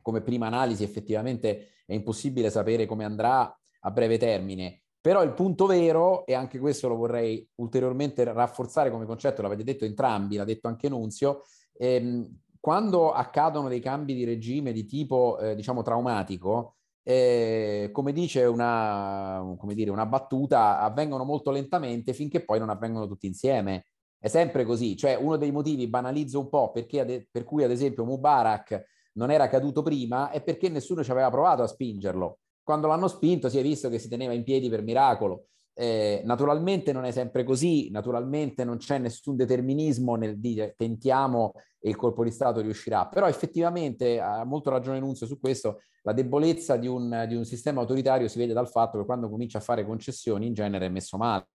come 0.00 0.20
prima 0.20 0.46
analisi 0.46 0.84
effettivamente 0.84 1.70
è 1.84 1.92
impossibile 1.92 2.50
sapere 2.50 2.86
come 2.86 3.04
andrà 3.04 3.52
a 3.80 3.90
breve 3.90 4.16
termine, 4.16 4.82
però 5.00 5.24
il 5.24 5.32
punto 5.32 5.66
vero, 5.66 6.24
e 6.24 6.34
anche 6.34 6.60
questo 6.60 6.86
lo 6.86 6.94
vorrei 6.94 7.48
ulteriormente 7.56 8.22
rafforzare 8.22 8.92
come 8.92 9.06
concetto, 9.06 9.42
l'avete 9.42 9.64
detto 9.64 9.84
entrambi, 9.84 10.36
l'ha 10.36 10.44
detto 10.44 10.68
anche 10.68 10.88
Nunzio, 10.88 11.42
ehm, 11.76 12.42
quando 12.60 13.10
accadono 13.10 13.66
dei 13.66 13.80
cambi 13.80 14.14
di 14.14 14.24
regime 14.24 14.72
di 14.72 14.84
tipo, 14.84 15.36
eh, 15.40 15.56
diciamo, 15.56 15.82
traumatico, 15.82 16.76
eh, 17.08 17.90
come 17.92 18.12
dice 18.12 18.42
una, 18.46 19.54
come 19.56 19.74
dire, 19.74 19.92
una 19.92 20.06
battuta, 20.06 20.80
avvengono 20.80 21.22
molto 21.22 21.52
lentamente 21.52 22.12
finché 22.12 22.44
poi 22.44 22.58
non 22.58 22.68
avvengono 22.68 23.06
tutti 23.06 23.28
insieme. 23.28 23.86
È 24.18 24.26
sempre 24.26 24.64
così, 24.64 24.96
cioè 24.96 25.14
uno 25.14 25.36
dei 25.36 25.52
motivi, 25.52 25.86
banalizzo 25.86 26.40
un 26.40 26.48
po', 26.48 26.72
perché, 26.72 27.28
per 27.30 27.44
cui 27.44 27.62
ad 27.62 27.70
esempio 27.70 28.04
Mubarak 28.04 28.86
non 29.12 29.30
era 29.30 29.46
caduto 29.48 29.82
prima 29.82 30.30
è 30.30 30.42
perché 30.42 30.68
nessuno 30.68 31.04
ci 31.04 31.12
aveva 31.12 31.30
provato 31.30 31.62
a 31.62 31.68
spingerlo. 31.68 32.40
Quando 32.60 32.88
l'hanno 32.88 33.06
spinto 33.06 33.48
si 33.48 33.58
è 33.58 33.62
visto 33.62 33.88
che 33.88 34.00
si 34.00 34.08
teneva 34.08 34.32
in 34.32 34.42
piedi 34.42 34.68
per 34.68 34.82
miracolo. 34.82 35.46
Eh, 35.78 36.22
naturalmente 36.24 36.90
non 36.92 37.04
è 37.04 37.10
sempre 37.10 37.44
così, 37.44 37.90
naturalmente 37.90 38.64
non 38.64 38.78
c'è 38.78 38.96
nessun 38.96 39.36
determinismo 39.36 40.14
nel 40.14 40.40
dire 40.40 40.74
tentiamo 40.74 41.52
e 41.78 41.90
il 41.90 41.96
colpo 41.96 42.24
di 42.24 42.30
Stato 42.30 42.62
riuscirà, 42.62 43.06
però 43.08 43.28
effettivamente 43.28 44.18
ha 44.18 44.42
molto 44.44 44.70
ragione 44.70 45.00
Nunzio 45.00 45.26
su 45.26 45.38
questo, 45.38 45.82
la 46.04 46.14
debolezza 46.14 46.76
di 46.76 46.86
un, 46.86 47.26
di 47.28 47.34
un 47.34 47.44
sistema 47.44 47.82
autoritario 47.82 48.26
si 48.26 48.38
vede 48.38 48.54
dal 48.54 48.70
fatto 48.70 48.98
che 48.98 49.04
quando 49.04 49.28
comincia 49.28 49.58
a 49.58 49.60
fare 49.60 49.84
concessioni 49.84 50.46
in 50.46 50.54
genere 50.54 50.86
è 50.86 50.88
messo 50.88 51.18
male, 51.18 51.46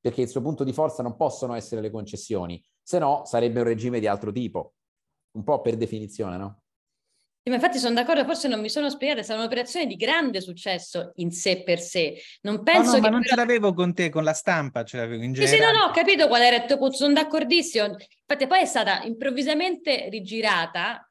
perché 0.00 0.22
il 0.22 0.28
suo 0.28 0.42
punto 0.42 0.64
di 0.64 0.72
forza 0.72 1.04
non 1.04 1.14
possono 1.14 1.54
essere 1.54 1.80
le 1.80 1.92
concessioni, 1.92 2.60
se 2.82 2.98
no 2.98 3.22
sarebbe 3.26 3.60
un 3.60 3.66
regime 3.66 4.00
di 4.00 4.08
altro 4.08 4.32
tipo, 4.32 4.72
un 5.36 5.44
po' 5.44 5.60
per 5.60 5.76
definizione, 5.76 6.36
no? 6.36 6.62
Ma 7.44 7.54
infatti 7.54 7.78
sono 7.78 7.94
d'accordo, 7.94 8.24
forse 8.24 8.48
non 8.48 8.60
mi 8.60 8.68
sono 8.68 8.90
spiegata, 8.90 9.20
è 9.20 9.22
stata 9.22 9.40
un'operazione 9.40 9.86
di 9.86 9.96
grande 9.96 10.40
successo 10.40 11.12
in 11.16 11.30
sé 11.30 11.62
per 11.62 11.80
sé. 11.80 12.20
Non 12.42 12.62
penso 12.62 12.90
no, 12.90 12.90
no, 12.90 12.94
che 12.94 13.00
ma 13.00 13.08
non 13.08 13.20
però... 13.20 13.34
ce 13.34 13.40
l'avevo 13.40 13.72
con 13.72 13.94
te, 13.94 14.10
con 14.10 14.24
la 14.24 14.34
stampa 14.34 14.84
ce 14.84 14.98
l'avevo 14.98 15.22
in 15.22 15.32
generale. 15.32 15.56
Sì, 15.56 15.62
sì, 15.62 15.72
no, 15.72 15.78
no, 15.78 15.86
ho 15.86 15.90
capito 15.92 16.28
qual 16.28 16.42
era 16.42 16.56
il 16.56 16.64
tuo 16.64 16.76
punto, 16.76 16.96
sono 16.96 17.14
d'accordissimo. 17.14 17.86
Infatti 17.86 18.46
poi 18.46 18.60
è 18.60 18.66
stata 18.66 19.02
improvvisamente 19.04 20.08
rigirata 20.10 21.02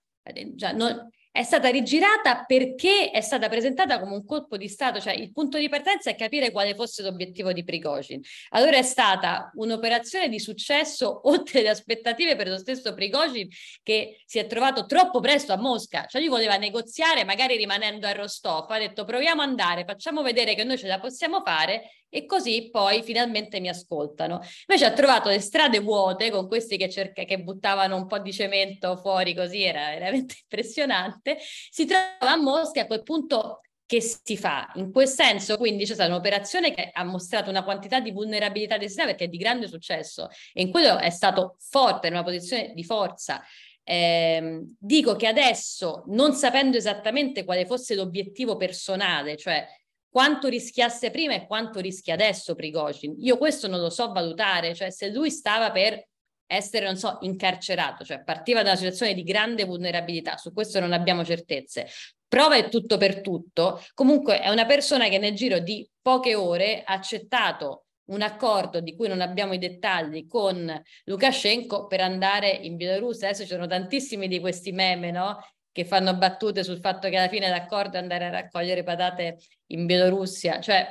cioè, 0.58 0.74
non, 0.74 1.10
è 1.38 1.43
stata 1.43 1.69
rigirata 1.69 2.45
perché 2.45 3.11
è 3.11 3.22
stata 3.22 3.47
presentata 3.47 3.99
come 3.99 4.15
un 4.15 4.26
colpo 4.26 4.57
di 4.57 4.68
Stato, 4.68 4.99
cioè 4.99 5.14
il 5.14 5.31
punto 5.31 5.59
di 5.59 5.69
partenza 5.69 6.09
è 6.09 6.15
capire 6.15 6.49
quale 6.49 6.73
fosse 6.73 7.03
l'obiettivo 7.03 7.53
di 7.53 7.64
Prigozhin. 7.64 8.19
Allora 8.49 8.77
è 8.77 8.81
stata 8.81 9.51
un'operazione 9.53 10.30
di 10.30 10.39
successo 10.39 11.22
oltre 11.30 11.61
le 11.61 11.69
aspettative 11.69 12.35
per 12.35 12.47
lo 12.47 12.57
stesso 12.57 12.95
Prigozhin 12.95 13.47
che 13.84 14.23
si 14.26 14.39
è 14.39 14.47
trovato 14.47 14.88
troppo 14.88 15.19
presto 15.19 15.53
a 15.53 15.57
Mosca, 15.57 16.07
cioè 16.07 16.22
lui 16.22 16.30
voleva 16.31 16.57
negoziare 16.57 17.23
magari 17.23 17.55
rimanendo 17.55 18.07
a 18.07 18.14
Rostov, 18.14 18.72
ha 18.72 18.80
detto 18.80 19.05
proviamo 19.05 19.43
ad 19.43 19.49
andare, 19.49 19.85
facciamo 19.85 20.23
vedere 20.23 20.55
che 20.55 20.64
noi 20.64 20.80
ce 20.80 20.88
la 20.88 20.99
possiamo 20.99 21.43
fare 21.45 21.91
e 22.09 22.26
così 22.26 22.69
poi 22.72 23.03
finalmente 23.03 23.59
mi 23.59 23.69
ascoltano. 23.69 24.41
Invece 24.68 24.85
ha 24.85 24.93
trovato 24.93 25.30
le 25.30 25.39
strade 25.39 25.80
vuote 25.80 26.31
con 26.31 26.47
questi 26.47 26.77
che, 26.77 26.89
cerca, 26.89 27.23
che 27.23 27.39
buttavano 27.39 27.95
un 27.95 28.07
po' 28.07 28.19
di 28.19 28.31
cemento 28.31 28.95
fuori 28.97 29.34
così, 29.35 29.64
era 29.64 29.89
veramente 29.89 30.35
impressionante. 30.43 31.27
Si 31.38 31.86
trova 31.86 32.32
a 32.32 32.38
Mosca 32.38 32.80
e 32.80 32.84
a 32.84 32.88
quel 32.88 33.04
punto 33.04 33.62
che 33.88 34.02
si 34.02 34.38
fa? 34.38 34.70
In 34.76 34.91
quel 34.91 35.08
senso, 35.08 35.58
quindi 35.58 35.86
c'è 35.86 35.94
stata 35.94 36.10
un'operazione 36.10 36.74
che 36.74 36.90
ha 36.91 37.04
mostrato 37.04 37.49
una 37.49 37.64
quantità 37.64 37.99
di 37.99 38.12
vulnerabilità 38.12 38.78
del 38.78 38.88
sistema 38.88 39.08
perché 39.08 39.26
è 39.26 39.30
di 39.30 39.38
grande 39.38 39.68
successo 39.68 40.30
e 40.54 40.62
in 40.62 40.72
quello 40.72 40.98
è 40.98 41.10
stato 41.10 41.56
forte, 41.60 42.08
in 42.08 42.14
una 42.14 42.24
posizione 42.24 42.74
di 42.74 42.84
forza. 42.84 43.41
Eh, 43.84 44.64
dico 44.78 45.16
che 45.16 45.28
adesso, 45.28 46.04
non 46.08 46.34
sapendo 46.34 46.76
esattamente 46.76 47.45
quale 47.45 47.66
fosse 47.66 47.95
l'obiettivo 47.95 48.58
personale, 48.58 49.38
cioè 49.38 49.66
quanto 50.10 50.49
rischiasse 50.49 51.10
prima 51.10 51.36
e 51.36 51.48
quanto 51.48 51.80
rischia 51.80 52.16
adesso 52.16 52.56
Prigozhin. 52.56 53.16
Io 53.20 53.38
questo 53.38 53.68
non 53.68 53.80
lo 53.80 53.90
so 53.90 54.12
valutare, 54.12 54.76
cioè 54.76 54.90
se 54.90 55.10
lui 55.10 55.30
stava 55.30 55.72
per 55.72 56.06
essere, 56.48 56.86
non 56.86 56.98
so, 56.98 57.18
incarcerato, 57.22 58.03
cioè 58.03 58.24
partiva 58.24 58.64
da 58.64 58.69
una 58.69 58.78
situazione 58.78 59.14
di 59.14 59.24
grande 59.24 59.65
vulnerabilità, 59.65 60.38
su 60.38 60.53
questo 60.53 60.80
non 60.80 60.94
abbiamo 60.94 61.24
certezze. 61.24 61.88
Prova 62.28 62.56
è 62.56 62.69
tutto 62.69 62.98
per 62.98 63.22
tutto, 63.22 63.84
comunque 63.94 64.41
è 64.41 64.49
una 64.49 64.65
persona 64.65 65.07
che 65.07 65.18
nel 65.18 65.36
giro 65.36 65.60
di 65.60 65.88
poche 66.02 66.36
ore 66.36 66.84
ha 66.84 66.94
accettato 66.94 67.86
un 68.07 68.22
accordo 68.22 68.80
di 68.80 68.95
cui 68.95 69.07
non 69.07 69.22
abbiamo 69.22 69.53
i 69.53 69.57
dettagli 69.57 70.28
con 70.28 70.82
Lukashenko 71.03 71.88
per 71.88 72.02
andare 72.02 72.49
in 72.49 72.78
Bielorussia. 72.78 73.28
Adesso 73.28 73.44
ci 73.44 73.49
sono 73.49 73.68
tantissimi 73.68 74.28
di 74.28 74.40
questi 74.40 74.72
meme, 74.72 75.11
no? 75.11 75.40
che 75.78 75.86
fanno 75.86 76.15
battute 76.15 76.64
sul 76.64 76.80
fatto 76.80 77.07
che 77.07 77.18
alla 77.18 77.28
fine 77.28 77.49
l'accordo 77.49 77.98
è 77.98 77.99
andare 77.99 78.26
a 78.26 78.30
raccogliere 78.32 78.82
patate 78.82 79.38
in 79.68 79.86
Bielorussia, 79.86 80.60
cioè 80.60 80.88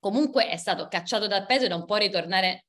comunque 0.00 0.48
è 0.48 0.56
stato 0.56 0.88
cacciato 0.88 1.28
dal 1.28 1.46
paese 1.46 1.66
e 1.66 1.68
non 1.68 1.84
può 1.84 1.94
ritornare 1.94 2.65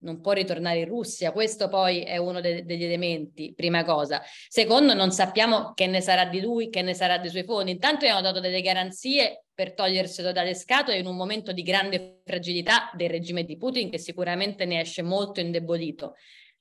non 0.00 0.20
può 0.20 0.32
ritornare 0.32 0.80
in 0.80 0.86
Russia, 0.86 1.32
questo 1.32 1.68
poi 1.68 2.02
è 2.02 2.16
uno 2.16 2.40
de- 2.40 2.64
degli 2.64 2.84
elementi, 2.84 3.52
prima 3.54 3.84
cosa. 3.84 4.22
Secondo, 4.48 4.94
non 4.94 5.10
sappiamo 5.10 5.72
che 5.74 5.86
ne 5.86 6.00
sarà 6.00 6.24
di 6.26 6.40
lui, 6.40 6.70
che 6.70 6.82
ne 6.82 6.94
sarà 6.94 7.18
dei 7.18 7.30
suoi 7.30 7.44
fondi. 7.44 7.72
Intanto 7.72 8.04
gli 8.04 8.08
hanno 8.08 8.20
dato 8.20 8.40
delle 8.40 8.62
garanzie 8.62 9.44
per 9.52 9.74
toglierselo 9.74 10.32
dalle 10.32 10.54
scatole 10.54 10.98
in 10.98 11.06
un 11.06 11.16
momento 11.16 11.52
di 11.52 11.62
grande 11.62 12.20
fragilità 12.24 12.90
del 12.94 13.10
regime 13.10 13.44
di 13.44 13.56
Putin, 13.56 13.90
che 13.90 13.98
sicuramente 13.98 14.64
ne 14.64 14.80
esce 14.80 15.02
molto 15.02 15.40
indebolito. 15.40 16.14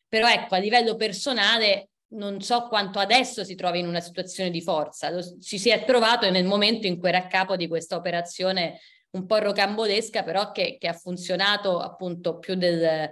Però 0.08 0.28
ecco, 0.28 0.56
a 0.56 0.58
livello 0.58 0.96
personale 0.96 1.90
non 2.12 2.42
so 2.42 2.68
quanto 2.68 3.00
adesso 3.00 3.44
si 3.44 3.56
trovi 3.56 3.80
in 3.80 3.88
una 3.88 4.00
situazione 4.00 4.50
di 4.50 4.62
forza, 4.62 5.12
Lo, 5.12 5.22
ci 5.40 5.60
si 5.60 5.70
è 5.70 5.86
trovato 5.86 6.28
nel 6.30 6.46
momento 6.46 6.88
in 6.88 6.98
cui 6.98 7.10
era 7.10 7.20
a 7.20 7.28
capo 7.28 7.56
di 7.56 7.68
questa 7.68 7.96
operazione 7.96 8.80
un 9.12 9.26
po' 9.26 9.38
rocambolesca, 9.38 10.24
però 10.24 10.52
che, 10.52 10.78
che 10.80 10.88
ha 10.88 10.94
funzionato 10.94 11.80
appunto 11.80 12.38
più 12.38 12.56
del, 12.56 13.10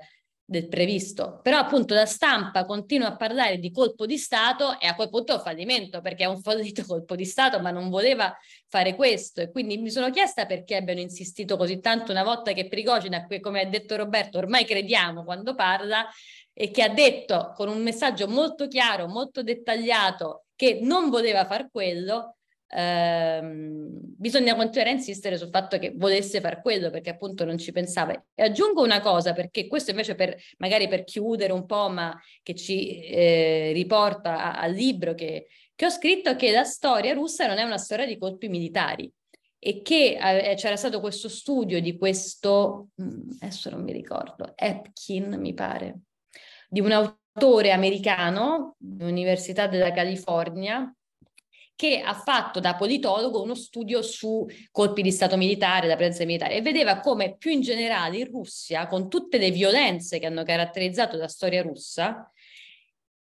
del, 0.48 0.68
previsto. 0.68 1.40
Però 1.44 1.58
appunto 1.58 1.94
la 1.94 2.06
stampa 2.06 2.66
continua 2.66 3.10
a 3.10 3.16
parlare 3.16 3.60
di 3.60 3.72
colpo 3.72 4.06
di 4.06 4.18
Stato 4.18 4.80
e 4.80 4.88
a 4.88 4.96
quel 4.96 5.10
punto 5.10 5.34
è 5.34 5.36
un 5.36 5.42
fallimento, 5.42 6.02
perché 6.02 6.24
è 6.24 6.28
un 6.28 6.40
fallito 6.42 6.84
colpo 6.86 7.16
di 7.16 7.26
Stato, 7.26 7.60
ma 7.60 7.72
non 7.72 7.90
voleva 7.90 8.36
fare 8.68 8.96
questo. 8.96 9.42
E 9.42 9.52
quindi 9.52 9.78
mi 9.78 9.92
sono 9.92 10.10
chiesta 10.10 10.46
perché 10.46 10.76
abbiano 10.76 11.02
insistito 11.02 11.58
così 11.58 11.80
tanto 11.80 12.12
una 12.12 12.24
volta 12.24 12.54
che 12.54 12.68
Prigogine, 12.68 13.28
come 13.42 13.62
ha 13.62 13.66
detto 13.66 13.96
Roberto, 13.96 14.38
ormai 14.38 14.66
crediamo 14.66 15.24
quando 15.24 15.54
parla, 15.54 16.08
e 16.54 16.72
che 16.72 16.82
ha 16.82 16.90
detto 16.90 17.52
con 17.56 17.70
un 17.70 17.84
messaggio 17.84 18.28
molto 18.28 18.68
chiaro, 18.68 19.08
molto 19.08 19.44
dettagliato, 19.44 20.46
che 20.56 20.80
non 20.82 21.12
voleva 21.12 21.46
far 21.46 21.70
quello, 21.70 22.37
ehm, 22.68 23.88
bisogna 24.18 24.56
continuare 24.56 24.92
a 24.92 24.94
insistere 24.94 25.38
sul 25.38 25.50
fatto 25.50 25.78
che 25.78 25.94
volesse 25.96 26.42
far 26.42 26.62
quello 26.62 26.90
perché 26.90 27.12
appunto 27.12 27.46
non 27.46 27.58
ci 27.58 27.72
pensava. 27.72 28.14
E 28.34 28.44
aggiungo 28.44 28.84
una 28.84 29.00
cosa, 29.00 29.34
perché 29.34 29.68
questo 29.68 29.92
invece 29.92 30.16
per, 30.16 30.36
magari 30.58 30.88
per 30.88 31.04
chiudere 31.04 31.54
un 31.54 31.66
po', 31.66 31.90
ma 31.90 32.20
che 32.44 32.56
ci 32.56 33.02
eh, 33.02 33.72
riporta 33.74 34.58
al 34.58 34.72
libro 34.74 35.14
che, 35.14 35.48
che 35.76 35.86
ho 35.86 35.90
scritto, 35.90 36.36
che 36.36 36.52
la 36.52 36.64
storia 36.64 37.14
russa 37.14 37.48
non 37.48 37.58
è 37.58 37.64
una 37.64 37.78
storia 37.78 38.06
di 38.06 38.18
colpi 38.18 38.48
militari 38.48 39.12
e 39.60 39.82
che 39.82 40.18
eh, 40.22 40.56
c'era 40.56 40.76
stato 40.76 41.00
questo 41.00 41.30
studio 41.30 41.82
di 41.82 41.98
questo, 41.98 42.90
mm, 43.02 43.30
adesso 43.40 43.70
non 43.70 43.84
mi 43.84 43.92
ricordo, 43.92 44.54
Epkin 44.56 45.36
mi 45.40 45.54
pare, 45.54 46.02
di 46.70 46.80
un 46.80 46.92
autore 46.92 47.72
americano, 47.72 48.76
dell'Università 48.78 49.68
della 49.68 49.92
California, 49.92 50.92
che 51.78 52.02
ha 52.02 52.16
fatto 52.16 52.60
da 52.60 52.76
politologo 52.76 53.42
uno 53.42 53.54
studio 53.54 54.02
su 54.02 54.46
colpi 54.72 55.04
di 55.04 55.12
Stato 55.12 55.38
militare, 55.38 55.88
la 55.88 55.96
presenza 55.96 56.26
militare, 56.26 56.56
e 56.56 56.62
vedeva 56.62 57.00
come 57.00 57.38
più 57.38 57.52
in 57.52 57.62
generale 57.62 58.18
in 58.18 58.32
Russia, 58.32 58.88
con 58.88 59.08
tutte 59.08 59.38
le 59.38 59.52
violenze 59.52 60.18
che 60.18 60.26
hanno 60.26 60.44
caratterizzato 60.44 61.18
la 61.18 61.28
storia 61.28 61.62
russa, 61.62 62.30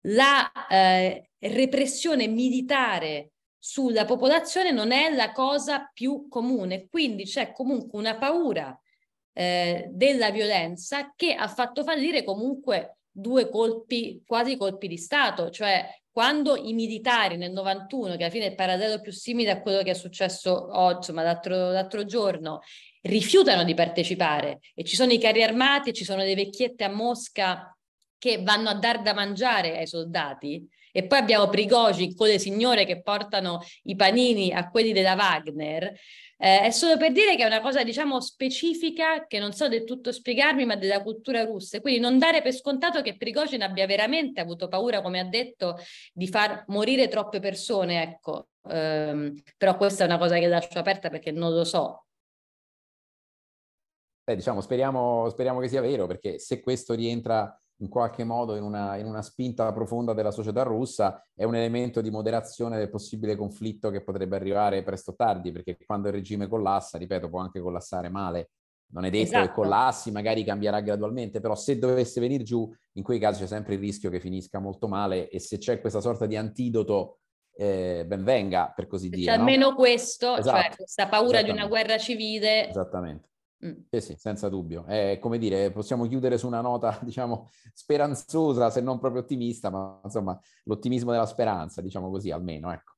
la 0.03 0.51
eh, 0.69 1.31
repressione 1.41 2.29
militare 2.29 3.33
sulla 3.59 4.05
popolazione 4.05 4.71
non 4.71 4.93
è 4.93 5.13
la 5.13 5.33
cosa 5.33 5.91
più 5.93 6.29
comune, 6.29 6.87
quindi 6.89 7.25
c'è 7.25 7.51
comunque 7.51 7.99
una 7.99 8.17
paura 8.17 8.81
eh, 9.33 9.89
della 9.91 10.31
violenza 10.31 11.13
che 11.17 11.35
ha 11.35 11.49
fatto 11.49 11.83
fallire 11.83 12.23
comunque 12.23 12.99
due 13.19 13.49
colpi, 13.49 14.23
quasi 14.27 14.57
colpi 14.57 14.89
di 14.89 14.99
Stato, 14.99 15.49
cioè 15.49 15.89
quando 16.11 16.57
i 16.57 16.73
militari 16.75 17.37
nel 17.37 17.53
91, 17.53 18.17
che 18.17 18.25
alla 18.25 18.33
fine 18.33 18.47
è 18.47 18.49
il 18.51 18.55
parallelo 18.55 19.01
più 19.01 19.13
simile 19.13 19.51
a 19.51 19.61
quello 19.61 19.83
che 19.83 19.91
è 19.91 19.95
successo 19.95 20.69
oggi, 20.79 21.13
ma 21.13 21.23
l'altro, 21.23 21.71
l'altro 21.71 22.05
giorno, 22.05 22.61
rifiutano 23.03 23.65
di 23.65 23.75
partecipare. 23.75 24.61
E 24.75 24.85
ci 24.85 24.97
sono 24.97 25.13
i 25.13 25.19
carri 25.19 25.43
armati, 25.43 25.93
ci 25.93 26.05
sono 26.05 26.23
le 26.23 26.35
vecchiette 26.35 26.85
a 26.85 26.89
Mosca 26.89 27.77
che 28.19 28.43
vanno 28.43 28.71
a 28.71 28.75
dar 28.75 29.03
da 29.03 29.13
mangiare 29.13 29.79
ai 29.79 29.87
soldati 29.87 30.67
e 30.97 31.07
poi 31.07 31.19
abbiamo 31.19 31.51
Prigogine 31.51 32.15
con 32.15 32.27
le 32.27 32.39
signore 32.39 32.87
che 32.87 33.03
portano 33.03 33.61
i 33.83 33.95
panini 33.97 34.51
a 34.51 34.71
quelli 34.71 34.93
della 34.93 35.13
Wagner, 35.13 35.93
eh, 36.39 36.61
è 36.63 36.71
solo 36.71 36.97
per 36.97 37.13
dire 37.13 37.37
che 37.37 37.43
è 37.43 37.47
una 37.47 37.61
cosa, 37.61 37.85
diciamo, 37.85 38.19
specifica, 38.19 39.27
che 39.27 39.39
non 39.39 39.53
so 39.53 39.69
del 39.69 39.85
tutto 39.85 40.11
spiegarmi, 40.11 40.65
ma 40.65 40.75
della 40.75 41.03
cultura 41.03 41.45
russa. 41.45 41.83
Quindi 41.83 42.01
non 42.01 42.19
dare 42.19 42.41
per 42.41 42.55
scontato 42.55 43.03
che 43.03 43.19
Prigozhin 43.19 43.61
abbia 43.63 43.85
veramente 43.85 44.41
avuto 44.41 44.69
paura, 44.69 45.03
come 45.03 45.21
ha 45.21 45.25
detto, 45.25 45.77
di 46.15 46.29
far 46.29 46.65
morire 46.69 47.09
troppe 47.09 47.41
persone, 47.41 48.01
ecco. 48.01 48.49
Um, 48.63 49.35
però 49.59 49.77
questa 49.77 50.05
è 50.05 50.07
una 50.07 50.17
cosa 50.17 50.39
che 50.39 50.47
lascio 50.47 50.79
aperta 50.79 51.11
perché 51.11 51.31
non 51.31 51.53
lo 51.53 51.65
so. 51.65 52.07
Beh, 54.25 54.35
diciamo, 54.35 54.63
speriamo, 54.63 55.29
speriamo 55.29 55.61
che 55.61 55.69
sia 55.69 55.83
vero, 55.83 56.07
perché 56.07 56.39
se 56.39 56.63
questo 56.63 56.95
rientra 56.95 57.55
in 57.79 57.89
qualche 57.89 58.25
modo 58.25 58.57
in 58.57 58.63
una, 58.63 58.97
in 58.97 59.07
una, 59.07 59.23
spinta 59.23 59.71
profonda 59.73 60.15
della 60.15 60.31
società 60.31 60.63
russa, 60.63 61.23
è 61.35 61.45
un 61.45 61.55
elemento 61.55 62.01
di 62.01 62.11
moderazione 62.11 62.79
del 62.79 62.89
possibile 62.89 63.37
conflitto 63.37 63.91
che 63.91 64.03
potrebbe 64.03 64.37
arrivare 64.37 64.83
presto 64.83 65.11
o 65.11 65.15
tardi, 65.15 65.53
perché 65.53 65.77
quando 65.85 66.09
il 66.09 66.15
regime 66.15 66.49
collassa, 66.49 66.99
ripeto, 66.99 67.29
può 67.29 67.41
anche 67.41 67.61
collassare 67.61 68.09
male. 68.09 68.51
Non 68.89 69.05
è 69.05 69.11
detto 69.11 69.25
esatto. 69.25 69.47
che 69.47 69.53
collassi, 69.53 70.11
magari 70.13 70.45
cambierà 70.45 70.81
gradualmente, 70.81 71.41
però 71.41 71.55
se 71.55 71.79
dovesse 71.79 72.21
venire 72.21 72.45
giù, 72.45 72.73
in 72.93 73.03
quei 73.03 73.19
casi 73.19 73.41
c'è 73.41 73.49
sempre 73.49 73.75
il 73.75 73.81
rischio 73.81 74.11
che 74.11 74.21
finisca 74.21 74.59
molto 74.61 74.87
male 74.87 75.29
e 75.29 75.41
se 75.41 75.59
c'è 75.59 75.81
questa 75.81 76.01
sorta 76.01 76.27
di 76.27 76.37
antidoto, 76.37 77.19
eh, 77.57 78.05
ben 78.07 78.23
venga, 78.23 78.73
per 78.75 78.87
così 78.87 79.09
dire. 79.09 79.33
C'è 79.33 79.37
no? 79.37 79.43
almeno 79.43 79.75
questo, 79.75 80.27
cioè 80.29 80.39
esatto. 80.39 80.61
cioè 80.61 80.77
questa 80.77 81.09
paura 81.09 81.43
di 81.43 81.51
una 81.51 81.67
guerra 81.67 81.99
civile. 81.99 82.69
Esattamente 82.69 83.29
Mm. 83.67 83.73
Sì, 83.91 84.01
sì, 84.01 84.15
senza 84.17 84.49
dubbio. 84.49 84.85
È 84.85 85.19
come 85.21 85.39
dire, 85.39 85.71
possiamo 85.71 86.07
chiudere 86.07 86.39
su 86.39 86.47
una 86.47 86.61
nota, 86.61 86.99
diciamo, 87.03 87.49
speranzosa, 87.73 88.71
se 88.71 88.81
non 88.81 88.99
proprio 88.99 89.23
ottimista, 89.23 89.71
ma 89.71 90.01
insomma, 90.05 90.39
l'ottimismo 90.65 91.11
della 91.11 91.27
speranza, 91.27 91.81
diciamo 91.81 92.11
così, 92.11 92.31
almeno, 92.31 92.73
ecco. 92.73 92.95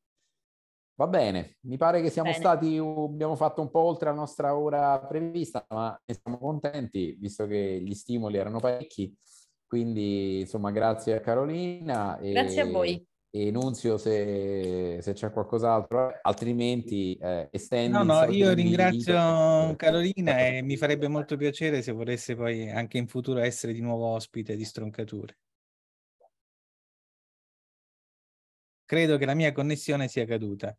Va 0.98 1.06
bene, 1.06 1.58
mi 1.62 1.76
pare 1.76 2.02
che 2.02 2.10
siamo 2.10 2.30
bene. 2.30 2.40
stati, 2.40 2.76
abbiamo 2.76 3.36
fatto 3.36 3.60
un 3.60 3.70
po' 3.70 3.80
oltre 3.80 4.08
la 4.08 4.16
nostra 4.16 4.56
ora 4.56 4.98
prevista, 4.98 5.64
ma 5.68 5.96
ne 6.04 6.18
siamo 6.20 6.38
contenti, 6.38 7.16
visto 7.20 7.46
che 7.46 7.80
gli 7.80 7.94
stimoli 7.94 8.36
erano 8.36 8.58
parecchi. 8.58 9.16
Quindi, 9.64 10.40
insomma, 10.40 10.72
grazie 10.72 11.14
a 11.14 11.20
Carolina. 11.20 12.18
E... 12.18 12.32
Grazie 12.32 12.62
a 12.62 12.66
voi 12.66 13.06
e 13.30 13.50
Nunzio 13.50 13.98
se, 13.98 14.98
se 15.00 15.12
c'è 15.12 15.30
qualcos'altro, 15.30 16.18
altrimenti 16.22 17.14
eh. 17.20 17.50
No, 17.88 18.02
no, 18.02 18.24
io 18.30 18.52
ringrazio 18.52 19.74
Carolina 19.76 20.38
e 20.46 20.62
mi 20.62 20.76
farebbe 20.76 21.09
molto 21.09 21.36
piacere 21.36 21.82
se 21.82 21.92
volesse 21.92 22.34
poi 22.34 22.70
anche 22.70 22.98
in 22.98 23.06
futuro 23.06 23.40
essere 23.40 23.72
di 23.72 23.80
nuovo 23.80 24.06
ospite 24.06 24.56
di 24.56 24.64
Stroncature. 24.64 25.36
credo 28.88 29.18
che 29.18 29.26
la 29.26 29.34
mia 29.34 29.52
connessione 29.52 30.09
sia 30.09 30.24
caduta. 30.24 30.74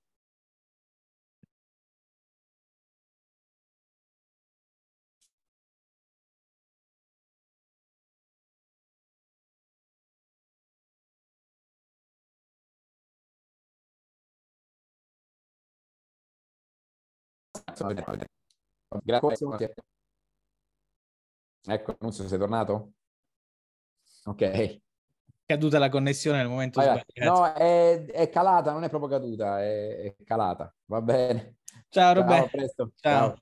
Grazie. 19.03 19.73
Ecco, 21.65 21.95
non 21.99 22.11
so 22.11 22.23
se 22.23 22.30
sei 22.30 22.38
tornato. 22.38 22.93
Ok. 24.26 24.80
Caduta 25.45 25.80
la 25.80 25.89
connessione 25.89 26.38
nel 26.38 26.47
momento 26.47 26.80
sbagliato. 26.80 27.06
No, 27.15 27.53
è, 27.53 28.06
è, 28.06 28.30
calata, 28.30 28.72
non 28.72 28.84
è 28.84 28.89
proprio 28.89 29.10
caduta, 29.10 29.61
è, 29.61 29.97
è 29.97 30.15
calata. 30.23 30.73
Va 30.85 31.01
bene. 31.01 31.57
Ciao 31.89 32.14
Roberto. 32.14 32.35
Ciao, 32.35 32.45
a 32.45 32.49
presto. 32.49 32.91
Ciao. 32.95 33.27
Ciao. 33.27 33.41